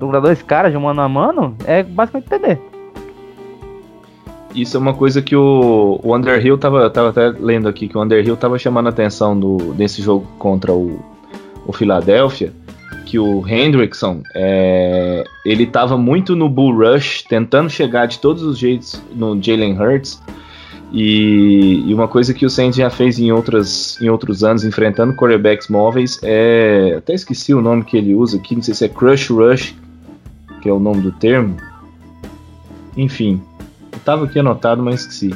contra 0.00 0.20
dois 0.20 0.40
caras 0.40 0.72
de 0.72 0.78
mano 0.78 1.00
a 1.02 1.08
mano 1.08 1.54
é 1.66 1.82
basicamente 1.82 2.28
TD. 2.30 2.58
Isso 4.54 4.76
é 4.76 4.80
uma 4.80 4.94
coisa 4.94 5.20
que 5.20 5.34
o, 5.34 5.98
o 6.02 6.14
Underhill 6.14 6.56
tava, 6.56 6.88
tava 6.88 7.08
até 7.08 7.28
lendo 7.28 7.68
aqui, 7.68 7.88
que 7.88 7.98
o 7.98 8.02
Underhill 8.02 8.36
tava 8.36 8.58
chamando 8.58 8.86
a 8.86 8.90
atenção 8.90 9.38
do, 9.38 9.74
desse 9.74 10.00
jogo 10.00 10.26
contra 10.38 10.72
o, 10.72 11.00
o 11.66 11.72
Philadelphia, 11.72 12.52
que 13.04 13.18
o 13.18 13.46
Hendrickson, 13.46 14.22
é, 14.34 15.24
ele 15.44 15.66
tava 15.66 15.98
muito 15.98 16.36
no 16.36 16.48
bull 16.48 16.72
rush, 16.76 17.22
tentando 17.22 17.68
chegar 17.68 18.06
de 18.06 18.18
todos 18.20 18.42
os 18.42 18.56
jeitos 18.56 19.02
no 19.14 19.40
Jalen 19.42 19.76
Hurts, 19.76 20.22
e, 20.92 21.82
e 21.86 21.92
uma 21.92 22.06
coisa 22.06 22.32
que 22.32 22.46
o 22.46 22.50
Saints 22.50 22.76
já 22.76 22.88
fez 22.88 23.18
em, 23.18 23.32
outras, 23.32 24.00
em 24.00 24.08
outros 24.08 24.44
anos, 24.44 24.64
enfrentando 24.64 25.14
quarterbacks 25.14 25.66
móveis, 25.66 26.20
é, 26.22 26.94
até 26.96 27.14
esqueci 27.14 27.52
o 27.52 27.60
nome 27.60 27.82
que 27.82 27.96
ele 27.96 28.14
usa 28.14 28.36
aqui, 28.36 28.54
não 28.54 28.62
sei 28.62 28.74
se 28.74 28.84
é 28.84 28.88
crush 28.88 29.32
rush, 29.32 29.74
que 30.62 30.68
é 30.68 30.72
o 30.72 30.78
nome 30.78 31.00
do 31.00 31.10
termo, 31.10 31.56
enfim, 32.96 33.42
tava 34.04 34.24
aqui 34.24 34.38
anotado, 34.38 34.82
mas 34.82 35.00
esqueci. 35.00 35.34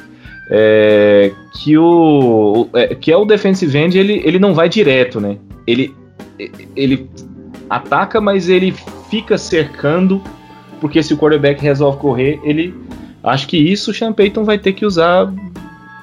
É, 0.51 1.33
que 1.55 1.77
o 1.77 2.69
é, 2.73 2.95
que 2.95 3.13
é 3.13 3.17
o 3.17 3.25
defensive 3.25 3.77
end, 3.77 3.99
ele, 3.99 4.23
ele 4.25 4.39
não 4.39 4.55
vai 4.55 4.69
direto, 4.69 5.21
né? 5.21 5.37
Ele 5.67 5.95
ele 6.75 7.11
ataca, 7.69 8.21
mas 8.21 8.49
ele 8.49 8.75
fica 9.11 9.37
cercando, 9.37 10.23
porque 10.81 11.03
se 11.03 11.13
o 11.13 11.19
quarterback 11.19 11.61
resolve 11.61 11.99
correr, 11.99 12.41
ele 12.43 12.75
acho 13.23 13.47
que 13.47 13.57
isso 13.57 13.91
o 13.91 13.95
Sean 13.95 14.13
Payton 14.13 14.45
vai 14.45 14.59
ter 14.59 14.73
que 14.73 14.87
usar 14.87 15.33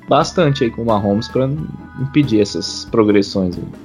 bastante 0.08 0.64
aí 0.64 0.70
com 0.70 0.84
o 0.84 0.86
Mahomes 0.86 1.28
para 1.28 1.50
impedir 2.00 2.42
essas 2.42 2.86
progressões. 2.86 3.58
Aí. 3.58 3.85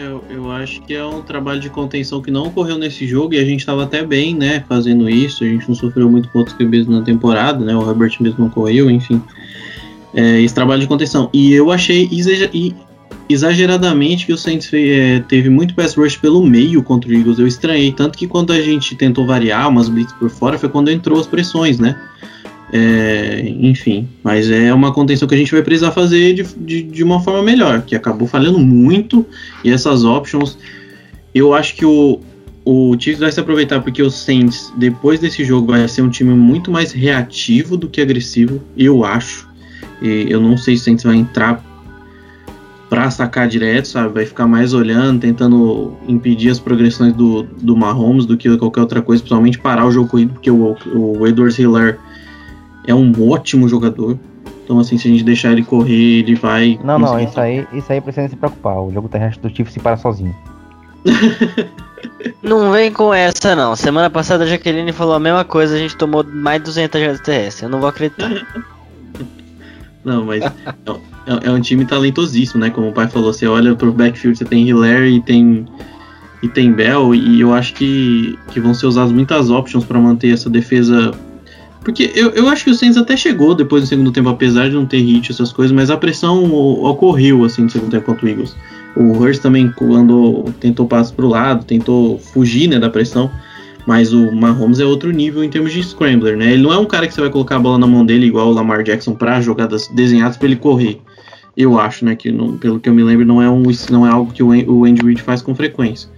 Eu, 0.00 0.22
eu 0.30 0.50
acho 0.50 0.80
que 0.82 0.94
é 0.94 1.04
um 1.04 1.22
trabalho 1.22 1.60
de 1.60 1.68
contenção 1.68 2.22
que 2.22 2.30
não 2.30 2.46
ocorreu 2.46 2.78
nesse 2.78 3.06
jogo 3.06 3.34
e 3.34 3.38
a 3.38 3.44
gente 3.44 3.60
estava 3.60 3.84
até 3.84 4.04
bem, 4.04 4.34
né, 4.34 4.64
fazendo 4.68 5.08
isso. 5.08 5.42
A 5.44 5.46
gente 5.46 5.68
não 5.68 5.74
sofreu 5.74 6.08
muito 6.08 6.28
com 6.28 6.38
outros 6.38 6.56
QBs 6.56 6.86
na 6.86 7.02
temporada, 7.02 7.64
né? 7.64 7.74
O 7.74 7.88
Herbert 7.88 8.16
mesmo 8.20 8.40
não 8.40 8.50
correu, 8.50 8.90
enfim. 8.90 9.20
É, 10.14 10.40
esse 10.40 10.54
trabalho 10.54 10.80
de 10.80 10.86
contenção. 10.86 11.28
E 11.32 11.52
eu 11.52 11.70
achei 11.70 12.08
exager- 12.12 12.50
exageradamente 13.28 14.26
que 14.26 14.32
o 14.32 14.38
Saints 14.38 14.70
é, 14.72 15.20
teve 15.28 15.50
muito 15.50 15.74
pass 15.74 15.94
rush 15.94 16.16
pelo 16.16 16.44
meio 16.46 16.82
contra 16.82 17.10
o 17.10 17.14
Eagles. 17.14 17.38
Eu 17.38 17.46
estranhei. 17.46 17.92
Tanto 17.92 18.16
que 18.16 18.26
quando 18.26 18.52
a 18.52 18.60
gente 18.60 18.94
tentou 18.94 19.26
variar 19.26 19.68
umas 19.68 19.88
blitz 19.88 20.12
por 20.14 20.30
fora 20.30 20.58
foi 20.58 20.68
quando 20.68 20.90
entrou 20.90 21.18
as 21.20 21.26
pressões, 21.26 21.78
né? 21.78 21.98
É, 22.70 23.48
enfim, 23.60 24.06
mas 24.22 24.50
é 24.50 24.72
uma 24.74 24.92
contenção 24.92 25.26
que 25.26 25.34
a 25.34 25.38
gente 25.38 25.52
vai 25.52 25.62
precisar 25.62 25.90
fazer 25.90 26.34
de, 26.34 26.42
de, 26.42 26.82
de 26.82 27.02
uma 27.02 27.20
forma 27.20 27.42
melhor, 27.42 27.80
que 27.82 27.96
acabou 27.96 28.28
falhando 28.28 28.58
muito 28.58 29.24
e 29.64 29.70
essas 29.70 30.04
options. 30.04 30.58
Eu 31.34 31.54
acho 31.54 31.74
que 31.76 31.84
o, 31.84 32.20
o 32.64 32.94
Chiefs 32.98 33.20
vai 33.20 33.32
se 33.32 33.40
aproveitar 33.40 33.80
porque 33.80 34.02
o 34.02 34.10
Saints, 34.10 34.72
depois 34.76 35.18
desse 35.18 35.44
jogo, 35.44 35.68
vai 35.72 35.88
ser 35.88 36.02
um 36.02 36.10
time 36.10 36.34
muito 36.34 36.70
mais 36.70 36.92
reativo 36.92 37.76
do 37.76 37.88
que 37.88 38.00
agressivo, 38.00 38.60
eu 38.76 39.04
acho. 39.04 39.48
E 40.02 40.26
eu 40.28 40.40
não 40.40 40.56
sei 40.56 40.76
se 40.76 40.82
o 40.82 40.84
Saints 40.84 41.04
vai 41.04 41.16
entrar 41.16 41.64
pra 42.90 43.10
sacar 43.10 43.48
direto, 43.48 43.88
sabe? 43.88 44.12
Vai 44.12 44.26
ficar 44.26 44.46
mais 44.46 44.72
olhando, 44.72 45.20
tentando 45.20 45.94
impedir 46.06 46.50
as 46.50 46.58
progressões 46.58 47.14
do, 47.14 47.42
do 47.42 47.76
Mahomes 47.76 48.26
do 48.26 48.36
que 48.36 48.54
qualquer 48.56 48.80
outra 48.80 49.02
coisa, 49.02 49.22
principalmente 49.22 49.58
parar 49.58 49.86
o 49.86 49.90
jogo 49.90 50.08
corrido, 50.08 50.32
porque 50.32 50.50
o, 50.50 50.76
o 50.94 51.26
Edwards 51.26 51.58
Hiller 51.58 51.98
é 52.88 52.94
um 52.94 53.12
ótimo 53.30 53.68
jogador. 53.68 54.18
Então, 54.64 54.78
assim, 54.78 54.98
se 54.98 55.08
a 55.08 55.10
gente 55.10 55.24
deixar 55.24 55.52
ele 55.52 55.62
correr, 55.62 56.18
ele 56.20 56.34
vai. 56.34 56.78
Não, 56.82 56.98
não, 56.98 57.20
isso 57.20 57.38
aí, 57.40 57.66
isso 57.72 57.90
aí 57.92 58.00
precisa 58.00 58.28
se 58.28 58.36
preocupar. 58.36 58.80
O 58.82 58.92
jogo 58.92 59.08
terrestre 59.08 59.48
do 59.48 59.54
Chiefs 59.54 59.72
se 59.74 59.80
para 59.80 59.96
sozinho. 59.96 60.34
Não 62.42 62.70
vem 62.70 62.92
com 62.92 63.12
essa, 63.12 63.56
não. 63.56 63.74
Semana 63.74 64.08
passada 64.08 64.44
a 64.44 64.46
Jaqueline 64.46 64.92
falou 64.92 65.14
a 65.14 65.18
mesma 65.20 65.44
coisa, 65.44 65.74
a 65.74 65.78
gente 65.78 65.96
tomou 65.96 66.22
mais 66.24 66.60
de 66.60 66.66
200 66.66 67.00
jardas 67.00 67.20
terrestres. 67.20 67.62
Eu 67.62 67.68
não 67.68 67.80
vou 67.80 67.88
acreditar. 67.88 68.30
Não, 70.04 70.24
mas 70.24 70.42
é, 70.44 70.52
é- 71.26 71.48
é 71.48 71.50
um 71.50 71.60
time 71.60 71.84
talentosíssimo, 71.84 72.60
né? 72.60 72.70
Como 72.70 72.88
o 72.88 72.92
pai 72.92 73.08
falou, 73.08 73.32
você 73.32 73.46
olha 73.48 73.74
pro 73.74 73.92
backfield, 73.92 74.38
você 74.38 74.44
tem 74.44 74.66
Hilaire 74.66 75.08
e 75.16 75.20
tem 75.20 75.66
e 76.40 76.48
tem 76.48 76.72
Bell, 76.72 77.14
e 77.16 77.40
eu 77.40 77.52
acho 77.52 77.74
que, 77.74 78.38
que 78.52 78.60
vão 78.60 78.72
ser 78.72 78.86
usadas 78.86 79.10
muitas 79.10 79.50
options 79.50 79.84
para 79.84 79.98
manter 79.98 80.32
essa 80.32 80.48
defesa. 80.48 81.10
Porque 81.82 82.12
eu, 82.14 82.30
eu 82.30 82.48
acho 82.48 82.64
que 82.64 82.70
o 82.70 82.74
Saints 82.74 82.96
até 82.96 83.16
chegou 83.16 83.54
depois 83.54 83.82
do 83.82 83.88
segundo 83.88 84.10
tempo, 84.10 84.28
apesar 84.28 84.68
de 84.68 84.74
não 84.74 84.84
ter 84.84 84.98
hit 84.98 85.30
essas 85.30 85.52
coisas, 85.52 85.74
mas 85.74 85.90
a 85.90 85.96
pressão 85.96 86.52
ocorreu 86.84 87.44
assim 87.44 87.62
no 87.62 87.70
segundo 87.70 87.90
tempo 87.90 88.06
contra 88.06 88.26
o 88.26 88.28
Eagles. 88.28 88.56
O 88.96 89.12
Hurst 89.12 89.40
também 89.40 89.72
andou, 89.80 90.52
tentou 90.60 90.86
passo 90.86 91.14
para 91.14 91.24
o 91.24 91.28
lado, 91.28 91.64
tentou 91.64 92.18
fugir 92.18 92.68
né, 92.68 92.78
da 92.78 92.90
pressão. 92.90 93.30
Mas 93.86 94.12
o 94.12 94.30
Mahomes 94.32 94.80
é 94.80 94.84
outro 94.84 95.10
nível 95.10 95.42
em 95.42 95.48
termos 95.48 95.72
de 95.72 95.82
scrambler, 95.82 96.36
né? 96.36 96.52
Ele 96.52 96.62
não 96.62 96.70
é 96.70 96.76
um 96.76 96.84
cara 96.84 97.06
que 97.06 97.14
você 97.14 97.22
vai 97.22 97.30
colocar 97.30 97.56
a 97.56 97.58
bola 97.58 97.78
na 97.78 97.86
mão 97.86 98.04
dele 98.04 98.26
igual 98.26 98.48
o 98.48 98.52
Lamar 98.52 98.82
Jackson 98.82 99.14
para 99.14 99.40
jogadas 99.40 99.88
desenhadas 99.88 100.36
para 100.36 100.46
ele 100.46 100.56
correr. 100.56 101.00
Eu 101.56 101.78
acho, 101.78 102.04
né? 102.04 102.14
Que 102.14 102.30
não, 102.30 102.58
pelo 102.58 102.78
que 102.78 102.86
eu 102.86 102.92
me 102.92 103.02
lembro, 103.02 103.24
não 103.24 103.40
é, 103.40 103.48
um, 103.48 103.62
não 103.90 104.06
é 104.06 104.10
algo 104.10 104.30
que 104.30 104.42
o, 104.42 104.84
Andy 104.84 105.00
Reid 105.02 105.22
faz 105.22 105.40
com 105.40 105.54
frequência. 105.54 106.10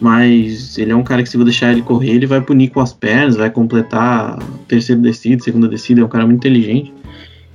Mas 0.00 0.76
ele 0.78 0.92
é 0.92 0.96
um 0.96 1.02
cara 1.02 1.22
que 1.22 1.28
se 1.28 1.36
você 1.36 1.44
deixar 1.44 1.72
ele 1.72 1.82
correr, 1.82 2.10
ele 2.10 2.26
vai 2.26 2.40
punir 2.40 2.68
com 2.70 2.80
as 2.80 2.92
pernas, 2.92 3.36
vai 3.36 3.50
completar 3.50 4.38
terceiro 4.68 5.00
descida, 5.00 5.42
segunda 5.42 5.68
descida, 5.68 6.00
é 6.00 6.04
um 6.04 6.08
cara 6.08 6.26
muito 6.26 6.38
inteligente. 6.38 6.92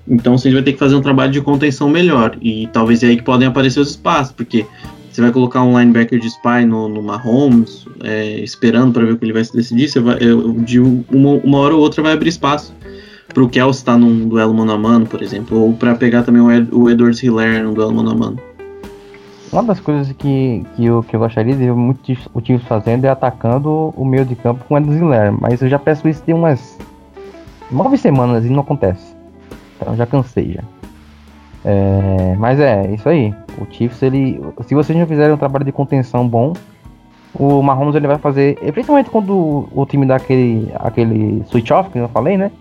Então 0.07 0.37
você 0.37 0.51
vai 0.51 0.63
ter 0.63 0.73
que 0.73 0.79
fazer 0.79 0.95
um 0.95 1.01
trabalho 1.01 1.31
de 1.31 1.41
contenção 1.41 1.89
melhor. 1.89 2.37
E 2.41 2.67
talvez 2.73 3.03
é 3.03 3.07
aí 3.07 3.17
que 3.17 3.23
podem 3.23 3.47
aparecer 3.47 3.79
os 3.79 3.91
espaços, 3.91 4.33
porque 4.33 4.65
você 5.11 5.21
vai 5.21 5.31
colocar 5.31 5.63
um 5.63 5.77
linebacker 5.77 6.19
de 6.19 6.27
spy 6.27 6.65
no, 6.65 6.87
no 6.87 7.01
Mahomes, 7.03 7.85
é, 8.03 8.39
esperando 8.39 8.93
para 8.93 9.05
ver 9.05 9.13
o 9.13 9.17
que 9.17 9.25
ele 9.25 9.33
vai 9.33 9.43
se 9.43 9.55
decidir, 9.55 9.87
você 9.87 9.99
vai, 9.99 10.17
de 10.63 10.79
uma, 10.79 11.31
uma 11.43 11.57
hora 11.59 11.75
ou 11.75 11.81
outra 11.81 12.01
vai 12.01 12.13
abrir 12.13 12.29
espaço 12.29 12.73
para 13.33 13.43
o 13.43 13.49
Kelsey 13.49 13.81
estar 13.81 13.93
tá 13.93 13.97
num 13.97 14.27
duelo 14.27 14.53
mano 14.53 14.71
a 14.71 14.77
mano, 14.77 15.05
por 15.05 15.21
exemplo, 15.21 15.59
ou 15.59 15.73
para 15.73 15.95
pegar 15.95 16.23
também 16.23 16.41
o, 16.41 16.51
Ed, 16.51 16.67
o 16.71 16.89
Edwards 16.89 17.21
Hiller 17.21 17.63
num 17.63 17.73
duelo 17.73 17.93
mano 17.93 18.11
a 18.11 18.15
mano. 18.15 18.48
Uma 19.51 19.63
das 19.63 19.79
coisas 19.79 20.11
que, 20.11 20.63
que, 20.75 20.85
eu, 20.85 21.01
que 21.01 21.15
eu 21.15 21.19
gostaria 21.19 21.53
de 21.53 21.65
ver 21.65 21.73
muitos 21.73 22.27
o 22.33 22.39
time 22.39 22.59
fazendo 22.59 23.05
é 23.05 23.09
atacando 23.09 23.91
o 23.95 24.05
meio 24.05 24.23
de 24.23 24.35
campo 24.35 24.63
com 24.65 24.75
o 24.75 24.77
Hiller, 24.77 25.33
mas 25.33 25.61
eu 25.61 25.67
já 25.67 25.79
peço 25.79 26.07
isso 26.07 26.21
tem 26.21 26.35
umas 26.35 26.77
nove 27.71 27.97
semanas 27.97 28.45
e 28.45 28.49
não 28.49 28.61
acontece. 28.61 29.15
Então 29.75 29.95
já 29.95 30.05
cansei 30.05 30.53
já. 30.53 30.63
É, 31.65 32.35
mas 32.37 32.59
é, 32.59 32.91
isso 32.93 33.09
aí. 33.09 33.33
O 33.57 33.65
Chiefs, 33.69 34.01
ele. 34.03 34.39
Se 34.65 34.75
vocês 34.75 34.97
não 34.97 35.07
fizerem 35.07 35.33
um 35.33 35.37
trabalho 35.37 35.65
de 35.65 35.71
contenção 35.71 36.27
bom, 36.27 36.53
o 37.33 37.61
Mahomes 37.61 37.95
ele 37.95 38.07
vai 38.07 38.17
fazer. 38.17 38.55
Principalmente 38.71 39.09
quando 39.09 39.67
o 39.73 39.85
time 39.85 40.05
dá 40.05 40.15
aquele, 40.15 40.71
aquele 40.75 41.43
switch 41.47 41.71
off, 41.71 41.89
que 41.89 41.97
eu 41.97 42.07
falei, 42.09 42.37
né? 42.37 42.51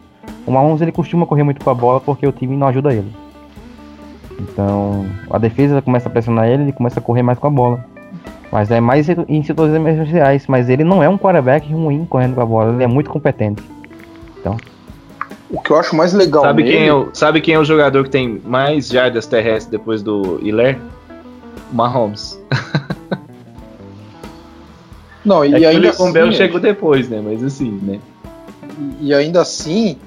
O 0.46 0.50
Mahomes 0.50 0.80
ele 0.80 0.92
costuma 0.92 1.26
correr 1.26 1.42
muito 1.42 1.62
com 1.62 1.70
a 1.70 1.74
bola 1.74 2.00
porque 2.00 2.26
o 2.26 2.32
time 2.32 2.56
não 2.56 2.66
ajuda 2.66 2.92
ele. 2.92 3.12
Então 4.38 5.06
a 5.30 5.38
defesa 5.38 5.82
começa 5.82 6.08
a 6.08 6.12
pressionar 6.12 6.48
ele, 6.48 6.64
ele 6.64 6.72
começa 6.72 7.00
a 7.00 7.02
correr 7.02 7.22
mais 7.22 7.38
com 7.38 7.46
a 7.46 7.50
bola. 7.50 7.84
Mas 8.50 8.70
é 8.70 8.80
mais 8.80 9.08
em 9.08 9.42
situações 9.42 9.74
emergenciais. 9.74 10.46
Mas 10.46 10.68
ele 10.68 10.84
não 10.84 11.02
é 11.02 11.08
um 11.08 11.18
quarterback 11.18 11.70
ruim 11.72 12.06
correndo 12.06 12.34
com 12.34 12.40
a 12.40 12.46
bola, 12.46 12.72
ele 12.72 12.84
é 12.84 12.86
muito 12.86 13.10
competente. 13.10 13.62
Então. 14.38 14.56
O 15.50 15.60
que 15.60 15.70
eu 15.70 15.76
acho 15.78 15.96
mais 15.96 16.12
legal 16.12 16.42
sabe 16.42 16.62
nele... 16.62 16.76
Quem 16.76 16.86
é 16.86 16.94
o, 16.94 17.08
sabe 17.12 17.40
quem 17.40 17.54
é 17.54 17.58
o 17.58 17.64
jogador 17.64 18.04
que 18.04 18.10
tem 18.10 18.40
mais 18.44 18.88
jardas 18.88 19.26
terrestres 19.26 19.66
depois 19.66 20.02
do 20.02 20.38
Hilaire? 20.42 20.78
Mahomes. 21.72 22.38
Não, 25.24 25.44
e 25.44 25.64
é 25.64 25.68
ainda 25.68 25.88
o 25.88 25.90
assim, 25.90 26.12
Bell 26.12 26.32
chegou 26.32 26.60
depois, 26.60 27.08
né? 27.08 27.20
Mas 27.22 27.42
assim, 27.42 27.70
né? 27.82 27.98
E, 29.00 29.08
e 29.08 29.14
ainda 29.14 29.42
assim, 29.42 29.98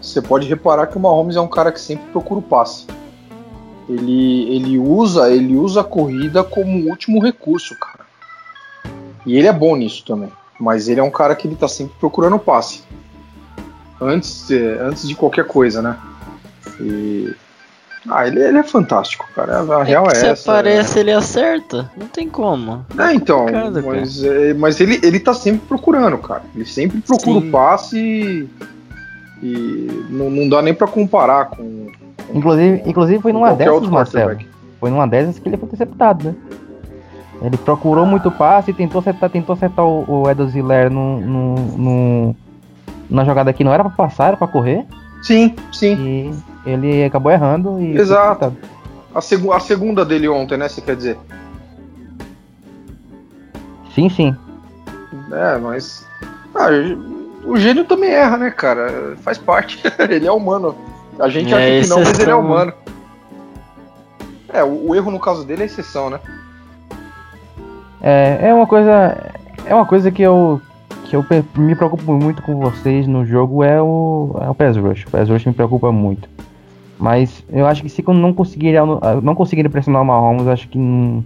você 0.00 0.20
pode 0.20 0.46
reparar 0.46 0.86
que 0.86 0.96
o 0.96 1.00
Mahomes 1.00 1.36
é 1.36 1.40
um 1.40 1.48
cara 1.48 1.72
que 1.72 1.80
sempre 1.80 2.04
procura 2.10 2.40
o 2.40 2.42
passe. 2.42 2.86
Ele, 3.90 4.54
ele 4.54 4.78
usa 4.78 5.30
ele 5.30 5.56
usa 5.56 5.80
a 5.80 5.84
corrida 5.84 6.44
como 6.44 6.88
último 6.88 7.20
recurso, 7.20 7.74
cara. 7.76 8.06
E 9.26 9.36
ele 9.36 9.48
é 9.48 9.52
bom 9.52 9.74
nisso 9.74 10.04
também. 10.04 10.30
Mas 10.60 10.88
ele 10.88 11.00
é 11.00 11.02
um 11.02 11.10
cara 11.10 11.34
que 11.34 11.48
ele 11.48 11.56
tá 11.56 11.66
sempre 11.66 11.94
procurando 11.98 12.36
o 12.36 12.38
passe 12.38 12.82
antes, 14.00 14.48
antes 14.80 15.08
de 15.08 15.14
qualquer 15.14 15.46
coisa, 15.46 15.82
né? 15.82 15.96
E... 16.80 17.34
Ah, 18.08 18.26
ele, 18.26 18.40
ele 18.40 18.56
é 18.56 18.62
fantástico, 18.62 19.28
cara. 19.34 19.60
A 19.60 19.80
é 19.80 19.84
real 19.84 20.06
é, 20.06 20.14
se 20.14 20.26
essa. 20.26 20.50
aparece, 20.50 20.98
é... 20.98 21.00
ele 21.02 21.12
acerta. 21.12 21.90
Não 21.96 22.06
tem 22.06 22.30
como. 22.30 22.84
É, 22.98 23.12
então. 23.12 23.44
Mas, 23.84 24.24
é, 24.24 24.54
mas 24.54 24.80
ele, 24.80 24.98
ele 25.02 25.20
tá 25.20 25.34
sempre 25.34 25.60
procurando, 25.68 26.16
cara. 26.16 26.42
Ele 26.54 26.64
sempre 26.64 27.00
procura 27.02 27.40
Sim. 27.40 27.48
o 27.48 27.50
passe 27.50 27.98
e, 27.98 28.48
e 29.42 30.06
não, 30.08 30.30
não 30.30 30.48
dá 30.48 30.62
nem 30.62 30.72
para 30.72 30.86
comparar 30.86 31.50
com. 31.50 31.88
Inclusive, 32.34 32.82
inclusive 32.86 33.20
foi 33.20 33.32
numa 33.32 33.54
dessas, 33.54 33.88
Marcelo. 33.88 34.38
Foi 34.78 34.90
numa 34.90 35.06
dessas 35.06 35.38
que 35.38 35.48
ele 35.48 35.56
foi 35.56 35.66
interceptado, 35.66 36.28
né? 36.28 36.34
Ele 37.42 37.56
procurou 37.56 38.04
muito 38.04 38.30
passe, 38.30 38.72
tentou 38.72 38.98
acertar, 38.98 39.30
tentou 39.30 39.54
acertar 39.54 39.84
o, 39.84 40.04
o 40.06 40.30
Edo 40.30 40.46
Ziller 40.48 40.90
no, 40.90 41.20
no, 41.20 41.54
no 41.54 42.36
na 43.08 43.24
jogada 43.24 43.52
que 43.52 43.64
não 43.64 43.72
era 43.72 43.82
para 43.82 43.92
passar, 43.92 44.28
era 44.28 44.36
para 44.36 44.46
correr. 44.46 44.86
Sim, 45.22 45.54
sim. 45.72 45.94
E 46.64 46.70
ele 46.70 47.04
acabou 47.04 47.32
errando 47.32 47.80
e. 47.80 47.96
Exato. 47.96 48.56
A, 49.14 49.20
seg 49.20 49.50
a 49.50 49.58
segunda 49.58 50.04
dele 50.04 50.28
ontem, 50.28 50.56
né? 50.56 50.68
Você 50.68 50.80
quer 50.80 50.96
dizer? 50.96 51.18
Sim, 53.94 54.08
sim. 54.08 54.36
É, 55.32 55.58
mas. 55.58 56.06
Ah, 56.54 56.68
o 57.44 57.56
gênio 57.56 57.84
também 57.84 58.10
erra, 58.10 58.36
né, 58.36 58.50
cara? 58.50 59.16
Faz 59.22 59.38
parte. 59.38 59.82
ele 60.08 60.26
é 60.26 60.32
humano. 60.32 60.74
A 61.20 61.28
gente 61.28 61.52
é, 61.52 61.56
acha 61.56 61.82
que 61.82 61.88
não, 61.88 61.98
mas 62.04 62.18
ele 62.18 62.30
é 62.30 62.34
humano. 62.34 62.72
É, 64.52 64.64
o, 64.64 64.88
o, 64.88 64.94
erro 64.94 65.10
no 65.10 65.20
caso 65.20 65.44
dele 65.44 65.62
é 65.62 65.66
exceção, 65.66 66.10
né? 66.10 66.18
É, 68.02 68.48
é 68.48 68.54
uma 68.54 68.66
coisa. 68.66 69.32
É 69.66 69.74
uma 69.74 69.86
coisa 69.86 70.10
que 70.10 70.22
eu, 70.22 70.60
que 71.04 71.14
eu 71.14 71.24
me 71.56 71.74
preocupo 71.74 72.12
muito 72.12 72.42
com 72.42 72.58
vocês 72.58 73.06
no 73.06 73.24
jogo 73.24 73.62
é 73.62 73.80
o, 73.80 74.36
é 74.40 74.48
o 74.48 74.54
pass 74.54 74.76
rush. 74.76 75.04
O 75.06 75.10
pass 75.10 75.28
rush 75.28 75.44
me 75.44 75.52
preocupa 75.52 75.92
muito. 75.92 76.28
Mas 76.98 77.44
eu 77.50 77.66
acho 77.66 77.82
que 77.82 77.88
se 77.88 78.02
não 78.08 78.32
conseguirem 78.32 78.80
não 79.22 79.34
conseguirem 79.34 79.70
pressionar 79.70 80.02
o 80.02 80.04
Mahomes, 80.04 80.46
acho 80.48 80.68
que 80.68 80.78
não, 80.78 81.24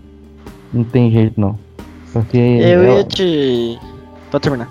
não 0.73 0.85
tem 0.85 1.11
jeito 1.11 1.41
não. 1.41 1.59
Porque 2.13 2.37
eu 2.37 2.85
ia 2.85 3.05
te 3.05 3.79
pode 4.31 4.43
terminar. 4.43 4.69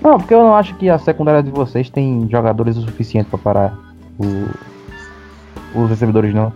Não, 0.00 0.18
porque 0.18 0.34
eu 0.34 0.42
não 0.42 0.54
acho 0.54 0.74
que 0.74 0.88
a 0.88 0.98
secundária 0.98 1.42
de 1.42 1.50
vocês 1.50 1.88
tem 1.88 2.28
jogadores 2.30 2.76
o 2.76 2.82
suficiente 2.82 3.28
para 3.28 3.38
parar 3.38 3.83
o, 4.18 4.48
os 5.74 5.90
recebedores 5.90 6.34
não. 6.34 6.52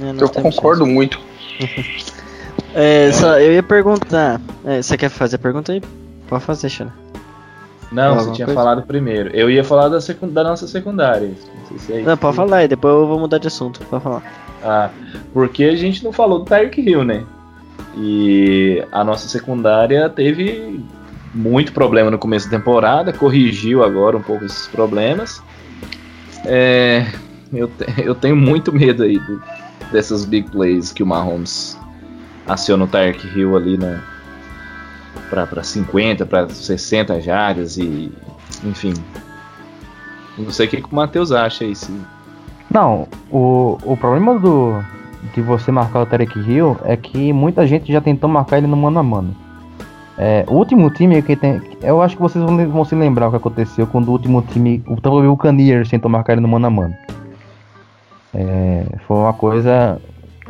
É, 0.00 0.22
eu 0.22 0.28
concordo 0.28 0.86
muito. 0.86 1.20
é, 2.74 3.10
só, 3.12 3.38
eu 3.38 3.52
ia 3.52 3.62
perguntar. 3.62 4.40
É, 4.64 4.82
você 4.82 4.96
quer 4.96 5.08
fazer 5.08 5.36
a 5.36 5.38
pergunta 5.38 5.72
aí? 5.72 5.82
Pode 6.28 6.44
fazer, 6.44 6.68
Xana. 6.68 6.92
Não, 7.92 8.14
você 8.14 8.32
tinha 8.32 8.46
coisa? 8.46 8.58
falado 8.58 8.82
primeiro. 8.82 9.28
Eu 9.34 9.50
ia 9.50 9.62
falar 9.62 9.88
da, 9.88 9.98
da 9.98 10.44
nossa 10.44 10.66
secundária. 10.66 11.30
Não, 11.70 11.78
se 11.78 11.92
é 11.92 12.02
não 12.02 12.16
pode 12.16 12.36
falar 12.36 12.58
aí, 12.58 12.68
depois 12.68 12.94
eu 12.94 13.06
vou 13.06 13.20
mudar 13.20 13.38
de 13.38 13.48
assunto. 13.48 13.80
Pode 13.84 14.02
falar. 14.02 14.22
Ah, 14.64 14.90
porque 15.32 15.64
a 15.64 15.76
gente 15.76 16.02
não 16.02 16.12
falou 16.12 16.38
do 16.38 16.44
Tyreek 16.46 16.80
Hill, 16.80 17.04
né? 17.04 17.24
E 17.96 18.82
a 18.90 19.04
nossa 19.04 19.28
secundária 19.28 20.08
teve 20.08 20.82
muito 21.34 21.72
problema 21.72 22.10
no 22.10 22.18
começo 22.18 22.48
da 22.50 22.56
temporada, 22.56 23.12
corrigiu 23.12 23.84
agora 23.84 24.16
um 24.16 24.22
pouco 24.22 24.44
esses 24.44 24.66
problemas. 24.68 25.42
É, 26.44 27.06
eu, 27.52 27.70
eu 27.98 28.14
tenho 28.14 28.36
muito 28.36 28.72
medo 28.72 29.02
aí 29.02 29.18
do, 29.18 29.42
dessas 29.90 30.24
big 30.24 30.50
plays 30.50 30.92
que 30.92 31.02
o 31.02 31.06
Mahomes 31.06 31.78
aciona 32.46 32.84
o 32.84 32.88
Tyreek 32.88 33.38
Hill 33.38 33.56
ali 33.56 33.76
na, 33.76 34.00
para 35.30 35.62
50, 35.62 36.26
para 36.26 36.48
60 36.48 37.20
jardas 37.20 37.76
e 37.76 38.12
enfim. 38.64 38.94
Não 40.38 40.50
sei 40.50 40.66
o 40.66 40.70
que, 40.70 40.80
que 40.80 40.90
o 40.90 40.94
Matheus 40.94 41.30
acha 41.30 41.64
aí. 41.64 41.74
Se... 41.74 41.92
Não, 42.70 43.06
o, 43.30 43.78
o 43.84 43.96
problema 43.96 44.38
do 44.38 44.82
de 45.34 45.40
você 45.40 45.70
marcar 45.70 46.00
o 46.00 46.06
Tarek 46.06 46.38
Hill 46.38 46.76
é 46.84 46.96
que 46.96 47.32
muita 47.32 47.66
gente 47.66 47.92
já 47.92 48.00
tentou 48.00 48.28
marcar 48.28 48.58
ele 48.58 48.66
no 48.66 48.76
mano 48.76 48.98
a 48.98 49.02
mano. 49.02 49.36
É, 50.18 50.44
o 50.48 50.54
último 50.54 50.90
time 50.90 51.22
que 51.22 51.34
tem. 51.34 51.60
Eu 51.80 52.02
acho 52.02 52.16
que 52.16 52.22
vocês 52.22 52.44
vão, 52.44 52.56
vão 52.68 52.84
se 52.84 52.94
lembrar 52.94 53.28
o 53.28 53.30
que 53.30 53.36
aconteceu 53.36 53.86
quando 53.86 54.08
o 54.08 54.12
último 54.12 54.42
time. 54.42 54.82
O 54.86 54.96
Tampa 54.96 55.18
Bay 55.18 55.28
Buccaneers 55.28 55.88
tentou 55.88 56.10
marcar 56.10 56.34
ele 56.34 56.42
no 56.42 56.48
mano 56.48 56.66
a 56.66 56.70
mano. 56.70 56.96
É, 58.34 58.86
foi 59.06 59.16
uma 59.16 59.32
coisa 59.32 60.00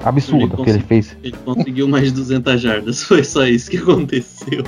absurdo 0.04 0.56
ele 0.56 0.64
que 0.64 0.70
ele 0.70 0.80
fez. 0.80 1.16
Ele 1.22 1.36
conseguiu 1.44 1.88
mais 1.88 2.06
de 2.06 2.12
200 2.12 2.60
jardas, 2.60 3.02
foi 3.04 3.24
só 3.24 3.44
isso 3.46 3.70
que 3.70 3.76
aconteceu. 3.76 4.64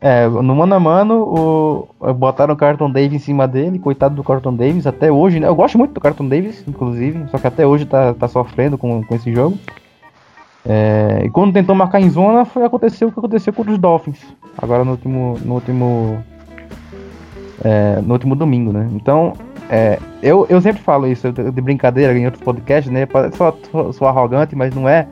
É, 0.00 0.28
no 0.28 0.54
mano 0.54 0.74
a 0.74 0.80
mano, 0.80 1.88
o, 2.00 2.12
botaram 2.14 2.54
o 2.54 2.56
Carton 2.56 2.90
Davis 2.90 3.14
em 3.14 3.24
cima 3.24 3.48
dele, 3.48 3.78
coitado 3.78 4.14
do 4.14 4.22
Carton 4.22 4.54
Davis, 4.54 4.86
até 4.86 5.10
hoje, 5.10 5.40
né? 5.40 5.48
Eu 5.48 5.54
gosto 5.54 5.78
muito 5.78 5.94
do 5.94 6.00
Carton 6.00 6.28
Davis, 6.28 6.62
inclusive, 6.66 7.26
só 7.30 7.38
que 7.38 7.46
até 7.46 7.66
hoje 7.66 7.86
tá, 7.86 8.14
tá 8.14 8.28
sofrendo 8.28 8.76
com, 8.76 9.02
com 9.02 9.14
esse 9.14 9.32
jogo. 9.32 9.58
É, 10.68 11.22
e 11.24 11.30
quando 11.30 11.52
tentou 11.52 11.74
marcar 11.74 12.00
em 12.00 12.10
zona, 12.10 12.44
foi 12.44 12.64
aconteceu 12.64 13.08
o 13.08 13.12
que 13.12 13.18
aconteceu 13.18 13.52
com 13.52 13.62
os 13.62 13.78
Dolphins, 13.78 14.18
agora 14.58 14.84
no 14.84 14.92
último, 14.92 15.38
no 15.44 15.54
último, 15.54 16.24
é, 17.64 18.00
no 18.02 18.12
último 18.12 18.34
domingo, 18.34 18.72
né? 18.72 18.88
Então, 18.92 19.32
é, 19.70 19.98
eu, 20.20 20.44
eu 20.48 20.60
sempre 20.60 20.82
falo 20.82 21.06
isso 21.06 21.32
de 21.32 21.60
brincadeira 21.60 22.16
em 22.18 22.24
outros 22.24 22.42
podcasts, 22.42 22.92
né? 22.92 23.06
Sou, 23.36 23.92
sou 23.92 24.08
arrogante, 24.08 24.56
mas 24.56 24.74
não 24.74 24.88
é. 24.88 25.06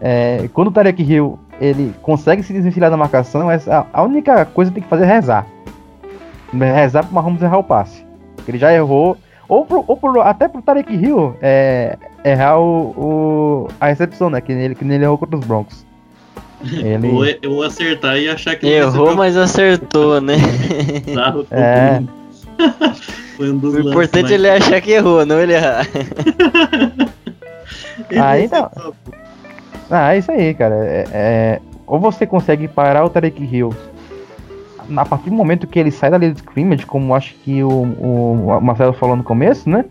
é 0.00 0.48
quando 0.52 0.68
o 0.68 0.72
Tarek 0.72 1.02
Hill 1.02 1.36
ele 1.60 1.92
consegue 2.00 2.42
se 2.42 2.52
desvencilhar 2.52 2.90
da 2.90 2.96
marcação, 2.96 3.48
a 3.92 4.02
única 4.02 4.44
coisa 4.46 4.70
que 4.70 4.76
tem 4.76 4.82
que 4.84 4.88
fazer 4.88 5.04
é 5.04 5.06
rezar. 5.06 5.46
Rezar 6.52 7.04
pro 7.04 7.14
Mahomes 7.14 7.42
errar 7.42 7.58
o 7.58 7.64
passe. 7.64 8.04
Ele 8.46 8.58
já 8.58 8.72
errou. 8.72 9.16
Ou, 9.52 9.66
pro, 9.66 9.84
ou 9.86 9.96
pro, 9.98 10.22
até 10.22 10.48
pro 10.48 10.62
Tarek 10.62 10.90
Hill 10.94 11.36
é, 11.42 11.98
errar 12.24 12.58
o, 12.58 12.88
o, 12.96 13.68
a 13.78 13.88
recepção, 13.88 14.30
né? 14.30 14.40
Que 14.40 14.50
ele, 14.50 14.74
que 14.74 14.82
ele 14.82 15.04
errou 15.04 15.18
contra 15.18 15.36
os 15.36 15.44
Broncos. 15.44 15.84
Ele... 16.64 17.08
Ou 17.08 17.26
eu 17.26 17.50
vou 17.50 17.62
acertar 17.64 18.16
e 18.16 18.28
achar 18.28 18.54
que 18.54 18.66
Errou, 18.66 19.16
mas 19.16 19.36
acertou, 19.36 20.20
né? 20.20 20.36
Bizarro, 21.04 21.46
É. 21.50 22.00
Foi 23.36 23.50
um 23.50 23.58
dos 23.58 23.74
O 23.74 23.80
importante 23.80 24.18
é 24.18 24.22
mais- 24.22 24.32
ele 24.32 24.48
achar 24.48 24.80
que 24.80 24.92
errou, 24.92 25.26
não 25.26 25.40
ele 25.40 25.54
errar. 25.54 25.86
Aí 28.22 28.48
não. 28.48 28.94
Ah, 29.90 30.14
é 30.14 30.18
isso 30.18 30.30
aí, 30.30 30.54
cara. 30.54 30.76
É, 30.76 31.04
é- 31.12 31.60
ou 31.86 31.98
você 31.98 32.24
consegue 32.24 32.68
parar 32.68 33.04
o 33.04 33.10
Tarek 33.10 33.42
Hill 33.42 33.74
a 34.96 35.04
partir 35.04 35.30
do 35.30 35.36
momento 35.36 35.66
que 35.66 35.78
ele 35.78 35.90
sai 35.90 36.10
da 36.10 36.18
linha 36.18 36.32
de 36.32 36.38
scrimmage, 36.38 36.86
como 36.86 37.14
acho 37.14 37.34
que 37.44 37.62
o, 37.62 37.68
o 37.68 38.60
Marcelo 38.60 38.92
falou 38.92 39.16
no 39.16 39.22
começo, 39.22 39.68
né? 39.68 39.84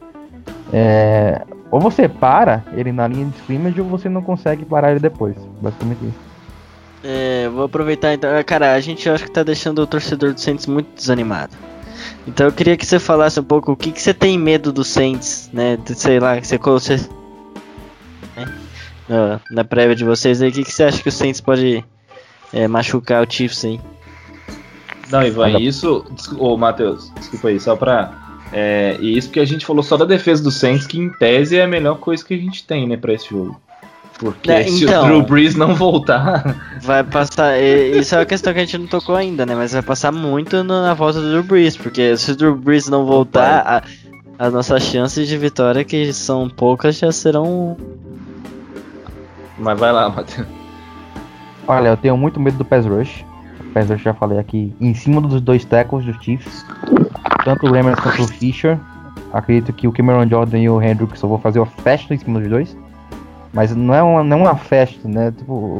É, 0.73 1.41
ou 1.69 1.79
você 1.79 2.07
para 2.07 2.63
ele 2.73 2.91
na 2.91 3.07
linha 3.07 3.25
de 3.25 3.37
scrimmage 3.37 3.79
ou 3.79 3.87
você 3.87 4.09
não 4.09 4.21
consegue 4.21 4.65
parar 4.65 4.91
ele 4.91 4.99
depois. 4.99 5.35
Basicamente 5.61 6.05
isso. 6.05 6.31
É, 7.03 7.49
vou 7.49 7.63
aproveitar 7.63 8.13
então. 8.13 8.29
Ah, 8.35 8.43
Cara, 8.43 8.73
a 8.73 8.79
gente 8.79 9.09
acho 9.09 9.23
que 9.23 9.31
tá 9.31 9.43
deixando 9.43 9.79
o 9.79 9.87
torcedor 9.87 10.33
do 10.33 10.39
Saints 10.39 10.67
muito 10.67 10.87
desanimado. 10.95 11.55
Então 12.27 12.45
eu 12.45 12.51
queria 12.51 12.77
que 12.77 12.85
você 12.85 12.99
falasse 12.99 13.39
um 13.39 13.43
pouco 13.43 13.71
o 13.71 13.75
que, 13.75 13.91
que 13.91 14.01
você 14.01 14.13
tem 14.13 14.37
medo 14.37 14.71
do 14.71 14.83
Saints, 14.83 15.49
né? 15.51 15.77
Sei 15.85 16.19
lá, 16.19 16.39
que 16.39 16.47
você 16.47 16.57
você 16.57 16.95
né? 18.35 18.53
na, 19.07 19.39
na 19.49 19.63
prévia 19.63 19.95
de 19.95 20.05
vocês 20.05 20.41
aí, 20.41 20.49
o 20.49 20.51
que, 20.51 20.63
que 20.63 20.71
você 20.71 20.83
acha 20.83 21.01
que 21.01 21.09
o 21.09 21.11
Saints 21.11 21.41
pode 21.41 21.83
é, 22.53 22.67
machucar 22.67 23.25
o 23.25 23.31
Chiefs 23.31 23.65
aí? 23.65 23.79
Não, 25.11 25.23
Ivan, 25.23 25.43
Olha- 25.43 25.59
isso. 25.59 26.05
desculpa, 26.11 26.43
Ô, 26.43 26.57
Matheus, 26.57 27.11
desculpa 27.19 27.47
aí, 27.49 27.59
só 27.59 27.75
pra. 27.75 28.11
É, 28.53 28.97
e 28.99 29.17
isso 29.17 29.27
porque 29.29 29.39
a 29.39 29.45
gente 29.45 29.65
falou 29.65 29.81
só 29.83 29.95
da 29.97 30.05
defesa 30.05 30.43
do 30.43 30.51
Saints, 30.51 30.85
que 30.87 30.99
em 30.99 31.09
tese 31.09 31.57
é 31.57 31.63
a 31.63 31.67
melhor 31.67 31.97
coisa 31.99 32.23
que 32.23 32.33
a 32.33 32.37
gente 32.37 32.65
tem, 32.65 32.87
né, 32.87 32.97
pra 32.97 33.13
esse 33.13 33.29
jogo. 33.29 33.59
Porque 34.19 34.51
É, 34.51 34.63
se 34.65 34.83
então. 34.83 35.03
o 35.03 35.05
Drew 35.07 35.23
Brees 35.23 35.55
não 35.55 35.73
voltar. 35.73 36.55
Vai 36.81 37.03
passar. 37.03 37.57
e- 37.59 37.97
Isso 37.97 38.13
é 38.13 38.19
uma 38.19 38.25
questão 38.25 38.53
que 38.53 38.59
a 38.59 38.65
gente 38.65 38.77
não 38.77 38.85
tocou 38.87 39.15
ainda, 39.15 39.45
né? 39.47 39.55
Mas 39.55 39.71
vai 39.73 39.81
passar 39.81 40.11
muito 40.11 40.63
no- 40.63 40.81
na 40.83 40.93
volta 40.93 41.19
do 41.19 41.29
Drew 41.31 41.43
Brees, 41.43 41.75
porque 41.75 42.15
se 42.17 42.31
o 42.31 42.35
Drew 42.35 42.55
Brees 42.55 42.87
não 42.87 43.03
voltar, 43.05 43.63
a- 43.65 43.83
as 44.37 44.53
nossas 44.53 44.83
chances 44.83 45.27
de 45.27 45.37
vitória, 45.37 45.83
que 45.83 46.13
são 46.13 46.47
poucas, 46.49 46.97
já 46.99 47.11
serão. 47.11 47.75
Mas 49.57 49.79
vai 49.79 49.91
lá, 49.91 50.09
Matheus. 50.09 50.47
Olha, 51.67 51.89
eu 51.89 51.97
tenho 51.97 52.17
muito 52.17 52.39
medo 52.39 52.57
do 52.57 52.65
pass 52.65 52.85
rush. 52.85 53.23
Pass 53.73 53.89
rush 53.89 54.01
já 54.01 54.13
falei 54.13 54.39
aqui, 54.39 54.73
em 54.79 54.93
cima 54.93 55.21
dos 55.21 55.41
dois 55.41 55.65
tackles 55.65 56.05
dos 56.05 56.17
Chiefs. 56.23 56.65
Tanto 57.43 57.67
o 57.67 57.71
Remmers 57.71 57.99
quanto 57.99 58.23
o 58.23 58.27
Fisher. 58.27 58.77
Acredito 59.33 59.73
que 59.73 59.87
o 59.87 59.91
Cameron 59.91 60.27
Jordan 60.27 60.59
e 60.59 60.69
o 60.69 60.81
Hendricks 60.81 61.19
só 61.19 61.27
vou 61.27 61.37
fazer 61.37 61.59
uma 61.59 61.65
festa 61.65 62.13
em 62.13 62.17
cima 62.17 62.39
dos 62.39 62.49
dois. 62.49 62.77
Mas 63.53 63.75
não 63.75 63.93
é 63.93 64.03
uma, 64.03 64.23
não 64.23 64.39
é 64.39 64.41
uma 64.43 64.55
festa, 64.55 65.07
né? 65.07 65.31
Tipo. 65.31 65.79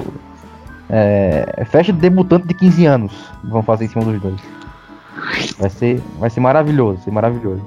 É, 0.89 1.53
é 1.57 1.65
festa 1.65 1.93
de 1.93 1.99
debutante 1.99 2.47
de 2.47 2.53
15 2.53 2.85
anos. 2.85 3.31
Vão 3.43 3.63
fazer 3.63 3.85
em 3.85 3.87
cima 3.87 4.03
dos 4.03 4.21
dois. 4.21 4.41
Vai 5.57 5.69
ser, 5.69 6.01
vai 6.19 6.29
ser 6.29 6.39
maravilhoso, 6.39 6.95
vai 6.95 7.03
ser 7.05 7.11
maravilhoso. 7.11 7.65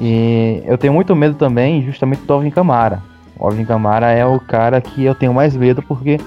E 0.00 0.62
eu 0.64 0.78
tenho 0.78 0.94
muito 0.94 1.14
medo 1.14 1.34
também, 1.34 1.82
justamente 1.82 2.22
do 2.22 2.32
Alvin 2.32 2.50
Kamara. 2.50 3.02
O 3.38 3.44
Alvin 3.44 3.64
Kamara 3.64 4.10
é 4.10 4.24
o 4.24 4.40
cara 4.40 4.80
que 4.80 5.04
eu 5.04 5.14
tenho 5.14 5.34
mais 5.34 5.54
medo 5.54 5.82
porque 5.82 6.18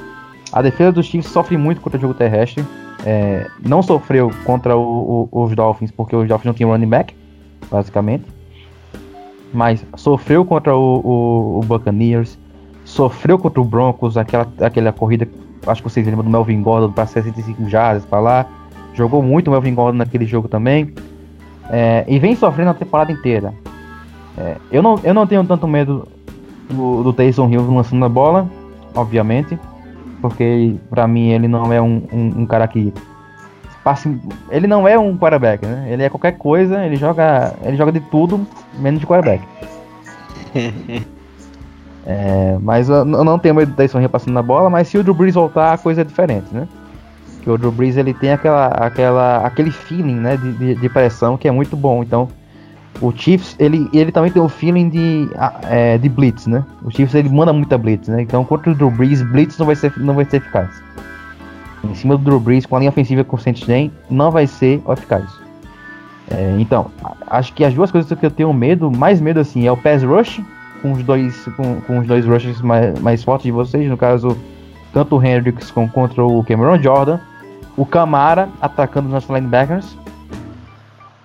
a 0.51 0.61
defesa 0.61 0.91
dos 0.91 1.07
Chiefs 1.07 1.31
sofre 1.31 1.57
muito 1.57 1.81
contra 1.81 1.97
o 1.97 2.01
jogo 2.01 2.13
terrestre. 2.13 2.63
É, 3.05 3.47
não 3.65 3.81
sofreu 3.83 4.31
contra 4.45 4.77
o- 4.77 5.27
o- 5.31 5.43
os 5.43 5.53
Dolphins 5.55 5.91
porque 5.91 6.15
os 6.15 6.27
Dolphins 6.27 6.45
não 6.47 6.53
tinham 6.53 6.69
running 6.71 6.87
back, 6.87 7.15
basicamente. 7.69 8.23
Mas 9.53 9.85
sofreu 9.95 10.43
contra 10.45 10.75
o, 10.75 11.59
o- 11.59 11.65
Buccaneers, 11.65 12.39
sofreu 12.85 13.37
contra 13.37 13.61
o 13.61 13.63
Broncos, 13.65 14.17
aquela, 14.17 14.47
aquela 14.61 14.91
corrida, 14.91 15.27
acho 15.67 15.83
que 15.83 15.89
vocês 15.89 16.05
lembram 16.07 16.23
do 16.23 16.29
Melvin 16.29 16.61
Gordon 16.61 16.91
para 16.91 17.05
65 17.05 17.69
jardas 17.69 18.05
para 18.05 18.19
lá. 18.19 18.45
Jogou 18.93 19.21
muito 19.21 19.47
o 19.47 19.51
Melvin 19.51 19.75
Gordon 19.75 19.97
naquele 19.97 20.25
jogo 20.25 20.47
também. 20.47 20.93
É, 21.69 22.03
e 22.07 22.17
vem 22.19 22.35
sofrendo 22.35 22.71
a 22.71 22.73
temporada 22.73 23.11
inteira. 23.11 23.53
É, 24.37 24.55
eu, 24.71 24.81
não, 24.81 24.99
eu 25.03 25.13
não 25.13 25.27
tenho 25.27 25.43
tanto 25.45 25.67
medo 25.67 26.07
do, 26.69 27.03
do 27.03 27.13
Taysom 27.13 27.49
Hill 27.49 27.71
lançando 27.73 28.03
a 28.05 28.09
bola, 28.09 28.49
obviamente 28.95 29.57
porque 30.23 30.75
pra 30.89 31.05
mim 31.05 31.31
ele 31.31 31.49
não 31.49 31.73
é 31.73 31.81
um, 31.81 32.01
um, 32.13 32.27
um 32.39 32.45
cara 32.45 32.65
que 32.65 32.93
passe, 33.83 34.17
ele 34.49 34.67
não 34.67 34.87
é 34.87 34.97
um 34.97 35.17
quarterback, 35.17 35.65
né? 35.65 35.85
Ele 35.89 36.01
é 36.01 36.09
qualquer 36.09 36.37
coisa, 36.37 36.85
ele 36.85 36.95
joga, 36.95 37.53
ele 37.61 37.75
joga 37.75 37.91
de 37.91 37.99
tudo 37.99 38.47
menos 38.79 39.01
de 39.01 39.05
quarterback. 39.05 39.43
É, 42.05 42.57
mas 42.59 42.89
eu, 42.89 43.05
não 43.05 43.39
tenho 43.39 43.55
medo 43.55 43.71
do 43.71 43.77
Tyson 43.77 44.01
Hill 44.01 44.09
passando 44.09 44.33
na 44.33 44.41
bola, 44.41 44.69
mas 44.69 44.89
se 44.89 44.97
o 44.97 45.03
Drew 45.03 45.13
Brees 45.13 45.35
voltar 45.35 45.71
a 45.71 45.77
coisa 45.77 46.01
é 46.01 46.03
diferente, 46.03 46.47
né? 46.51 46.67
Que 47.41 47.49
o 47.49 47.57
Drew 47.57 47.71
Brees 47.71 47.95
ele 47.95 48.13
tem 48.13 48.33
aquela, 48.33 48.67
aquela, 48.67 49.37
aquele 49.37 49.71
feeling, 49.71 50.15
né, 50.15 50.35
de, 50.35 50.51
de, 50.51 50.75
de 50.75 50.89
pressão 50.89 51.37
que 51.37 51.47
é 51.47 51.51
muito 51.51 51.77
bom. 51.77 52.03
Então 52.03 52.27
o 53.01 53.11
Chiefs 53.11 53.55
ele, 53.59 53.89
ele 53.93 54.11
também 54.11 54.31
tem 54.31 54.41
o 54.41 54.49
feeling 54.49 54.89
de, 54.89 55.29
ah, 55.35 55.59
é, 55.63 55.97
de 55.97 56.09
blitz, 56.09 56.47
né? 56.47 56.63
O 56.83 56.91
Chiefs 56.91 57.15
ele 57.15 57.29
manda 57.29 57.51
muita 57.51 57.77
blitz, 57.77 58.07
né? 58.07 58.21
Então 58.21 58.43
contra 58.45 58.71
o 58.71 58.75
Drew 58.75 58.91
Brees, 58.91 59.21
blitz 59.21 59.57
não 59.57 59.65
vai 59.65 59.75
ser, 59.75 59.93
não 59.97 60.13
vai 60.13 60.25
ser 60.25 60.37
eficaz. 60.37 60.69
Em 61.83 61.95
cima 61.95 62.17
do 62.17 62.23
Drew 62.23 62.39
Brees 62.39 62.65
com 62.65 62.75
a 62.75 62.79
linha 62.79 62.89
ofensiva 62.89 63.23
que 63.23 63.35
o 63.35 63.37
Saints 63.37 63.65
tem, 63.65 63.91
não 64.09 64.31
vai 64.31 64.47
ser 64.47 64.81
eficaz. 64.87 65.25
É, 66.31 66.55
então, 66.59 66.89
acho 67.27 67.53
que 67.53 67.65
as 67.65 67.73
duas 67.73 67.91
coisas 67.91 68.17
que 68.17 68.25
eu 68.25 68.31
tenho 68.31 68.53
medo, 68.53 68.89
mais 68.89 69.19
medo 69.19 69.39
assim, 69.39 69.67
é 69.67 69.71
o 69.71 69.77
pass 69.77 70.03
rush 70.03 70.41
com 70.81 70.91
os 70.91 71.03
dois, 71.03 71.45
com, 71.57 71.81
com 71.81 71.99
os 71.99 72.07
dois 72.07 72.25
rushes 72.25 72.61
mais, 72.61 72.99
mais 72.99 73.23
fortes 73.23 73.45
de 73.45 73.51
vocês, 73.51 73.89
no 73.89 73.97
caso, 73.97 74.37
tanto 74.93 75.17
o 75.17 75.23
Hendricks 75.23 75.71
contra 75.71 76.23
o 76.23 76.43
Cameron 76.43 76.81
Jordan, 76.81 77.19
o 77.75 77.85
Camara 77.85 78.49
atacando 78.61 79.07
os 79.07 79.13
nossos 79.13 79.29
linebackers. 79.29 79.97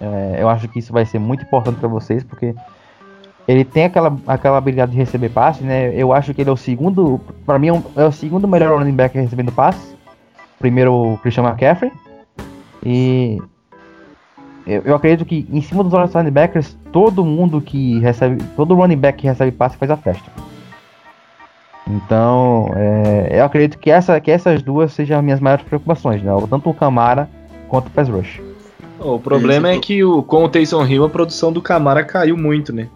É, 0.01 0.37
eu 0.39 0.49
acho 0.49 0.69
que 0.69 0.79
isso 0.79 0.93
vai 0.93 1.05
ser 1.05 1.19
muito 1.19 1.45
importante 1.45 1.79
para 1.79 1.89
vocês, 1.89 2.23
porque 2.23 2.55
ele 3.47 3.65
tem 3.65 3.85
aquela, 3.85 4.17
aquela 4.27 4.59
habilidade 4.59 4.93
de 4.93 4.99
receber 4.99 5.31
passe, 5.31 5.65
né? 5.65 5.93
Eu 5.95 6.13
acho 6.13 6.35
que 6.35 6.41
ele 6.43 6.51
é 6.51 6.53
o 6.53 6.57
segundo, 6.57 7.21
para 7.47 7.59
mim 7.59 7.71
é, 7.71 8.03
é 8.03 8.05
o 8.05 8.13
segundo 8.13 8.47
melhor 8.47 8.79
running 8.79 8.95
back 8.95 9.17
recebendo 9.19 9.51
passe. 9.51 9.97
Primeiro 10.59 10.95
o 10.95 11.19
Christian 11.19 11.45
McCaffrey. 11.45 11.91
E 12.85 13.39
eu, 14.67 14.83
eu 14.85 14.95
acredito 14.95 15.25
que 15.25 15.49
em 15.51 15.63
cima 15.63 15.83
dos 15.83 15.93
nossos 15.93 16.15
linebackers, 16.15 16.77
todo 16.93 17.25
mundo 17.25 17.61
que 17.61 17.99
recebe, 18.01 18.43
todo 18.55 18.75
running 18.75 18.99
back 18.99 19.19
que 19.19 19.27
recebe 19.27 19.51
passe 19.51 19.77
faz 19.79 19.91
a 19.91 19.97
festa. 19.97 20.31
Então, 21.87 22.71
é, 22.77 23.41
eu 23.41 23.45
acredito 23.45 23.79
que, 23.79 23.91
essa, 23.91 24.21
que 24.21 24.31
essas 24.31 24.63
duas 24.63 24.93
sejam 24.93 25.19
as 25.19 25.25
minhas 25.25 25.41
maiores 25.41 25.65
preocupações, 25.65 26.23
né? 26.23 26.31
Tanto 26.51 26.69
o 26.69 26.75
Camara 26.75 27.31
quanto 27.67 27.87
o 27.87 27.91
Pass 27.91 28.11
Rush. 28.11 28.48
O 29.01 29.19
problema 29.19 29.71
é 29.71 29.79
que 29.79 30.03
o, 30.03 30.23
com 30.23 30.45
o 30.45 30.49
Taysom 30.49 30.85
Hill 30.85 31.05
a 31.05 31.09
produção 31.09 31.53
do 31.53 31.63
Camara 31.63 32.03
caiu 32.03 32.37
muito, 32.37 32.73
né? 32.73 32.89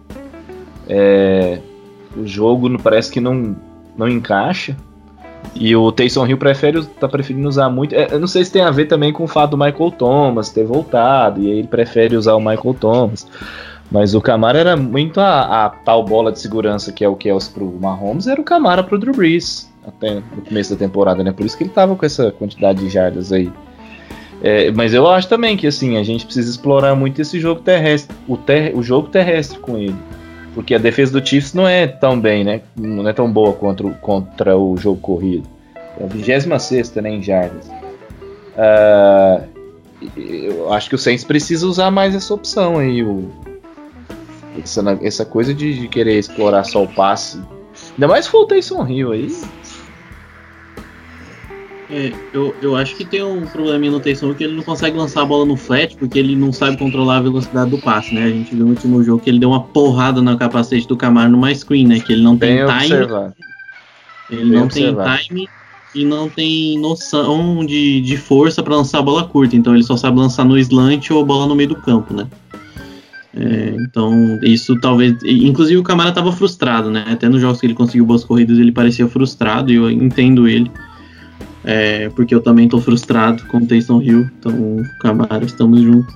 É, 0.87 1.59
o 2.15 2.27
jogo 2.27 2.77
parece 2.81 3.11
que 3.11 3.19
não, 3.19 3.55
não 3.97 4.07
encaixa. 4.07 4.75
E 5.55 5.75
o 5.75 5.91
Taysom 5.91 6.25
Hill 6.25 6.37
prefere, 6.37 6.83
tá 6.99 7.07
preferindo 7.07 7.47
usar 7.47 7.69
muito. 7.69 7.93
é, 7.93 8.07
eu 8.11 8.19
não 8.19 8.27
sei 8.27 8.43
se 8.43 8.51
tem 8.51 8.61
a 8.61 8.71
ver 8.71 8.85
também 8.85 9.13
com 9.13 9.23
o 9.23 9.27
fato 9.27 9.51
do 9.51 9.57
Michael 9.57 9.91
Thomas 9.91 10.49
ter 10.49 10.65
voltado. 10.65 11.41
E 11.41 11.51
aí 11.51 11.59
ele 11.59 11.67
prefere 11.67 12.15
usar 12.15 12.35
o 12.35 12.39
Michael 12.39 12.75
Thomas. 12.79 13.27
Mas 13.91 14.15
o 14.15 14.21
Camara 14.21 14.57
era 14.57 14.75
muito 14.75 15.19
a, 15.19 15.65
a 15.65 15.69
tal 15.69 16.03
bola 16.03 16.31
de 16.31 16.39
segurança 16.39 16.91
que 16.91 17.05
é 17.05 17.07
o 17.07 17.15
Kelsey 17.15 17.53
pro 17.53 17.71
Mahomes, 17.79 18.25
era 18.25 18.41
o 18.41 18.43
Camara 18.43 18.83
pro 18.83 18.97
Drew 18.97 19.13
Brees. 19.13 19.71
Até 19.85 20.15
no 20.15 20.41
começo 20.47 20.73
da 20.73 20.79
temporada, 20.79 21.23
né? 21.23 21.31
Por 21.31 21.45
isso 21.45 21.57
que 21.57 21.63
ele 21.63 21.69
tava 21.69 21.95
com 21.95 22.05
essa 22.05 22.31
quantidade 22.31 22.79
de 22.79 22.89
jardas 22.89 23.31
aí. 23.31 23.51
É, 24.43 24.69
mas 24.71 24.93
eu 24.93 25.07
acho 25.09 25.29
também 25.29 25.55
que 25.55 25.65
assim, 25.65 25.97
a 25.97 26.03
gente 26.03 26.25
precisa 26.25 26.49
explorar 26.49 26.93
muito 26.95 27.21
esse 27.21 27.39
jogo 27.39 27.61
terrestre, 27.61 28.13
o, 28.27 28.35
ter, 28.35 28.75
o 28.75 28.83
jogo 28.83 29.07
terrestre 29.07 29.57
com 29.57 29.77
ele. 29.77 29.95
Porque 30.53 30.75
a 30.75 30.77
defesa 30.77 31.19
do 31.19 31.25
Chiefs 31.25 31.53
não 31.53 31.67
é 31.67 31.87
tão 31.87 32.19
bem, 32.19 32.43
né? 32.43 32.61
Não 32.75 33.07
é 33.07 33.13
tão 33.13 33.31
boa 33.31 33.53
contra, 33.53 33.89
contra 33.89 34.57
o 34.57 34.75
jogo 34.77 34.99
corrido. 34.99 35.47
É 35.99 36.03
a 36.03 36.07
26 36.07 36.95
né, 36.95 37.09
em 37.09 37.23
jardas. 37.23 37.71
Ah, 38.57 39.41
eu 40.17 40.71
acho 40.73 40.89
que 40.89 40.95
o 40.95 40.97
Saints 40.97 41.23
precisa 41.23 41.65
usar 41.65 41.89
mais 41.89 42.13
essa 42.13 42.33
opção 42.33 42.77
aí. 42.77 43.01
O, 43.01 43.31
essa, 44.61 44.99
essa 45.01 45.25
coisa 45.25 45.53
de, 45.53 45.79
de 45.79 45.87
querer 45.87 46.19
explorar 46.19 46.65
só 46.65 46.83
o 46.83 46.87
passe. 46.87 47.41
Ainda 47.93 48.07
mais 48.07 48.27
for 48.27 48.41
o 48.41 48.45
Taysom 48.45 48.83
aí. 48.83 49.35
É, 51.95 52.11
eu, 52.33 52.55
eu 52.59 52.75
acho 52.75 52.95
que 52.95 53.05
tem 53.05 53.21
um 53.23 53.45
probleminha 53.45 53.91
no 53.91 53.99
Taysom 53.99 54.33
que 54.33 54.43
ele 54.43 54.55
não 54.55 54.63
consegue 54.63 54.97
lançar 54.97 55.21
a 55.21 55.25
bola 55.25 55.45
no 55.45 55.55
flat 55.55 55.95
porque 55.95 56.17
ele 56.17 56.35
não 56.35 56.51
sabe 56.51 56.75
controlar 56.75 57.17
a 57.17 57.21
velocidade 57.21 57.69
do 57.69 57.77
passe, 57.77 58.15
né? 58.15 58.23
A 58.23 58.29
gente 58.29 58.55
viu 58.55 58.65
no 58.65 58.71
último 58.71 59.03
jogo 59.03 59.21
que 59.21 59.29
ele 59.29 59.37
deu 59.37 59.49
uma 59.49 59.61
porrada 59.61 60.19
na 60.19 60.35
capacete 60.35 60.87
do 60.87 60.97
Camaro 60.97 61.29
numa 61.31 61.53
screen, 61.53 61.85
né? 61.85 61.99
Que 61.99 62.13
ele 62.13 62.23
não 62.23 62.35
tem 62.35 62.55
Bem 62.55 62.65
time, 62.65 62.77
observado. 62.95 63.33
ele 64.31 64.41
bem 64.41 64.51
não 64.51 64.63
observado. 64.63 65.17
tem 65.17 65.27
time 65.27 65.49
e 65.93 66.03
não 66.03 66.27
tem 66.27 66.79
noção 66.79 67.63
de, 67.63 68.01
de 68.01 68.17
força 68.17 68.63
pra 68.63 68.75
lançar 68.75 68.97
a 68.97 69.03
bola 69.03 69.25
curta. 69.27 69.55
Então 69.55 69.75
ele 69.75 69.83
só 69.83 69.95
sabe 69.95 70.17
lançar 70.17 70.43
no 70.45 70.57
slant 70.57 71.11
ou 71.11 71.23
bola 71.23 71.45
no 71.45 71.53
meio 71.55 71.69
do 71.69 71.75
campo, 71.75 72.11
né? 72.11 72.25
É, 73.35 73.75
Então, 73.81 74.39
isso 74.41 74.79
talvez. 74.79 75.15
Inclusive, 75.23 75.77
o 75.79 75.83
Camara 75.83 76.09
estava 76.09 76.31
frustrado, 76.31 76.89
né? 76.89 77.05
Até 77.07 77.29
nos 77.29 77.39
jogos 77.41 77.59
que 77.59 77.67
ele 77.67 77.75
conseguiu 77.75 78.05
boas 78.05 78.23
corridas, 78.23 78.57
ele 78.57 78.71
parecia 78.71 79.07
frustrado, 79.07 79.71
e 79.71 79.75
eu 79.75 79.91
entendo 79.91 80.47
ele. 80.47 80.71
É, 81.63 82.09
porque 82.09 82.35
eu 82.35 82.41
também 82.41 82.65
estou 82.65 82.81
frustrado 82.81 83.43
com 83.45 83.57
o 83.57 83.65
Taysom 83.65 84.01
Hill. 84.01 84.29
Então, 84.39 84.83
Camara, 84.99 85.45
estamos 85.45 85.81
juntos. 85.81 86.13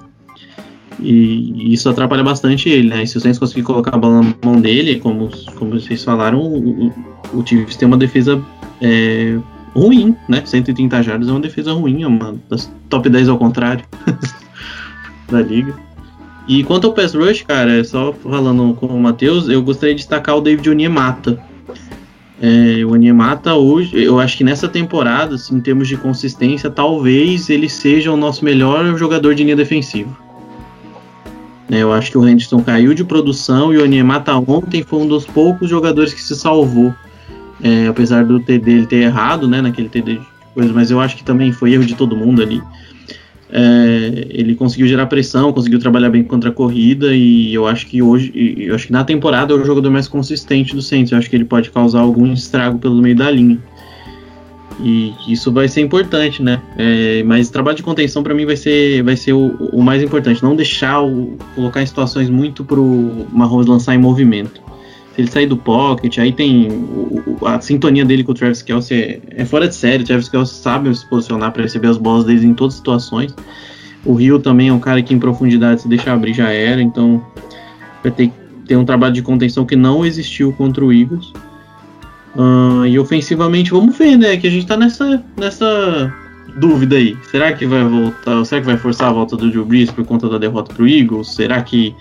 E 0.99 1.73
isso 1.73 1.89
atrapalha 1.89 2.23
bastante 2.23 2.69
ele, 2.69 2.89
né? 2.89 3.03
E 3.03 3.07
se 3.07 3.17
o 3.17 3.21
Saints 3.21 3.37
conseguir 3.37 3.63
colocar 3.63 3.95
a 3.95 3.97
bola 3.97 4.21
na 4.21 4.33
mão 4.43 4.59
dele, 4.59 4.99
como, 4.99 5.29
como 5.55 5.79
vocês 5.79 6.03
falaram, 6.03 6.39
o, 6.39 6.87
o, 6.87 6.93
o 7.33 7.45
Chiefs 7.45 7.75
tem 7.75 7.87
uma 7.87 7.97
defesa 7.97 8.41
é, 8.81 9.37
ruim, 9.75 10.15
né? 10.27 10.43
130 10.43 11.03
jardas 11.03 11.27
é 11.27 11.31
uma 11.31 11.39
defesa 11.39 11.71
ruim, 11.71 12.01
é 12.01 12.07
uma 12.07 12.35
das 12.49 12.71
top 12.89 13.09
10 13.09 13.29
ao 13.29 13.37
contrário 13.37 13.85
da 15.29 15.41
liga. 15.41 15.75
E 16.47 16.63
quanto 16.63 16.87
ao 16.87 16.93
pass 16.93 17.13
rush, 17.13 17.43
cara, 17.43 17.83
só 17.83 18.13
falando 18.13 18.73
com 18.75 18.87
o 18.87 18.99
Matheus, 18.99 19.49
eu 19.49 19.61
gostaria 19.61 19.93
de 19.93 19.99
destacar 19.99 20.35
o 20.35 20.41
David 20.41 20.69
Onyemata. 20.69 21.39
É, 22.39 22.85
o 22.85 22.91
Onyemata 22.91 23.55
hoje, 23.55 24.01
eu 24.01 24.19
acho 24.19 24.37
que 24.37 24.43
nessa 24.43 24.67
temporada, 24.67 25.35
assim, 25.35 25.55
em 25.55 25.59
termos 25.59 25.87
de 25.87 25.97
consistência, 25.97 26.69
talvez 26.69 27.49
ele 27.49 27.67
seja 27.67 28.11
o 28.11 28.17
nosso 28.17 28.45
melhor 28.45 28.95
jogador 28.97 29.33
de 29.33 29.43
linha 29.43 29.55
defensiva. 29.55 30.15
É, 31.69 31.81
eu 31.81 31.91
acho 31.91 32.11
que 32.11 32.17
o 32.17 32.27
Henderson 32.27 32.61
caiu 32.61 32.93
de 32.93 33.03
produção 33.03 33.73
e 33.73 33.77
o 33.77 33.83
Onyemata 33.83 34.33
ontem 34.35 34.83
foi 34.83 34.99
um 34.99 35.07
dos 35.07 35.25
poucos 35.25 35.69
jogadores 35.69 36.13
que 36.13 36.21
se 36.21 36.35
salvou. 36.35 36.93
É, 37.61 37.87
apesar 37.87 38.23
do 38.23 38.39
TD 38.39 38.59
dele 38.59 38.85
ter 38.85 38.97
errado, 38.97 39.47
né, 39.47 39.61
naquele 39.61 39.89
TD 39.89 40.17
de 40.17 40.27
coisa, 40.53 40.71
mas 40.71 40.91
eu 40.91 40.99
acho 40.99 41.17
que 41.17 41.23
também 41.23 41.51
foi 41.51 41.73
erro 41.73 41.85
de 41.85 41.95
todo 41.95 42.15
mundo 42.15 42.41
ali. 42.41 42.61
É, 43.49 44.27
ele 44.29 44.55
conseguiu 44.55 44.87
gerar 44.87 45.05
pressão, 45.05 45.53
conseguiu 45.53 45.79
trabalhar 45.79 46.09
bem 46.09 46.23
contra 46.23 46.49
a 46.49 46.53
corrida 46.53 47.15
e 47.15 47.53
eu 47.53 47.65
acho 47.65 47.87
que 47.87 48.01
hoje, 48.01 48.31
eu 48.57 48.75
acho 48.75 48.87
que 48.87 48.91
na 48.91 49.05
temporada 49.05 49.53
é 49.53 49.57
o 49.57 49.63
jogador 49.63 49.89
mais 49.89 50.07
consistente 50.07 50.75
do 50.75 50.81
Saints. 50.81 51.11
Eu 51.11 51.17
acho 51.17 51.29
que 51.29 51.35
ele 51.35 51.45
pode 51.45 51.69
causar 51.69 52.01
algum 52.01 52.31
estrago 52.33 52.77
pelo 52.77 53.01
meio 53.01 53.15
da 53.15 53.31
linha. 53.31 53.59
E 54.79 55.13
isso 55.27 55.51
vai 55.51 55.67
ser 55.67 55.81
importante, 55.81 56.43
né? 56.43 56.61
É, 56.77 57.23
mas 57.23 57.49
trabalho 57.49 57.77
de 57.77 57.83
contenção 57.83 58.21
para 58.21 58.33
mim 58.33 58.45
vai 58.45 58.55
ser, 58.55 59.01
vai 59.01 59.15
ser 59.15 59.33
o, 59.33 59.47
o, 59.73 59.81
mais 59.81 60.03
importante. 60.03 60.43
Não 60.43 60.55
deixar 60.55 61.01
o, 61.01 61.35
colocar 61.55 61.81
em 61.81 61.85
situações 61.85 62.29
muito 62.29 62.63
pro 62.63 63.25
Mahomes 63.31 63.65
lançar 63.65 63.95
em 63.95 63.97
movimento. 63.97 64.61
Ele 65.17 65.29
sair 65.29 65.47
do 65.47 65.57
pocket, 65.57 66.19
aí 66.19 66.31
tem 66.31 66.67
a 67.43 67.59
sintonia 67.59 68.05
dele 68.05 68.23
com 68.23 68.31
o 68.31 68.35
Travis 68.35 68.61
Kelsey 68.61 69.01
é, 69.01 69.41
é 69.41 69.45
fora 69.45 69.67
de 69.67 69.73
série. 69.73 70.03
O 70.03 70.05
Travis 70.05 70.29
Kelsey 70.29 70.55
sabe 70.55 70.93
se 70.95 71.07
posicionar 71.09 71.51
para 71.51 71.63
receber 71.63 71.87
as 71.87 71.97
bolas 71.97 72.25
deles 72.25 72.43
em 72.43 72.53
todas 72.53 72.75
as 72.75 72.77
situações. 72.77 73.33
O 74.05 74.13
Rio 74.13 74.39
também 74.39 74.69
é 74.69 74.73
um 74.73 74.79
cara 74.79 75.01
que 75.01 75.13
em 75.13 75.19
profundidade 75.19 75.81
se 75.81 75.87
deixar 75.87 76.13
abrir 76.13 76.33
já 76.33 76.49
era, 76.49 76.81
então 76.81 77.25
vai 78.03 78.11
ter 78.11 78.27
que 78.27 78.33
ter 78.67 78.75
um 78.75 78.85
trabalho 78.85 79.13
de 79.13 79.21
contenção 79.21 79.65
que 79.65 79.75
não 79.75 80.05
existiu 80.05 80.53
contra 80.53 80.85
o 80.85 80.93
Eagles. 80.93 81.31
Uh, 82.35 82.85
e 82.85 82.99
ofensivamente, 82.99 83.71
vamos 83.71 83.97
ver, 83.97 84.17
né? 84.17 84.37
Que 84.37 84.45
a 84.45 84.51
gente 84.51 84.67
tá 84.67 84.77
nessa, 84.77 85.23
nessa 85.35 86.13
dúvida 86.57 86.95
aí. 86.95 87.17
Será 87.31 87.51
que 87.53 87.65
vai 87.65 87.83
voltar? 87.83 88.45
Será 88.45 88.61
que 88.61 88.67
vai 88.67 88.77
forçar 88.77 89.09
a 89.09 89.13
volta 89.13 89.35
do 89.35 89.49
Drew 89.49 89.65
Brees 89.65 89.89
por 89.89 90.05
conta 90.05 90.29
da 90.29 90.37
derrota 90.37 90.73
pro 90.73 90.87
Eagles? 90.87 91.33
Será 91.33 91.61
que 91.63 91.95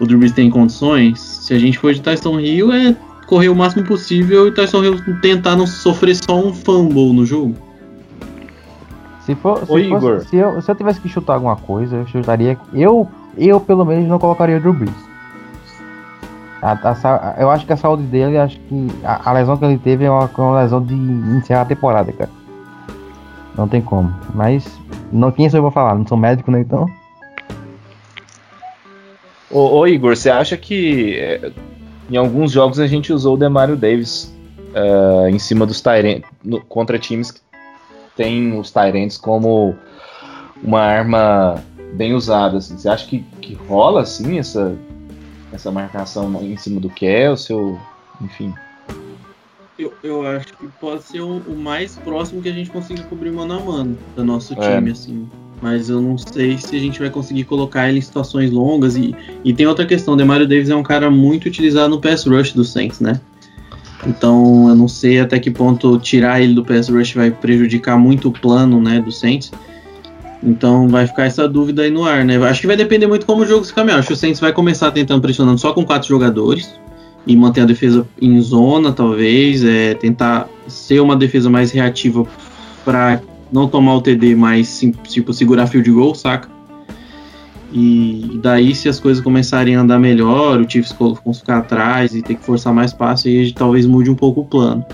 o 0.00 0.06
Drew 0.06 0.18
Brees 0.18 0.32
tem 0.32 0.50
condições? 0.50 1.31
Se 1.52 1.56
a 1.56 1.58
gente 1.58 1.78
for 1.78 1.92
de 1.92 2.00
Tyson 2.00 2.40
Hill, 2.40 2.72
é 2.72 2.96
correr 3.26 3.50
o 3.50 3.54
máximo 3.54 3.84
possível 3.86 4.48
e 4.48 4.52
Tyson 4.52 4.84
Hill 4.84 5.20
tentar 5.20 5.54
não 5.54 5.66
sofrer 5.66 6.16
só 6.16 6.34
um 6.34 6.50
fumble 6.50 7.12
no 7.12 7.26
jogo. 7.26 7.54
Se 9.20 9.34
for, 9.34 9.58
se, 9.58 9.88
fosse, 9.90 10.28
se, 10.30 10.36
eu, 10.36 10.62
se 10.62 10.70
eu 10.70 10.74
tivesse 10.74 10.98
que 10.98 11.10
chutar 11.10 11.34
alguma 11.34 11.56
coisa, 11.56 11.96
eu 11.96 12.06
chutaria. 12.06 12.58
Eu, 12.72 13.06
eu 13.36 13.60
pelo 13.60 13.84
menos 13.84 14.08
não 14.08 14.18
colocaria 14.18 14.56
o 14.56 14.60
Drew 14.60 14.72
Brees. 14.72 14.94
A, 16.62 16.72
a, 16.72 17.34
eu 17.38 17.50
acho 17.50 17.66
que 17.66 17.74
a 17.74 17.76
saúde 17.76 18.04
dele, 18.04 18.38
acho 18.38 18.58
que 18.58 18.88
a, 19.04 19.28
a 19.28 19.32
lesão 19.34 19.58
que 19.58 19.66
ele 19.66 19.76
teve 19.76 20.06
é 20.06 20.10
uma, 20.10 20.24
é 20.24 20.40
uma, 20.40 20.62
lesão 20.62 20.82
de 20.82 20.94
encerrar 20.94 21.60
a 21.60 21.66
temporada, 21.66 22.10
cara. 22.12 22.30
Não 23.58 23.68
tem 23.68 23.82
como. 23.82 24.10
Mas 24.34 24.66
não 25.12 25.30
quem 25.30 25.50
sou 25.50 25.58
eu 25.58 25.64
pra 25.64 25.70
falar, 25.70 25.96
não 25.96 26.06
sou 26.06 26.16
médico, 26.16 26.50
né? 26.50 26.60
Então. 26.60 26.86
Ô, 29.52 29.80
ô 29.80 29.86
Igor, 29.86 30.16
você 30.16 30.30
acha 30.30 30.56
que 30.56 31.14
é, 31.18 31.52
em 32.10 32.16
alguns 32.16 32.50
jogos 32.50 32.80
a 32.80 32.86
gente 32.86 33.12
usou 33.12 33.34
o 33.34 33.36
Demario 33.36 33.76
Davis 33.76 34.34
uh, 34.74 35.28
em 35.28 35.38
cima 35.38 35.66
dos 35.66 35.80
Tyrants 35.80 36.28
contra 36.68 36.98
times 36.98 37.30
que 37.30 37.40
tem 38.16 38.58
os 38.58 38.70
Tyrants 38.70 39.18
como 39.18 39.76
uma 40.62 40.80
arma 40.80 41.62
bem 41.92 42.14
usada? 42.14 42.58
Assim. 42.58 42.78
Você 42.78 42.88
acha 42.88 43.06
que, 43.06 43.20
que 43.42 43.54
rola 43.54 44.02
assim 44.02 44.38
essa 44.38 44.74
essa 45.52 45.70
marcação 45.70 46.32
em 46.42 46.56
cima 46.56 46.80
do 46.80 46.88
Kelsey, 46.88 47.54
enfim. 48.22 48.54
Eu, 49.78 49.92
eu 50.02 50.26
acho 50.26 50.56
que 50.56 50.66
pode 50.80 51.02
ser 51.02 51.20
o, 51.20 51.38
o, 51.38 51.56
mais 51.56 51.96
próximo 51.98 52.40
que 52.40 52.48
a 52.48 52.52
gente 52.52 52.70
consiga 52.70 53.02
cobrir 53.04 53.30
mano 53.30 53.54
a 53.54 53.60
mano 53.60 53.98
do 54.16 54.24
nosso 54.24 54.54
é. 54.54 54.76
time, 54.76 54.88
é. 54.88 54.92
assim. 54.92 55.28
Mas 55.62 55.88
eu 55.88 56.02
não 56.02 56.18
sei 56.18 56.58
se 56.58 56.74
a 56.74 56.78
gente 56.80 56.98
vai 56.98 57.08
conseguir 57.08 57.44
colocar 57.44 57.88
ele 57.88 57.98
em 57.98 58.02
situações 58.02 58.50
longas. 58.50 58.96
E, 58.96 59.14
e 59.44 59.52
tem 59.52 59.64
outra 59.64 59.86
questão, 59.86 60.16
Demario 60.16 60.46
Davis 60.46 60.68
é 60.68 60.74
um 60.74 60.82
cara 60.82 61.08
muito 61.08 61.46
utilizado 61.46 61.88
no 61.88 62.00
pass 62.00 62.26
rush 62.26 62.52
do 62.52 62.64
Saints, 62.64 62.98
né? 62.98 63.20
Então 64.04 64.68
eu 64.68 64.74
não 64.74 64.88
sei 64.88 65.20
até 65.20 65.38
que 65.38 65.52
ponto 65.52 65.96
tirar 66.00 66.40
ele 66.40 66.52
do 66.52 66.64
pass 66.64 66.88
rush 66.88 67.14
vai 67.14 67.30
prejudicar 67.30 67.96
muito 67.96 68.28
o 68.28 68.32
plano 68.32 68.82
né, 68.82 69.00
do 69.00 69.12
Saints. 69.12 69.52
Então 70.42 70.88
vai 70.88 71.06
ficar 71.06 71.26
essa 71.26 71.48
dúvida 71.48 71.82
aí 71.82 71.90
no 71.90 72.04
ar, 72.04 72.24
né? 72.24 72.36
Acho 72.44 72.62
que 72.62 72.66
vai 72.66 72.76
depender 72.76 73.06
muito 73.06 73.24
como 73.24 73.42
o 73.42 73.46
jogo 73.46 73.64
se 73.64 73.72
caminhar. 73.72 74.00
Acho 74.00 74.08
que 74.08 74.14
o 74.14 74.16
Saints 74.16 74.40
vai 74.40 74.52
começar 74.52 74.90
tentando 74.90 75.22
pressionando 75.22 75.58
só 75.58 75.72
com 75.72 75.84
quatro 75.84 76.08
jogadores 76.08 76.74
e 77.24 77.36
manter 77.36 77.60
a 77.60 77.64
defesa 77.64 78.04
em 78.20 78.40
zona, 78.40 78.92
talvez, 78.92 79.62
é, 79.62 79.94
tentar 79.94 80.48
ser 80.66 80.98
uma 80.98 81.14
defesa 81.14 81.48
mais 81.48 81.70
reativa 81.70 82.26
para 82.84 83.22
não 83.52 83.68
tomar 83.68 83.96
o 83.96 84.00
TD, 84.00 84.34
mas 84.34 84.80
tipo 85.08 85.32
segurar 85.32 85.66
field 85.66 85.90
goal, 85.90 86.14
saca? 86.14 86.48
E 87.72 88.38
daí, 88.42 88.74
se 88.74 88.88
as 88.88 89.00
coisas 89.00 89.22
começarem 89.22 89.76
a 89.76 89.80
andar 89.80 89.98
melhor, 89.98 90.60
o 90.60 90.70
Chiefs 90.70 90.92
ficar 91.40 91.58
atrás 91.58 92.14
e 92.14 92.20
ter 92.20 92.34
que 92.34 92.44
forçar 92.44 92.72
mais 92.72 92.92
passe, 92.92 93.28
aí 93.28 93.52
talvez 93.52 93.86
mude 93.86 94.10
um 94.10 94.14
pouco 94.14 94.42
o 94.42 94.44
plano. 94.44 94.84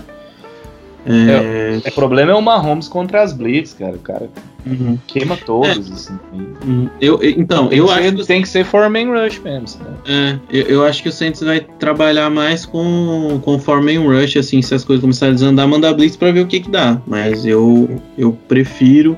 É... 1.05 1.79
é... 1.85 1.89
o 1.89 1.91
problema 1.93 2.31
é 2.31 2.35
o 2.35 2.41
Mahomes 2.41 2.87
contra 2.87 3.21
as 3.21 3.33
Blitz, 3.33 3.73
cara. 3.73 3.95
O 3.95 3.99
cara 3.99 4.29
uhum. 4.65 4.97
queima 5.07 5.37
todos, 5.37 5.89
é. 5.89 5.93
assim. 5.93 6.19
Uhum. 6.33 6.89
Eu, 6.99 7.19
então, 7.23 7.71
eu 7.71 7.89
acho 7.89 8.15
que 8.15 8.25
tem 8.25 8.41
que 8.41 8.49
ser 8.49 8.65
four-man 8.65 9.11
rush 9.11 9.39
mesmo. 9.39 9.81
É, 10.05 10.37
eu, 10.51 10.65
eu, 10.65 10.85
acho 10.85 11.01
que 11.01 11.09
o 11.09 11.11
Saints 11.11 11.41
vai 11.41 11.59
trabalhar 11.59 12.29
mais 12.29 12.65
com, 12.65 13.39
com 13.41 13.59
four-man 13.59 13.99
rush, 14.01 14.37
assim, 14.37 14.61
se 14.61 14.73
as 14.73 14.83
coisas 14.83 15.01
começarem 15.01 15.33
a 15.33 15.35
desandar, 15.35 15.67
mandar 15.67 15.93
Blitz 15.93 16.15
pra 16.15 16.31
ver 16.31 16.41
o 16.41 16.47
que 16.47 16.59
que 16.59 16.69
dá. 16.69 17.01
Mas 17.07 17.45
eu, 17.45 18.01
eu 18.17 18.37
prefiro, 18.47 19.17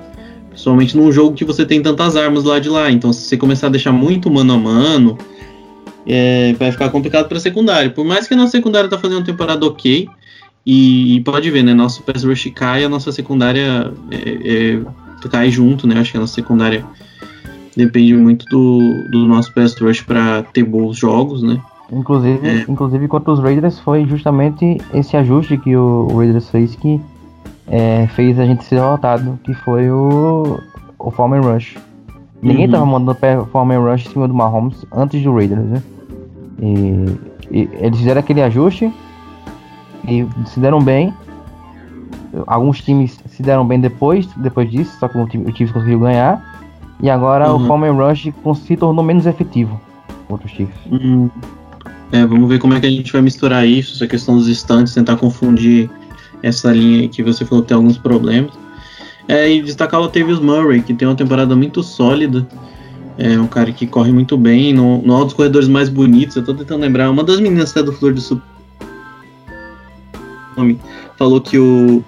principalmente 0.49 0.95
num 0.95 1.11
jogo 1.11 1.35
que 1.35 1.45
você 1.45 1.65
tem 1.65 1.81
tantas 1.81 2.15
armas 2.15 2.43
lá 2.43 2.59
de 2.59 2.69
lá. 2.69 2.91
Então, 2.91 3.11
se 3.11 3.21
você 3.21 3.37
começar 3.37 3.67
a 3.67 3.71
deixar 3.71 3.91
muito 3.91 4.29
mano 4.29 4.53
a 4.53 4.57
mano, 4.57 5.17
é, 6.05 6.53
vai 6.53 6.71
ficar 6.71 6.89
complicado 6.89 7.27
pra 7.27 7.39
secundária. 7.39 7.89
Por 7.89 8.05
mais 8.05 8.27
que 8.27 8.33
a 8.33 8.37
nossa 8.37 8.51
secundária 8.51 8.89
tá 8.89 8.97
fazendo 8.97 9.17
uma 9.17 9.25
temporada 9.25 9.65
ok, 9.65 10.07
e, 10.65 11.15
e, 11.15 11.21
pode 11.21 11.49
ver, 11.49 11.63
né? 11.63 11.73
Nosso 11.73 12.03
pass 12.03 12.23
rush 12.23 12.51
cai, 12.53 12.83
a 12.83 12.89
nossa 12.89 13.11
secundária 13.11 13.91
é, 14.11 14.75
é, 14.75 15.29
cai 15.29 15.49
junto, 15.49 15.87
né? 15.87 15.99
Acho 15.99 16.11
que 16.11 16.17
a 16.17 16.21
nossa 16.21 16.33
secundária 16.33 16.85
depende 17.75 18.15
muito 18.15 18.45
do, 18.45 19.07
do 19.09 19.27
nosso 19.27 19.53
pass 19.53 19.75
rush 19.79 20.01
para 20.01 20.43
ter 20.43 20.63
bons 20.63 20.97
jogos, 20.97 21.41
né? 21.41 21.59
Inclusive, 21.91 22.47
é. 22.47 22.65
inclusive 22.69 23.07
contra 23.07 23.33
os 23.33 23.39
Raiders 23.39 23.79
foi 23.79 24.05
justamente 24.05 24.77
esse 24.93 25.17
ajuste 25.17 25.57
que 25.57 25.75
o, 25.75 26.07
Raiders 26.15 26.49
fez 26.49 26.75
que 26.75 27.01
é, 27.67 28.07
fez 28.15 28.39
a 28.39 28.45
gente 28.45 28.63
ser 28.63 28.75
derrotado, 28.75 29.39
que 29.43 29.53
foi 29.53 29.89
o, 29.89 30.59
o 30.97 31.11
Foreman 31.11 31.41
Rush. 31.41 31.77
Ninguém 32.41 32.65
uhum. 32.65 32.71
tava 32.71 32.85
mandando 32.85 33.17
Foreman 33.51 33.79
Rush 33.79 34.05
em 34.05 34.09
cima 34.11 34.27
do 34.27 34.33
Mahomes 34.33 34.85
antes 34.91 35.21
do 35.21 35.33
Raiders, 35.33 35.65
né? 35.65 35.83
E, 36.59 37.05
e 37.51 37.69
eles 37.79 37.97
fizeram 37.97 38.19
aquele 38.19 38.41
ajuste 38.41 38.91
e 40.07 40.27
se 40.45 40.59
deram 40.59 40.81
bem. 40.81 41.13
Alguns 42.47 42.81
times 42.81 43.19
se 43.27 43.43
deram 43.43 43.65
bem 43.65 43.79
depois, 43.79 44.25
depois 44.37 44.69
disso, 44.69 44.95
só 44.99 45.07
que 45.07 45.17
o 45.17 45.27
time, 45.27 45.45
o 45.49 45.51
time 45.51 45.69
conseguiu 45.71 45.99
ganhar. 45.99 46.61
E 47.01 47.09
agora 47.09 47.51
uhum. 47.51 47.65
o 47.65 47.67
Palmer 47.67 47.93
Rush 47.93 48.29
se 48.65 48.77
tornou 48.77 49.03
menos 49.03 49.25
efetivo 49.25 49.79
contra 50.27 50.47
os 50.47 50.53
Chiefs. 50.53 50.75
Uhum. 50.89 51.29
É, 52.11 52.25
vamos 52.25 52.47
ver 52.47 52.59
como 52.59 52.73
é 52.73 52.79
que 52.79 52.85
a 52.85 52.89
gente 52.89 53.11
vai 53.11 53.21
misturar 53.21 53.65
isso, 53.65 53.95
essa 53.95 54.07
questão 54.07 54.35
dos 54.35 54.47
estantes, 54.47 54.93
tentar 54.93 55.15
confundir 55.15 55.89
essa 56.43 56.71
linha 56.71 57.07
que 57.07 57.23
você 57.23 57.45
falou 57.45 57.63
que 57.63 57.69
tem 57.69 57.75
alguns 57.75 57.97
problemas. 57.97 58.51
É, 59.27 59.49
e 59.49 59.61
destacar 59.61 59.99
o 59.99 60.03
Latavius 60.03 60.39
Murray, 60.39 60.81
que 60.81 60.93
tem 60.93 61.07
uma 61.07 61.15
temporada 61.15 61.55
muito 61.55 61.81
sólida. 61.83 62.45
É 63.17 63.39
um 63.39 63.47
cara 63.47 63.71
que 63.71 63.85
corre 63.85 64.11
muito 64.11 64.37
bem, 64.37 64.73
no, 64.73 65.01
no 65.01 65.23
dos 65.23 65.33
corredores 65.33 65.67
mais 65.67 65.89
bonitos. 65.89 66.35
Eu 66.35 66.43
tô 66.43 66.53
tentando 66.53 66.81
lembrar, 66.81 67.09
uma 67.09 67.23
das 67.23 67.39
meninas 67.39 67.71
até 67.71 67.83
do 67.83 67.93
Flor 67.93 68.13
do 68.13 68.21
Sul 68.21 68.41
nome, 70.61 70.79
falou 71.17 71.41
que 71.41 71.57
o 71.57 72.03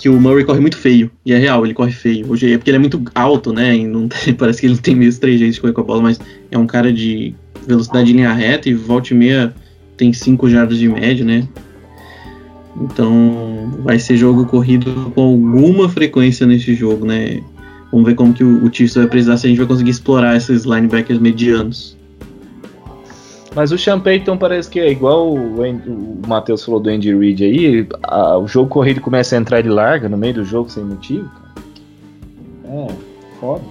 que 0.00 0.08
o 0.08 0.20
Murray 0.20 0.44
corre 0.44 0.58
muito 0.58 0.76
feio. 0.76 1.08
E 1.24 1.32
é 1.32 1.38
real, 1.38 1.64
ele 1.64 1.74
corre 1.74 1.92
feio. 1.92 2.28
Hoje 2.28 2.52
é 2.52 2.58
porque 2.58 2.70
ele 2.70 2.76
é 2.76 2.80
muito 2.80 3.00
alto, 3.14 3.52
né? 3.52 3.76
Não 3.86 4.08
tem- 4.10 4.34
parece 4.34 4.60
que 4.60 4.66
ele 4.66 4.76
tem 4.76 4.96
mesmo 4.96 5.20
três 5.20 5.38
jeitos 5.38 5.54
de 5.54 5.60
correr 5.60 5.72
com 5.72 5.80
a 5.80 5.84
bola, 5.84 6.02
mas 6.02 6.18
é 6.50 6.58
um 6.58 6.66
cara 6.66 6.92
de 6.92 7.32
velocidade 7.66 8.10
em 8.10 8.16
linha 8.16 8.32
reta 8.32 8.68
e 8.68 8.74
volta 8.74 9.14
e 9.14 9.16
meia 9.16 9.54
tem 9.96 10.12
5 10.12 10.50
jardas 10.50 10.78
de 10.78 10.88
média, 10.88 11.24
né? 11.24 11.46
Então 12.80 13.70
vai 13.84 13.98
ser 13.98 14.16
jogo 14.16 14.44
corrido 14.46 15.12
com 15.14 15.20
alguma 15.22 15.88
frequência 15.88 16.46
nesse 16.46 16.74
jogo, 16.74 17.06
né? 17.06 17.40
Vamos 17.92 18.06
ver 18.06 18.14
como 18.14 18.32
que 18.32 18.42
o, 18.42 18.64
o 18.64 18.72
Chiefs 18.72 18.94
vai 18.96 19.06
precisar 19.06 19.36
se 19.36 19.46
a 19.46 19.50
gente 19.50 19.58
vai 19.58 19.66
conseguir 19.66 19.90
explorar 19.90 20.36
esses 20.36 20.64
linebackers 20.64 21.20
medianos. 21.20 21.96
Mas 23.54 23.70
o 23.70 23.76
Sean 23.78 24.00
Payton 24.00 24.36
parece 24.38 24.70
que 24.70 24.80
é 24.80 24.90
igual 24.90 25.28
o, 25.28 25.60
o 25.60 26.22
Matheus 26.26 26.64
falou 26.64 26.80
do 26.80 26.88
Andy 26.88 27.14
Reid 27.14 27.44
aí. 27.44 27.88
a- 28.04 28.38
o 28.38 28.46
jogo 28.48 28.68
corrido 28.70 29.00
começa 29.00 29.34
a 29.36 29.38
entrar 29.38 29.60
de 29.62 29.68
larga 29.68 30.08
no 30.08 30.16
meio 30.16 30.34
do 30.34 30.44
jogo 30.44 30.70
sem 30.70 30.82
motivo, 30.84 31.28
cara. 31.28 31.52
É, 32.74 32.88
foda. 33.38 33.62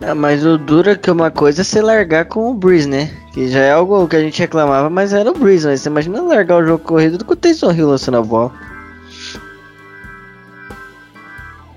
Ah, 0.00 0.14
mas 0.14 0.46
o 0.46 0.56
duro 0.56 0.90
é 0.90 0.94
que 0.94 1.10
uma 1.10 1.28
coisa 1.28 1.62
é 1.62 1.64
você 1.64 1.82
largar 1.82 2.26
com 2.26 2.48
o 2.52 2.54
Breeze, 2.54 2.88
né? 2.88 3.10
Que 3.34 3.48
já 3.48 3.58
é 3.58 3.72
algo 3.72 4.06
que 4.06 4.14
a 4.14 4.20
gente 4.20 4.38
reclamava, 4.38 4.88
mas 4.88 5.12
era 5.12 5.28
o 5.28 5.34
Breeze. 5.36 5.66
Mas 5.66 5.80
você 5.80 5.88
imagina 5.88 6.22
largar 6.22 6.62
o 6.62 6.64
jogo 6.66 6.84
corrido 6.84 7.24
com 7.24 7.32
o 7.32 7.36
Taysom 7.36 7.72
Hill 7.72 7.88
lançando 7.88 8.18
a 8.18 8.22
bola. 8.22 8.52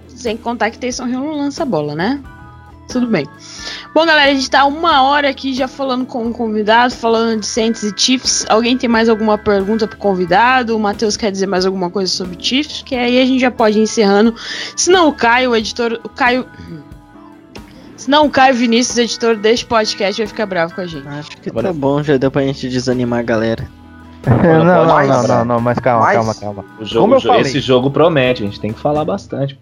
Sem 0.07 0.37
contar 0.37 0.69
que 0.69 0.77
Taysom 0.77 1.07
Hill 1.07 1.19
não 1.19 1.35
lança 1.35 1.63
a 1.63 1.65
bola, 1.65 1.95
né? 1.95 2.21
Tudo 2.91 3.07
bem. 3.07 3.25
Bom, 3.93 4.05
galera, 4.05 4.31
a 4.31 4.33
gente 4.33 4.49
tá 4.49 4.65
uma 4.65 5.03
hora 5.03 5.29
aqui 5.29 5.53
já 5.53 5.67
falando 5.67 6.05
com 6.05 6.27
o 6.27 6.33
convidado, 6.33 6.93
falando 6.93 7.39
de 7.39 7.45
Saints 7.45 7.83
e 7.83 7.93
Chiefs. 7.95 8.45
Alguém 8.49 8.77
tem 8.77 8.89
mais 8.89 9.07
alguma 9.09 9.37
pergunta 9.37 9.87
pro 9.87 9.97
convidado? 9.97 10.75
O 10.75 10.79
Matheus 10.79 11.15
quer 11.15 11.31
dizer 11.31 11.47
mais 11.47 11.65
alguma 11.65 11.89
coisa 11.89 12.11
sobre 12.11 12.37
Chiefs? 12.39 12.81
Que 12.83 12.95
aí 12.95 13.21
a 13.21 13.25
gente 13.25 13.39
já 13.39 13.51
pode 13.51 13.79
ir 13.79 13.83
encerrando. 13.83 14.35
Se 14.75 14.89
não, 14.91 15.07
o 15.09 15.13
Caio, 15.13 15.51
o 15.51 15.55
editor. 15.55 15.99
O 16.03 16.09
Caio. 16.09 16.45
Se 17.95 18.09
não, 18.09 18.25
o 18.25 18.29
Caio 18.31 18.55
Vinícius, 18.55 18.97
editor 18.97 19.35
deste 19.35 19.65
podcast, 19.65 20.19
vai 20.21 20.27
ficar 20.27 20.45
bravo 20.47 20.73
com 20.73 20.81
a 20.81 20.85
gente. 20.87 21.07
Acho 21.07 21.29
que 21.37 21.49
Agora- 21.49 21.67
tá 21.67 21.73
bom, 21.73 22.01
já 22.01 22.17
deu 22.17 22.31
pra 22.31 22.41
gente 22.41 22.67
desanimar 22.67 23.19
a 23.19 23.23
galera. 23.23 23.69
não, 24.25 24.63
não, 24.65 24.85
mais, 24.85 25.07
não, 25.09 25.23
não, 25.27 25.45
não, 25.45 25.59
mas 25.59 25.77
calma, 25.79 26.03
Mais? 26.05 26.15
calma, 26.17 26.35
calma. 26.35 26.65
O 26.79 26.85
jogo, 26.85 27.01
Como 27.01 27.15
eu 27.15 27.21
falei. 27.21 27.41
esse 27.41 27.59
jogo 27.59 27.89
promete, 27.91 28.43
a 28.43 28.45
gente 28.47 28.59
tem 28.59 28.73
que 28.73 28.79
falar 28.79 29.05
bastante. 29.05 29.57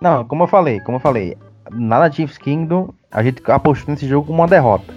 Não, 0.00 0.24
como 0.24 0.44
eu 0.44 0.48
falei, 0.48 0.80
como 0.80 0.96
eu 0.96 1.00
falei, 1.00 1.36
na 1.70 2.10
Chiefs 2.10 2.38
Kingdom, 2.38 2.90
a 3.10 3.22
gente 3.22 3.42
apostou 3.50 3.92
nesse 3.94 4.06
jogo 4.06 4.26
como 4.26 4.40
uma 4.40 4.48
derrota. 4.48 4.92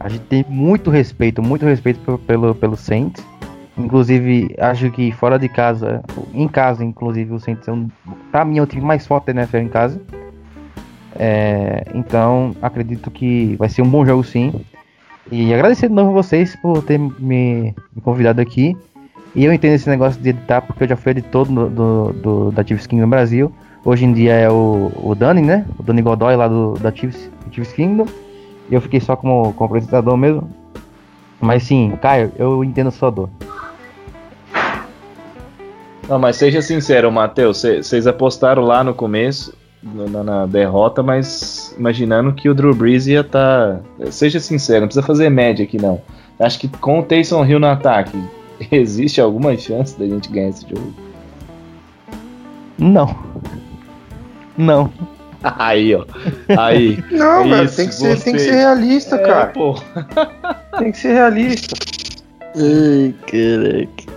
A 0.00 0.08
gente 0.08 0.22
tem 0.24 0.44
muito 0.48 0.90
respeito, 0.90 1.42
muito 1.42 1.64
respeito 1.64 2.18
pelo, 2.26 2.54
pelo, 2.54 2.76
Saints. 2.76 3.24
Inclusive, 3.76 4.54
acho 4.58 4.90
que 4.90 5.10
fora 5.12 5.38
de 5.38 5.48
casa, 5.48 6.02
em 6.32 6.46
casa, 6.46 6.84
inclusive, 6.84 7.32
o 7.32 7.40
Saints 7.40 7.66
é 7.66 7.72
um, 7.72 7.88
pra 8.30 8.44
mim 8.44 8.58
é 8.58 8.62
o 8.62 8.66
time 8.66 8.82
mais 8.82 9.06
forte 9.06 9.32
da 9.32 9.42
NFL 9.42 9.56
em 9.58 9.68
casa. 9.68 10.00
É, 11.16 11.84
então, 11.94 12.54
acredito 12.60 13.10
que 13.10 13.56
vai 13.56 13.68
ser 13.68 13.82
um 13.82 13.88
bom 13.88 14.04
jogo 14.04 14.24
sim. 14.24 14.52
E 15.30 15.54
agradecer 15.54 15.88
de 15.88 15.94
novo 15.94 16.12
vocês 16.12 16.54
por 16.56 16.82
ter 16.82 16.98
me, 16.98 17.10
me 17.94 18.02
convidado 18.02 18.40
aqui. 18.40 18.76
E 19.34 19.44
eu 19.44 19.52
entendo 19.52 19.74
esse 19.74 19.88
negócio 19.88 20.20
de 20.20 20.28
editar, 20.30 20.60
porque 20.62 20.84
eu 20.84 20.88
já 20.88 20.96
fui 20.96 21.10
editor 21.12 21.46
do, 21.46 21.68
do, 21.68 22.12
do- 22.12 22.50
da 22.52 22.64
Chiefs 22.64 22.86
Kingdom 22.86 23.06
no 23.06 23.10
Brasil. 23.10 23.52
Hoje 23.84 24.06
em 24.06 24.12
dia 24.14 24.32
é 24.32 24.50
o, 24.50 24.90
o 24.96 25.14
Dani, 25.14 25.42
né? 25.42 25.66
O 25.78 25.82
Dani 25.82 26.00
Godoy 26.00 26.36
lá 26.36 26.48
do, 26.48 26.74
da 26.74 26.90
Chiefs, 26.90 27.30
Chiefs 27.50 27.74
Kingdom. 27.74 28.06
E 28.70 28.74
eu 28.74 28.80
fiquei 28.80 28.98
só 28.98 29.14
como, 29.14 29.52
como 29.52 29.66
apresentador 29.66 30.16
mesmo. 30.16 30.50
Mas 31.38 31.64
sim, 31.64 31.92
Caio, 32.00 32.32
eu 32.38 32.64
entendo 32.64 32.86
a 32.88 32.90
sua 32.90 33.10
dor. 33.10 33.28
Não, 36.08 36.18
mas 36.18 36.36
seja 36.36 36.62
sincero, 36.62 37.10
Matheus, 37.12 37.62
vocês 37.62 38.06
apostaram 38.06 38.62
lá 38.62 38.82
no 38.82 38.94
começo, 38.94 39.54
na, 39.82 40.22
na 40.22 40.46
derrota, 40.46 41.02
mas 41.02 41.74
imaginando 41.78 42.32
que 42.32 42.48
o 42.48 42.54
Drew 42.54 42.74
Brees 42.74 43.06
ia 43.06 43.20
estar. 43.20 43.80
Seja 44.10 44.40
sincero, 44.40 44.80
não 44.80 44.88
precisa 44.88 45.06
fazer 45.06 45.28
média 45.28 45.64
aqui 45.64 45.76
não. 45.76 46.00
Acho 46.38 46.58
que 46.58 46.68
com 46.68 47.00
o 47.00 47.02
Taysom 47.02 47.44
Hill 47.44 47.58
no 47.58 47.66
ataque, 47.66 48.18
existe 48.72 49.20
alguma 49.20 49.56
chance 49.56 49.98
da 49.98 50.06
gente 50.06 50.30
ganhar 50.30 50.48
esse 50.48 50.66
jogo? 50.68 50.92
Não. 52.78 53.16
Não. 54.56 54.90
Aí, 55.58 55.94
ó. 55.94 56.04
Aí. 56.58 57.04
Não, 57.10 57.42
É 57.44 57.48
velho, 57.48 57.64
isso, 57.64 57.76
tem 57.76 57.88
que, 57.88 57.94
ser, 57.94 58.20
tem 58.22 58.32
que 58.32 58.38
ser 58.40 58.52
realista, 58.52 59.16
É, 59.16 59.18
cara. 59.18 59.46
pô. 59.48 59.74
Tem 60.78 60.90
que 60.90 60.98
ser 60.98 61.12
realista. 61.12 61.76
Ai, 62.56 63.14
caraca. 63.26 64.14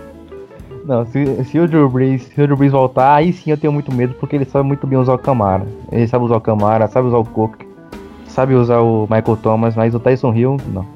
Não, 0.86 1.04
se, 1.06 1.44
se 1.44 1.58
o 1.58 1.68
Drew 1.68 1.88
Brees, 1.88 2.22
se 2.22 2.40
o 2.40 2.46
Drew 2.46 2.56
Brees 2.56 2.72
voltar, 2.72 3.14
aí 3.14 3.32
sim 3.32 3.50
eu 3.50 3.58
tenho 3.58 3.72
muito 3.72 3.94
medo, 3.94 4.14
porque 4.18 4.34
ele 4.36 4.46
sabe 4.46 4.66
muito 4.66 4.86
bem 4.86 4.98
usar 4.98 5.12
o 5.12 5.18
Camara. 5.18 5.66
Ele 5.92 6.08
sabe 6.08 6.24
usar 6.24 6.36
o 6.36 6.40
Camara, 6.40 6.88
sabe 6.88 7.08
usar 7.08 7.18
o 7.18 7.24
Cook, 7.24 7.56
sabe 8.26 8.54
usar 8.54 8.80
o 8.80 9.02
Michael 9.02 9.36
Thomas, 9.42 9.76
mas 9.76 9.94
o 9.94 10.00
Tyson 10.00 10.32
Hill, 10.34 10.56
não. 10.72 10.86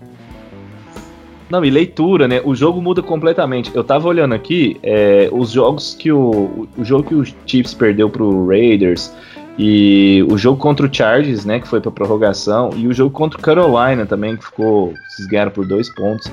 Não, 1.50 1.62
e 1.62 1.68
leitura, 1.68 2.26
né? 2.26 2.40
O 2.42 2.54
jogo 2.54 2.80
muda 2.80 3.02
completamente. 3.02 3.70
Eu 3.74 3.84
tava 3.84 4.08
olhando 4.08 4.34
aqui, 4.34 4.78
é, 4.82 5.28
os 5.30 5.50
jogos 5.50 5.94
que 5.94 6.10
o. 6.10 6.66
O 6.78 6.82
jogo 6.82 7.02
que 7.02 7.14
o 7.14 7.22
Chiefs 7.46 7.74
perdeu 7.74 8.08
pro 8.08 8.46
Raiders. 8.46 9.12
E 9.58 10.24
o 10.30 10.38
jogo 10.38 10.58
contra 10.58 10.86
o 10.86 10.94
Chargers, 10.94 11.44
né? 11.44 11.60
Que 11.60 11.68
foi 11.68 11.80
pra 11.80 11.90
prorrogação. 11.90 12.70
E 12.76 12.86
o 12.86 12.92
jogo 12.92 13.10
contra 13.10 13.38
o 13.38 13.42
Carolina 13.42 14.06
também, 14.06 14.36
que 14.36 14.44
ficou. 14.44 14.94
Vocês 15.08 15.28
ganharam 15.28 15.50
por 15.50 15.66
dois 15.66 15.88
pontos. 15.94 16.32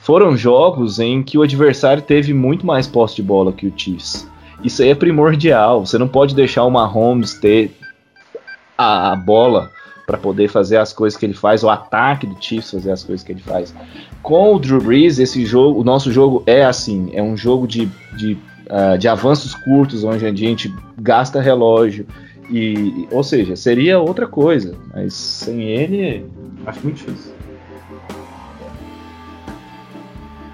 Foram 0.00 0.36
jogos 0.36 0.98
em 0.98 1.22
que 1.22 1.36
o 1.36 1.42
adversário 1.42 2.02
teve 2.02 2.32
muito 2.32 2.66
mais 2.66 2.86
posse 2.86 3.16
de 3.16 3.22
bola 3.22 3.52
que 3.52 3.66
o 3.66 3.72
Chiefs. 3.76 4.28
Isso 4.62 4.82
aí 4.82 4.90
é 4.90 4.94
primordial. 4.94 5.84
Você 5.84 5.98
não 5.98 6.08
pode 6.08 6.34
deixar 6.34 6.64
o 6.64 6.70
Mahomes 6.70 7.34
ter 7.34 7.76
a, 8.76 9.12
a 9.12 9.16
bola 9.16 9.70
para 10.06 10.16
poder 10.16 10.48
fazer 10.48 10.78
as 10.78 10.90
coisas 10.90 11.18
que 11.18 11.26
ele 11.26 11.34
faz, 11.34 11.62
o 11.62 11.68
ataque 11.68 12.26
do 12.26 12.42
Chiefs 12.42 12.70
fazer 12.70 12.90
as 12.90 13.04
coisas 13.04 13.22
que 13.22 13.30
ele 13.30 13.42
faz. 13.42 13.74
Com 14.22 14.54
o 14.54 14.58
Drew 14.58 14.80
Brees, 14.80 15.18
esse 15.18 15.44
jogo, 15.44 15.78
o 15.78 15.84
nosso 15.84 16.10
jogo 16.10 16.42
é 16.46 16.64
assim, 16.64 17.10
é 17.12 17.22
um 17.22 17.36
jogo 17.36 17.68
de, 17.68 17.90
de, 18.16 18.38
ah, 18.70 18.96
de 18.96 19.06
avanços 19.06 19.54
curtos, 19.54 20.04
onde 20.04 20.24
a 20.24 20.34
gente 20.34 20.74
gasta 20.98 21.42
relógio, 21.42 22.06
e, 22.50 23.08
ou 23.10 23.22
seja, 23.22 23.56
seria 23.56 23.98
outra 23.98 24.26
coisa, 24.26 24.74
mas 24.94 25.14
sem 25.14 25.62
ele, 25.62 26.26
acho 26.66 26.80
muito 26.82 26.96
difícil. 26.96 27.32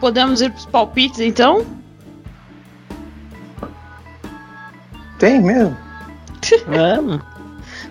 Podemos 0.00 0.40
ir 0.40 0.50
pros 0.50 0.66
palpites, 0.66 1.20
então? 1.20 1.64
Tem 5.18 5.40
mesmo. 5.40 5.76
Vamos. 6.66 7.20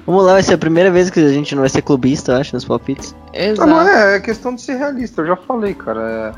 Vamos 0.06 0.26
lá, 0.26 0.34
vai 0.34 0.44
ser 0.44 0.56
a 0.56 0.58
primeira 0.58 0.92
vez 0.92 1.10
que 1.10 1.20
a 1.20 1.30
gente 1.30 1.56
não 1.56 1.62
vai 1.62 1.70
ser 1.70 1.82
clubista, 1.82 2.34
eu 2.34 2.38
acho, 2.38 2.54
nos 2.54 2.66
palpites. 2.66 3.16
Ah, 3.34 3.38
Exato. 3.42 3.70
não 3.70 3.82
é, 3.82 4.18
é 4.18 4.20
questão 4.20 4.54
de 4.54 4.62
ser 4.62 4.76
realista, 4.76 5.22
eu 5.22 5.28
já 5.28 5.36
falei, 5.38 5.74
cara. 5.74 6.36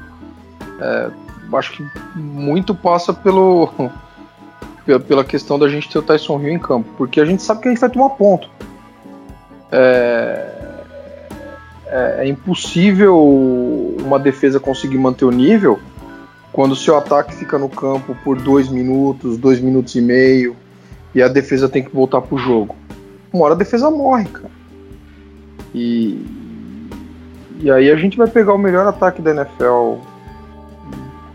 É, 0.79 0.83
é, 0.83 1.11
acho 1.57 1.71
que 1.73 1.85
muito 2.15 2.75
passa 2.75 3.11
pelo 3.13 3.69
pela- 4.85 5.23
questão 5.23 5.57
da 5.57 5.67
gente 5.67 5.89
ter 5.89 5.99
o 5.99 6.01
Tyson 6.01 6.39
Hill 6.39 6.53
em 6.53 6.59
campo, 6.59 6.87
porque 6.97 7.19
a 7.19 7.25
gente 7.25 7.41
sabe 7.41 7.61
que 7.61 7.67
a 7.67 7.71
gente 7.71 7.81
vai 7.81 7.89
tomar 7.89 8.09
ponto. 8.11 8.49
É, 9.71 10.55
é, 11.87 12.15
é 12.19 12.27
impossível 12.27 13.17
uma 13.99 14.19
defesa 14.19 14.59
conseguir 14.59 14.97
manter 14.97 15.25
o 15.25 15.31
nível 15.31 15.79
quando 16.51 16.71
o 16.71 16.75
seu 16.75 16.97
ataque 16.97 17.35
fica 17.35 17.57
no 17.57 17.67
campo 17.67 18.15
por 18.23 18.41
dois 18.41 18.69
minutos, 18.69 19.37
dois 19.37 19.59
minutos 19.59 19.95
e 19.95 20.01
meio, 20.01 20.55
e 21.13 21.21
a 21.21 21.27
defesa 21.27 21.67
tem 21.67 21.83
que 21.83 21.93
voltar 21.93 22.21
pro 22.21 22.37
jogo. 22.37 22.75
Uma 23.33 23.45
hora 23.45 23.53
a 23.55 23.57
defesa 23.57 23.91
morre, 23.91 24.25
cara. 24.25 24.51
E, 25.73 26.25
e 27.59 27.69
aí 27.69 27.91
a 27.91 27.95
gente 27.97 28.17
vai 28.17 28.27
pegar 28.27 28.53
o 28.53 28.57
melhor 28.57 28.87
ataque 28.87 29.21
da 29.21 29.31
NFL 29.31 29.95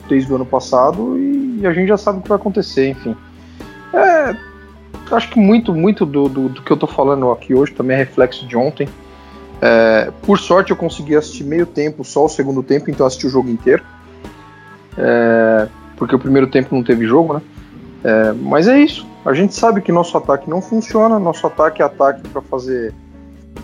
desde 0.08 0.32
o 0.32 0.36
ano 0.36 0.46
passado 0.46 1.18
e, 1.18 1.60
e 1.60 1.66
a 1.66 1.72
gente 1.72 1.88
já 1.88 1.98
sabe 1.98 2.20
o 2.20 2.22
que 2.22 2.28
vai 2.28 2.38
acontecer, 2.38 2.88
enfim. 2.88 3.14
É, 3.92 4.36
acho 5.14 5.30
que 5.30 5.38
muito, 5.38 5.74
muito 5.74 6.06
do, 6.06 6.28
do, 6.28 6.48
do 6.48 6.62
que 6.62 6.70
eu 6.70 6.76
tô 6.76 6.86
falando 6.86 7.30
aqui 7.30 7.54
hoje 7.54 7.72
também 7.72 7.96
é 7.96 7.98
reflexo 7.98 8.46
de 8.46 8.56
ontem. 8.56 8.88
É, 9.60 10.10
por 10.22 10.38
sorte 10.38 10.70
eu 10.70 10.76
consegui 10.76 11.14
assistir 11.14 11.44
meio 11.44 11.66
tempo, 11.66 12.02
só 12.04 12.24
o 12.24 12.28
segundo 12.28 12.62
tempo, 12.62 12.90
então 12.90 13.06
assisti 13.06 13.26
o 13.26 13.30
jogo 13.30 13.50
inteiro. 13.50 13.84
É, 14.96 15.68
porque 15.96 16.14
o 16.14 16.18
primeiro 16.18 16.46
tempo 16.46 16.74
não 16.74 16.82
teve 16.82 17.06
jogo, 17.06 17.34
né? 17.34 17.42
É, 18.02 18.32
mas 18.32 18.66
é 18.66 18.78
isso. 18.78 19.06
A 19.24 19.34
gente 19.34 19.54
sabe 19.54 19.82
que 19.82 19.92
nosso 19.92 20.16
ataque 20.16 20.48
não 20.48 20.62
funciona. 20.62 21.18
Nosso 21.18 21.46
ataque 21.46 21.82
é 21.82 21.84
ataque 21.84 22.26
para 22.28 22.40
fazer, 22.40 22.94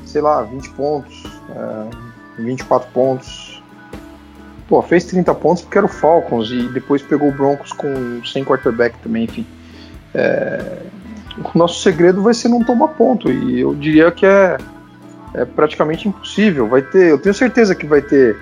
sei 0.05 0.21
lá, 0.21 0.43
20 0.43 0.71
pontos, 0.71 1.25
é, 2.39 2.43
24 2.43 2.91
pontos. 2.93 3.63
Pô, 4.69 4.83
fez 4.83 5.05
30 5.05 5.35
pontos 5.35 5.63
porque 5.63 5.79
era 5.79 5.87
o 5.87 5.89
Falcons 5.89 6.51
e 6.51 6.69
depois 6.69 7.01
pegou 7.01 7.29
o 7.29 7.33
Broncos 7.33 7.73
com 7.73 8.23
sem 8.25 8.45
quarterback 8.45 8.99
também, 8.99 9.25
enfim. 9.25 9.47
É, 10.19 10.79
o 11.45 11.59
nosso 11.59 11.83
segredo 11.83 12.23
vai 12.23 12.33
ser 12.33 12.49
não 12.49 12.65
tomar 12.65 12.89
ponto 12.89 13.31
e 13.31 13.61
eu 13.61 13.75
diria 13.75 14.11
que 14.11 14.25
é, 14.25 14.57
é 15.35 15.45
praticamente 15.45 16.09
impossível. 16.09 16.67
Vai 16.67 16.81
ter, 16.81 17.11
eu 17.11 17.19
tenho 17.19 17.35
certeza 17.35 17.75
que 17.75 17.87
vai 17.87 18.01
ter 18.01 18.35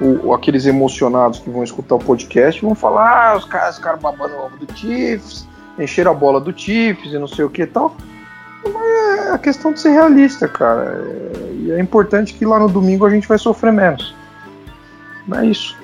o, 0.00 0.34
aqueles 0.34 0.66
emocionados 0.66 1.38
que 1.38 1.48
vão 1.48 1.62
escutar 1.62 1.94
o 1.94 1.98
podcast 1.98 2.60
vão 2.60 2.74
falar, 2.74 3.32
ah, 3.32 3.36
os 3.36 3.44
caras 3.44 3.76
ficaram 3.76 3.98
babando 3.98 4.34
o 4.34 4.46
ovo 4.46 4.56
do 4.56 4.76
Chiefs, 4.76 5.46
encheram 5.78 6.10
a 6.10 6.14
bola 6.14 6.40
do 6.40 6.58
Chiefs 6.58 7.12
e 7.12 7.18
não 7.18 7.28
sei 7.28 7.44
o 7.44 7.50
que 7.50 7.62
e 7.62 7.66
tal. 7.66 7.94
Mas 8.64 9.26
é 9.28 9.30
a 9.32 9.38
questão 9.38 9.72
de 9.72 9.80
ser 9.80 9.90
realista, 9.90 10.48
cara. 10.48 11.00
É, 11.00 11.52
e 11.52 11.70
é 11.70 11.80
importante 11.80 12.34
que 12.34 12.44
lá 12.44 12.58
no 12.58 12.68
domingo 12.68 13.06
a 13.06 13.10
gente 13.10 13.28
vai 13.28 13.38
sofrer 13.38 13.72
menos. 13.72 14.14
Não 15.28 15.38
é 15.38 15.46
isso. 15.46 15.76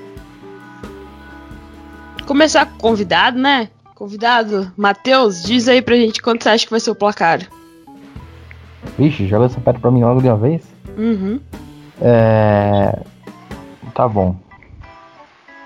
Começar 2.26 2.66
com 2.66 2.78
convidado, 2.78 3.38
né? 3.38 3.68
Convidado, 3.96 4.70
Matheus, 4.76 5.42
diz 5.42 5.66
aí 5.68 5.80
pra 5.80 5.96
gente 5.96 6.20
quanto 6.20 6.42
você 6.44 6.50
acha 6.50 6.64
que 6.66 6.70
vai 6.70 6.78
ser 6.78 6.90
o 6.90 6.94
placar. 6.94 7.40
Vixe, 8.98 9.26
joga 9.26 9.46
essa 9.46 9.58
pedra 9.58 9.80
pra 9.80 9.90
mim 9.90 10.04
logo 10.04 10.20
de 10.20 10.28
uma 10.28 10.36
vez? 10.36 10.62
Uhum. 10.98 11.40
É. 12.02 13.00
Tá 13.94 14.06
bom. 14.06 14.36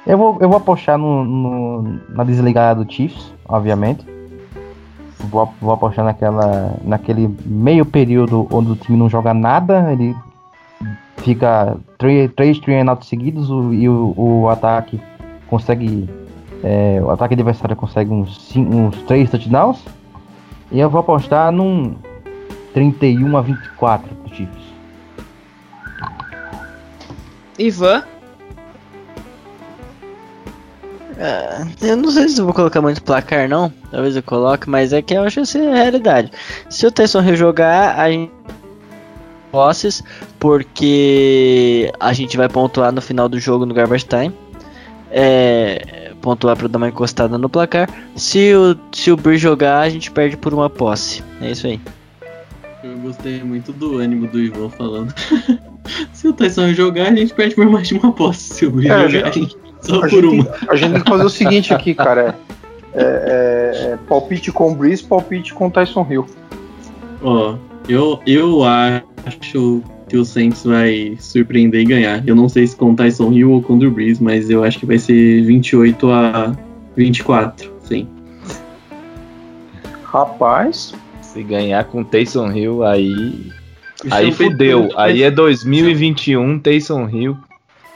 Eu 0.06 0.16
vou, 0.16 0.38
eu 0.40 0.48
vou 0.48 0.58
apostar 0.58 0.96
no, 0.96 1.24
no- 1.24 2.00
na 2.10 2.22
desligada 2.22 2.84
do 2.84 2.90
Chiefs, 2.92 3.32
obviamente. 3.48 4.06
Vou, 5.28 5.52
vou 5.60 5.72
apostar 5.72 6.04
naquela, 6.04 6.76
naquele 6.84 7.36
meio 7.44 7.84
período 7.84 8.46
onde 8.52 8.70
o 8.70 8.76
time 8.76 8.96
não 8.96 9.10
joga 9.10 9.34
nada, 9.34 9.92
ele 9.92 10.14
fica 11.16 11.76
três, 11.98 12.30
três 12.36 12.60
three 12.60 12.76
seguidos 13.02 13.50
o- 13.50 13.74
e 13.74 13.88
o, 13.88 14.14
o 14.16 14.48
ataque 14.48 15.00
consegue. 15.48 16.08
É, 16.62 17.00
o 17.02 17.10
ataque 17.10 17.34
adversário 17.34 17.76
consegue 17.76 18.10
uns, 18.10 18.54
uns 18.56 19.02
três 19.02 19.30
touchdowns. 19.30 19.78
E 20.70 20.78
eu 20.78 20.88
vou 20.88 21.00
apostar 21.00 21.50
num 21.50 21.96
31 22.72 23.36
a 23.36 23.40
24 23.40 24.14
do 24.14 24.34
Chiefs. 24.34 24.70
Ivan, 27.58 28.04
Ah, 31.22 31.66
eu 31.82 31.98
não 31.98 32.10
sei 32.10 32.30
se 32.30 32.40
eu 32.40 32.46
vou 32.46 32.54
colocar 32.54 32.80
muito 32.80 33.02
placar, 33.02 33.46
não. 33.46 33.70
Talvez 33.90 34.16
eu 34.16 34.22
coloque, 34.22 34.70
mas 34.70 34.94
é 34.94 35.02
que 35.02 35.12
eu 35.12 35.22
acho 35.22 35.42
que 35.42 35.58
é 35.58 35.70
a 35.70 35.74
realidade. 35.74 36.32
Se 36.70 36.86
o 36.86 36.90
Tyson 36.90 37.22
Hill 37.22 37.36
jogar, 37.36 38.00
a 38.00 38.10
gente. 38.10 38.32
Posses, 39.52 40.00
porque 40.38 41.92
a 41.98 42.12
gente 42.12 42.36
vai 42.36 42.48
pontuar 42.48 42.92
no 42.92 43.02
final 43.02 43.28
do 43.28 43.40
jogo 43.40 43.66
no 43.66 43.74
Garbage 43.74 44.06
Time. 44.06 44.32
É, 45.10 45.99
pontuar 46.20 46.56
pra 46.56 46.68
dar 46.68 46.78
uma 46.78 46.88
encostada 46.88 47.36
no 47.38 47.48
placar. 47.48 47.88
Se 48.16 48.54
o, 48.54 48.76
se 48.92 49.10
o 49.10 49.16
Breeze 49.16 49.42
jogar, 49.42 49.80
a 49.80 49.88
gente 49.88 50.10
perde 50.10 50.36
por 50.36 50.52
uma 50.54 50.68
posse. 50.70 51.22
É 51.40 51.50
isso 51.50 51.66
aí. 51.66 51.80
Eu 52.82 52.96
gostei 52.98 53.42
muito 53.42 53.72
do 53.72 53.98
ânimo 53.98 54.26
do 54.26 54.38
Ivan 54.40 54.70
falando. 54.70 55.12
Se 56.12 56.28
o 56.28 56.32
Tyson 56.32 56.72
jogar, 56.72 57.08
a 57.08 57.14
gente 57.14 57.34
perde 57.34 57.54
por 57.54 57.66
mais 57.68 57.88
de 57.88 57.94
uma 57.94 58.12
posse. 58.12 58.54
Se 58.54 58.66
o 58.66 58.70
Breeze 58.70 58.90
É, 58.92 59.08
jogar, 59.08 59.28
a 59.28 59.30
gente 59.32 59.56
só 59.80 59.96
A 59.96 60.00
por 60.00 60.08
gente, 60.10 60.26
uma. 60.26 60.50
a 60.68 60.76
gente 60.76 60.92
tem 60.92 61.02
que 61.02 61.08
fazer 61.10 61.24
o 61.24 61.28
seguinte 61.30 61.74
aqui, 61.74 61.94
cara. 61.94 62.34
É, 62.94 63.02
é- 63.02 63.92
é 63.92 63.98
palpite 64.08 64.50
com 64.52 64.72
o 64.72 64.74
Breeze, 64.74 65.02
palpite 65.02 65.52
com 65.54 65.66
o 65.66 65.70
Tyson 65.70 66.06
Hill. 66.08 66.26
Ó, 67.22 67.54
eu, 67.88 68.20
eu 68.26 68.62
acho 68.64 69.82
que 70.10 70.16
o 70.16 70.24
Saints 70.24 70.64
vai 70.64 71.16
surpreender 71.20 71.82
e 71.82 71.84
ganhar. 71.84 72.26
Eu 72.26 72.34
não 72.34 72.48
sei 72.48 72.66
se 72.66 72.74
com 72.74 72.90
o 72.90 72.96
Tyson 72.96 73.32
Hill 73.32 73.52
ou 73.52 73.62
com 73.62 73.74
o 73.74 73.78
Drew 73.78 73.92
Brees, 73.92 74.18
mas 74.18 74.50
eu 74.50 74.64
acho 74.64 74.78
que 74.80 74.84
vai 74.84 74.98
ser 74.98 75.42
28 75.44 76.10
a 76.10 76.52
24, 76.96 77.72
sim. 77.84 78.08
Rapaz, 80.04 80.92
Se 81.22 81.42
ganhar 81.44 81.84
com 81.84 82.02
Taysom 82.02 82.50
Hill, 82.50 82.82
aí. 82.82 83.52
O 84.04 84.12
Aí 84.12 84.32
fudeu. 84.32 84.88
Aí 84.96 85.22
é 85.22 85.30
2021, 85.30 86.58
Taysom 86.58 87.08
Hill 87.08 87.36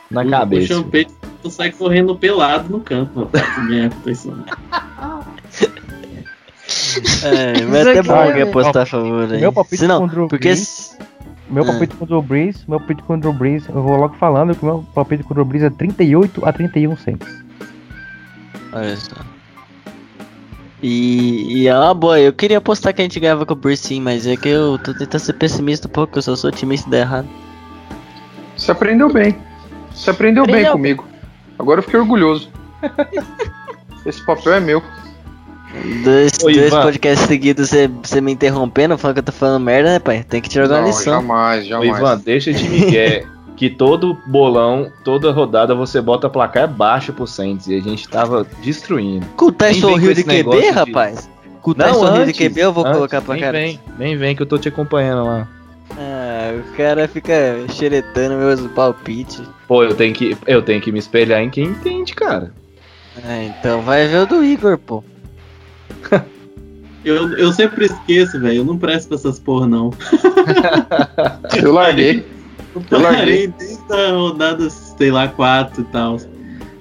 na 0.09 0.23
o- 0.23 0.31
cabeça. 0.31 0.75
O 0.75 0.77
Sean 0.77 0.83
Payton 0.85 1.51
sai 1.51 1.73
correndo 1.73 2.15
pelado 2.15 2.71
no 2.71 2.79
campo, 2.79 3.21
rapaz, 3.21 3.45
se 3.57 3.61
ganhar 3.67 3.91
com 3.91 3.97
o 3.99 4.03
Tyson 4.03 4.31
Hill. 4.31 4.45
É, 7.25 7.65
vai 7.67 7.81
Isso 7.81 7.91
até 7.91 8.03
bom 8.03 8.15
é- 8.15 8.29
alguém 8.29 8.43
apostar 8.43 8.83
a 8.83 8.87
favor 8.87 9.31
aí. 9.33 9.41
Meu 9.41 9.53
palpite 9.53 9.79
Se 9.79 9.87
não, 9.87 10.09
porque. 10.09 10.37
Brees. 10.39 10.97
Meu 11.51 11.63
Ah. 11.63 11.67
palpite 11.67 11.95
com 11.97 12.05
o 12.05 12.07
Drew 12.07 12.23
Brees, 12.23 12.65
meu 12.67 12.79
palpite 12.79 13.03
com 13.03 13.15
o 13.15 13.33
Brees, 13.33 13.69
eu 13.69 13.83
vou 13.83 13.97
logo 13.97 14.15
falando 14.17 14.55
que 14.55 14.63
o 14.63 14.67
meu 14.67 14.85
palpite 14.95 15.23
com 15.25 15.39
o 15.39 15.45
Brees 15.45 15.63
é 15.63 15.71
38 15.71 16.45
a 16.47 16.53
31 16.53 16.97
Saints. 16.97 17.29
Olha 18.73 18.97
só. 18.97 19.17
E, 20.83 21.63
e 21.63 21.69
é 21.69 21.75
uma 21.79 21.95
boa, 21.95 22.21
eu 22.21 22.33
queria 22.33 22.59
apostar 22.59 22.93
que 22.93 23.01
a 23.01 23.05
gente 23.05 23.19
ganhava 23.21 23.47
com 23.47 23.53
o 23.53 23.57
Breeze 23.57 23.83
sim, 23.83 24.01
mas 24.01 24.27
é 24.27 24.37
que 24.37 24.49
eu 24.49 24.79
tô 24.79 24.93
tentando 24.93 25.21
ser 25.21 25.33
pessimista 25.35 25.89
um 25.89 25.91
pouco, 25.91 26.19
eu 26.19 26.23
só 26.23 26.37
sou 26.37 26.49
otimista 26.51 26.89
e 26.89 26.91
dá 26.91 26.99
errado. 26.99 27.29
você 28.57 28.71
aprendeu 28.73 29.11
bem. 29.13 29.37
Você 29.93 30.11
aprendeu, 30.11 30.45
bem 30.45 30.55
Aprendeu. 30.57 30.73
comigo. 30.73 31.05
Agora 31.59 31.79
eu 31.79 31.83
fiquei 31.85 32.01
orgulhoso. 32.01 32.51
Esse 34.05 34.21
papel 34.27 34.55
é 34.55 34.61
meu. 34.61 34.83
Dois, 36.05 36.33
Ô, 36.43 36.51
dois 36.51 36.71
podcasts 36.71 37.27
seguidos 37.27 37.69
você, 37.71 37.89
você 37.89 38.21
me 38.21 38.33
interrompendo, 38.33 38.97
falando 38.97 39.15
que 39.17 39.21
eu 39.21 39.25
tô 39.25 39.33
falando 39.33 39.63
merda, 39.63 39.91
né, 39.95 39.99
pai? 39.99 40.25
Tem 40.29 40.41
que 40.41 40.53
jogar 40.53 40.77
uma 40.77 40.81
Não, 40.83 40.87
lição. 40.89 41.15
jamais, 41.21 41.65
Ô, 41.65 41.69
jamais. 41.69 41.99
Ivan, 41.99 42.19
deixa 42.25 42.53
de 42.53 42.69
Miguel. 42.69 43.27
que 43.57 43.69
todo 43.71 44.17
bolão, 44.27 44.91
toda 45.05 45.31
rodada 45.33 45.75
você 45.75 46.01
bota 46.01 46.29
placar 46.31 46.69
baixo 46.69 47.13
pro 47.13 47.27
Saints. 47.27 47.67
E 47.69 47.77
a 47.77 47.81
gente 47.81 48.09
tava 48.09 48.47
destruindo. 48.63 49.27
Com 49.37 49.47
o 49.47 49.53
Tyson 49.53 49.87
Nem 49.89 49.99
vem 49.99 50.01
com 50.01 50.07
Hill 50.07 50.15
de 50.15 50.25
QB, 50.25 50.61
de- 50.61 50.71
rapaz? 50.71 51.31
Com 51.61 51.71
o 51.73 51.75
Não, 51.77 51.87
Tyson 51.87 52.17
Hill 52.17 52.27
de 52.27 52.33
QB 52.33 52.61
eu 52.61 52.73
vou 52.73 52.85
antes, 52.85 52.97
colocar 52.97 53.21
pra 53.23 53.39
cá. 53.39 53.51
vem, 53.53 53.81
nem 53.99 54.17
vem 54.17 54.37
que 54.37 54.43
eu 54.43 54.47
tô 54.47 54.59
te 54.59 54.69
acompanhando 54.69 55.25
lá. 55.25 55.49
Ah, 55.97 56.53
o 56.59 56.77
cara 56.77 57.07
fica 57.09 57.35
xeretando 57.71 58.35
meus 58.37 58.61
palpites. 58.73 59.43
Pô, 59.69 59.83
eu 59.85 59.95
tenho 59.95 60.13
que, 60.15 60.37
eu 60.47 60.61
tenho 60.63 60.81
que 60.81 60.91
me 60.93 60.99
espelhar 60.99 61.41
em 61.41 61.51
quem 61.51 61.65
entende, 61.67 62.15
cara. 62.15 62.53
Ah, 63.25 63.43
então 63.45 63.81
vai 63.83 64.07
ver 64.09 64.19
o 64.23 64.27
do 64.27 64.45
Igor, 64.45 64.77
pô. 64.79 65.03
Eu, 67.05 67.37
eu 67.37 67.53
sempre 67.53 67.85
esqueço, 67.85 68.41
velho. 68.41 68.59
Eu 68.61 68.65
não 68.65 68.79
presto 68.79 69.09
pra 69.09 69.17
essas 69.19 69.39
porra, 69.39 69.67
não. 69.67 69.91
Eu 71.63 71.71
larguei. 71.75 72.25
Eu 72.91 72.99
larguei. 72.99 73.47
desde 73.49 73.93
a 73.93 74.11
rodada, 74.13 74.71
sei 74.71 75.11
lá, 75.11 75.29
4 75.29 75.83
e 75.83 75.85
tal. 75.85 76.17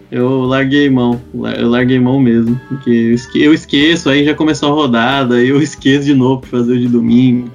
Eu 0.10 0.44
larguei 0.44 0.90
mão. 0.90 1.20
Eu 1.58 1.70
larguei 1.70 2.00
mão 2.00 2.22
mesmo. 2.22 2.58
Porque 2.70 2.90
eu 2.90 3.14
esque- 3.14 3.44
eu 3.44 3.54
esqueço, 3.54 4.10
aí 4.10 4.24
já 4.24 4.34
começou 4.34 4.70
a 4.72 4.74
rodada, 4.76 5.36
aí 5.36 5.50
eu 5.50 5.62
esqueço 5.62 6.06
de 6.06 6.16
novo 6.16 6.42
de 6.44 6.48
fazer 6.48 6.72
o 6.72 6.80
de 6.80 6.88
domingo. 6.88 7.52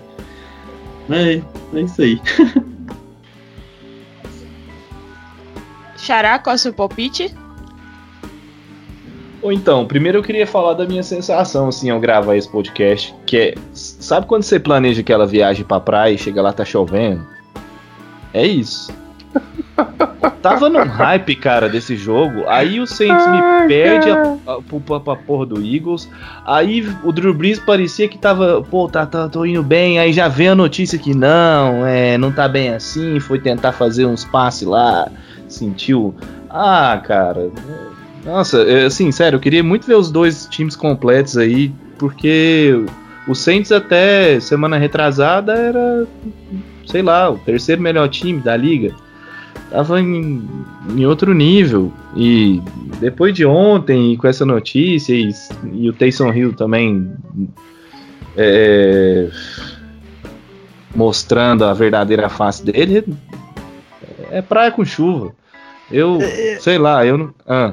É, 1.08 1.40
é 1.74 1.80
isso 1.80 2.02
aí. 2.02 2.20
Xará, 5.96 6.38
qual 6.38 6.52
é 6.52 6.56
o 6.56 6.58
seu 6.58 6.72
palpite? 6.72 7.34
Ou 9.40 9.52
então, 9.52 9.86
primeiro 9.86 10.18
eu 10.18 10.22
queria 10.22 10.46
falar 10.46 10.74
da 10.74 10.84
minha 10.84 11.02
sensação, 11.02 11.68
assim, 11.68 11.90
ao 11.90 12.00
gravar 12.00 12.36
esse 12.36 12.48
podcast, 12.48 13.14
que 13.24 13.36
é, 13.36 13.54
sabe 13.72 14.26
quando 14.26 14.42
você 14.42 14.58
planeja 14.58 15.00
aquela 15.00 15.26
viagem 15.26 15.64
pra 15.64 15.78
praia 15.78 16.12
e 16.12 16.18
chega 16.18 16.42
lá 16.42 16.52
tá 16.52 16.64
chovendo? 16.64 17.24
É 18.34 18.44
isso. 18.46 18.92
Tava 20.42 20.68
num 20.68 20.84
hype, 20.84 21.36
cara, 21.36 21.68
desse 21.68 21.96
jogo, 21.96 22.44
aí 22.46 22.80
o 22.80 22.86
Saints 22.86 23.26
me 23.26 23.68
perde 23.68 24.10
a, 24.10 24.36
a, 24.46 25.00
pra 25.00 25.16
porra 25.16 25.46
do 25.46 25.64
Eagles, 25.64 26.08
aí 26.44 26.86
o 27.04 27.12
Drew 27.12 27.34
Brees 27.34 27.58
parecia 27.58 28.08
que 28.08 28.18
tava, 28.18 28.62
pô, 28.62 28.88
tá, 28.88 29.04
tá, 29.04 29.28
tô 29.28 29.44
indo 29.44 29.62
bem, 29.62 29.98
aí 29.98 30.12
já 30.12 30.28
vem 30.28 30.48
a 30.48 30.54
notícia 30.54 30.98
que 30.98 31.14
não, 31.14 31.84
é, 31.84 32.16
não 32.18 32.32
tá 32.32 32.48
bem 32.48 32.70
assim, 32.70 33.18
foi 33.20 33.38
tentar 33.38 33.72
fazer 33.72 34.06
uns 34.06 34.24
passes 34.24 34.66
lá, 34.66 35.10
sentiu, 35.48 36.14
ah, 36.48 37.00
cara, 37.04 37.50
nossa, 38.28 38.62
é, 38.62 38.84
assim, 38.84 39.10
sério, 39.10 39.36
eu 39.36 39.40
queria 39.40 39.64
muito 39.64 39.86
ver 39.86 39.94
os 39.94 40.10
dois 40.10 40.46
times 40.50 40.76
completos 40.76 41.38
aí, 41.38 41.72
porque 41.98 42.84
o 43.26 43.34
Saints 43.34 43.72
até 43.72 44.38
semana 44.38 44.76
retrasada 44.76 45.54
era, 45.54 46.06
sei 46.86 47.00
lá, 47.00 47.30
o 47.30 47.38
terceiro 47.38 47.80
melhor 47.80 48.06
time 48.10 48.38
da 48.38 48.54
liga. 48.54 48.94
Tava 49.70 49.98
em, 49.98 50.46
em 50.94 51.06
outro 51.06 51.32
nível. 51.32 51.90
E 52.14 52.60
depois 53.00 53.34
de 53.34 53.46
ontem, 53.46 54.14
com 54.18 54.28
essa 54.28 54.44
notícia, 54.44 55.14
e, 55.14 55.30
e 55.72 55.88
o 55.88 55.94
Taysom 55.94 56.30
Hill 56.30 56.52
também 56.52 57.10
é, 58.36 59.30
mostrando 60.94 61.64
a 61.64 61.72
verdadeira 61.72 62.28
face 62.28 62.62
dele, 62.62 63.04
é 64.30 64.42
praia 64.42 64.70
com 64.70 64.84
chuva. 64.84 65.32
Eu, 65.90 66.18
sei 66.60 66.76
lá, 66.76 67.06
eu 67.06 67.16
não. 67.16 67.34
Ah. 67.46 67.72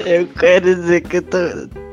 Eu 0.00 0.26
quero 0.38 0.74
dizer 0.74 1.00
que 1.02 1.18
eu 1.18 1.22
tô. 1.22 1.38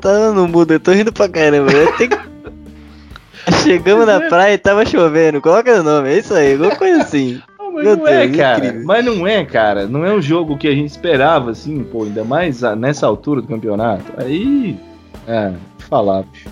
Tá 0.00 0.32
no 0.32 0.46
mudo, 0.48 0.72
eu 0.72 0.80
tô 0.80 0.92
rindo 0.92 1.12
pra 1.12 1.28
caramba. 1.28 1.70
Que- 1.96 2.08
Chegamos 3.62 4.06
na 4.06 4.20
praia 4.20 4.54
e 4.54 4.58
tava 4.58 4.84
chovendo. 4.86 5.40
Coloca 5.40 5.80
o 5.80 5.82
nome, 5.82 6.08
é 6.10 6.18
isso 6.18 6.34
aí, 6.34 6.52
alguma 6.52 6.74
coisa 6.76 7.02
assim. 7.02 7.40
Mas 7.74 7.84
Meu 7.84 7.96
não 7.96 8.06
é, 8.06 8.24
Deus, 8.26 8.36
cara. 8.36 8.58
incrível. 8.66 8.86
Mas 8.86 9.04
não 9.04 9.26
é, 9.26 9.44
cara. 9.44 9.86
Não 9.88 10.04
é 10.04 10.12
um 10.14 10.22
jogo 10.22 10.56
que 10.56 10.68
a 10.68 10.72
gente 10.72 10.90
esperava, 10.90 11.50
assim, 11.50 11.82
pô, 11.82 12.04
ainda 12.04 12.22
mais 12.22 12.62
ah, 12.62 12.76
nessa 12.76 13.04
altura 13.04 13.42
do 13.42 13.48
campeonato. 13.48 14.04
Aí. 14.16 14.78
É, 15.26 15.52
falar, 15.88 16.22
bicho. 16.22 16.48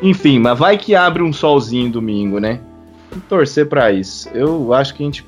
Enfim, 0.00 0.38
mas 0.38 0.58
vai 0.58 0.78
que 0.78 0.94
abre 0.94 1.22
um 1.22 1.30
solzinho 1.32 1.90
domingo, 1.90 2.38
né? 2.40 2.58
Vamos 3.10 3.26
torcer 3.26 3.66
pra 3.66 3.92
isso. 3.92 4.30
Eu 4.32 4.72
acho 4.72 4.94
que 4.94 5.02
a 5.02 5.06
gente. 5.06 5.26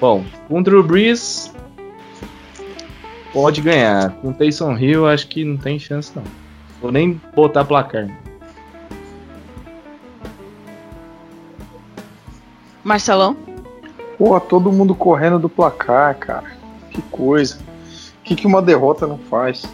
Bom, 0.00 0.24
com 0.46 0.60
o 0.60 0.62
Drew 0.62 0.84
Brees, 0.84 1.51
pode 3.32 3.60
ganhar. 3.60 4.10
Com 4.20 4.32
Taysom 4.32 4.76
Hill, 4.76 5.08
acho 5.08 5.26
que 5.28 5.44
não 5.44 5.56
tem 5.56 5.78
chance, 5.78 6.12
não. 6.14 6.22
Vou 6.80 6.92
nem 6.92 7.20
botar 7.34 7.64
placar. 7.64 8.08
Marcelão? 12.84 13.36
Pô, 14.18 14.38
todo 14.40 14.72
mundo 14.72 14.94
correndo 14.94 15.38
do 15.38 15.48
placar, 15.48 16.16
cara. 16.16 16.52
Que 16.90 17.00
coisa. 17.02 17.58
O 18.20 18.24
que, 18.24 18.36
que 18.36 18.46
uma 18.46 18.60
derrota 18.60 19.06
não 19.06 19.18
faz? 19.18 19.64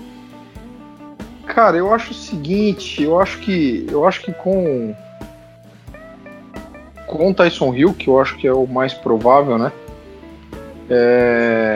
Cara, 1.47 1.76
eu 1.76 1.93
acho 1.93 2.12
o 2.12 2.14
seguinte, 2.14 3.02
eu 3.02 3.20
acho 3.20 3.39
que. 3.40 3.86
Eu 3.90 4.06
acho 4.06 4.22
que 4.22 4.32
com. 4.32 4.94
Com 7.06 7.30
o 7.30 7.35
Tyson 7.35 7.74
Hill, 7.74 7.94
que 7.94 8.09
eu 8.09 8.20
acho 8.20 8.36
que 8.36 8.47
é 8.47 8.52
o 8.52 8.66
mais 8.66 8.93
provável, 8.93 9.59
né? 9.59 9.72
É. 10.90 11.68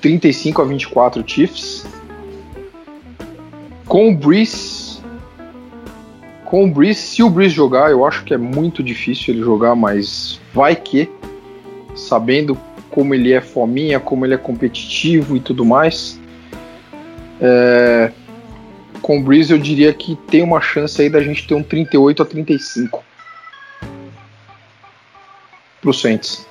35 0.00 0.62
a 0.62 0.64
24 0.64 1.24
Chiefs. 1.26 1.86
Com 3.86 4.10
o 4.10 4.16
Breeze. 4.16 4.98
Com 6.44 6.64
o 6.64 6.70
Breeze, 6.70 7.00
se 7.00 7.22
o 7.22 7.28
Breeze 7.28 7.54
jogar, 7.54 7.90
eu 7.90 8.06
acho 8.06 8.24
que 8.24 8.32
é 8.32 8.38
muito 8.38 8.82
difícil 8.82 9.34
ele 9.34 9.42
jogar, 9.42 9.74
mas 9.74 10.40
vai 10.52 10.74
que. 10.74 11.10
Sabendo 11.94 12.58
como 12.90 13.14
ele 13.14 13.32
é 13.32 13.40
fominha, 13.40 14.00
como 14.00 14.24
ele 14.24 14.34
é 14.34 14.38
competitivo 14.38 15.36
e 15.36 15.40
tudo 15.40 15.64
mais. 15.64 16.18
É, 17.40 18.10
com 19.00 19.18
o 19.18 19.22
Breeze 19.22 19.52
eu 19.52 19.58
diria 19.58 19.92
que 19.92 20.16
tem 20.28 20.42
uma 20.42 20.60
chance 20.60 21.00
aí 21.00 21.08
da 21.08 21.22
gente 21.22 21.46
ter 21.46 21.54
um 21.54 21.62
38 21.62 22.22
a 22.22 22.26
35 22.26 23.04
pro 25.80 25.92
Saints. 25.92 26.46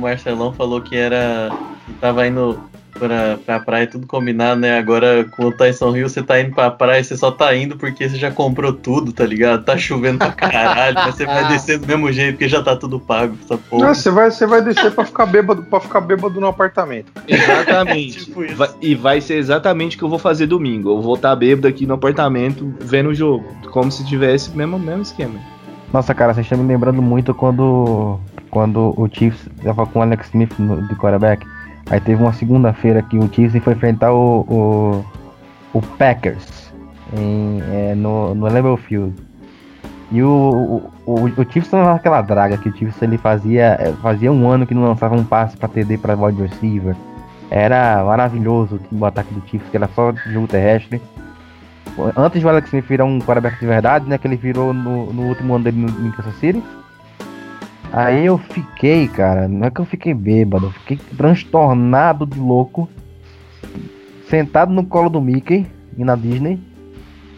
Marcelão 0.00 0.52
falou 0.52 0.80
que 0.80 0.96
era. 0.96 1.50
que 1.86 1.92
tava 1.94 2.26
indo 2.26 2.58
pra, 2.98 3.38
pra 3.46 3.60
praia 3.60 3.86
tudo 3.86 4.06
combinado, 4.06 4.60
né? 4.60 4.78
Agora 4.78 5.24
com 5.24 5.46
o 5.46 5.52
Tyson 5.52 5.96
Hill 5.96 6.08
você 6.08 6.22
tá 6.22 6.40
indo 6.40 6.54
pra 6.54 6.70
praia, 6.70 7.02
você 7.02 7.16
só 7.16 7.30
tá 7.30 7.54
indo 7.54 7.76
porque 7.76 8.08
você 8.08 8.16
já 8.16 8.30
comprou 8.30 8.72
tudo, 8.72 9.12
tá 9.12 9.24
ligado? 9.24 9.64
Tá 9.64 9.78
chovendo 9.78 10.18
pra 10.18 10.32
caralho, 10.32 10.94
mas 10.94 11.14
você 11.14 11.24
vai 11.24 11.46
descer 11.48 11.78
do 11.78 11.86
mesmo 11.86 12.10
jeito 12.12 12.32
porque 12.32 12.48
já 12.48 12.62
tá 12.62 12.74
tudo 12.76 12.98
pago, 13.00 13.36
essa 13.44 13.56
porra. 13.56 13.86
Não, 13.88 13.94
você 13.94 14.10
vai, 14.10 14.30
você 14.30 14.46
vai 14.46 14.62
descer 14.62 14.90
pra 14.90 15.04
ficar 15.04 15.26
bêbado, 15.26 15.62
para 15.62 15.80
ficar 15.80 16.00
bêbado 16.00 16.40
no 16.40 16.46
apartamento. 16.48 17.12
Exatamente. 17.26 18.18
Tipo 18.26 18.44
isso. 18.44 18.56
Vai- 18.56 18.70
e 18.82 18.94
vai 18.94 19.20
ser 19.20 19.34
exatamente 19.36 19.96
o 19.96 19.98
que 19.98 20.04
eu 20.04 20.08
vou 20.10 20.18
fazer 20.18 20.46
domingo. 20.46 20.90
Eu 20.90 21.00
vou 21.00 21.14
estar 21.14 21.34
bêbado 21.36 21.68
aqui 21.68 21.86
no 21.86 21.94
apartamento 21.94 22.74
vendo 22.80 23.10
o 23.10 23.14
jogo. 23.14 23.44
Como 23.70 23.90
se 23.90 24.04
tivesse 24.06 24.50
o 24.50 24.56
mesmo, 24.56 24.78
mesmo 24.78 25.02
esquema. 25.02 25.38
Nossa, 25.92 26.14
cara, 26.14 26.32
vocês 26.34 26.46
estão 26.46 26.58
me 26.58 26.66
lembrando 26.72 27.02
muito 27.02 27.34
quando, 27.34 28.20
quando 28.50 28.94
o 28.96 29.08
Chiefs 29.10 29.48
tava 29.62 29.86
com 29.86 30.00
o 30.00 30.02
Alex 30.02 30.26
Smith 30.28 30.52
no, 30.58 30.86
de 30.88 30.94
quarterback. 30.96 31.46
Aí 31.88 32.00
teve 32.00 32.22
uma 32.22 32.32
segunda-feira 32.32 33.02
que 33.02 33.18
o 33.18 33.32
Chiefs 33.32 33.62
foi 33.62 33.72
enfrentar 33.72 34.12
o, 34.12 34.40
o, 34.48 35.04
o 35.72 35.82
Packers 35.82 36.72
em, 37.16 37.62
é, 37.72 37.94
no, 37.94 38.34
no 38.34 38.46
Lambeau 38.46 38.76
Field. 38.76 39.14
E 40.12 40.22
o, 40.22 40.28
o, 41.06 41.12
o, 41.12 41.24
o 41.24 41.50
Chiefs 41.50 41.70
tava 41.70 41.92
naquela 41.92 42.20
draga 42.20 42.58
que 42.58 42.68
o 42.68 42.76
Chiefs 42.76 43.00
ele 43.02 43.16
fazia, 43.16 43.76
é, 43.80 43.92
fazia 44.02 44.32
um 44.32 44.48
ano 44.48 44.66
que 44.66 44.74
não 44.74 44.82
lançava 44.82 45.14
um 45.14 45.24
passe 45.24 45.56
pra 45.56 45.68
TD 45.68 45.98
pra 45.98 46.16
wide 46.16 46.42
receiver. 46.42 46.96
Era 47.50 48.04
maravilhoso 48.04 48.80
o 48.90 49.04
ataque 49.04 49.34
do 49.34 49.46
Chiefs, 49.48 49.68
que 49.70 49.76
era 49.76 49.88
só 49.88 50.12
jogo 50.26 50.46
terrestre. 50.46 51.00
Antes 52.16 52.40
do 52.40 52.48
Alex 52.48 52.68
Smith 52.68 52.86
virar 52.86 53.04
um 53.04 53.18
quarterback 53.18 53.58
de 53.58 53.66
verdade, 53.66 54.08
né? 54.08 54.16
Que 54.16 54.26
ele 54.26 54.36
virou 54.36 54.72
no, 54.72 55.12
no 55.12 55.22
último 55.22 55.54
ano 55.54 55.64
dele 55.64 55.78
no, 55.78 56.06
em 56.06 56.10
Kansas 56.12 56.34
City. 56.36 56.62
Aí 57.92 58.26
eu 58.26 58.38
fiquei, 58.38 59.08
cara, 59.08 59.48
não 59.48 59.66
é 59.66 59.70
que 59.70 59.80
eu 59.80 59.84
fiquei 59.84 60.14
bêbado, 60.14 60.66
eu 60.66 60.70
fiquei 60.70 60.98
transtornado 61.16 62.24
de 62.24 62.38
louco, 62.38 62.88
sentado 64.28 64.72
no 64.72 64.84
colo 64.84 65.10
do 65.10 65.20
Mickey 65.20 65.66
e 65.98 66.04
na 66.04 66.14
Disney 66.14 66.60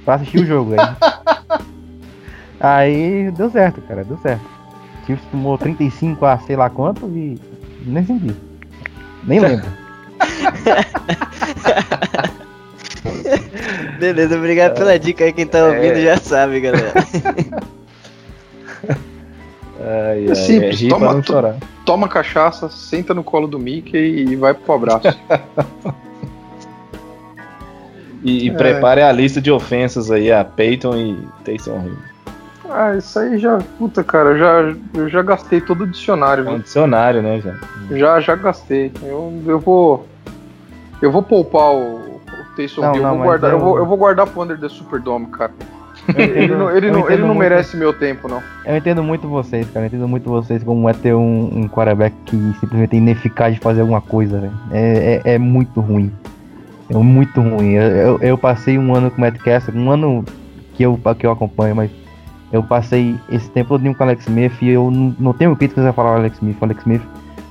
pra 0.05 0.17
assistir 0.17 0.41
o 0.41 0.47
jogo. 0.47 0.75
Aí, 0.75 0.87
aí 3.27 3.31
deu 3.31 3.51
certo, 3.51 3.81
cara, 3.83 4.05
deu 4.05 4.19
certo. 4.19 4.45
O 5.03 5.07
Chiefs 5.07 5.27
tomou 5.31 5.57
35 5.57 6.25
a 6.27 6.39
sei 6.39 6.55
lá 6.55 6.69
quanto 6.69 7.07
e 7.07 7.41
nem 7.87 8.05
senti. 8.05 8.37
Nem 9.25 9.41
lembro. 9.41 9.67
Beleza, 13.99 14.37
obrigado 14.37 14.75
pela 14.75 14.99
dica 14.99 15.25
aí. 15.25 15.33
Quem 15.33 15.47
tá 15.47 15.65
ouvindo 15.65 16.01
já 16.01 16.19
sabe, 16.19 16.61
galera. 16.61 16.93
Ai, 19.85 20.27
É 20.31 20.35
simples, 20.35 20.81
pra 20.83 20.91
toma 20.99 21.23
chorar. 21.23 21.57
Toma 21.85 22.09
cachaça, 22.09 22.69
senta 22.69 23.13
no 23.13 23.25
colo 23.25 23.49
do 23.49 23.59
Mickey 23.59 23.99
e 24.29 24.37
vai 24.37 24.55
pro 24.55 24.75
abraço. 24.75 25.09
E, 28.25 28.47
e 28.47 28.51
É. 28.51 28.53
prepare 28.53 29.03
a 29.03 29.11
lista 29.11 29.41
de 29.41 29.51
ofensas 29.51 30.09
aí 30.11 30.31
a 30.31 30.45
Peyton 30.45 30.97
e 30.97 31.19
Taysom 31.45 31.83
Hill. 31.87 31.97
ah, 32.71 32.95
isso 32.97 33.19
aí 33.19 33.37
já. 33.39 33.59
Puta, 33.79 34.05
cara, 34.05 34.31
eu 34.31 34.39
já, 34.39 34.77
eu 34.95 35.09
já 35.09 35.23
gastei 35.23 35.61
todo 35.61 35.83
o 35.83 35.87
dicionário, 35.89 36.47
É 36.47 36.51
um 36.51 36.61
dicionário, 36.61 37.21
né, 37.21 37.41
já? 37.41 37.97
Já, 37.97 38.21
já 38.21 38.37
gastei. 38.37 38.93
Eu, 39.03 39.43
eu 39.45 39.59
vou. 39.59 40.07
Eu 41.01 41.11
vou 41.11 41.21
poupar 41.25 41.73
o, 41.75 41.97
o 41.97 42.21
Taysom 42.57 42.95
Hill. 42.95 43.03
não, 43.03 43.09
vou 43.09 43.19
mas 43.19 43.27
guardar, 43.27 43.51
eu... 43.51 43.59
eu- 43.59 43.65
vou, 43.65 43.79
eu 43.79 43.87
vou 43.87 43.97
guardar 43.97 44.27
pro 44.29 44.43
Under 44.43 44.57
the 44.61 44.69
Superdome, 44.69 45.27
cara. 45.27 45.51
Ele 46.17 46.49
não, 46.49 46.71
ele 46.71 46.91
não, 46.91 47.09
ele 47.09 47.21
não 47.21 47.29
muito. 47.29 47.39
merece 47.39 47.77
meu 47.77 47.93
tempo, 47.93 48.29
não. 48.29 48.43
Eu 48.65 48.77
entendo 48.77 49.03
muito 49.03 49.29
vocês, 49.29 49.69
cara. 49.71 49.85
Eu 49.85 49.89
entendo 49.89 50.09
muito 50.09 50.29
vocês 50.29 50.63
como 50.63 50.89
é 50.89 50.93
ter 50.93 51.15
um, 51.15 51.51
um 51.55 51.69
quarterback 51.69 52.15
que 52.27 52.37
simplesmente 52.59 52.95
é 52.95 52.99
ineficaz 52.99 53.55
de 53.55 53.61
fazer 53.61 53.83
alguma 53.83 54.01
coisa, 54.01 54.41
velho. 54.41 54.53
É, 54.73 55.21
é, 55.25 55.35
é 55.35 55.39
muito 55.39 55.81
ruim. 55.81 56.13
É 56.91 56.97
muito 56.97 57.41
ruim. 57.41 57.73
Eu, 57.73 57.83
eu, 57.83 58.19
eu 58.21 58.39
passei 58.39 58.79
um 58.79 58.95
ano 58.95 59.11
com 59.11 59.19
o 59.19 59.21
Matt 59.21 59.37
um 59.75 59.91
ano 59.91 60.25
que 60.75 60.83
eu, 60.83 60.99
que 61.19 61.27
eu 61.27 61.31
acompanho, 61.31 61.77
mas 61.77 61.91
eu 62.53 62.63
passei 62.63 63.17
esse 63.31 63.49
tempo 63.51 63.79
todo 63.79 63.95
com 63.95 64.03
o 64.03 64.07
Alex 64.07 64.27
Smith 64.27 64.53
e 64.61 64.71
eu 64.71 64.91
não, 64.91 65.15
não 65.19 65.33
tenho 65.33 65.57
críticas 65.57 65.87
a 65.87 65.93
falar 65.93 66.13
o 66.13 66.17
Alex 66.17 66.37
Smith. 66.37 66.57
O 66.61 66.65
Alex 66.65 66.81
Smith. 66.81 67.03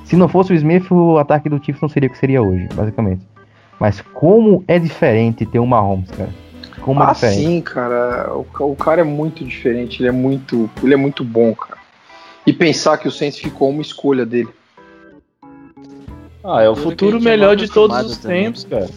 Se 0.06 0.15
não 0.15 0.28
fosse 0.28 0.52
o 0.52 0.56
Smith, 0.56 0.91
o 0.91 1.18
ataque 1.18 1.48
do 1.48 1.64
Chiefs 1.64 1.82
não 1.82 1.90
seria 1.90 2.10
o 2.10 2.11
que 2.11 2.18
seria 2.18 2.41
hoje, 2.41 2.68
basicamente. 2.76 3.22
Mas 3.80 4.02
como 4.02 4.64
é 4.68 4.78
diferente 4.78 5.45
ter 5.45 5.60
um 5.60 5.65
Mahomes, 5.65 6.11
cara. 6.11 6.30
Como 6.82 7.02
é 7.02 7.06
Ah, 7.06 7.12
diferente. 7.14 7.38
sim, 7.40 7.62
cara. 7.62 8.34
O, 8.34 8.45
o 8.72 8.76
cara 8.76 9.02
é 9.02 9.03
muito 9.03 9.44
diferente. 9.45 10.02
Ele 10.02 10.10
é 10.10 10.12
muito, 10.12 10.70
ele 10.84 10.94
é 10.94 10.98
muito 10.98 11.24
bom, 11.24 11.53
cara. 11.53 11.80
E 12.45 12.52
pensar 12.52 12.98
que 12.98 13.08
o 13.08 13.12
Saints 13.12 13.38
ficou 13.40 13.70
uma 13.70 13.82
escolha 13.82 14.26
dele. 14.26 14.49
Ah, 16.44 16.62
é 16.64 16.70
o 16.70 16.76
futuro 16.76 17.18
é 17.18 17.22
melhor 17.22 17.56
de 17.56 17.70
todos 17.70 17.95
os 18.03 18.18
também. 18.18 18.45
tempos, 18.45 18.64
cara. 18.64 18.90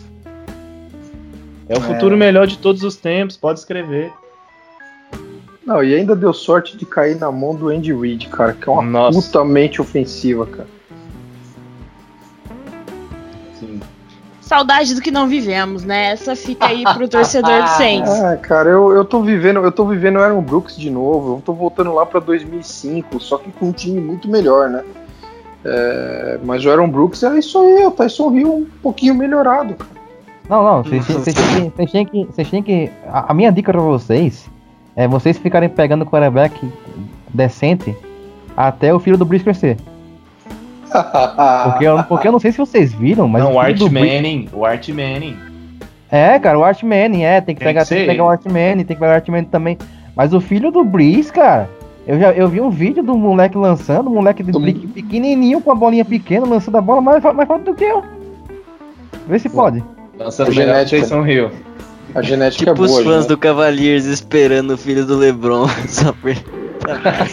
É 1.68 1.76
o 1.76 1.80
futuro 1.80 2.16
melhor 2.16 2.46
de 2.46 2.58
todos 2.58 2.82
os 2.82 2.96
tempos, 2.96 3.36
pode 3.36 3.58
escrever. 3.58 4.12
Não, 5.66 5.82
e 5.82 5.94
ainda 5.94 6.14
deu 6.14 6.32
sorte 6.32 6.76
de 6.76 6.84
cair 6.84 7.16
na 7.18 7.32
mão 7.32 7.54
do 7.54 7.68
Andy 7.70 7.92
Reid, 7.94 8.28
cara, 8.28 8.52
que 8.52 8.68
é 8.68 8.72
uma 8.72 8.82
Nossa. 8.82 9.18
puta 9.20 9.44
mente 9.44 9.80
ofensiva, 9.80 10.44
cara. 10.46 10.68
Saudade 14.54 14.94
do 14.94 15.00
que 15.00 15.10
não 15.10 15.26
vivemos, 15.26 15.82
né? 15.84 16.12
Essa 16.12 16.36
fica 16.36 16.66
aí 16.66 16.84
pro 16.84 17.08
torcedor 17.08 17.62
do 17.62 17.68
Saints. 17.76 18.10
Ah, 18.10 18.36
cara, 18.36 18.68
eu, 18.70 18.92
eu 18.92 19.04
tô 19.04 19.20
vivendo, 19.20 19.58
eu 19.60 19.72
tô 19.72 19.84
vivendo 19.84 20.16
o 20.16 20.20
Aaron 20.20 20.40
Brooks 20.40 20.76
de 20.76 20.90
novo. 20.90 21.36
Eu 21.38 21.42
tô 21.44 21.52
voltando 21.52 21.92
lá 21.92 22.06
pra 22.06 22.20
2005, 22.20 23.18
só 23.20 23.36
que 23.38 23.50
com 23.50 23.66
um 23.66 23.72
time 23.72 24.00
muito 24.00 24.28
melhor, 24.28 24.68
né? 24.70 24.84
É, 25.64 26.38
mas 26.44 26.64
o 26.64 26.70
Aaron 26.70 26.88
Brooks 26.88 27.22
é 27.24 27.38
isso 27.38 27.58
aí, 27.58 27.84
o 27.86 27.90
Tyson 27.90 28.30
Hill 28.32 28.52
um 28.54 28.66
pouquinho 28.82 29.14
melhorado, 29.14 29.74
cara. 29.74 29.90
Não, 30.48 30.62
não, 30.62 30.82
vocês 30.84 31.04
têm- 31.06 31.16
vocês 31.18 31.90
têm 31.90 32.06
que- 32.06 32.24
vocês 32.26 32.50
têm 32.50 32.62
que. 32.62 32.90
A, 33.08 33.32
a 33.32 33.34
minha 33.34 33.50
dica 33.50 33.72
pra 33.72 33.80
vocês 33.80 34.48
é 34.94 35.08
vocês 35.08 35.36
ficarem 35.38 35.68
pegando 35.68 36.04
quarterback 36.06 36.54
decente 37.32 37.96
até 38.56 38.94
o 38.94 39.00
filho 39.00 39.16
do 39.18 39.24
Breeze 39.24 39.42
crescer. 39.42 39.78
Porque 41.64 41.84
eu, 41.84 42.02
porque 42.04 42.28
eu 42.28 42.32
não 42.32 42.38
sei 42.38 42.52
se 42.52 42.58
vocês 42.58 42.92
viram, 42.92 43.26
mas. 43.28 43.42
não, 43.42 43.54
o 43.54 43.60
Art 43.60 43.80
Manning, 43.80 44.48
o 44.52 44.64
Art 44.64 44.88
Manning. 44.88 45.36
É, 46.10 46.38
cara, 46.38 46.58
o 46.58 46.64
Art 46.64 46.82
Manning, 46.82 47.22
é, 47.24 47.40
tem 47.40 47.54
que, 47.54 47.60
Tem 47.60 47.68
pegar, 47.68 47.82
que 47.82 47.88
tem 47.88 47.98
que 48.00 48.06
pegar 48.06 48.24
o 48.24 48.28
Art 48.28 48.44
Manning, 48.46 48.84
tem 48.84 48.96
que 48.96 49.00
pegar 49.00 49.12
o 49.12 49.14
Art 49.14 49.28
Manning 49.28 49.44
também. 49.48 49.76
Mas 50.14 50.32
o 50.32 50.40
filho 50.40 50.70
do 50.70 50.84
Breeze, 50.84 51.32
cara, 51.32 51.68
eu 52.06 52.18
já 52.20 52.30
eu 52.32 52.48
vi 52.48 52.60
um 52.60 52.70
vídeo 52.70 53.02
do 53.02 53.16
moleque 53.18 53.56
lançando, 53.58 54.08
um 54.10 54.14
moleque 54.14 54.42
de 54.42 54.52
Do- 54.52 54.60
pequ- 54.60 54.86
pequenininho 54.88 55.60
com 55.60 55.72
a 55.72 55.74
bolinha 55.74 56.04
pequena, 56.04 56.46
lançando 56.46 56.76
a 56.76 56.80
bola 56.80 57.00
mais, 57.00 57.22
mais 57.22 57.48
forte 57.48 57.64
do 57.64 57.74
que 57.74 57.84
eu. 57.84 58.04
Vê 59.26 59.38
se 59.38 59.48
pode. 59.48 59.82
Lançando 60.18 60.50
É 60.50 60.52
genética. 60.52 60.98
Taysom 61.00 61.26
Hill. 61.26 61.50
A 62.14 62.22
genética 62.22 62.70
tipo 62.72 62.84
é 62.84 62.86
boa, 62.86 62.98
os 63.00 63.04
fãs 63.04 63.22
né? 63.24 63.28
do 63.28 63.36
Cavaliers 63.36 64.04
esperando 64.04 64.74
o 64.74 64.78
filho 64.78 65.04
do 65.04 65.16
LeBron. 65.16 65.66
Só 65.88 66.12
por... 66.12 66.30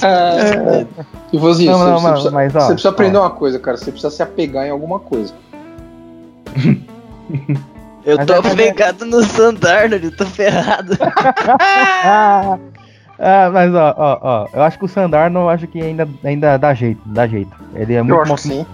É. 0.03 0.85
E 1.33 1.37
você, 1.37 1.65
Não, 1.65 1.77
você, 1.77 1.85
não, 1.85 1.99
você 1.99 2.03
mas- 2.03 2.11
precisa, 2.11 2.31
mas, 2.31 2.55
ó, 2.55 2.59
você 2.61 2.73
precisa 2.73 2.89
aprender 2.89 3.17
ó. 3.17 3.21
uma 3.21 3.29
coisa, 3.31 3.59
cara. 3.59 3.77
Você 3.77 3.91
precisa 3.91 4.09
se 4.11 4.21
apegar 4.23 4.65
em 4.65 4.69
alguma 4.69 4.99
coisa. 4.99 5.33
Eu 8.03 8.17
Mas 8.17 8.25
tô 8.25 8.33
é- 8.33 8.41
mas 8.41 8.51
é- 8.53 8.55
pegado 8.55 9.05
no 9.05 9.21
Sandarnold, 9.23 10.03
eu 10.05 10.17
tô 10.17 10.25
ferrado. 10.25 10.97
ah, 10.99 12.57
ah, 13.19 13.49
mas 13.53 13.75
ó, 13.75 13.93
ó, 13.95 14.19
ó, 14.23 14.47
eu 14.51 14.63
acho 14.63 14.79
que 14.79 14.85
o 14.85 14.87
Sandar 14.87 15.29
não 15.29 15.47
acho 15.47 15.67
que 15.67 15.79
ainda, 15.79 16.09
ainda 16.23 16.57
dá 16.57 16.73
jeito, 16.73 16.99
dá 17.05 17.27
jeito. 17.27 17.51
Ele 17.75 17.93
é 17.93 18.01
muito 18.01 18.19
acho 18.19 18.29
bom. 18.29 18.35
que 18.35 18.41
sim. 18.41 18.65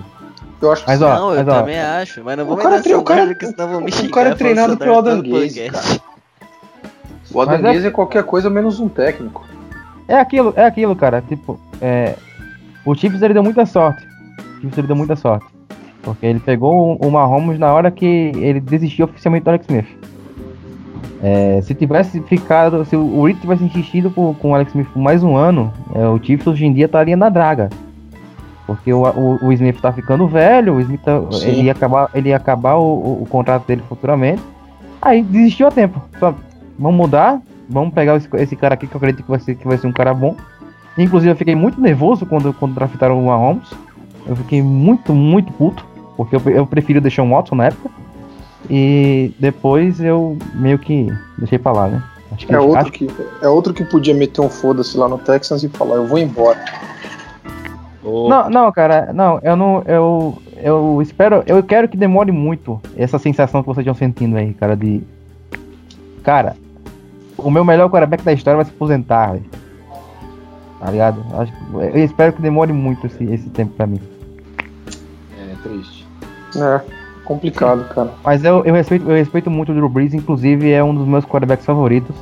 Eu 0.62 0.72
acho 0.72 0.82
que 0.86 0.90
Mas 0.90 1.00
sim. 1.00 1.06
ó, 1.06 1.16
não, 1.16 1.32
eu 1.32 1.44
mas, 1.44 1.48
ó, 1.54 1.60
também 1.60 1.78
acho, 1.78 2.24
mas 2.24 2.38
não 2.38 2.46
o 2.46 2.48
vou 2.48 2.56
cara 2.58 2.82
tre- 2.82 2.96
o 2.96 3.04
cara- 3.04 3.26
porque 3.28 3.48
senão 3.48 3.68
vão 3.70 3.82
me 3.82 3.90
o 3.90 3.94
xingar. 3.94 4.14
cara 4.14 4.30
é 4.30 4.36
treinado 4.36 4.78
pelo 4.78 4.98
Adanguese, 4.98 5.60
podcast. 5.60 6.02
o 7.34 7.42
Adanguese 7.42 7.88
é... 7.88 7.92
qualquer 7.92 8.24
coisa 8.24 8.50
menos 8.50 8.80
um 8.80 8.88
técnico. 8.88 9.46
É 10.08 10.20
aquilo, 10.20 10.54
é 10.56 10.66
aquilo, 10.66 10.96
cara. 10.96 11.22
Tipo, 11.28 11.60
é, 11.82 12.16
o 12.86 12.96
Chiefs 12.96 13.22
ele 13.22 13.34
deu 13.34 13.44
muita 13.44 13.66
sorte. 13.66 14.06
O 14.58 14.62
Chiefs 14.62 14.78
ele 14.78 14.88
deu 14.88 14.96
muita 14.96 15.16
sorte. 15.16 15.46
Porque 16.02 16.26
ele 16.26 16.40
pegou 16.40 16.98
o, 17.02 17.08
o 17.08 17.12
Mahomes 17.12 17.60
na 17.60 17.74
hora 17.74 17.92
que 17.92 18.06
ele 18.36 18.60
desistiu 18.62 19.06
oficialmente 19.06 19.44
do 19.44 19.50
Alex 19.50 19.66
Smith. 19.68 19.88
É, 21.22 21.60
se 21.64 21.74
tivesse 21.74 22.22
ficado, 22.22 22.86
se 22.86 22.96
o 22.96 23.24
Reed 23.26 23.38
tivesse 23.40 23.64
insistido 23.64 24.12
por- 24.12 24.36
com 24.36 24.52
o 24.52 24.56
Alex 24.56 24.70
Smith 24.72 24.88
por 24.94 25.00
mais 25.02 25.24
um 25.24 25.36
ano, 25.36 25.74
é, 25.96 26.08
o 26.08 26.24
Chiefs 26.24 26.46
hoje 26.48 26.66
em 26.66 26.72
dia 26.74 26.86
estaria 26.86 27.18
na 27.18 27.28
draga. 27.28 27.70
Porque 28.68 28.94
o, 28.94 29.02
o, 29.04 29.46
o 29.48 29.52
Smith 29.54 29.80
tá 29.82 29.92
ficando 29.92 30.28
velho, 30.28 30.76
o 30.76 30.82
Smith 30.82 31.02
tá- 31.02 31.22
ele 31.44 31.64
ia 31.64 31.72
acabar, 31.72 32.10
ele 32.14 32.30
ia 32.30 32.36
acabar 32.38 32.76
o, 32.76 32.84
o- 32.84 33.24
o 33.24 33.26
contrato 33.28 33.66
dele 33.66 33.82
futuramente. 33.90 34.42
Aí 35.02 35.24
desistiu 35.24 35.68
a 35.68 35.72
tempo. 35.72 36.00
Só, 36.20 36.34
vamos 36.78 36.98
mudar, 36.98 37.42
vamos 37.70 37.94
pegar 37.94 38.16
esse, 38.18 38.28
esse 38.36 38.56
cara 38.56 38.74
aqui 38.74 38.88
que 38.88 38.96
eu 38.96 38.98
acredito 38.98 39.24
que 39.24 39.30
vai 39.30 39.40
ser, 39.40 39.56
que 39.56 39.68
vai 39.68 39.78
ser 39.78 39.88
um 39.88 39.92
cara 39.94 40.14
bom. 40.14 40.36
Inclusive 40.98 41.32
eu 41.32 41.36
fiquei 41.36 41.56
muito 41.56 41.80
nervoso 41.80 42.26
quando, 42.26 42.52
quando 42.54 42.74
draftaram 42.74 43.20
o 43.22 43.26
Mahomes. 43.28 43.70
Eu 44.26 44.36
fiquei 44.36 44.62
muito, 44.62 45.14
muito 45.14 45.52
puto. 45.54 45.86
Porque 46.16 46.36
eu, 46.36 46.42
eu 46.48 46.66
prefiro 46.66 47.00
deixar 47.00 47.22
um 47.24 47.30
Watson 47.30 47.56
na 47.56 47.66
época. 47.68 47.90
E 48.70 49.32
depois 49.40 50.00
eu 50.02 50.38
meio 50.56 50.80
que 50.80 51.08
deixei 51.38 51.60
pra 51.60 51.72
lá, 51.72 51.88
né? 51.88 52.04
Acho 52.32 52.48
que, 52.48 52.54
É 52.54 52.60
outro 52.60 52.78
acho- 52.80 52.92
que, 52.92 53.08
é 53.42 53.48
outro 53.48 53.74
que 53.74 53.86
podia 53.86 54.14
meter 54.14 54.42
um 54.42 54.50
foda-se 54.50 54.98
lá 54.98 55.08
no 55.08 55.18
Texans 55.18 55.64
e 55.64 55.70
falar, 55.70 55.96
eu 55.96 56.08
vou 56.08 56.18
embora. 56.18 56.60
Não, 58.04 58.50
não, 58.50 58.72
cara, 58.72 59.12
não, 59.14 59.40
eu 59.44 59.56
não. 59.56 59.84
Eu, 59.86 60.42
eu 60.64 61.00
espero. 61.02 61.44
Eu 61.46 61.62
quero 61.62 61.88
que 61.90 61.98
demore 61.98 62.32
muito 62.32 62.82
essa 62.96 63.20
sensação 63.20 63.62
que 63.62 63.68
vocês 63.68 63.86
estão 63.86 63.94
sentindo 63.94 64.38
aí, 64.38 64.54
cara, 64.54 64.76
de. 64.76 65.02
Cara, 66.24 66.56
o 67.38 67.52
meu 67.52 67.64
melhor 67.64 67.90
quarterback 67.90 68.24
da 68.24 68.34
história 68.34 68.58
vai 68.58 68.66
se 68.66 68.72
aposentar, 68.72 69.34
velho. 69.34 69.46
Tá 70.80 70.92
ligado? 70.92 71.24
Acho, 71.34 71.54
eu 71.74 72.04
espero 72.04 72.34
que 72.34 72.42
demore 72.42 72.72
muito 72.72 73.08
esse, 73.08 73.24
esse 73.26 73.50
tempo 73.50 73.74
pra 73.76 73.88
mim. 73.88 74.00
É 75.40 75.56
triste. 75.64 76.08
É, 76.56 76.82
complicado, 77.26 77.88
cara. 77.94 78.12
Mas 78.24 78.44
eu, 78.44 78.64
eu, 78.64 78.74
respeito, 78.74 79.10
eu 79.10 79.16
respeito 79.16 79.50
muito 79.50 79.72
o 79.72 79.76
Drew 79.76 79.90
Brees, 79.90 80.14
inclusive 80.14 80.72
é 80.72 80.84
um 80.84 80.94
dos 80.94 81.08
meus 81.08 81.26
quarterbacks 81.26 81.66
favoritos. 81.66 82.16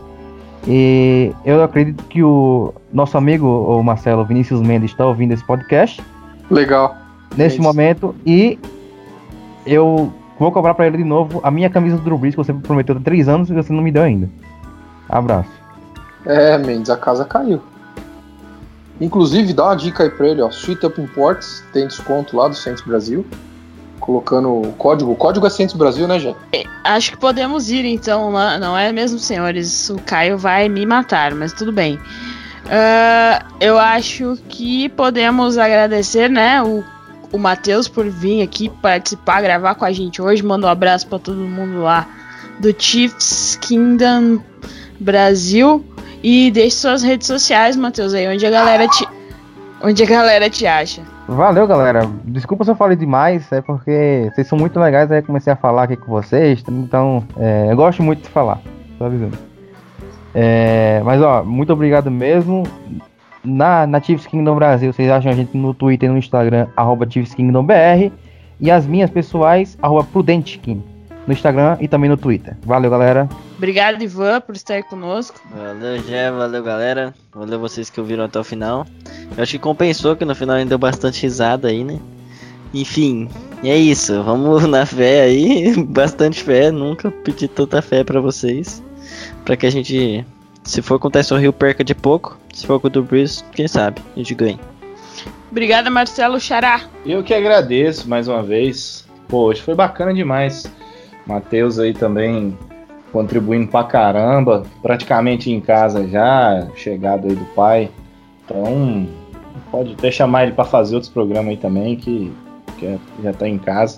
E 0.67 1.31
eu 1.45 1.63
acredito 1.63 2.03
que 2.05 2.23
o 2.23 2.73
nosso 2.91 3.17
amigo, 3.17 3.47
o 3.47 3.83
Marcelo 3.83 4.25
Vinícius 4.25 4.61
Mendes, 4.61 4.91
está 4.91 5.05
ouvindo 5.05 5.31
esse 5.31 5.45
podcast 5.45 6.03
Legal. 6.49 6.95
nesse 7.37 7.55
isso. 7.55 7.63
momento 7.63 8.15
e 8.25 8.57
eu 9.65 10.11
vou 10.39 10.51
cobrar 10.51 10.73
pra 10.73 10.87
ele 10.87 10.97
de 10.97 11.03
novo 11.03 11.39
a 11.43 11.51
minha 11.51 11.69
camisa 11.69 11.97
do 11.97 12.03
Drew 12.03 12.17
Brees 12.17 12.33
que 12.33 12.43
você 12.43 12.51
prometeu 12.51 12.95
há 12.97 12.99
três 12.99 13.27
anos 13.27 13.49
e 13.49 13.53
você 13.53 13.71
não 13.71 13.83
me 13.83 13.91
deu 13.91 14.01
ainda. 14.01 14.27
Abraço. 15.15 15.49
É, 16.25 16.57
Mendes, 16.57 16.89
a 16.89 16.97
casa 16.97 17.23
caiu. 17.23 17.61
Inclusive, 18.99 19.53
dá 19.53 19.65
uma 19.65 19.75
dica 19.75 20.03
aí 20.03 20.09
pra 20.09 20.27
ele, 20.27 20.41
ó. 20.41 20.49
Sweet 20.49 20.85
Up 20.85 21.01
Imports, 21.01 21.63
tem 21.71 21.87
desconto 21.87 22.35
lá 22.35 22.47
do 22.49 22.55
Saints 22.55 22.83
Brasil. 22.83 23.25
Colocando 23.99 24.49
o 24.49 24.73
código. 24.73 25.11
O 25.11 25.15
código 25.15 25.47
é 25.47 25.49
Saints 25.49 25.75
Brasil, 25.75 26.05
né, 26.07 26.19
Jé? 26.19 26.35
Acho 26.83 27.11
que 27.11 27.17
podemos 27.17 27.69
ir 27.69 27.85
então 27.85 28.29
lá, 28.31 28.57
não 28.59 28.77
é 28.77 28.91
mesmo, 28.91 29.17
senhores? 29.17 29.89
O 29.89 29.95
Caio 29.95 30.37
vai 30.37 30.67
me 30.67 30.85
matar, 30.85 31.33
mas 31.33 31.53
tudo 31.53 31.71
bem. 31.71 31.97
Ah, 32.69 33.45
eu 33.59 33.79
acho 33.79 34.37
que 34.49 34.89
podemos 34.89 35.57
agradecer, 35.57 36.29
né, 36.29 36.61
o, 36.61 36.83
o 37.31 37.37
Matheus 37.37 37.87
por 37.87 38.07
vir 38.09 38.41
aqui 38.41 38.69
participar, 38.69 39.41
gravar 39.41 39.75
com 39.75 39.85
a 39.85 39.91
gente 39.91 40.21
hoje. 40.21 40.43
Manda 40.43 40.67
um 40.67 40.69
abraço 40.69 41.07
pra 41.07 41.19
todo 41.19 41.37
mundo 41.37 41.81
lá 41.81 42.05
do 42.59 42.73
Chiefs 42.77 43.57
Kingdom 43.61 44.39
Brasil. 44.99 45.83
E 46.23 46.49
deixe 46.49 46.77
suas 46.77 47.03
redes 47.03 47.27
sociais, 47.27 47.75
Matheus, 47.75 48.13
aí 48.13 48.27
onde 48.27 48.45
a 48.45 48.49
galera 48.49 48.87
te. 48.87 49.07
Onde 49.83 50.03
a 50.03 50.07
galera 50.07 50.49
te 50.49 50.65
acha. 50.65 51.03
Valeu, 51.27 51.67
galera. 51.67 52.09
Desculpa 52.23 52.63
se 52.63 52.71
eu 52.71 52.75
falei 52.75 52.95
demais, 52.95 53.51
é 53.51 53.61
porque 53.61 54.29
vocês 54.33 54.47
são 54.47 54.57
muito 54.57 54.79
legais, 54.79 55.11
aí 55.11 55.21
comecei 55.21 55.51
a 55.53 55.55
falar 55.55 55.83
aqui 55.83 55.95
com 55.95 56.11
vocês, 56.11 56.63
então 56.67 57.23
é, 57.37 57.67
eu 57.69 57.75
gosto 57.75 58.01
muito 58.03 58.21
de 58.23 58.29
falar, 58.29 58.59
tô 58.97 59.05
avisando. 59.05 59.37
É, 60.33 61.01
mas 61.03 61.21
ó, 61.21 61.43
muito 61.43 61.73
obrigado 61.73 62.11
mesmo. 62.11 62.63
Na, 63.43 63.87
na 63.87 64.01
Chiefs 64.01 64.27
Kingdom 64.27 64.55
Brasil, 64.55 64.91
vocês 64.91 65.09
acham 65.09 65.31
a 65.31 65.35
gente 65.35 65.55
no 65.55 65.73
Twitter 65.73 66.09
e 66.09 66.11
no 66.11 66.17
Instagram, 66.17 66.67
arroba 66.75 67.07
Chiefs 67.09 67.33
Kingdom 67.33 67.63
BR. 67.63 68.11
E 68.59 68.71
as 68.71 68.85
minhas 68.85 69.09
pessoais, 69.09 69.77
arroba 69.81 70.03
PrudentKing, 70.03 70.83
no 71.25 71.33
Instagram 71.33 71.77
e 71.79 71.87
também 71.87 72.09
no 72.09 72.17
Twitter. 72.17 72.55
Valeu, 72.63 72.89
galera. 72.89 73.27
Obrigado, 73.57 74.01
Ivan, 74.01 74.41
por 74.41 74.55
estar 74.55 74.83
conosco. 74.83 75.39
Valeu, 75.49 76.01
Jé, 76.03 76.31
valeu, 76.31 76.63
galera. 76.63 77.13
Valeu 77.33 77.59
vocês 77.59 77.89
que 77.89 77.99
ouviram 77.99 78.25
até 78.25 78.39
o 78.39 78.43
final. 78.43 78.85
Eu 79.35 79.43
acho 79.43 79.53
que 79.53 79.59
compensou, 79.59 80.15
que 80.15 80.25
no 80.25 80.35
final 80.35 80.55
ainda 80.57 80.69
deu 80.69 80.77
bastante 80.77 81.21
risada 81.23 81.69
aí, 81.69 81.83
né? 81.83 81.99
Enfim, 82.73 83.29
e 83.63 83.69
é 83.69 83.77
isso. 83.77 84.21
Vamos 84.23 84.65
na 84.67 84.85
fé 84.85 85.21
aí. 85.21 85.73
Bastante 85.87 86.43
fé. 86.43 86.71
Nunca 86.71 87.09
pedi 87.09 87.47
tanta 87.47 87.81
fé 87.81 88.03
pra 88.03 88.19
vocês. 88.19 88.83
Pra 89.43 89.55
que 89.55 89.65
a 89.65 89.69
gente, 89.69 90.25
se 90.63 90.81
for 90.81 90.99
com 90.99 91.07
o 91.07 91.11
Tyson 91.11 91.39
Hill, 91.39 91.53
perca 91.53 91.83
de 91.83 91.95
pouco. 91.95 92.37
Se 92.53 92.65
for 92.65 92.79
com 92.79 92.87
o 92.87 92.89
do 92.89 93.01
Breeze, 93.01 93.43
quem 93.53 93.67
sabe, 93.67 94.01
a 94.13 94.19
gente 94.19 94.35
ganha. 94.35 94.59
Obrigada, 95.49 95.89
Marcelo 95.89 96.39
Xará. 96.39 96.81
Eu 97.05 97.23
que 97.23 97.33
agradeço 97.33 98.09
mais 98.09 98.27
uma 98.27 98.43
vez. 98.43 99.07
Pô, 99.27 99.45
hoje 99.45 99.61
foi 99.61 99.73
bacana 99.73 100.13
demais. 100.13 100.69
Matheus 101.25 101.79
aí 101.79 101.93
também 101.93 102.57
contribuindo 103.11 103.67
pra 103.67 103.83
caramba. 103.83 104.63
Praticamente 104.81 105.51
em 105.51 105.59
casa 105.61 106.07
já, 106.07 106.67
chegado 106.75 107.27
aí 107.27 107.35
do 107.35 107.45
pai. 107.55 107.89
Então, 108.43 109.07
pode 109.71 109.93
até 109.93 110.11
chamar 110.11 110.43
ele 110.43 110.51
pra 110.51 110.65
fazer 110.65 110.95
outros 110.95 111.11
programas 111.11 111.51
aí 111.51 111.57
também, 111.57 111.95
que, 111.95 112.31
que 112.77 112.85
é- 112.85 112.97
já 113.23 113.33
tá 113.33 113.47
em 113.47 113.57
casa. 113.57 113.97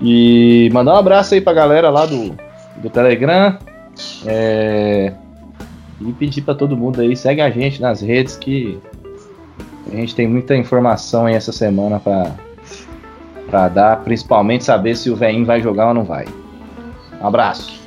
E 0.00 0.68
mandar 0.72 0.94
um 0.94 0.98
abraço 0.98 1.34
aí 1.34 1.40
pra 1.40 1.52
galera 1.52 1.90
lá 1.90 2.06
do, 2.06 2.34
do 2.76 2.90
Telegram. 2.90 3.58
É, 4.26 5.12
e 6.00 6.12
pedir 6.12 6.42
pra 6.42 6.54
todo 6.54 6.76
mundo 6.76 7.00
aí, 7.00 7.14
segue 7.14 7.40
a 7.42 7.50
gente 7.50 7.80
nas 7.82 8.00
redes 8.00 8.36
que 8.36 8.78
a 9.92 9.96
gente 9.96 10.14
tem 10.14 10.26
muita 10.26 10.56
informação 10.56 11.26
aí 11.26 11.34
essa 11.34 11.52
semana 11.52 12.00
pra, 12.00 12.32
pra 13.50 13.68
dar, 13.68 13.96
principalmente 13.98 14.64
saber 14.64 14.96
se 14.96 15.10
o 15.10 15.16
veinho 15.16 15.44
vai 15.44 15.60
jogar 15.60 15.88
ou 15.88 15.94
não 15.94 16.04
vai. 16.04 16.24
Um 17.20 17.26
abraço. 17.26 17.80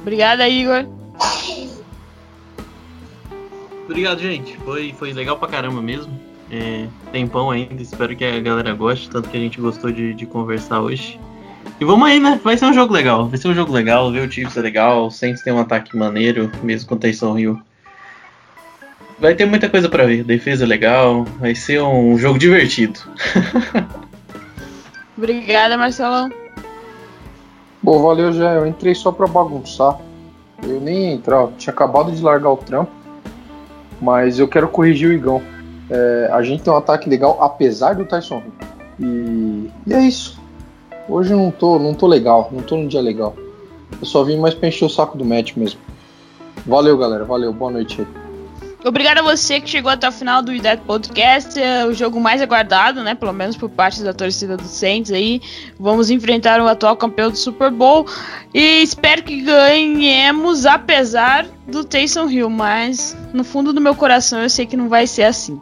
Obrigada, 0.00 0.48
Igor. 0.48 0.86
Obrigado, 3.84 4.20
gente. 4.20 4.56
Foi, 4.58 4.94
foi 4.98 5.12
legal 5.12 5.36
pra 5.38 5.48
caramba 5.48 5.80
mesmo. 5.80 6.12
É, 6.50 6.86
tempão 7.12 7.50
ainda, 7.50 7.82
espero 7.82 8.16
que 8.16 8.24
a 8.24 8.40
galera 8.40 8.72
goste, 8.74 9.10
tanto 9.10 9.28
que 9.28 9.36
a 9.36 9.40
gente 9.40 9.60
gostou 9.60 9.92
de, 9.92 10.14
de 10.14 10.24
conversar 10.24 10.80
hoje. 10.80 11.20
E 11.78 11.84
vamos 11.84 12.08
aí, 12.08 12.18
né? 12.18 12.40
Vai 12.42 12.56
ser 12.56 12.64
um 12.64 12.72
jogo 12.72 12.92
legal. 12.92 13.28
Vai 13.28 13.38
ser 13.38 13.48
um 13.48 13.54
jogo 13.54 13.72
legal, 13.72 14.10
ver 14.10 14.26
o 14.26 14.32
Chiefs 14.32 14.56
é 14.56 14.60
legal, 14.60 15.06
o 15.06 15.10
Saints 15.10 15.42
tem 15.42 15.52
um 15.52 15.60
ataque 15.60 15.96
maneiro, 15.96 16.50
mesmo 16.62 16.88
com 16.88 16.94
o 16.94 16.98
Tyson 16.98 17.38
Hill. 17.38 17.60
Vai 19.18 19.34
ter 19.34 19.46
muita 19.46 19.68
coisa 19.68 19.88
pra 19.88 20.06
ver. 20.06 20.24
Defesa 20.24 20.64
legal, 20.64 21.24
vai 21.38 21.54
ser 21.54 21.82
um 21.82 22.16
jogo 22.18 22.38
divertido. 22.38 23.00
Obrigada, 25.18 25.76
Marcelão. 25.76 26.30
Bom, 27.82 28.00
valeu, 28.00 28.32
já. 28.32 28.54
Eu 28.54 28.66
entrei 28.66 28.94
só 28.94 29.10
pra 29.10 29.26
bagunçar. 29.26 29.98
Eu 30.62 30.80
nem 30.80 31.20
eu 31.26 31.52
tinha 31.58 31.72
acabado 31.72 32.12
de 32.12 32.22
largar 32.22 32.50
o 32.50 32.56
trampo. 32.56 32.92
Mas 34.00 34.38
eu 34.38 34.46
quero 34.46 34.68
corrigir 34.68 35.08
o 35.08 35.12
Igão. 35.12 35.42
É, 35.90 36.30
a 36.32 36.40
gente 36.42 36.62
tem 36.62 36.72
um 36.72 36.76
ataque 36.76 37.10
legal, 37.10 37.36
apesar 37.42 37.96
do 37.96 38.04
Tyson. 38.04 38.42
E, 39.00 39.68
e 39.86 39.92
é 39.92 40.00
isso. 40.00 40.40
Hoje 41.08 41.32
eu 41.32 41.38
não 41.38 41.50
tô, 41.50 41.80
não 41.80 41.94
tô 41.94 42.06
legal, 42.06 42.50
não 42.52 42.62
tô 42.62 42.76
num 42.76 42.86
dia 42.86 43.00
legal. 43.00 43.34
Eu 43.98 44.06
só 44.06 44.22
vim 44.22 44.38
mais 44.38 44.54
pra 44.54 44.68
encher 44.68 44.84
o 44.84 44.88
saco 44.88 45.18
do 45.18 45.24
match 45.24 45.56
mesmo. 45.56 45.80
Valeu, 46.64 46.96
galera. 46.96 47.24
Valeu. 47.24 47.52
Boa 47.52 47.72
noite 47.72 48.02
aí. 48.02 48.06
Obrigado 48.84 49.18
a 49.18 49.22
você 49.22 49.60
que 49.60 49.68
chegou 49.68 49.90
até 49.90 50.08
o 50.08 50.12
final 50.12 50.40
do 50.40 50.52
IDET 50.52 50.82
Podcast, 50.84 51.60
é 51.60 51.84
o 51.84 51.92
jogo 51.92 52.20
mais 52.20 52.40
aguardado, 52.40 53.02
né? 53.02 53.14
Pelo 53.14 53.32
menos 53.32 53.56
por 53.56 53.68
parte 53.68 54.02
da 54.02 54.14
torcida 54.14 54.56
do 54.56 54.62
Saints 54.64 55.10
aí. 55.10 55.42
Vamos 55.78 56.10
enfrentar 56.10 56.60
o 56.60 56.68
atual 56.68 56.96
campeão 56.96 57.30
do 57.30 57.36
Super 57.36 57.70
Bowl 57.72 58.06
e 58.54 58.82
espero 58.82 59.24
que 59.24 59.42
ganhemos, 59.42 60.64
apesar 60.64 61.44
do 61.66 61.84
Taysom 61.84 62.30
Hill, 62.30 62.48
mas 62.48 63.16
no 63.32 63.42
fundo 63.42 63.72
do 63.72 63.80
meu 63.80 63.96
coração 63.96 64.40
eu 64.40 64.48
sei 64.48 64.64
que 64.64 64.76
não 64.76 64.88
vai 64.88 65.08
ser 65.08 65.24
assim. 65.24 65.60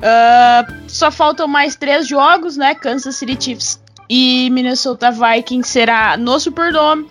Ah, 0.00 0.66
só 0.88 1.10
faltam 1.10 1.48
mais 1.48 1.76
três 1.76 2.06
jogos, 2.06 2.56
né? 2.56 2.74
Kansas 2.74 3.16
City 3.16 3.36
Chiefs 3.38 3.82
e 4.08 4.50
Minnesota 4.50 5.10
Vikings 5.10 5.68
será 5.68 6.16
no 6.16 6.38
Superdome. 6.38 7.08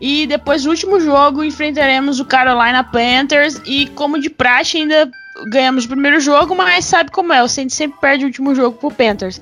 E 0.00 0.26
depois 0.26 0.64
do 0.64 0.70
último 0.70 1.00
jogo 1.00 1.44
enfrentaremos 1.44 2.20
o 2.20 2.24
Carolina 2.24 2.82
Panthers 2.82 3.60
e 3.64 3.86
como 3.88 4.20
de 4.20 4.28
praxe 4.28 4.78
ainda 4.78 5.10
ganhamos 5.48 5.84
o 5.84 5.88
primeiro 5.88 6.20
jogo, 6.20 6.54
mas 6.54 6.84
sabe 6.84 7.10
como 7.10 7.32
é, 7.32 7.42
o 7.42 7.48
Saints 7.48 7.76
sempre 7.76 7.98
perde 8.00 8.24
o 8.24 8.28
último 8.28 8.54
jogo 8.54 8.76
pro 8.76 8.90
Panthers. 8.90 9.40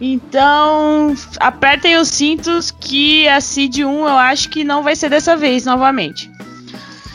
Então, 0.00 1.14
apertem 1.38 1.96
os 1.96 2.08
cintos 2.08 2.70
que 2.70 3.28
a 3.28 3.40
Seed 3.40 3.80
1 3.80 3.82
eu 3.82 4.16
acho 4.16 4.48
que 4.48 4.64
não 4.64 4.82
vai 4.82 4.96
ser 4.96 5.10
dessa 5.10 5.36
vez 5.36 5.66
novamente. 5.66 6.30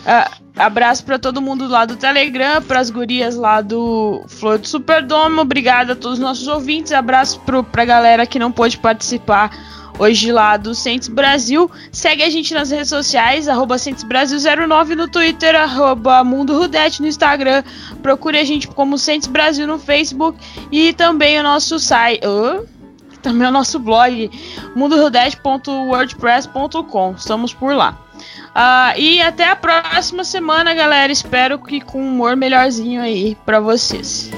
Uh, 0.06 0.32
abraço 0.56 1.04
para 1.04 1.18
todo 1.18 1.42
mundo 1.42 1.68
lá 1.68 1.84
do 1.84 1.96
Telegram, 1.96 2.62
para 2.62 2.80
as 2.80 2.92
gurias 2.92 3.36
lá 3.36 3.60
do 3.60 4.24
Flor 4.28 4.60
do 4.60 4.68
Superdome. 4.68 5.40
Obrigado 5.40 5.92
a 5.92 5.96
todos 5.96 6.20
os 6.20 6.24
nossos 6.24 6.48
ouvintes. 6.48 6.92
Abraço 6.92 7.42
para 7.42 7.82
a 7.82 7.86
galera 7.86 8.28
que 8.28 8.38
não 8.38 8.52
pôde 8.52 8.78
participar 8.78 9.50
hoje 9.98 10.32
lá 10.32 10.56
do 10.58 10.76
Centes 10.76 11.08
Brasil. 11.08 11.72
Segue 11.92 12.24
a 12.24 12.30
gente 12.30 12.54
nas 12.54 12.70
redes 12.72 12.90
sociais, 12.90 13.48
arroba 13.48 13.76
Brasil09 13.76 14.96
no 14.96 15.08
Twitter, 15.08 15.56
arroba 15.56 16.22
Mundo 16.24 16.56
Rudete 16.58 17.02
no 17.02 17.08
Instagram. 17.08 17.64
Procure 18.02 18.38
a 18.38 18.44
gente 18.44 18.68
como 18.68 18.98
Centes 18.98 19.28
Brasil 19.28 19.68
no 19.68 19.80
Facebook 19.80 20.38
e 20.72 20.92
também 20.94 21.40
o 21.40 21.44
nosso 21.44 21.80
site. 21.80 22.22
Uh, 22.26 22.68
também 23.22 23.48
o 23.48 23.52
nosso 23.52 23.80
blog, 23.80 24.30
mundorudete.wordpress.com. 24.76 27.16
Estamos 27.18 27.54
por 27.54 27.76
lá. 27.76 27.98
Uh, 28.56 28.96
e 28.98 29.22
até 29.22 29.50
a 29.50 29.56
próxima 29.56 30.24
semana, 30.24 30.76
galera. 30.76 31.12
Espero 31.12 31.60
que 31.60 31.82
com 31.82 32.02
um 32.02 32.08
humor 32.08 32.36
melhorzinho 32.36 33.02
aí 33.02 33.36
para 33.46 33.60
vocês. 33.60 34.32